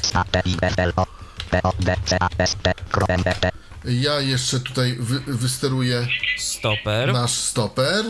Ja 3.85 4.20
jeszcze 4.20 4.61
tutaj 4.61 4.97
wy, 5.01 5.20
wysteruję 5.27 6.06
Stoper. 6.39 7.12
nasz 7.12 7.32
stoper. 7.32 8.05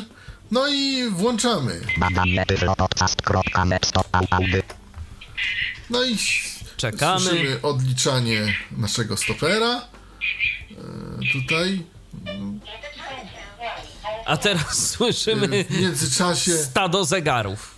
No 0.50 0.68
i 0.68 1.08
włączamy. 1.10 1.80
No 5.90 6.04
i 6.04 6.16
Czekamy. 6.76 7.20
słyszymy 7.20 7.62
odliczanie 7.62 8.54
naszego 8.76 9.16
stopera. 9.16 9.80
E, 10.70 11.32
tutaj. 11.32 11.82
A 14.26 14.36
teraz 14.36 14.86
słyszymy 14.92 15.64
W 15.64 15.80
międzyczasie. 15.80 16.52
stado 16.56 17.04
zegarów. 17.04 17.74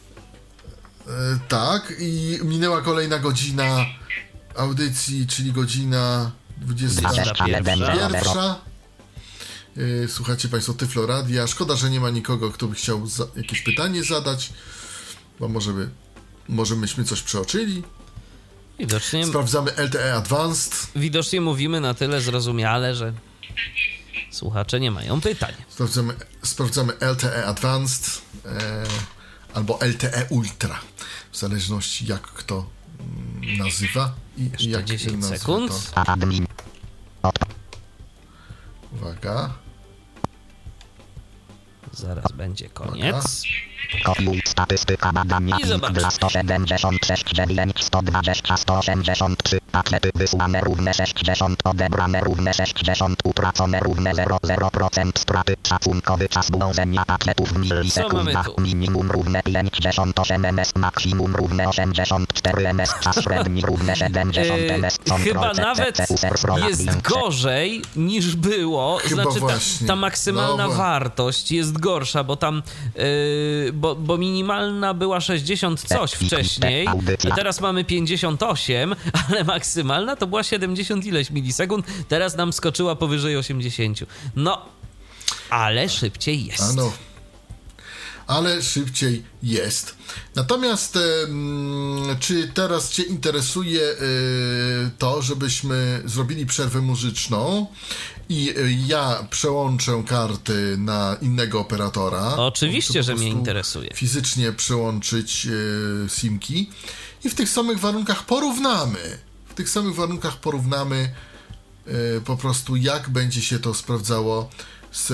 E, 1.06 1.10
tak, 1.48 1.92
i 1.98 2.38
minęła 2.42 2.82
kolejna 2.82 3.18
godzina 3.18 3.86
audycji, 4.56 5.26
czyli 5.26 5.52
godzina 5.52 6.30
21. 6.56 7.62
21. 7.78 8.14
E, 10.04 10.08
Słuchacie 10.08 10.48
Państwo 10.48 10.72
Tyfloradia. 10.74 11.46
Szkoda, 11.46 11.76
że 11.76 11.90
nie 11.90 12.00
ma 12.00 12.10
nikogo, 12.10 12.50
kto 12.50 12.66
by 12.66 12.74
chciał 12.74 13.06
za- 13.06 13.26
jakieś 13.36 13.62
pytanie 13.62 14.04
zadać, 14.04 14.52
bo 15.40 15.48
może 15.48 15.72
by, 15.72 15.88
może 16.48 16.76
myśmy 16.76 17.04
coś 17.04 17.22
przeoczyli. 17.22 17.82
Widocznie, 18.78 19.26
Sprawdzamy 19.26 19.70
LTE 19.76 20.14
Advanced. 20.14 20.86
widocznie 20.96 21.40
mówimy 21.40 21.80
na 21.80 21.94
tyle 21.94 22.20
zrozumiale, 22.20 22.94
że 22.94 23.12
słuchacze 24.30 24.80
nie 24.80 24.90
mają 24.90 25.20
pytań. 25.20 25.52
Sprawdzamy, 25.68 26.14
sprawdzamy 26.42 26.92
LTE 27.00 27.46
Advanced 27.46 28.22
e, 28.44 28.82
albo 29.54 29.78
LTE 29.80 30.26
Ultra, 30.30 30.80
w 31.32 31.36
zależności 31.38 32.06
jak 32.06 32.22
kto 32.22 32.66
nazywa 33.58 34.14
i 34.36 34.50
Jeszcze 34.50 34.68
jak 34.68 34.84
10 34.84 35.12
nazwa 35.12 35.36
sekund. 35.38 35.90
To. 35.94 36.00
admin, 36.08 36.46
Uwaga. 38.92 39.54
Zaraz 41.92 42.32
będzie 42.32 42.68
koniec. 42.68 43.42
Kopiuj 44.04 44.42
statystyka 44.46 45.12
badania 45.12 45.56
I 45.64 45.66
zobacz. 45.66 45.92
dla 45.92 46.10
176 46.10 47.24
9 47.32 47.84
120 47.84 48.56
183 48.56 49.58
pakiety 49.72 50.10
wysłane 50.14 50.60
równe 50.60 50.94
60 50.94 51.60
odebrane 51.64 52.20
równe 52.20 52.54
60 52.54 53.18
utracone 53.24 53.80
równe 53.80 54.12
00% 54.14 55.10
straty 55.18 55.54
szacunkowy 55.68 56.28
czas 56.28 56.50
dążenia 56.50 57.04
pakietów 57.04 57.48
w 57.52 57.58
milisekundach 57.58 58.50
minimum 58.58 59.10
równe 59.10 59.42
58 59.42 60.44
ms 60.44 60.72
maksimum 60.76 61.36
równe 61.36 61.68
84 61.68 62.68
ms 62.68 62.94
czas 63.00 63.22
średni 63.24 63.62
równe 63.62 63.96
70 64.06 64.46
Yy, 64.60 64.72
ms 64.78 64.98
chyba 65.24 65.52
nawet 65.52 65.98
jest 66.68 67.02
gorzej 67.02 67.82
niż 67.96 68.36
było. 68.36 68.98
Chyba 69.02 69.22
znaczy, 69.22 69.40
ta, 69.40 69.86
ta 69.86 69.96
maksymalna 69.96 70.62
No, 70.62 70.68
bo- 70.68 70.74
wartość 70.74 71.52
jest 71.52 71.78
gorsza, 71.78 72.24
bo 72.24 72.36
tam, 72.36 72.62
yy, 72.94 73.65
bo, 73.72 73.94
bo 73.96 74.18
minimalna 74.18 74.94
była 74.94 75.20
60 75.20 75.80
coś 75.80 76.12
wcześniej, 76.12 76.86
a 77.30 77.34
teraz 77.36 77.60
mamy 77.60 77.84
58, 77.84 78.94
ale 79.28 79.44
maksymalna 79.44 80.16
to 80.16 80.26
była 80.26 80.42
70 80.42 81.06
ileś 81.06 81.30
milisekund, 81.30 81.86
teraz 82.08 82.36
nam 82.36 82.52
skoczyła 82.52 82.96
powyżej 82.96 83.36
80. 83.36 83.98
No, 84.36 84.62
ale 85.50 85.88
szybciej 85.88 86.46
jest. 86.46 86.62
Ano. 86.62 86.92
Ale 88.26 88.62
szybciej 88.62 89.22
jest. 89.42 89.96
Natomiast 90.34 90.98
czy 92.20 92.48
teraz 92.54 92.90
Cię 92.90 93.02
interesuje 93.02 93.82
e, 93.82 93.96
to, 94.98 95.22
żebyśmy 95.22 96.02
zrobili 96.04 96.46
przerwę 96.46 96.80
muzyczną 96.80 97.66
i 98.28 98.50
e, 98.50 98.72
ja 98.86 99.26
przełączę 99.30 100.02
karty 100.06 100.76
na 100.78 101.16
innego 101.22 101.60
operatora? 101.60 102.36
Oczywiście, 102.36 103.00
Po 103.00 103.02
że 103.02 103.14
mnie 103.14 103.28
interesuje. 103.28 103.90
Fizycznie 103.94 104.52
przełączyć 104.52 105.46
e, 105.46 106.08
simki 106.08 106.70
i 107.24 107.30
w 107.30 107.34
tych 107.34 107.48
samych 107.48 107.78
warunkach 107.78 108.26
porównamy. 108.26 109.18
W 109.48 109.54
tych 109.54 109.68
samych 109.68 109.94
warunkach 109.94 110.36
porównamy 110.36 111.14
e, 111.86 111.92
po 112.20 112.36
prostu 112.36 112.76
jak 112.76 113.10
będzie 113.10 113.42
się 113.42 113.58
to 113.58 113.74
sprawdzało 113.74 114.50
z 114.92 115.12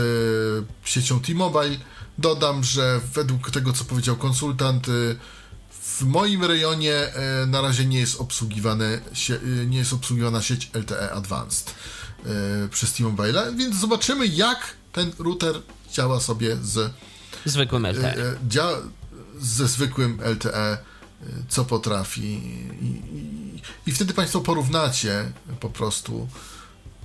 siecią 0.84 1.20
T-Mobile. 1.20 1.76
Dodam, 2.18 2.64
że 2.64 3.01
według 3.14 3.51
tego, 3.51 3.72
co 3.72 3.84
powiedział 3.84 4.16
konsultant, 4.16 4.86
w 5.82 6.02
moim 6.02 6.44
rejonie 6.44 7.12
na 7.47 7.60
razie 7.60 7.84
nie 7.84 7.98
jest 7.98 8.20
obsługiwane, 8.20 9.01
nie 9.66 9.78
jest 9.78 9.93
obsługiwana 9.93 10.43
sieć 10.43 10.70
LTE 10.74 11.12
Advanced 11.12 11.74
przez 12.70 12.92
T-Mobile, 12.92 13.52
więc 13.56 13.76
zobaczymy 13.76 14.26
jak 14.26 14.74
ten 14.92 15.12
router 15.18 15.54
działa 15.92 16.20
sobie 16.20 16.56
z 16.56 16.92
Zwykłym 17.44 17.86
LTE. 17.86 18.14
e, 18.16 18.36
dzia- 18.48 18.82
ze 19.40 19.68
zwykłym 19.68 20.18
LTE, 20.24 20.54
e, 20.72 20.78
co 21.48 21.64
potrafi. 21.64 22.22
I, 22.22 22.86
i, 22.86 23.60
I 23.86 23.92
wtedy 23.92 24.14
Państwo 24.14 24.40
porównacie 24.40 25.32
po 25.60 25.70
prostu, 25.70 26.28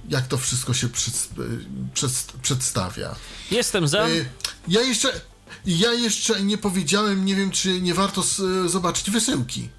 jak 0.09 0.27
to 0.27 0.37
wszystko 0.37 0.73
się 0.73 0.89
przed, 0.89 1.29
przed, 1.93 2.11
przedstawia. 2.41 3.15
Jestem 3.51 3.87
za. 3.87 3.99
E, 3.99 4.09
Ja 4.67 4.81
jeszcze, 4.81 5.21
ja 5.65 5.93
jeszcze 5.93 6.41
nie 6.43 6.57
powiedziałem, 6.57 7.25
nie 7.25 7.35
wiem, 7.35 7.51
czy 7.51 7.81
nie 7.81 7.93
warto 7.93 8.21
s- 8.21 8.41
zobaczyć 8.71 9.11
wysyłki. 9.11 9.69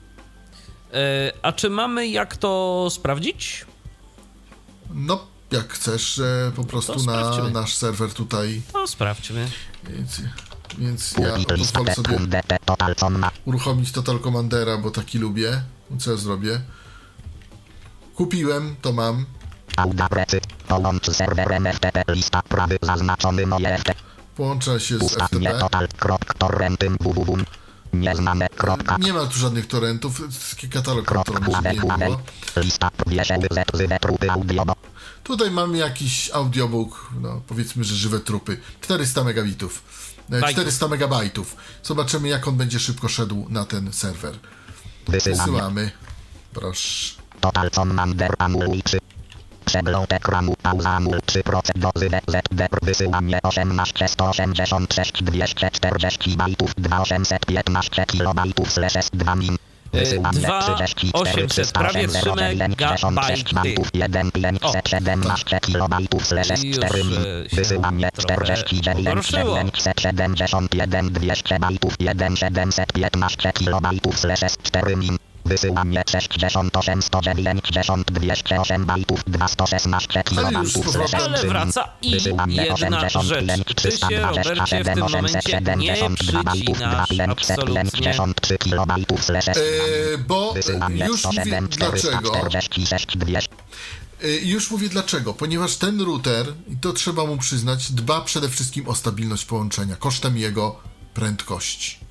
E, 0.93 1.32
a 1.43 1.52
czy 1.52 1.70
mamy 1.70 2.09
jak 2.09 2.36
to 2.36 2.89
sprawdzić? 2.90 3.66
No, 4.94 5.27
jak 5.51 5.73
chcesz, 5.73 6.19
e, 6.19 6.52
po 6.56 6.65
prostu 6.65 7.02
na 7.06 7.48
nasz 7.51 7.74
serwer 7.74 8.12
tutaj, 8.15 8.62
To 8.73 8.86
sprawdźmy. 8.86 9.51
więc, 9.85 10.20
więc 10.78 11.12
ja 11.12 11.32
pozwolę 11.56 11.94
sobie 11.94 12.19
uruchomić 13.44 13.93
Total 13.93 14.20
Commandera, 14.20 14.77
bo 14.78 14.90
taki 14.90 15.19
lubię. 15.19 15.62
Co 15.98 16.10
ja 16.10 16.16
zrobię? 16.16 16.60
Kupiłem, 18.15 18.77
to 18.82 18.93
mam. 18.93 19.27
Połącz 20.69 21.10
serwerem 21.10 21.65
FTP, 21.73 22.05
lista 22.09 22.43
prawy 22.43 22.78
zaznaczony 22.82 23.47
moje 23.47 23.78
FTP, 23.78 24.01
Połącza 24.36 24.78
się 24.78 24.98
z 24.98 25.12
FTP. 25.15 25.59
total, 25.59 25.89
torrenty, 26.39 26.90
www, 26.90 27.44
nieznane, 27.93 28.48
kropka, 28.48 28.97
Nie 28.98 29.12
ma 29.12 29.27
tu 29.27 29.39
żadnych 29.39 29.66
torrentów. 29.66 30.23
Taki 30.51 30.69
katalog 30.69 31.06
torrentów 31.24 31.55
lista, 32.56 32.90
trupy, 34.01 34.28
Tutaj 35.24 35.51
mamy 35.51 35.78
jakiś 35.78 36.31
audiobook, 36.31 37.10
no 37.20 37.43
powiedzmy, 37.47 37.85
że 37.85 37.94
żywe 37.94 38.20
trupy. 38.20 38.60
400 38.81 39.24
megabitów. 39.24 39.82
E, 40.31 40.40
Bajtów. 40.40 40.51
400 40.51 40.89
megabajtów. 40.89 41.56
Zobaczymy, 41.82 42.28
jak 42.28 42.48
on 42.48 42.56
będzie 42.56 42.81
szybko 42.81 43.09
szedł 43.09 43.47
na 43.48 43.65
ten 43.65 43.93
serwer. 43.93 44.39
Wysyłamy. 45.09 45.90
Proszę. 46.52 47.15
total 47.40 47.70
commander, 47.70 48.35
amul 48.39 48.82
3, 48.85 48.98
przegląd 49.69 50.12
ekranu, 50.12 50.55
pauza, 50.62 50.90
amul 50.90 51.19
3%, 51.19 51.61
dozy, 51.77 52.09
ZD, 52.28 52.69
wysyłanie 52.82 53.39
18, 53.43 54.09
186, 54.09 55.23
240 55.23 56.36
bajtów, 56.36 56.74
2815 56.74 58.07
kilobajtów, 58.07 58.73
slash 58.73 58.93
S2 58.95 59.36
min. 59.36 59.57
Wysyłanie 59.93 60.40
dwa 60.40 60.62
34, 60.62 61.31
800, 61.31 61.73
prawie 61.73 62.09
3 62.09 62.31
megabajty. 62.59 63.55
bajtów, 63.55 63.89
1 63.95 64.31
517 64.32 65.61
kilobajtów, 65.61 66.27
slash 66.27 66.51
Już, 66.51 66.77
S4 66.77 67.05
min. 67.05 67.19
e, 67.19 67.49
się 67.51 67.57
Wysyłanie 67.57 68.11
trochę 68.11 68.55
49, 68.55 69.07
pogorszyło. 69.07 69.59
771, 69.74 71.12
200 71.12 71.59
bajtów, 71.59 71.95
1 72.01 72.36
715 72.36 73.53
kilobajtów, 73.53 74.19
slash 74.19 74.40
S4 74.40 74.97
min. 74.97 75.19
Wysyłanie 75.49 76.03
68, 76.11 77.03
190, 77.03 78.12
208 78.12 78.87
bajtów, 78.87 79.25
216 79.27 80.23
kilobajtów, 80.23 80.93
z. 80.93 80.97
Ale 80.97 81.07
S3 81.07 81.43
min. 81.43 81.49
wraca 81.51 81.89
i 82.03 82.11
jedna 82.11 82.45
85, 82.45 83.25
rzecz. 83.25 83.83
Ty 83.83 83.91
się, 83.91 84.20
Robercie, 84.20 84.85
w 84.85 84.87
tym 84.87 84.99
momencie 84.99 85.61
nie 85.77 85.95
przycinasz 86.11 86.59
absolutnie. 87.31 88.15
kilobajtów, 88.59 89.25
slash 89.25 89.45
S3 89.47 89.59
E, 90.15 90.19
bo 90.19 90.55
już 90.57 90.81
mówię 90.81 91.09
107, 91.19 91.69
dlaczego. 91.69 92.31
446, 92.31 93.16
200. 93.16 93.49
E, 94.23 94.29
Już 94.29 94.70
mówię 94.70 94.89
dlaczego. 94.89 95.35
Ponieważ 95.35 95.77
ten 95.77 96.01
router, 96.01 96.47
i 96.69 96.77
to 96.77 96.93
trzeba 96.93 97.27
mu 97.27 97.39
przyznać, 97.39 97.93
dba 97.93 98.20
przede 98.20 98.49
wszystkim 98.49 98.89
o 98.89 98.95
stabilność 98.95 99.45
połączenia 99.45 99.97
kosztem 99.97 100.37
jego 100.37 100.81
prędkości. 101.15 102.08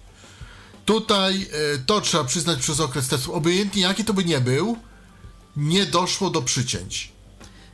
Tutaj 0.87 1.41
e, 1.41 1.77
to 1.85 2.01
trzeba 2.01 2.23
przyznać 2.23 2.59
przez 2.59 2.79
okres 2.79 3.07
testu, 3.07 3.33
obojętnie 3.33 3.81
jaki 3.81 4.05
to 4.05 4.13
by 4.13 4.25
nie 4.25 4.41
był, 4.41 4.77
nie 5.55 5.85
doszło 5.85 6.29
do 6.29 6.41
przycięć. 6.41 7.11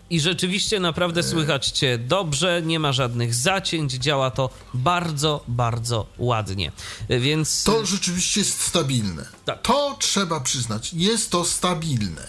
I 0.09 0.19
rzeczywiście 0.19 0.79
naprawdę 0.79 1.23
słychać 1.23 1.67
cię 1.67 1.97
dobrze, 1.97 2.61
nie 2.65 2.79
ma 2.79 2.91
żadnych 2.91 3.35
zacięć, 3.35 3.91
działa 3.93 4.31
to 4.31 4.49
bardzo, 4.73 5.43
bardzo 5.47 6.05
ładnie. 6.17 6.71
Więc 7.09 7.63
To 7.63 7.85
rzeczywiście 7.85 8.39
jest 8.39 8.61
stabilne. 8.61 9.25
Tak. 9.45 9.61
To 9.61 9.97
trzeba 9.99 10.39
przyznać. 10.39 10.93
Jest 10.93 11.31
to 11.31 11.45
stabilne. 11.45 12.27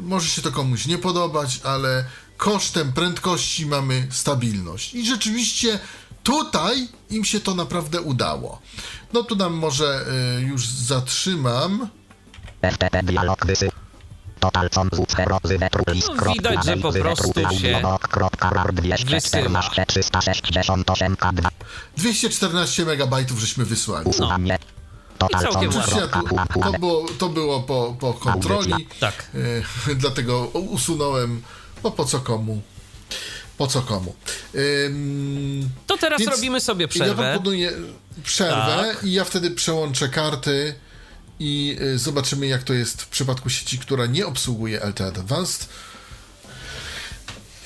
Może 0.00 0.28
się 0.28 0.42
to 0.42 0.52
komuś 0.52 0.86
nie 0.86 0.98
podobać, 0.98 1.60
ale 1.64 2.04
kosztem 2.36 2.92
prędkości 2.92 3.66
mamy 3.66 4.06
stabilność. 4.10 4.94
I 4.94 5.06
rzeczywiście 5.06 5.78
tutaj 6.22 6.88
im 7.10 7.24
się 7.24 7.40
to 7.40 7.54
naprawdę 7.54 8.00
udało. 8.00 8.62
No 9.12 9.22
tu 9.22 9.36
nam 9.36 9.52
może 9.52 10.06
y, 10.38 10.42
już 10.42 10.68
zatrzymam. 10.68 11.88
FTP 12.62 13.02
dialog 13.02 13.46
wysy. 13.46 13.70
Total 14.40 14.70
com 14.70 14.90
list. 15.88 16.10
No, 16.16 16.32
widać, 16.32 16.64
że 16.64 16.76
po 16.76 16.92
prostu 16.92 17.40
się 17.50 17.82
wysyła. 19.04 19.62
368 19.86 21.16
K2. 21.16 21.48
214 21.96 22.84
megabajtów 22.84 23.38
żeśmy 23.38 23.64
wysłali. 23.64 24.10
Total 25.18 25.40
I 25.40 25.52
całkiem 25.52 25.72
tu, 25.72 26.60
to 26.62 26.72
było, 26.78 27.06
to 27.18 27.28
było 27.28 27.60
po, 27.60 27.96
po 28.00 28.14
kontroli. 28.14 28.86
Tak. 29.00 29.30
E, 29.88 29.94
dlatego 30.02 30.46
usunąłem, 30.46 31.42
bo 31.82 31.90
po 31.90 32.04
co 32.04 32.20
komu? 32.20 32.62
Po 33.60 33.66
co 33.66 33.82
komu? 33.82 34.14
Ym, 34.86 35.68
To 35.86 35.98
teraz 35.98 36.20
Więc 36.20 36.32
robimy 36.32 36.60
sobie 36.60 36.82
Ja 36.84 36.88
przerwę. 36.88 37.30
proponuję 37.32 37.72
przerwę 38.24 38.84
Tak. 38.94 39.04
i 39.04 39.12
ja 39.12 39.24
wtedy 39.24 39.50
przełączę 39.50 40.08
karty 40.08 40.74
i 41.40 41.76
y, 41.80 41.98
zobaczymy, 41.98 42.46
jak 42.46 42.62
to 42.62 42.72
jest 42.74 43.02
w 43.02 43.08
przypadku 43.08 43.50
sieci, 43.50 43.78
która 43.78 44.06
nie 44.06 44.26
obsługuje 44.26 44.80
LTE 44.84 45.06
Advanced. 45.06 45.68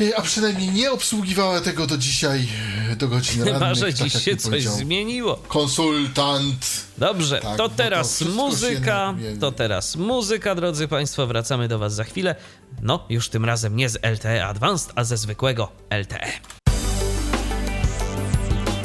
Y, 0.00 0.16
A 0.16 0.22
przynajmniej 0.22 0.68
nie 0.70 0.92
obsługiwała 0.92 1.60
tego 1.60 1.86
do 1.86 1.98
dzisiaj, 1.98 2.48
y, 2.92 2.96
do 2.96 3.08
godzin 3.08 3.38
rannych. 3.42 3.54
Chyba, 3.54 3.74
że 3.74 3.86
tak 3.86 3.94
dziś 3.94 4.22
się 4.24 4.36
coś 4.36 4.62
zmieniło. 4.64 5.36
Konsultant. 5.36 6.84
Dobrze, 6.98 7.40
Tak, 7.40 7.56
to 7.56 7.68
to 7.68 7.74
teraz 7.76 8.14
wszystko 8.16 8.36
muzyka. 8.36 9.14
To 9.40 9.52
teraz 9.52 9.96
muzyka, 9.96 10.54
drodzy 10.54 10.88
Państwo. 10.88 11.26
Wracamy 11.26 11.68
do 11.68 11.78
Was 11.78 11.94
za 11.94 12.04
chwilę. 12.04 12.34
No, 12.82 13.04
już 13.08 13.28
tym 13.28 13.44
razem 13.44 13.76
nie 13.76 13.88
z 13.88 13.98
LTE 14.02 14.46
Advanced, 14.46 14.92
a 14.94 15.04
ze 15.04 15.16
zwykłego 15.16 15.72
LTE. 15.90 16.32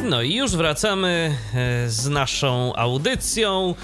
No 0.03 0.21
i 0.21 0.35
już 0.35 0.51
wracamy 0.51 1.37
e, 1.55 1.89
z 1.89 2.07
naszą 2.07 2.75
audycją. 2.75 3.75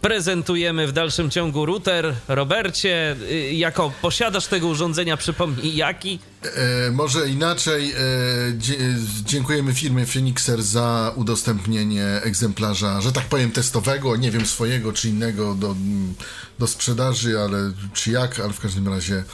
Prezentujemy 0.00 0.86
w 0.86 0.92
dalszym 0.92 1.30
ciągu 1.30 1.66
router. 1.66 2.14
Robercie, 2.28 3.16
y, 3.30 3.52
jako 3.52 3.92
posiadasz 4.02 4.46
tego 4.46 4.66
urządzenia, 4.66 5.16
przypomnij 5.16 5.76
jaki? 5.76 6.18
E, 6.42 6.90
może 6.90 7.28
inaczej, 7.28 7.92
e, 7.92 7.96
dzie, 8.58 8.76
dziękujemy 9.24 9.74
firmie 9.74 10.06
Phoenixer 10.06 10.62
za 10.62 11.12
udostępnienie 11.16 12.06
egzemplarza, 12.22 13.00
że 13.00 13.12
tak 13.12 13.24
powiem, 13.24 13.50
testowego, 13.50 14.16
nie 14.16 14.30
wiem, 14.30 14.46
swojego 14.46 14.92
czy 14.92 15.08
innego 15.08 15.54
do, 15.54 15.76
do 16.58 16.66
sprzedaży, 16.66 17.38
ale 17.40 17.72
czy 17.92 18.10
jak, 18.10 18.40
ale 18.40 18.52
w 18.52 18.60
każdym 18.60 18.88
razie 18.88 19.24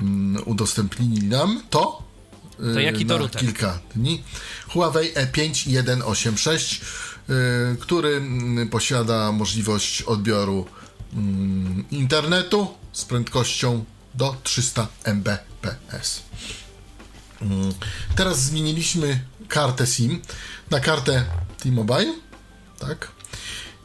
mm, 0.00 0.42
udostępnili 0.46 1.26
nam 1.28 1.62
to. 1.70 2.02
To 2.58 2.80
e, 2.80 2.82
jaki 2.82 3.06
to 3.06 3.18
router? 3.18 3.40
kilka 3.40 3.78
dni. 3.94 4.22
Huawei 4.68 5.10
E 5.14 5.26
E5186, 5.26 6.82
e, 7.28 7.76
który 7.76 8.16
mm, 8.16 8.68
posiada 8.68 9.32
możliwość 9.32 10.02
odbioru 10.02 10.66
mm, 11.14 11.84
internetu 11.90 12.68
z 12.92 13.04
prędkością 13.04 13.84
do 14.14 14.36
300 14.42 14.88
Mbps. 15.06 16.22
Mm, 17.42 17.74
Teraz 18.16 18.42
zmieniliśmy 18.42 19.24
kartę 19.48 19.86
SIM 19.86 20.22
na 20.70 20.80
kartę 20.80 21.24
T-Mobile, 21.62 22.14
tak? 22.78 23.08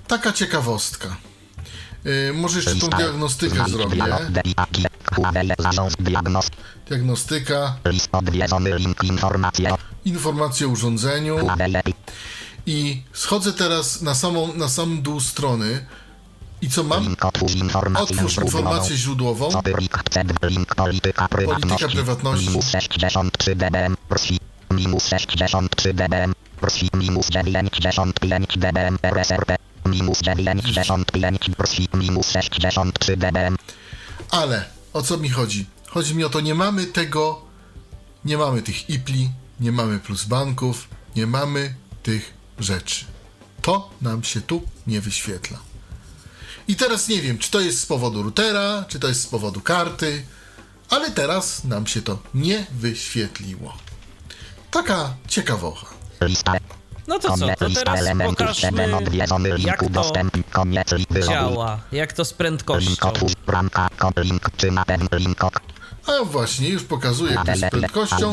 taka 0.06 0.32
ciekawostka. 0.32 1.16
E, 2.06 2.32
może 2.32 2.58
jeszcze 2.58 2.76
tą 2.76 2.88
diagnostykę 2.88 3.64
zrobię. 3.68 4.02
Diagnostyka, 6.88 7.76
informacje, 10.04 10.66
o 10.66 10.70
urządzeniu. 10.70 11.36
I 12.66 13.02
schodzę 13.12 13.52
teraz 13.52 14.02
na, 14.02 14.14
samą, 14.14 14.54
na 14.54 14.68
sam 14.68 15.02
dół 15.02 15.20
strony. 15.20 15.86
I 16.62 16.70
co 16.70 16.82
mam? 16.82 17.16
otwórz 17.96 18.36
informację 18.36 18.96
źródłową. 18.96 19.48
polityka 21.46 21.88
prywatności. 21.88 22.48
Minus 24.70 25.06
63 25.08 25.94
dBm, 25.94 26.32
minus 26.32 26.32
63 26.32 26.34
dBm, 26.34 26.34
RSI, 26.62 26.90
minus 26.94 27.30
95 27.30 28.46
dBm, 28.56 28.98
RSRP, 29.02 29.56
minus 29.86 30.20
95 30.22 31.50
RSI, 31.58 31.88
minus 31.94 32.30
63 32.30 33.16
dBm, 33.16 33.56
Ale 34.30 34.64
o 34.92 35.02
co 35.02 35.16
mi 35.16 35.28
chodzi? 35.28 35.66
Chodzi 35.86 36.14
mi 36.14 36.24
o 36.24 36.28
to, 36.28 36.40
nie 36.40 36.54
mamy 36.54 36.86
tego, 36.86 37.42
nie 38.24 38.38
mamy 38.38 38.62
tych 38.62 38.90
IPLI, 38.90 39.30
nie 39.60 39.72
mamy 39.72 39.98
plusbanków, 39.98 40.88
nie 41.16 41.26
mamy 41.26 41.74
tych 42.02 42.34
rzeczy. 42.58 43.04
To 43.62 43.90
nam 44.02 44.24
się 44.24 44.40
tu 44.40 44.62
nie 44.86 45.00
wyświetla. 45.00 45.58
I 46.68 46.76
teraz 46.76 47.08
nie 47.08 47.22
wiem, 47.22 47.38
czy 47.38 47.50
to 47.50 47.60
jest 47.60 47.80
z 47.80 47.86
powodu 47.86 48.22
routera, 48.22 48.84
czy 48.88 49.00
to 49.00 49.08
jest 49.08 49.20
z 49.20 49.26
powodu 49.26 49.60
karty, 49.60 50.24
ale 50.90 51.10
teraz 51.10 51.64
nam 51.64 51.86
się 51.86 52.02
to 52.02 52.18
nie 52.34 52.66
wyświetliło. 52.72 53.76
Taka 54.70 55.14
ciekawocha. 55.28 55.86
lista, 56.20 56.52
No 57.08 57.18
to 57.18 57.36
co, 57.36 57.46
to 57.46 57.70
teraz 57.70 58.00
pokażmy, 58.24 58.54
7 58.54 58.94
odwiedzony 58.94 59.54
link, 59.56 59.66
jak 59.66 59.80
to 59.92 61.20
działa, 61.26 61.80
jak 61.92 62.12
to 62.12 62.24
z 62.24 62.32
prędkością. 62.32 63.12
A 66.06 66.24
właśnie, 66.24 66.68
już 66.68 66.84
pokazuję, 66.84 67.34
jak 67.34 67.44
to 67.44 67.50
jest 67.50 67.66
z 67.66 67.70
prędkością. 67.70 68.32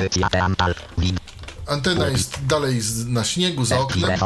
Antena 1.68 2.08
jest 2.08 2.46
dalej 2.46 2.82
na 3.06 3.24
śniegu 3.24 3.66
za 3.66 3.80
oknem. 3.80 4.20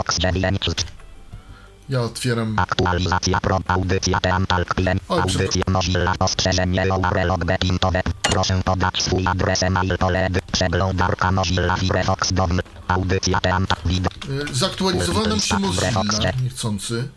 Fox 1.88 1.90
9, 1.90 1.90
Ja 1.90 2.02
otwieram 2.02 2.60
Aktualizacja 2.60 3.40
pro 3.40 3.60
audycja 3.68 4.20
Teantal 4.20 4.66
Klient 4.66 5.02
O, 5.10 5.22
Audycja 5.22 5.64
Mozilla 5.68 6.14
Ostrzeżenie 6.20 6.86
Lower 6.86 7.26
Log 7.28 7.46
Betintowe 7.46 8.02
Proszę 8.22 8.62
podać 8.66 9.04
swój 9.04 9.28
adres 9.28 9.64
e-mail 9.64 9.98
poledy 9.98 10.40
Przeglądarka 10.52 11.32
Mozilla 11.32 11.76
Firefox 11.76 12.34
Dom 12.34 12.60
Audycja 12.88 13.40
Teantal 13.42 13.78
Wid 13.86 14.08
Y, 14.30 14.56
Zaktualizował 14.56 15.28
nam 15.28 15.40
się 15.40 15.60
Mozilla 15.60 16.32
niechcący. 16.44 17.08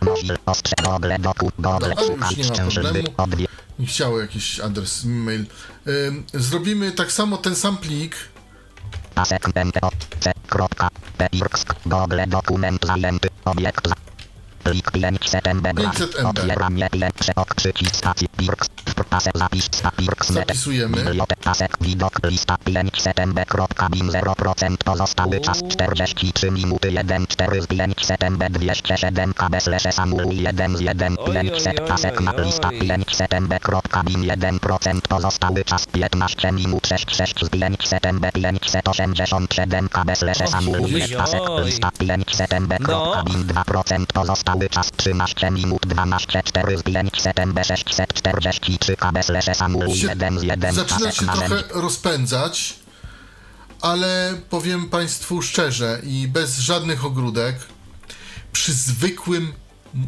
Mozilla 0.00 0.36
Ostrze 0.46 0.74
Google 0.84 1.12
Doku 1.20 1.50
Google 1.58 1.92
Szukać 2.06 2.34
problemu. 2.74 3.08
Odwie 3.16 3.46
Nie 3.78 3.86
chciało 3.86 4.20
jakiś 4.20 4.60
adres 4.60 5.04
e-mail. 5.04 5.46
Zrobimy 6.34 6.92
tak 6.92 7.12
samo 7.12 7.36
ten 7.36 7.56
sam 7.56 7.76
plik. 7.76 8.16
Pasek 9.14 9.48
MPO 9.64 9.90
C 10.20 10.32
kropka 10.48 10.88
Pirsk 11.30 11.74
Google 11.86 12.26
Dokument 12.26 12.86
Zajęty 12.86 13.28
Obiekt 13.44 14.03
Plik 14.64 14.90
500 14.92 15.46
MB 15.54 15.66
500 15.76 16.18
MB. 16.18 16.26
Otwieranie 16.26 16.88
lepsze 16.92 17.32
ok 17.36 17.54
przycisk 17.54 17.96
stacji 17.96 18.28
Pasek 19.10 19.38
zapis 19.38 19.70
Zapisujemy. 20.30 20.96
Bibliotek 20.96 21.38
pasek 21.38 21.76
widok 21.80 22.12
lista 22.24 22.56
500 22.64 23.20
MB 23.20 23.44
kropka 23.48 23.88
bin 23.88 24.08
0% 24.10 24.76
pozostały 24.84 25.40
czas 25.40 25.62
43 25.68 26.50
minuty 26.50 26.90
1 26.92 27.26
4 27.26 27.62
z 27.62 27.66
500 27.66 28.22
MB 28.30 28.44
207 28.50 29.34
KB 29.34 29.60
slash 29.60 29.94
Samuel 29.94 30.28
1 30.32 30.76
z 30.76 30.80
1 30.80 31.16
Oj, 31.18 31.38
oj, 31.38 31.50
500 31.50 31.80
oj, 31.80 31.86
pasek 31.88 32.20
na 32.20 32.32
lista 32.32 32.68
oj. 32.68 32.78
500 32.78 33.34
MB 33.40 33.52
kropka 33.62 34.02
bin 34.02 34.20
1% 34.22 35.00
pozostały 35.08 35.64
czas 35.64 35.86
15 35.86 36.52
minut 36.52 36.86
66 36.86 37.34
z 37.46 37.48
500 37.50 38.06
MB 38.12 38.26
587 38.32 39.88
KB 39.88 40.16
slash 40.16 40.50
Samuel 40.50 40.84
oj, 40.84 41.02
pasek 41.18 41.42
oj. 41.50 41.64
lista 41.66 41.90
500 41.98 42.52
MB 42.60 42.72
No. 42.80 42.86
kropka 42.86 43.22
bin 43.22 43.44
2% 43.46 44.06
pozostały 44.06 44.53
cały 44.54 44.68
czas 44.68 44.90
13 44.96 45.50
minut 45.50 45.86
12 45.86 46.42
4 46.44 46.78
z 46.78 46.82
5 46.82 47.22
ZMB 47.22 47.64
643 47.64 48.96
KB 48.96 49.22
slash 49.22 49.56
Samuel 49.56 49.94
się, 49.94 50.06
1 50.06 50.38
z 50.38 50.42
1 50.42 50.74
zaczyna 50.74 51.12
się 51.12 51.26
trochę 51.26 51.62
rozpędzać, 51.70 52.74
ale 53.80 54.34
powiem 54.50 54.88
Państwu 54.90 55.42
szczerze 55.42 56.00
i 56.02 56.28
bez 56.28 56.58
żadnych 56.58 57.04
ogródek, 57.04 57.56
przy 58.52 58.72
zwykłym 58.74 59.52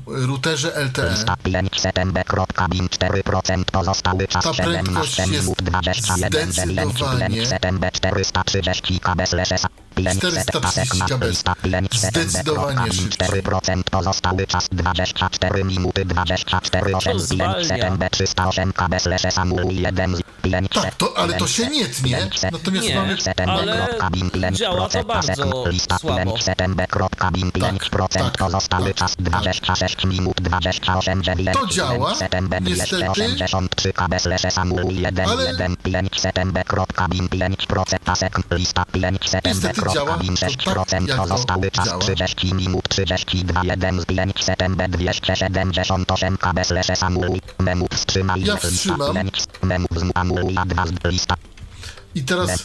routerze 0.06 0.72
LTE 0.76 1.16
5 1.42 1.80
ZMB.bin 1.80 2.86
4% 2.88 3.64
pozostały 3.64 4.28
czas 4.28 4.44
Ta 4.44 4.54
17 4.54 4.82
prędkość 4.82 5.18
jest 5.18 5.30
minut 5.42 5.62
21 5.62 6.52
z 6.52 6.56
5 6.56 6.72
zdecydowanie- 6.72 7.46
430 9.96 10.12
KB 10.12 10.30
slash 10.30 10.46
500 10.46 10.60
pasek 10.62 10.88
430 10.88 11.42
KB. 11.42 11.62
5 11.62 11.98
Zdecydowanie 12.00 12.92
szybciej. 12.92 13.28
4% 13.42 13.82
pozostały 13.90 14.46
czas 14.46 14.68
24 14.72 15.64
minuty 15.64 16.04
24 16.04 16.96
8 16.96 17.20
z 17.20 17.28
5 17.28 17.66
zwalnia. 17.66 17.90
ZMB 17.90 18.10
308 18.10 18.72
KB 18.72 19.00
slash 19.00 19.34
Samuel 19.34 19.66
1 19.68 20.16
z 20.16 20.20
5 20.42 20.68
Tak, 20.72 20.94
to, 20.94 21.18
ale 21.18 21.34
to 21.34 21.48
się 21.48 21.66
nie 21.66 21.86
tnie, 21.86 22.30
natomiast 22.52 22.88
Nie, 22.88 22.94
mamy... 22.94 23.16
ale 23.46 24.52
działa 24.52 24.88
to 24.88 25.04
bardzo 25.04 25.34
słabo. 25.34 25.64
Tak, 25.88 26.02
tak, 28.12 28.36
pozostały 28.38 28.86
tak, 28.86 28.94
czas 28.94 29.16
tak. 29.16 29.24
26 29.24 30.04
minut 30.04 30.40
28 30.40 31.22
9 31.22 31.48
To 31.52 31.66
działa, 31.66 32.10
niestety. 32.10 32.36
283 32.60 33.92
KB 33.92 34.20
slash 34.20 34.52
Samuel 34.54 34.86
1 35.00 35.28
Ale- 35.28 35.44
1 35.44 35.76
5 35.76 36.20
ZMB.bin 36.20 37.28
5% 37.28 37.98
pasek 38.04 38.38
lista 38.50 38.84
5 38.84 39.20
Niestety 39.44 39.80
działa, 39.80 39.85
ZMB.bin 39.88 40.36
to 40.36 40.46
6% 40.46 41.08
jak 41.08 41.16
to 41.16 41.22
pozostały 41.22 41.70
czas 41.70 41.86
działa. 41.86 41.98
30 41.98 42.54
minut 42.54 42.88
32 42.88 43.64
1 43.64 44.00
z 44.00 44.04
5 44.04 44.44
ZMB 44.44 44.88
278 44.88 46.36
KB 46.36 46.64
slash 46.64 46.98
Samuel 46.98 47.32
memu 47.58 47.86
wstrzymaj 47.92 48.40
Ja 48.40 48.54
lista 48.54 48.68
wstrzymam. 48.68 49.14
5 49.14 49.32
memu 49.62 49.86
z 49.90 50.12
Samuel 50.12 50.54
2 50.66 50.86
z 50.86 51.04
lista 51.04 51.34
I 52.14 52.22
teraz 52.22 52.62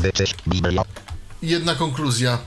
jedna 1.41 1.75
konkluzja. 1.75 2.37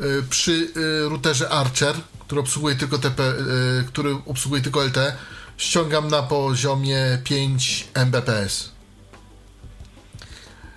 Y, 0.00 0.22
Przy 0.30 0.52
y, 0.76 1.08
routerze 1.08 1.48
Archer, 1.48 1.94
który 2.20 2.40
obsługuje 2.40 2.76
tylko 2.76 2.98
TP, 2.98 3.22
y, 3.22 3.84
który 3.86 4.16
obsługuje 4.26 4.62
tylko 4.62 4.84
LTE, 4.84 5.16
ściągam 5.56 6.08
na 6.08 6.22
poziomie 6.22 7.18
5 7.24 7.88
Mbps. 7.94 8.70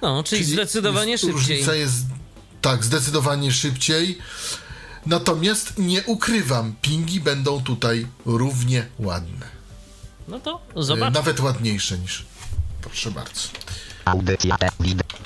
No, 0.01 0.23
czyli, 0.23 0.43
zdecydowanie 0.43 1.11
jest, 1.11 1.23
szybciej. 1.23 1.39
Różnica 1.39 1.75
jest 1.75 2.05
tak, 2.61 2.83
zdecydowanie 2.83 3.51
szybciej. 3.51 4.17
Natomiast 5.05 5.77
nie 5.77 6.03
ukrywam, 6.03 6.75
pingi 6.81 7.19
będą 7.19 7.63
tutaj 7.63 8.07
równie 8.25 8.85
ładne. 8.99 9.47
No 10.27 10.39
to 10.39 10.61
zobacz. 10.75 11.13
Nawet 11.13 11.39
ładniejsze 11.39 11.97
niż. 11.99 12.25
Proszę 12.81 13.11
bardzo. 13.11 13.41
audycja 14.05 14.57
te 14.57 14.69
wideo 14.79 15.21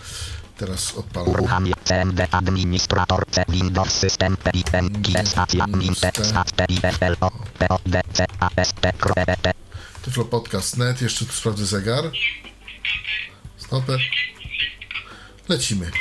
Teraz 0.58 0.96
odpalam. 0.96 1.30
Uruchamia 1.30 1.76
CMD 1.84 2.28
administrator 2.32 3.26
C 3.32 3.46
Windows 3.50 3.92
System 3.92 4.38
PIN 4.38 5.26
stacja 5.26 5.68
min 5.68 5.96
KRT 5.96 6.68
Tyflo 10.02 10.26
Podcast 10.26 10.78
Net, 10.78 11.02
jeszcze 11.02 11.26
tu 11.26 11.34
sprawdzę 11.34 11.66
zegar. 11.66 12.12
Stopę. 13.58 13.98
Lecimy. 15.50 15.92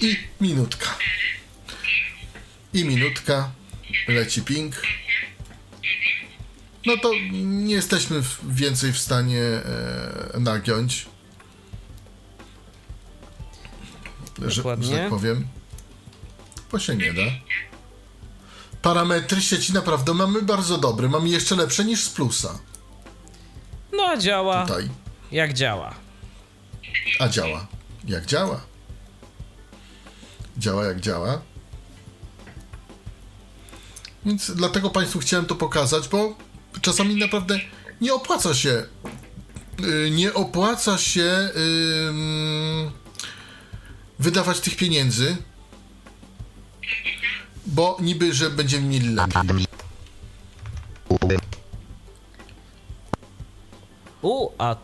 I 0.00 0.16
minutka. 0.40 0.86
I 2.72 2.84
minutka. 2.84 3.50
Leci 4.08 4.42
ping. 4.42 4.82
No 6.86 6.96
to 6.96 7.10
nie 7.32 7.74
jesteśmy 7.74 8.22
więcej 8.48 8.92
w 8.92 8.98
stanie 8.98 9.40
e, 9.40 10.40
nagiąć. 10.40 11.06
Że, 14.38 14.50
że 14.50 14.62
tak 14.62 15.08
powiem. 15.10 15.46
Bo 16.72 16.78
się 16.78 16.96
nie 16.96 17.12
da. 17.12 17.22
Parametry 18.82 19.40
sieci 19.42 19.72
naprawdę 19.72 20.14
mamy 20.14 20.42
bardzo 20.42 20.78
dobre. 20.78 21.08
Mamy 21.08 21.28
jeszcze 21.28 21.56
lepsze 21.56 21.84
niż 21.84 22.04
z 22.04 22.10
plusa. 22.10 22.58
No 23.92 24.02
a 24.06 24.16
działa 24.16 24.66
Tutaj. 24.66 24.88
jak 25.32 25.52
działa. 25.52 26.03
A 27.18 27.28
działa. 27.28 27.66
Jak 28.08 28.26
działa? 28.26 28.60
Działa 30.58 30.84
jak 30.84 31.00
działa. 31.00 31.42
Więc 34.26 34.50
dlatego 34.50 34.90
Państwu 34.90 35.18
chciałem 35.18 35.46
to 35.46 35.54
pokazać, 35.54 36.08
bo 36.08 36.36
czasami 36.82 37.16
naprawdę 37.16 37.60
nie 38.00 38.14
opłaca 38.14 38.54
się. 38.54 38.86
yy, 39.78 40.10
Nie 40.10 40.34
opłaca 40.34 40.98
się 40.98 41.50
wydawać 44.18 44.60
tych 44.60 44.76
pieniędzy, 44.76 45.36
bo 47.66 47.96
niby, 48.00 48.34
że 48.34 48.50
będziemy 48.50 48.86
mieli 48.88 49.14
lepiej. 49.14 49.66
U, 54.22 54.50
a 54.58 54.76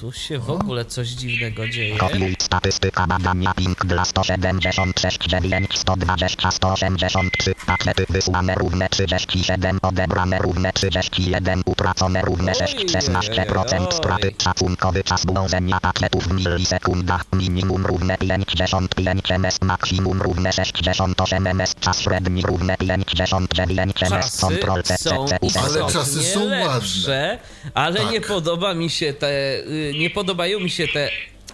tu 0.00 0.12
się 0.12 0.38
w 0.38 0.50
ogóle 0.50 0.84
coś 0.84 1.08
dziwnego 1.08 1.68
dzieje. 1.68 1.96
Kopiuj 1.98 2.36
statystyka 2.38 3.06
badania 3.06 3.54
ping 3.54 3.86
dla 3.86 4.04
176 4.04 5.18
9 5.18 5.78
120 5.78 6.50
183 6.50 7.54
pakiety 7.66 8.04
wysłane 8.08 8.54
równe 8.54 8.88
37 8.88 9.78
odebrane 9.82 10.38
równe 10.38 10.72
31 10.72 11.62
utracone 11.66 12.22
równe 12.22 12.54
6 12.54 12.76
16% 12.76 13.92
straty. 13.92 14.34
Szacunkowy 14.42 15.04
czas 15.04 15.26
dążenia 15.26 15.80
pakietów 15.80 16.24
w 16.28 16.32
milisekundach. 16.32 17.24
Minimum 17.32 17.86
równe 17.86 18.18
55 18.18 19.30
ms 19.30 19.58
maksimum 19.62 20.22
równe 20.22 20.52
68 20.52 21.46
ms. 21.46 21.74
Czas 21.80 22.00
średni 22.00 22.42
równe 22.42 22.76
59 22.76 24.02
ms. 24.02 24.40
Kontrol 24.40 24.82
są 24.84 25.26
CC 25.26 25.60
Ale 25.60 25.92
czasy 25.92 26.22
są 26.22 26.40
ładne. 26.40 26.74
lepsze, 26.74 27.38
ale 27.74 28.00
Tak. 28.00 28.12
nie 28.12 28.20
podoba 28.20 28.74
mi 28.74 28.90
się 28.90 29.12
te, 29.12 29.58
y, 29.58 29.87
nie 29.92 30.10
podobają 30.10 30.60
mi 30.60 30.70
się 30.70 30.88
te 30.88 31.10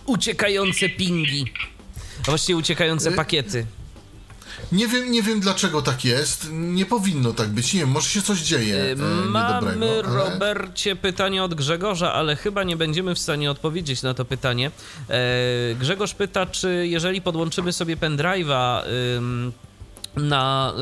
uciekające 0.06 0.89
pingi. 0.89 1.52
A 2.23 2.31
właściwie 2.31 2.56
uciekające 2.59 3.11
Y, 3.11 3.12
pakiety. 3.12 3.66
Nie 4.73 4.89
wiem, 4.89 5.11
nie 5.12 5.23
wiem 5.23 5.40
dlaczego 5.40 5.82
tak 5.82 6.05
jest. 6.05 6.48
Nie 6.52 6.86
powinno 6.86 7.32
tak 7.32 7.48
być. 7.48 7.74
Nie 7.74 7.81
wiem, 7.81 7.89
może 7.89 8.09
się 8.09 8.23
coś 8.23 8.40
dzieje 8.40 8.77
e, 8.77 8.93
Y, 8.93 8.97
Mamy, 9.27 9.70
ale- 9.70 10.02
Robercie, 10.02 10.97
pytanie 10.97 11.43
od 11.44 11.55
Grzegorza, 11.55 12.12
ale 12.12 12.36
chyba 12.36 12.65
nie 12.65 12.77
będziemy 12.77 13.15
w 13.15 13.19
stanie 13.19 13.51
odpowiedzieć 13.51 14.02
na 14.02 14.15
to 14.15 14.24
pytanie. 14.24 14.70
E, 15.11 15.74
Grzegorz 15.74 16.15
pyta, 16.15 16.47
czy 16.47 16.86
jeżeli 16.90 17.23
podłączymy 17.23 17.73
sobie 17.73 17.97
pendrive'a 17.97 18.82
ym, 19.16 19.52
na, 20.16 20.73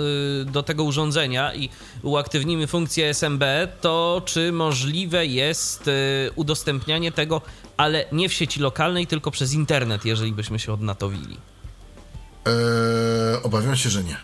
y, 0.41 0.45
do 0.45 0.63
tego 0.63 0.85
urządzenia 0.85 1.55
i 1.55 1.69
uaktywnimy 2.03 2.67
funkcję 2.67 3.09
SMB, 3.09 3.45
to 3.81 4.23
czy 4.25 4.53
możliwe 4.53 5.27
jest 5.27 5.89
y, 5.89 6.31
udostępnianie 6.35 7.13
tego, 7.13 7.41
ale 7.77 8.05
nie 8.13 8.29
w 8.29 8.33
sieci 8.33 8.61
lokalnej, 8.61 9.07
tylko 9.07 9.31
przez 9.31 9.53
internet, 9.53 10.05
jeżeli 10.05 10.33
byśmy 10.33 10.59
się 10.59 10.73
odnatowili? 10.73 11.37
E, 12.47 13.43
obawiam 13.43 13.77
się, 13.77 13.91
że 13.91 14.05
nie. 14.05 14.17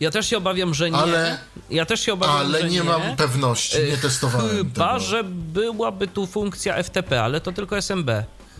Ja 0.00 0.10
też 0.10 0.26
się 0.30 0.36
obawiam, 0.36 0.74
że 0.74 0.90
nie. 0.90 0.96
Ale- 0.96 1.38
ja 1.70 1.86
też 1.86 2.00
się 2.00 2.12
obawiam, 2.12 2.36
Ale 2.36 2.60
że 2.60 2.68
nie 2.68 2.82
mam 2.84 3.16
pewności, 3.16 3.76
nie 3.90 3.96
testowałem 3.96 4.56
Chyba, 4.56 4.88
tego. 4.94 5.00
że 5.00 5.24
byłaby 5.24 6.08
tu 6.08 6.26
funkcja 6.26 6.82
FTP, 6.82 7.22
ale 7.22 7.40
to 7.40 7.52
tylko 7.52 7.76
SMB 7.78 8.10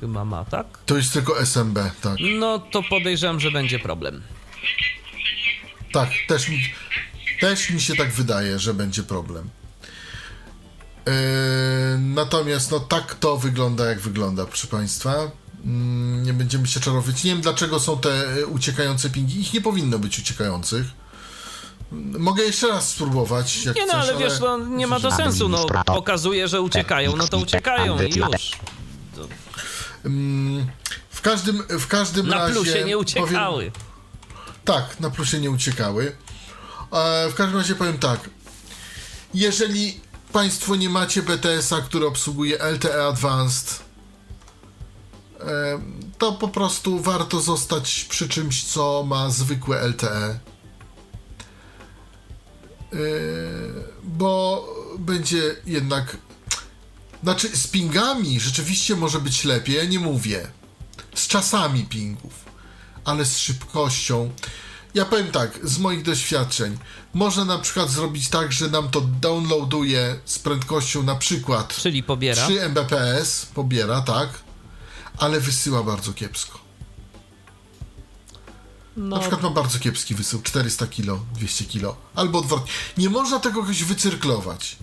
chyba 0.00 0.24
ma, 0.24 0.44
tak? 0.44 0.66
To 0.86 0.96
jest 0.96 1.12
tylko 1.12 1.40
SMB, 1.40 1.78
tak. 2.02 2.16
No 2.38 2.58
to 2.58 2.82
podejrzewam, 2.82 3.40
że 3.40 3.50
będzie 3.50 3.78
problem. 3.78 4.22
Tak, 5.92 6.08
też 6.28 6.48
mi, 6.48 6.58
też 7.40 7.70
mi 7.70 7.80
się 7.80 7.96
tak 7.96 8.12
wydaje, 8.12 8.58
że 8.58 8.74
będzie 8.74 9.02
problem. 9.02 9.50
E, 11.06 11.10
natomiast 11.98 12.70
no 12.70 12.80
tak 12.80 13.14
to 13.14 13.36
wygląda, 13.38 13.86
jak 13.86 14.00
wygląda, 14.00 14.46
proszę 14.46 14.66
Państwa. 14.66 15.14
Mm, 15.64 16.22
Nie 16.22 16.32
będziemy 16.32 16.66
się 16.66 16.80
czarować. 16.80 17.24
Nie 17.24 17.30
wiem, 17.32 17.40
dlaczego 17.40 17.80
są 17.80 17.98
te 17.98 18.10
e, 18.32 18.46
uciekające 18.46 19.10
pingi. 19.10 19.40
Ich 19.40 19.52
nie 19.54 19.60
powinno 19.60 19.98
być 19.98 20.18
uciekających. 20.18 20.86
Mogę 22.18 22.42
jeszcze 22.42 22.68
raz 22.68 22.88
spróbować, 22.88 23.64
jak 23.64 23.76
Nie 23.76 23.86
no, 23.86 23.92
chcesz, 23.92 24.08
ale 24.10 24.18
wiesz, 24.18 24.40
no 24.40 24.58
nie 24.58 24.86
ma 24.86 25.00
to 25.00 25.10
sensu, 25.10 25.48
no 25.48 25.66
pokazuje, 25.86 26.48
że 26.48 26.60
uciekają, 26.60 27.16
no 27.16 27.28
to 27.28 27.38
uciekają 27.38 28.02
i 28.02 28.14
już. 28.14 28.50
Mm, 30.04 30.66
W 31.10 31.20
każdym, 31.20 31.62
w 31.68 31.86
każdym 31.86 32.26
Na 32.28 32.36
razie... 32.38 32.52
plusie 32.54 32.72
nie 32.72 32.78
powiem- 32.82 32.98
uciekały. 32.98 33.72
Tak, 34.68 35.00
na 35.00 35.10
plusie 35.10 35.40
nie 35.40 35.50
uciekały. 35.50 36.16
E, 36.92 37.28
w 37.30 37.34
każdym 37.34 37.56
razie 37.56 37.74
powiem 37.74 37.98
tak. 37.98 38.30
Jeżeli 39.34 40.00
Państwo 40.32 40.76
nie 40.76 40.88
macie 40.88 41.22
BTS-a, 41.22 41.80
który 41.80 42.06
obsługuje 42.06 42.58
LTE 42.58 43.06
Advanced, 43.06 43.82
e, 45.40 45.44
to 46.18 46.32
po 46.32 46.48
prostu 46.48 47.00
warto 47.00 47.40
zostać 47.40 48.06
przy 48.08 48.28
czymś, 48.28 48.64
co 48.64 49.04
ma 49.06 49.30
zwykłe 49.30 49.80
LTE. 49.88 50.38
Yy, 52.92 52.98
bo 54.02 54.64
będzie 54.98 55.56
jednak. 55.66 56.16
Znaczy, 57.22 57.56
z 57.56 57.66
pingami 57.66 58.40
rzeczywiście 58.40 58.96
może 58.96 59.20
być 59.20 59.44
lepiej, 59.44 59.76
ja 59.76 59.84
nie 59.84 59.98
mówię. 59.98 60.50
Z 61.14 61.26
czasami 61.26 61.84
pingów, 61.84 62.47
ale 63.08 63.24
z 63.24 63.38
szybkością. 63.38 64.30
Ja 64.94 65.04
powiem 65.04 65.30
tak, 65.32 65.58
z 65.62 65.78
moich 65.78 66.02
doświadczeń, 66.02 66.78
można 67.14 67.44
na 67.44 67.58
przykład 67.58 67.90
zrobić 67.90 68.28
tak, 68.28 68.52
że 68.52 68.68
nam 68.68 68.90
to 68.90 69.00
downloaduje 69.00 70.18
z 70.24 70.38
prędkością 70.38 71.02
na 71.02 71.14
przykład 71.14 71.76
Czyli 71.76 72.02
pobiera. 72.02 72.44
3 72.46 72.68
Mbps, 72.68 73.46
pobiera, 73.46 74.00
tak, 74.00 74.28
ale 75.18 75.40
wysyła 75.40 75.82
bardzo 75.82 76.12
kiepsko. 76.12 76.58
No, 78.96 79.16
Na 79.16 79.20
przykład 79.20 79.42
ma 79.42 79.50
bardzo 79.50 79.78
kiepski 79.78 80.14
wysył, 80.14 80.42
400 80.42 80.86
kilo, 80.86 81.20
200 81.34 81.64
kilo, 81.64 81.96
albo 82.14 82.38
odwrotnie. 82.38 82.72
Nie 82.98 83.10
można 83.10 83.38
tego 83.38 83.60
jakoś 83.60 83.84
wycyrklować. 83.84 84.76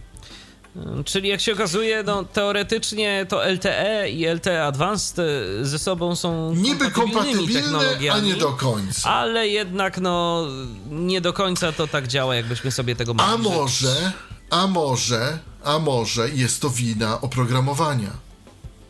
Czyli 1.05 1.29
jak 1.29 1.41
się 1.41 1.53
okazuje, 1.53 2.03
no, 2.03 2.23
teoretycznie 2.23 3.25
to 3.29 3.49
LTE 3.51 4.09
i 4.09 4.25
LTE 4.27 4.63
Advanced 4.65 5.19
e, 5.19 5.65
ze 5.65 5.79
sobą 5.79 6.15
są 6.15 6.55
Niby 6.55 6.91
kompatybilne, 6.91 7.59
a 7.59 7.63
technologiami, 7.63 8.27
nie 8.27 8.35
do 8.35 8.51
końca. 8.51 9.09
ale 9.09 9.47
jednak 9.47 9.97
no 10.01 10.45
nie 10.89 11.21
do 11.21 11.33
końca 11.33 11.71
to 11.71 11.87
tak 11.87 12.07
działa, 12.07 12.35
jakbyśmy 12.35 12.71
sobie 12.71 12.95
tego 12.95 13.13
mogli 13.13 13.33
A 13.33 13.37
może, 13.37 14.11
a 14.49 14.67
może, 14.67 15.39
a 15.63 15.79
może 15.79 16.29
jest 16.29 16.61
to 16.61 16.69
wina 16.69 17.21
oprogramowania. 17.21 18.11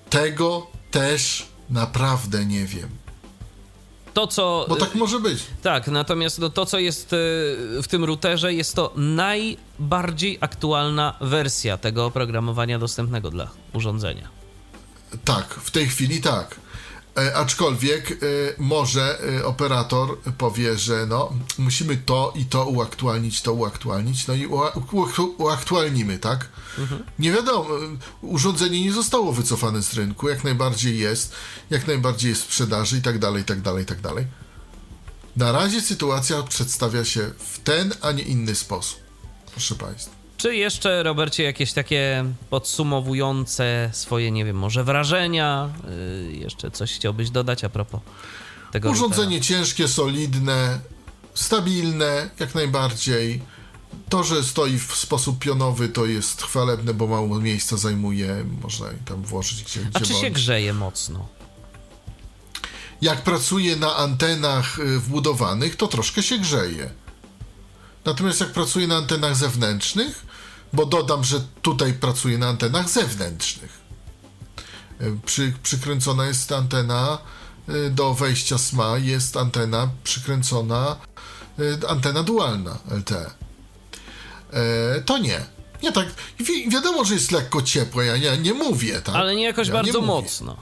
Tego 0.10 0.68
też 0.92 1.46
naprawdę 1.70 2.46
nie 2.46 2.66
wiem. 2.66 2.90
To, 4.16 4.28
co... 4.28 4.66
Bo 4.70 4.76
tak 4.76 4.96
może 4.96 5.20
być. 5.20 5.44
Tak, 5.62 5.88
natomiast 5.88 6.40
no, 6.40 6.50
to, 6.50 6.66
co 6.66 6.80
jest 6.80 7.14
e, 7.14 7.18
w 7.82 7.88
tym 7.88 8.04
routerze, 8.04 8.54
jest 8.54 8.76
to 8.76 8.94
najbardziej 8.96 10.38
aktualna 10.42 11.16
wersja 11.22 11.78
tego 11.78 12.06
oprogramowania 12.06 12.80
dostępnego 12.80 13.30
dla 13.30 13.50
urządzenia. 13.74 14.28
Tak, 15.26 15.54
w 15.54 15.72
tej 15.72 15.88
chwili 15.88 16.22
tak. 16.22 16.56
E, 17.18 17.36
aczkolwiek 17.36 18.12
e, 18.12 18.16
może 18.58 19.20
e, 19.40 19.46
operator 19.46 20.20
powie, 20.38 20.78
że 20.78 21.06
no, 21.06 21.34
musimy 21.58 21.98
to 21.98 22.34
i 22.36 22.46
to 22.46 22.66
uaktualnić, 22.66 23.42
to 23.42 23.54
uaktualnić, 23.54 24.28
no 24.28 24.34
i 24.34 24.48
uaktualnimy, 25.38 26.20
tak? 26.20 26.50
Nie 27.20 27.32
wiadomo, 27.32 27.70
urządzenie 28.22 28.84
nie 28.84 28.94
zostało 28.94 29.34
wycofane 29.34 29.84
z 29.84 29.94
rynku, 29.94 30.30
jak 30.30 30.44
najbardziej 30.44 31.00
jest, 31.00 31.34
jak 31.70 31.88
najbardziej 31.88 32.30
jest 32.30 32.42
w 32.42 32.46
sprzedaży 32.46 32.98
i 32.98 33.02
tak 33.02 33.20
dalej, 33.20 33.42
i 33.42 33.46
tak 33.46 33.62
dalej, 33.62 33.84
i 33.84 33.86
tak 33.86 34.02
dalej. 34.02 34.28
Na 35.36 35.52
razie 35.52 35.82
sytuacja 35.82 36.44
przedstawia 36.44 37.06
się 37.06 37.32
w 37.54 37.60
ten, 37.60 37.94
a 38.02 38.12
nie 38.12 38.24
inny 38.24 38.56
sposób. 38.56 39.00
Proszę 39.52 39.76
Państwa. 39.76 40.15
Czy 40.46 40.56
jeszcze, 40.56 41.04
Robercie, 41.04 41.44
jakieś 41.44 41.74
takie 41.74 42.26
podsumowujące 42.50 43.90
swoje, 43.94 44.32
nie 44.32 44.46
wiem, 44.46 44.58
może 44.58 44.84
wrażenia? 44.84 45.70
Yy, 46.28 46.36
jeszcze 46.36 46.72
coś 46.72 46.94
chciałbyś 46.94 47.30
dodać 47.30 47.64
a 47.64 47.70
propos 47.70 48.02
tego 48.72 48.90
Urządzenie 48.90 49.42
ciężkie, 49.42 49.88
solidne, 49.88 50.80
stabilne, 51.34 52.30
jak 52.40 52.56
najbardziej. 52.56 53.42
To, 54.10 54.24
że 54.24 54.44
stoi 54.44 54.78
w 54.80 54.96
sposób 54.96 55.40
pionowy, 55.40 55.90
to 55.90 56.06
jest 56.06 56.42
chwalebne, 56.42 56.94
bo 56.94 57.08
mało 57.08 57.40
miejsca 57.40 57.78
zajmuje. 57.78 58.46
Można 58.62 58.88
tam 59.06 59.24
włożyć 59.24 59.64
gdzie, 59.64 59.80
routera? 59.80 60.00
A 60.00 60.00
gdzie 60.00 60.14
czy 60.14 60.14
się 60.14 60.22
bądź. 60.22 60.34
grzeje 60.34 60.74
mocno? 60.74 61.28
Jak 63.02 63.22
pracuje 63.22 63.76
na 63.76 63.96
antenach 63.96 64.80
y, 64.80 65.00
wbudowanych, 65.00 65.76
to 65.76 65.88
troszkę 65.88 66.24
się 66.24 66.38
grzeje. 66.38 66.90
Natomiast 68.06 68.40
jak 68.40 68.52
pracuje 68.52 68.88
na 68.88 68.98
antenach 68.98 69.36
zewnętrznych, 69.36 70.25
bo 70.76 70.86
dodam, 70.86 71.24
że 71.24 71.42
tutaj 71.62 71.94
pracuje 71.94 72.38
na 72.38 72.48
antenach 72.48 72.90
zewnętrznych. 72.90 73.80
Y, 75.02 75.18
Przy, 75.26 75.54
przykręcona 75.64 76.26
jest 76.26 76.52
antena 76.52 77.18
y, 77.70 77.90
do 77.90 78.14
wejścia 78.14 78.58
SMA, 78.58 78.98
jest 78.98 79.38
antena 79.38 79.90
przykręcona, 80.04 80.96
y, 81.60 81.88
antena 81.88 82.24
dualna 82.24 82.78
LTE. 82.92 83.32
E, 84.54 85.02
to 85.02 85.18
nie. 85.18 85.46
Nie 85.84 85.92
tak, 85.92 86.08
wi- 86.40 86.70
wiadomo, 86.70 87.06
że 87.06 87.14
jest 87.14 87.32
lekko 87.32 87.62
ciepłe, 87.62 88.06
ja 88.06 88.18
nie, 88.18 88.38
nie 88.38 88.54
mówię, 88.54 89.02
tak? 89.02 89.16
Ale 89.16 89.36
nie 89.36 89.44
jakoś 89.44 89.68
Ja 89.68 89.74
bardzo 89.74 90.02
mówię 90.02 90.08
mocno. 90.22 90.58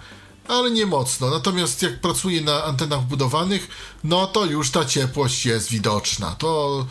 ale 0.48 0.72
nie 0.72 0.85
mocno. 0.85 1.30
Natomiast 1.30 1.81
jak 1.81 2.02
pracuje 2.02 2.41
na 2.41 2.64
antenach 2.64 3.02
wbudowanych, 3.02 3.68
no 4.03 4.27
to 4.27 4.45
już 4.45 4.72
ta 4.72 4.85
ciepłość 4.85 5.45
jest 5.45 5.69
widoczna. 5.69 6.35
To, 6.35 6.85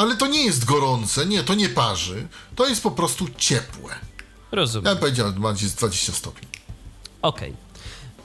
ale 0.00 0.16
to 0.16 0.26
nie 0.26 0.44
jest 0.44 0.64
gorące, 0.64 1.26
nie, 1.26 1.42
to 1.44 1.54
nie 1.54 1.68
parzy. 1.68 2.28
To 2.56 2.68
jest 2.68 2.82
po 2.82 2.90
prostu 2.90 3.26
ciepłe. 3.38 3.90
Ja 3.92 4.56
Rozumiem. 4.56 4.84
bym 4.94 4.98
powiedział, 4.98 5.26
że 5.56 5.64
jest 5.64 5.76
20 5.76 6.12
stopni, 6.12 6.48
Okej. 7.22 7.54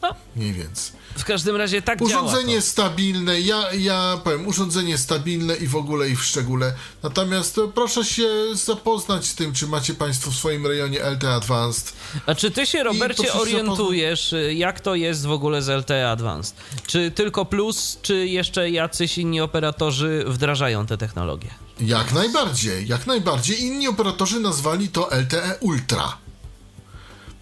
No, 0.02 0.10
mniej 0.35 0.53
więcej. 0.53 0.95
W 1.18 1.26
każdym 1.26 1.56
razie 1.56 1.82
tak 1.82 2.02
Urządzenie 2.02 2.62
stabilne, 2.62 3.42
ja, 3.42 3.74
ja 3.74 4.20
powiem, 4.24 4.48
urządzenie 4.48 4.98
stabilne 4.98 5.56
i 5.56 5.68
w 5.68 5.76
ogóle 5.76 6.10
i 6.10 6.16
w 6.16 6.24
szczególe. 6.24 6.74
Natomiast 7.04 7.58
e, 7.58 7.62
proszę 7.76 8.06
się 8.06 8.30
zapoznać 8.54 9.26
z 9.26 9.36
tym, 9.36 9.54
czy 9.54 9.68
macie 9.68 9.94
Państwo 9.94 10.32
w 10.32 10.36
swoim 10.36 10.68
rejonie 10.68 11.00
LTE 11.00 11.34
Advanced. 11.34 11.94
A 12.26 12.36
czy 12.36 12.52
ty 12.52 12.66
się, 12.66 12.84
Robercie, 12.84 13.34
orientujesz, 13.34 14.34
y, 14.34 14.54
jak 14.54 14.80
to 14.80 14.96
jest 14.96 15.26
w 15.26 15.32
ogóle 15.32 15.62
z 15.62 15.70
LTE 15.70 16.10
Advanced? 16.10 16.56
Czy 16.88 17.12
tylko 17.12 17.46
plus, 17.46 18.00
czy 18.02 18.28
jeszcze 18.28 18.70
jacyś 18.70 19.18
inni 19.18 19.42
operatorzy 19.42 20.24
wdrażają 20.28 20.86
te 20.86 20.98
technologie? 20.98 21.50
Jak 21.80 22.14
najbardziej, 22.14 22.88
jak 22.88 23.08
najbardziej. 23.08 23.64
Inni 23.64 23.88
operatorzy 23.88 24.40
nazwali 24.40 24.88
to 24.88 25.10
LTE 25.12 25.58
Ultra. 25.60 26.24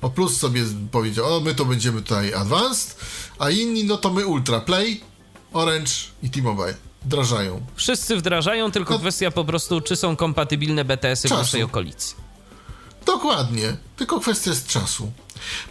Bo 0.03 0.09
Plus 0.09 0.37
sobie 0.37 0.63
powiedział, 0.91 1.37
o 1.37 1.39
my 1.39 1.55
to 1.55 1.65
będziemy 1.65 2.01
tutaj 2.01 2.33
Advanced, 2.33 2.97
a 3.39 3.49
inni 3.49 3.83
no 3.83 3.97
to 3.97 4.09
my 4.13 4.25
Ultra. 4.27 4.59
Play, 4.61 5.01
Orange 5.53 5.91
i 6.23 6.29
T-Mobile. 6.29 6.73
Wdrażają. 7.05 7.65
Wszyscy 7.75 8.17
wdrażają, 8.17 8.71
tylko 8.71 8.93
No- 8.93 8.99
kwestia 8.99 9.31
po 9.31 9.45
prostu, 9.45 9.81
czy 9.81 9.95
są 9.95 10.15
kompatybilne 10.15 10.85
BTS-y 10.85 11.27
w 11.27 11.29
Czasu. 11.29 11.41
naszej 11.41 11.63
okolicy. 11.63 12.15
Dokładnie, 13.05 13.77
tylko 13.97 14.19
kwestia 14.19 14.49
jest 14.49 14.67
czasu. 14.67 15.11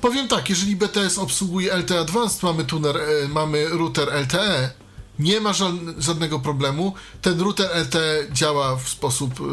Powiem 0.01 0.29
tak, 0.29 0.51
jeżeli 0.51 0.77
BTS 0.77 1.19
obsługuje 1.19 1.73
LTE 1.73 2.01
Advanced, 2.01 2.43
mamy, 2.43 2.65
tuner, 2.65 2.97
e, 2.97 3.29
mamy 3.29 3.69
router 3.69 4.09
LTE, 4.13 4.71
nie 5.18 5.40
ma 5.40 5.52
żadnego 5.98 6.39
problemu. 6.40 6.94
Ten 7.22 7.40
router 7.40 7.70
LTE 7.86 8.26
działa 8.32 8.76
w 8.76 8.89
sposób 8.89 9.40
e, 9.40 9.44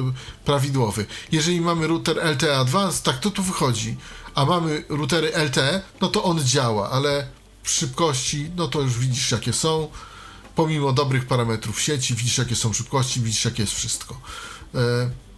prawidłowy. 0.45 1.05
Jeżeli 1.31 1.61
mamy 1.61 1.87
router 1.87 2.17
LTE 2.33 2.57
Advanced, 2.57 3.03
tak 3.03 3.19
to 3.19 3.31
tu 3.31 3.43
wychodzi, 3.43 3.97
a 4.35 4.45
mamy 4.45 4.83
routery 4.89 5.31
LTE, 5.45 5.81
no 6.01 6.07
to 6.07 6.23
on 6.23 6.39
działa, 6.43 6.89
ale 6.91 7.27
w 7.63 7.69
szybkości, 7.69 8.51
no 8.55 8.67
to 8.67 8.81
już 8.81 8.97
widzisz 8.99 9.31
jakie 9.31 9.53
są. 9.53 9.87
Pomimo 10.55 10.91
dobrych 10.93 11.25
parametrów 11.25 11.81
sieci, 11.81 12.15
widzisz 12.15 12.37
jakie 12.37 12.55
są 12.55 12.73
szybkości, 12.73 13.21
widzisz 13.21 13.45
jakie 13.45 13.63
jest 13.63 13.73
wszystko. 13.75 14.21
E, 14.75 14.79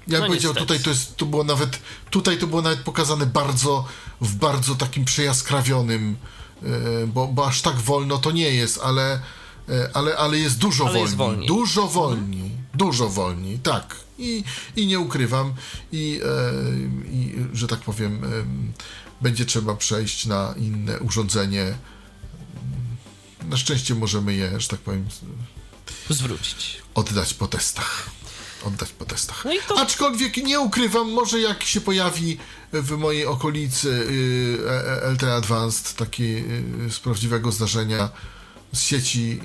Ja 0.08 0.18
bym 0.18 0.22
No 0.22 0.28
powiedział, 0.28 0.52
niestety. 0.52 0.68
tutaj 0.68 0.84
to 0.84 0.90
jest, 0.90 1.18
to 1.18 1.26
było 1.26 1.44
nawet, 1.44 1.80
tutaj 2.10 2.38
to 2.38 2.48
było 2.48 2.62
nawet 2.62 2.80
pokazane 2.80 3.26
bardzo, 3.26 3.86
w 4.22 4.36
bardzo 4.36 4.76
takim 4.76 5.06
przejaskrawionym, 5.06 6.18
e, 6.64 6.68
bo, 7.08 7.28
bo 7.28 7.48
aż 7.48 7.62
tak 7.62 7.76
wolno 7.76 8.18
to 8.18 8.32
nie 8.32 8.50
jest, 8.54 8.80
ale, 8.84 9.22
ale, 9.94 10.18
ale 10.18 10.38
jest 10.38 10.58
dużo 10.58 10.84
Ale 10.84 10.92
wolniej. 10.94 11.04
jest 11.06 11.16
wolniej. 11.16 11.48
Dużo 11.48 11.88
wolniej. 11.88 12.52
Dużo 12.74 13.10
wolniej, 13.10 13.60
tak. 13.60 13.96
I, 14.18 14.44
i 14.76 14.88
nie 14.88 15.00
ukrywam, 15.00 15.54
i, 15.92 16.20
e, 16.26 17.12
i 17.12 17.36
że 17.54 17.68
tak 17.68 17.80
powiem, 17.80 18.24
em, 18.24 18.74
będzie 19.22 19.46
trzeba 19.46 19.76
przejść 19.76 20.26
na 20.26 20.54
inne 20.58 21.00
urządzenie. 21.00 21.74
Na 23.50 23.58
szczęście 23.58 23.96
możemy 23.96 24.34
je, 24.34 24.60
że 24.60 24.68
tak 24.68 24.80
powiem, 24.80 25.08
Zwrócić. 26.10 26.82
oddać 26.96 27.34
po 27.34 27.48
testach. 27.48 28.10
Oddać 28.64 28.90
po 28.92 29.06
testach. 29.06 29.46
No 29.46 29.54
i 29.54 29.58
to- 29.68 29.80
Aczkolwiek 29.80 30.38
nie 30.38 30.60
ukrywam, 30.60 31.12
może 31.12 31.40
jak 31.40 31.64
się 31.64 31.82
pojawi 31.82 32.38
w 32.74 32.92
mojej 32.98 33.26
okolicy 33.26 33.90
y, 33.90 34.58
e- 34.70 35.04
e- 35.04 35.12
LTE 35.12 35.34
Advanced, 35.36 35.96
taki 35.96 36.24
y, 36.24 36.92
z 36.92 37.00
prawdziwego 37.00 37.52
zdarzenia 37.52 38.10
z 38.74 38.82
sieci, 38.82 39.40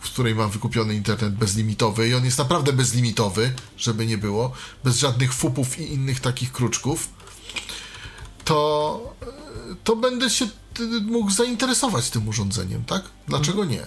w 0.00 0.10
której 0.10 0.34
mam 0.34 0.50
wykupiony 0.50 0.94
internet 0.94 1.34
bezlimitowy 1.34 2.08
i 2.08 2.14
on 2.14 2.24
jest 2.24 2.38
naprawdę 2.38 2.72
bezlimitowy, 2.72 3.52
żeby 3.78 4.06
nie 4.06 4.18
było, 4.18 4.52
bez 4.84 4.98
żadnych 4.98 5.34
fupów 5.34 5.78
i 5.78 5.92
innych 5.92 6.20
takich 6.20 6.52
kruczków, 6.52 7.08
to, 8.44 9.14
y, 9.72 9.76
to 9.84 9.96
będę 9.96 10.30
się 10.30 10.44
y, 10.44 11.00
mógł 11.00 11.30
zainteresować 11.30 12.10
tym 12.10 12.28
urządzeniem, 12.28 12.84
tak? 12.84 13.02
Dlaczego 13.28 13.64
nie? 13.64 13.86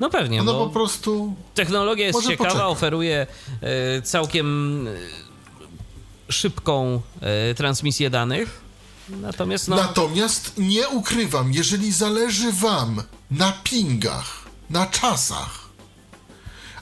No 0.00 0.10
pewnie, 0.10 0.40
Ono 0.40 0.52
bo 0.52 0.66
po 0.66 0.72
prostu 0.72 1.34
technologia 1.54 2.06
jest 2.06 2.22
ciekawa, 2.22 2.50
poczeka. 2.50 2.68
oferuje 2.68 3.26
e, 3.60 4.02
całkiem 4.02 4.88
e, 4.88 6.32
szybką 6.32 7.00
e, 7.20 7.54
transmisję 7.54 8.10
danych. 8.10 8.60
Natomiast 9.08 9.68
no, 9.68 9.76
Natomiast 9.76 10.52
nie 10.58 10.88
ukrywam, 10.88 11.52
jeżeli 11.52 11.92
zależy 11.92 12.52
Wam 12.52 13.02
na 13.34 13.52
pingach, 13.52 14.44
na 14.70 14.86
czasach, 14.86 15.68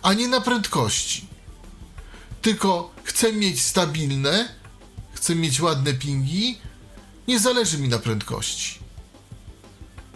a 0.03 0.13
nie 0.13 0.29
na 0.29 0.41
prędkości, 0.41 1.27
tylko 2.43 2.91
chcę 3.05 3.33
mieć 3.33 3.63
stabilne, 3.63 4.55
chcę 5.13 5.35
mieć 5.35 5.61
ładne 5.61 5.95
pingi, 5.95 6.59
nie 7.29 7.41
zależy 7.41 7.79
mi 7.79 7.89
na 7.89 7.99
prędkości. 7.99 8.79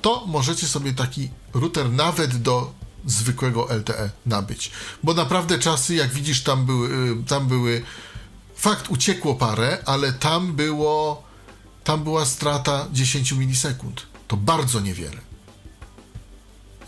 To 0.02 0.26
możecie 0.26 0.66
sobie 0.66 0.92
taki 0.92 1.30
router 1.54 1.90
nawet 1.90 2.36
do 2.42 2.72
zwykłego 3.06 3.68
LTE 3.74 4.10
nabyć. 4.26 4.70
Bo 5.02 5.14
naprawdę 5.14 5.58
czasy, 5.58 5.94
jak 5.94 6.12
widzisz, 6.12 6.42
tam 6.42 6.66
były, 6.66 6.88
y, 6.88 7.24
tam 7.28 7.48
były 7.48 7.82
fakt 8.56 8.90
uciekło 8.90 9.34
parę, 9.34 9.78
ale 9.86 10.12
tam 10.12 10.52
było 10.52 11.26
tam 11.84 12.04
była 12.04 12.26
strata 12.26 12.86
10 12.92 13.32
milisekund. 13.32 14.06
To 14.28 14.36
bardzo 14.36 14.80
niewiele. 14.80 15.35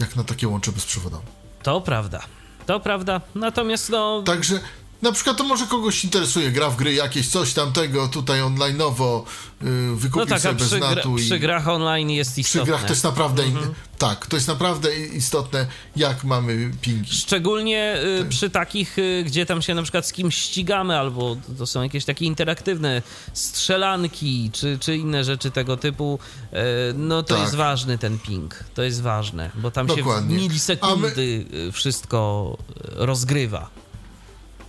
Jak 0.00 0.16
na 0.16 0.24
takie 0.24 0.48
łącze 0.48 0.72
bezprzewodowe. 0.72 1.22
To 1.62 1.80
prawda. 1.80 2.22
To 2.66 2.80
prawda. 2.80 3.20
Natomiast 3.34 3.90
no. 3.90 4.22
Także 4.26 4.60
na 5.02 5.12
przykład 5.12 5.36
to 5.36 5.44
może 5.44 5.66
kogoś 5.66 6.04
interesuje, 6.04 6.50
gra 6.50 6.70
w 6.70 6.76
gry 6.76 6.94
jakieś, 6.94 7.28
coś 7.28 7.52
tamtego, 7.54 8.08
tutaj 8.08 8.40
online'owo, 8.40 9.22
yy, 9.62 9.96
wykupił 9.96 10.20
No 10.20 10.26
tak, 10.26 10.40
sobie 10.40 10.54
bez 10.54 10.68
przy, 10.68 10.78
gra, 10.78 10.90
natu 10.94 11.18
i... 11.18 11.22
przy 11.24 11.38
grach 11.38 11.68
online 11.68 12.10
jest 12.10 12.32
Przy 12.32 12.40
istotne. 12.40 12.66
grach 12.66 12.84
to 12.84 12.88
jest 12.92 13.04
naprawdę, 13.04 13.42
Mhm. 13.42 13.74
tak, 13.98 14.26
to 14.26 14.36
jest 14.36 14.48
naprawdę 14.48 14.96
istotne, 15.06 15.66
jak 15.96 16.24
mamy 16.24 16.70
pingi. 16.80 17.14
Szczególnie 17.14 17.96
y, 18.18 18.18
Tak. 18.20 18.28
przy 18.28 18.50
takich, 18.50 18.98
y, 18.98 19.22
gdzie 19.26 19.46
tam 19.46 19.62
się 19.62 19.74
na 19.74 19.82
przykład 19.82 20.06
z 20.06 20.12
kimś 20.12 20.36
ścigamy, 20.36 20.98
albo 20.98 21.36
to 21.58 21.66
są 21.66 21.82
jakieś 21.82 22.04
takie 22.04 22.24
interaktywne 22.24 23.02
strzelanki, 23.32 24.50
czy, 24.52 24.78
czy 24.80 24.96
inne 24.96 25.24
rzeczy 25.24 25.50
tego 25.50 25.76
typu, 25.76 26.18
y, 26.52 26.56
no 26.94 27.22
to 27.22 27.34
Tak. 27.34 27.42
jest 27.42 27.54
ważny 27.54 27.98
ten 27.98 28.18
ping. 28.18 28.64
To 28.74 28.82
jest 28.82 29.02
ważne, 29.02 29.50
bo 29.54 29.70
tam 29.70 29.88
się 29.88 29.96
Dokładnie. 29.96 30.36
w 30.38 30.40
milisekundy 30.42 31.44
y, 31.68 31.72
wszystko 31.72 32.56
y, 32.70 32.72
rozgrywa. 33.06 33.70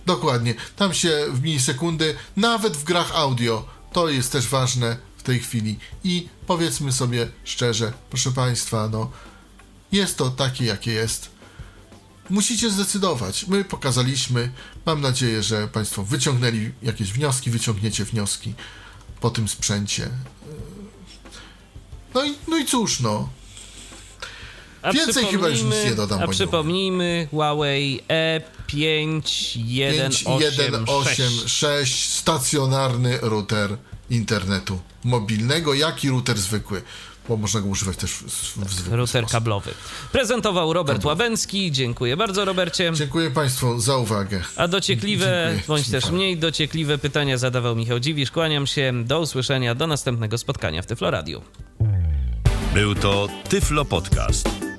Dokładnie. 0.06 0.54
Tam 0.76 0.94
się 0.94 1.26
w 1.32 1.42
milisekundy, 1.42 2.16
nawet 2.36 2.76
w 2.76 2.84
grach 2.84 3.12
audio, 3.14 3.66
to 3.92 4.08
jest 4.08 4.32
też 4.32 4.48
ważne 4.48 4.96
w 5.16 5.22
tej 5.22 5.38
chwili. 5.38 5.78
I 6.04 6.28
powiedzmy 6.46 6.92
sobie 6.92 7.28
szczerze, 7.44 7.92
proszę 8.10 8.32
Państwa, 8.32 8.88
no, 8.88 9.10
jest 9.92 10.16
to 10.16 10.30
takie, 10.30 10.64
jakie 10.64 10.92
jest. 10.92 11.30
Musicie 12.30 12.70
zdecydować. 12.70 13.46
My 13.46 13.64
pokazaliśmy. 13.64 14.50
Mam 14.86 15.00
nadzieję, 15.00 15.42
że 15.42 15.68
Państwo 15.68 16.04
wyciągnęli 16.04 16.70
jakieś 16.82 17.12
wnioski, 17.12 17.50
wyciągniecie 17.50 18.04
wnioski 18.04 18.54
po 19.20 19.30
tym 19.30 19.48
sprzęcie. 19.48 20.08
No 22.14 22.24
i, 22.24 22.34
no 22.48 22.58
i 22.58 22.66
cóż, 22.66 23.00
no. 23.00 23.28
A 24.82 24.92
Więcej 24.92 25.26
chyba 25.26 25.48
już 25.48 25.62
nic 25.62 25.84
nie 25.84 25.94
dodam, 25.94 26.22
A 26.22 26.28
przypomnijmy 26.28 27.28
Huawei 27.30 28.00
E 28.08 28.40
E5186. 28.74 30.24
5186 30.24 32.10
stacjonarny 32.10 33.18
router 33.22 33.76
internetu 34.10 34.78
mobilnego, 35.04 35.74
jak 35.74 36.04
i 36.04 36.10
router 36.10 36.38
zwykły, 36.38 36.82
bo 37.28 37.36
można 37.36 37.60
go 37.60 37.66
używać 37.66 37.96
też 37.96 38.10
w, 38.10 38.30
zwykły 38.70 38.96
Router 38.96 39.22
sposób. 39.22 39.30
kablowy. 39.32 39.70
Prezentował 40.12 40.72
Robert 40.72 41.04
Łabęcki. 41.04 41.72
Dziękuję 41.72 42.16
bardzo, 42.16 42.44
Robercie. 42.44 42.92
Dziękuję 42.94 43.30
Państwu 43.30 43.80
za 43.80 43.96
uwagę. 43.96 44.42
A 44.56 44.68
dociekliwe, 44.68 45.44
Dziękuję, 45.46 45.64
bądź 45.68 45.88
też 45.90 46.10
mniej 46.10 46.36
dociekliwe 46.38 46.98
pytania 46.98 47.38
zadawał 47.38 47.76
Michał 47.76 48.00
Dziwisz. 48.00 48.30
Kłaniam 48.30 48.66
się. 48.66 48.92
Do 49.04 49.20
usłyszenia. 49.20 49.74
Do 49.74 49.86
następnego 49.86 50.38
spotkania 50.38 50.82
w 50.82 50.86
Tyfloradiu. 50.86 51.42
Był 52.74 52.94
to 52.94 53.28
Tyflo 53.48 53.84
Podcast. 53.84 54.69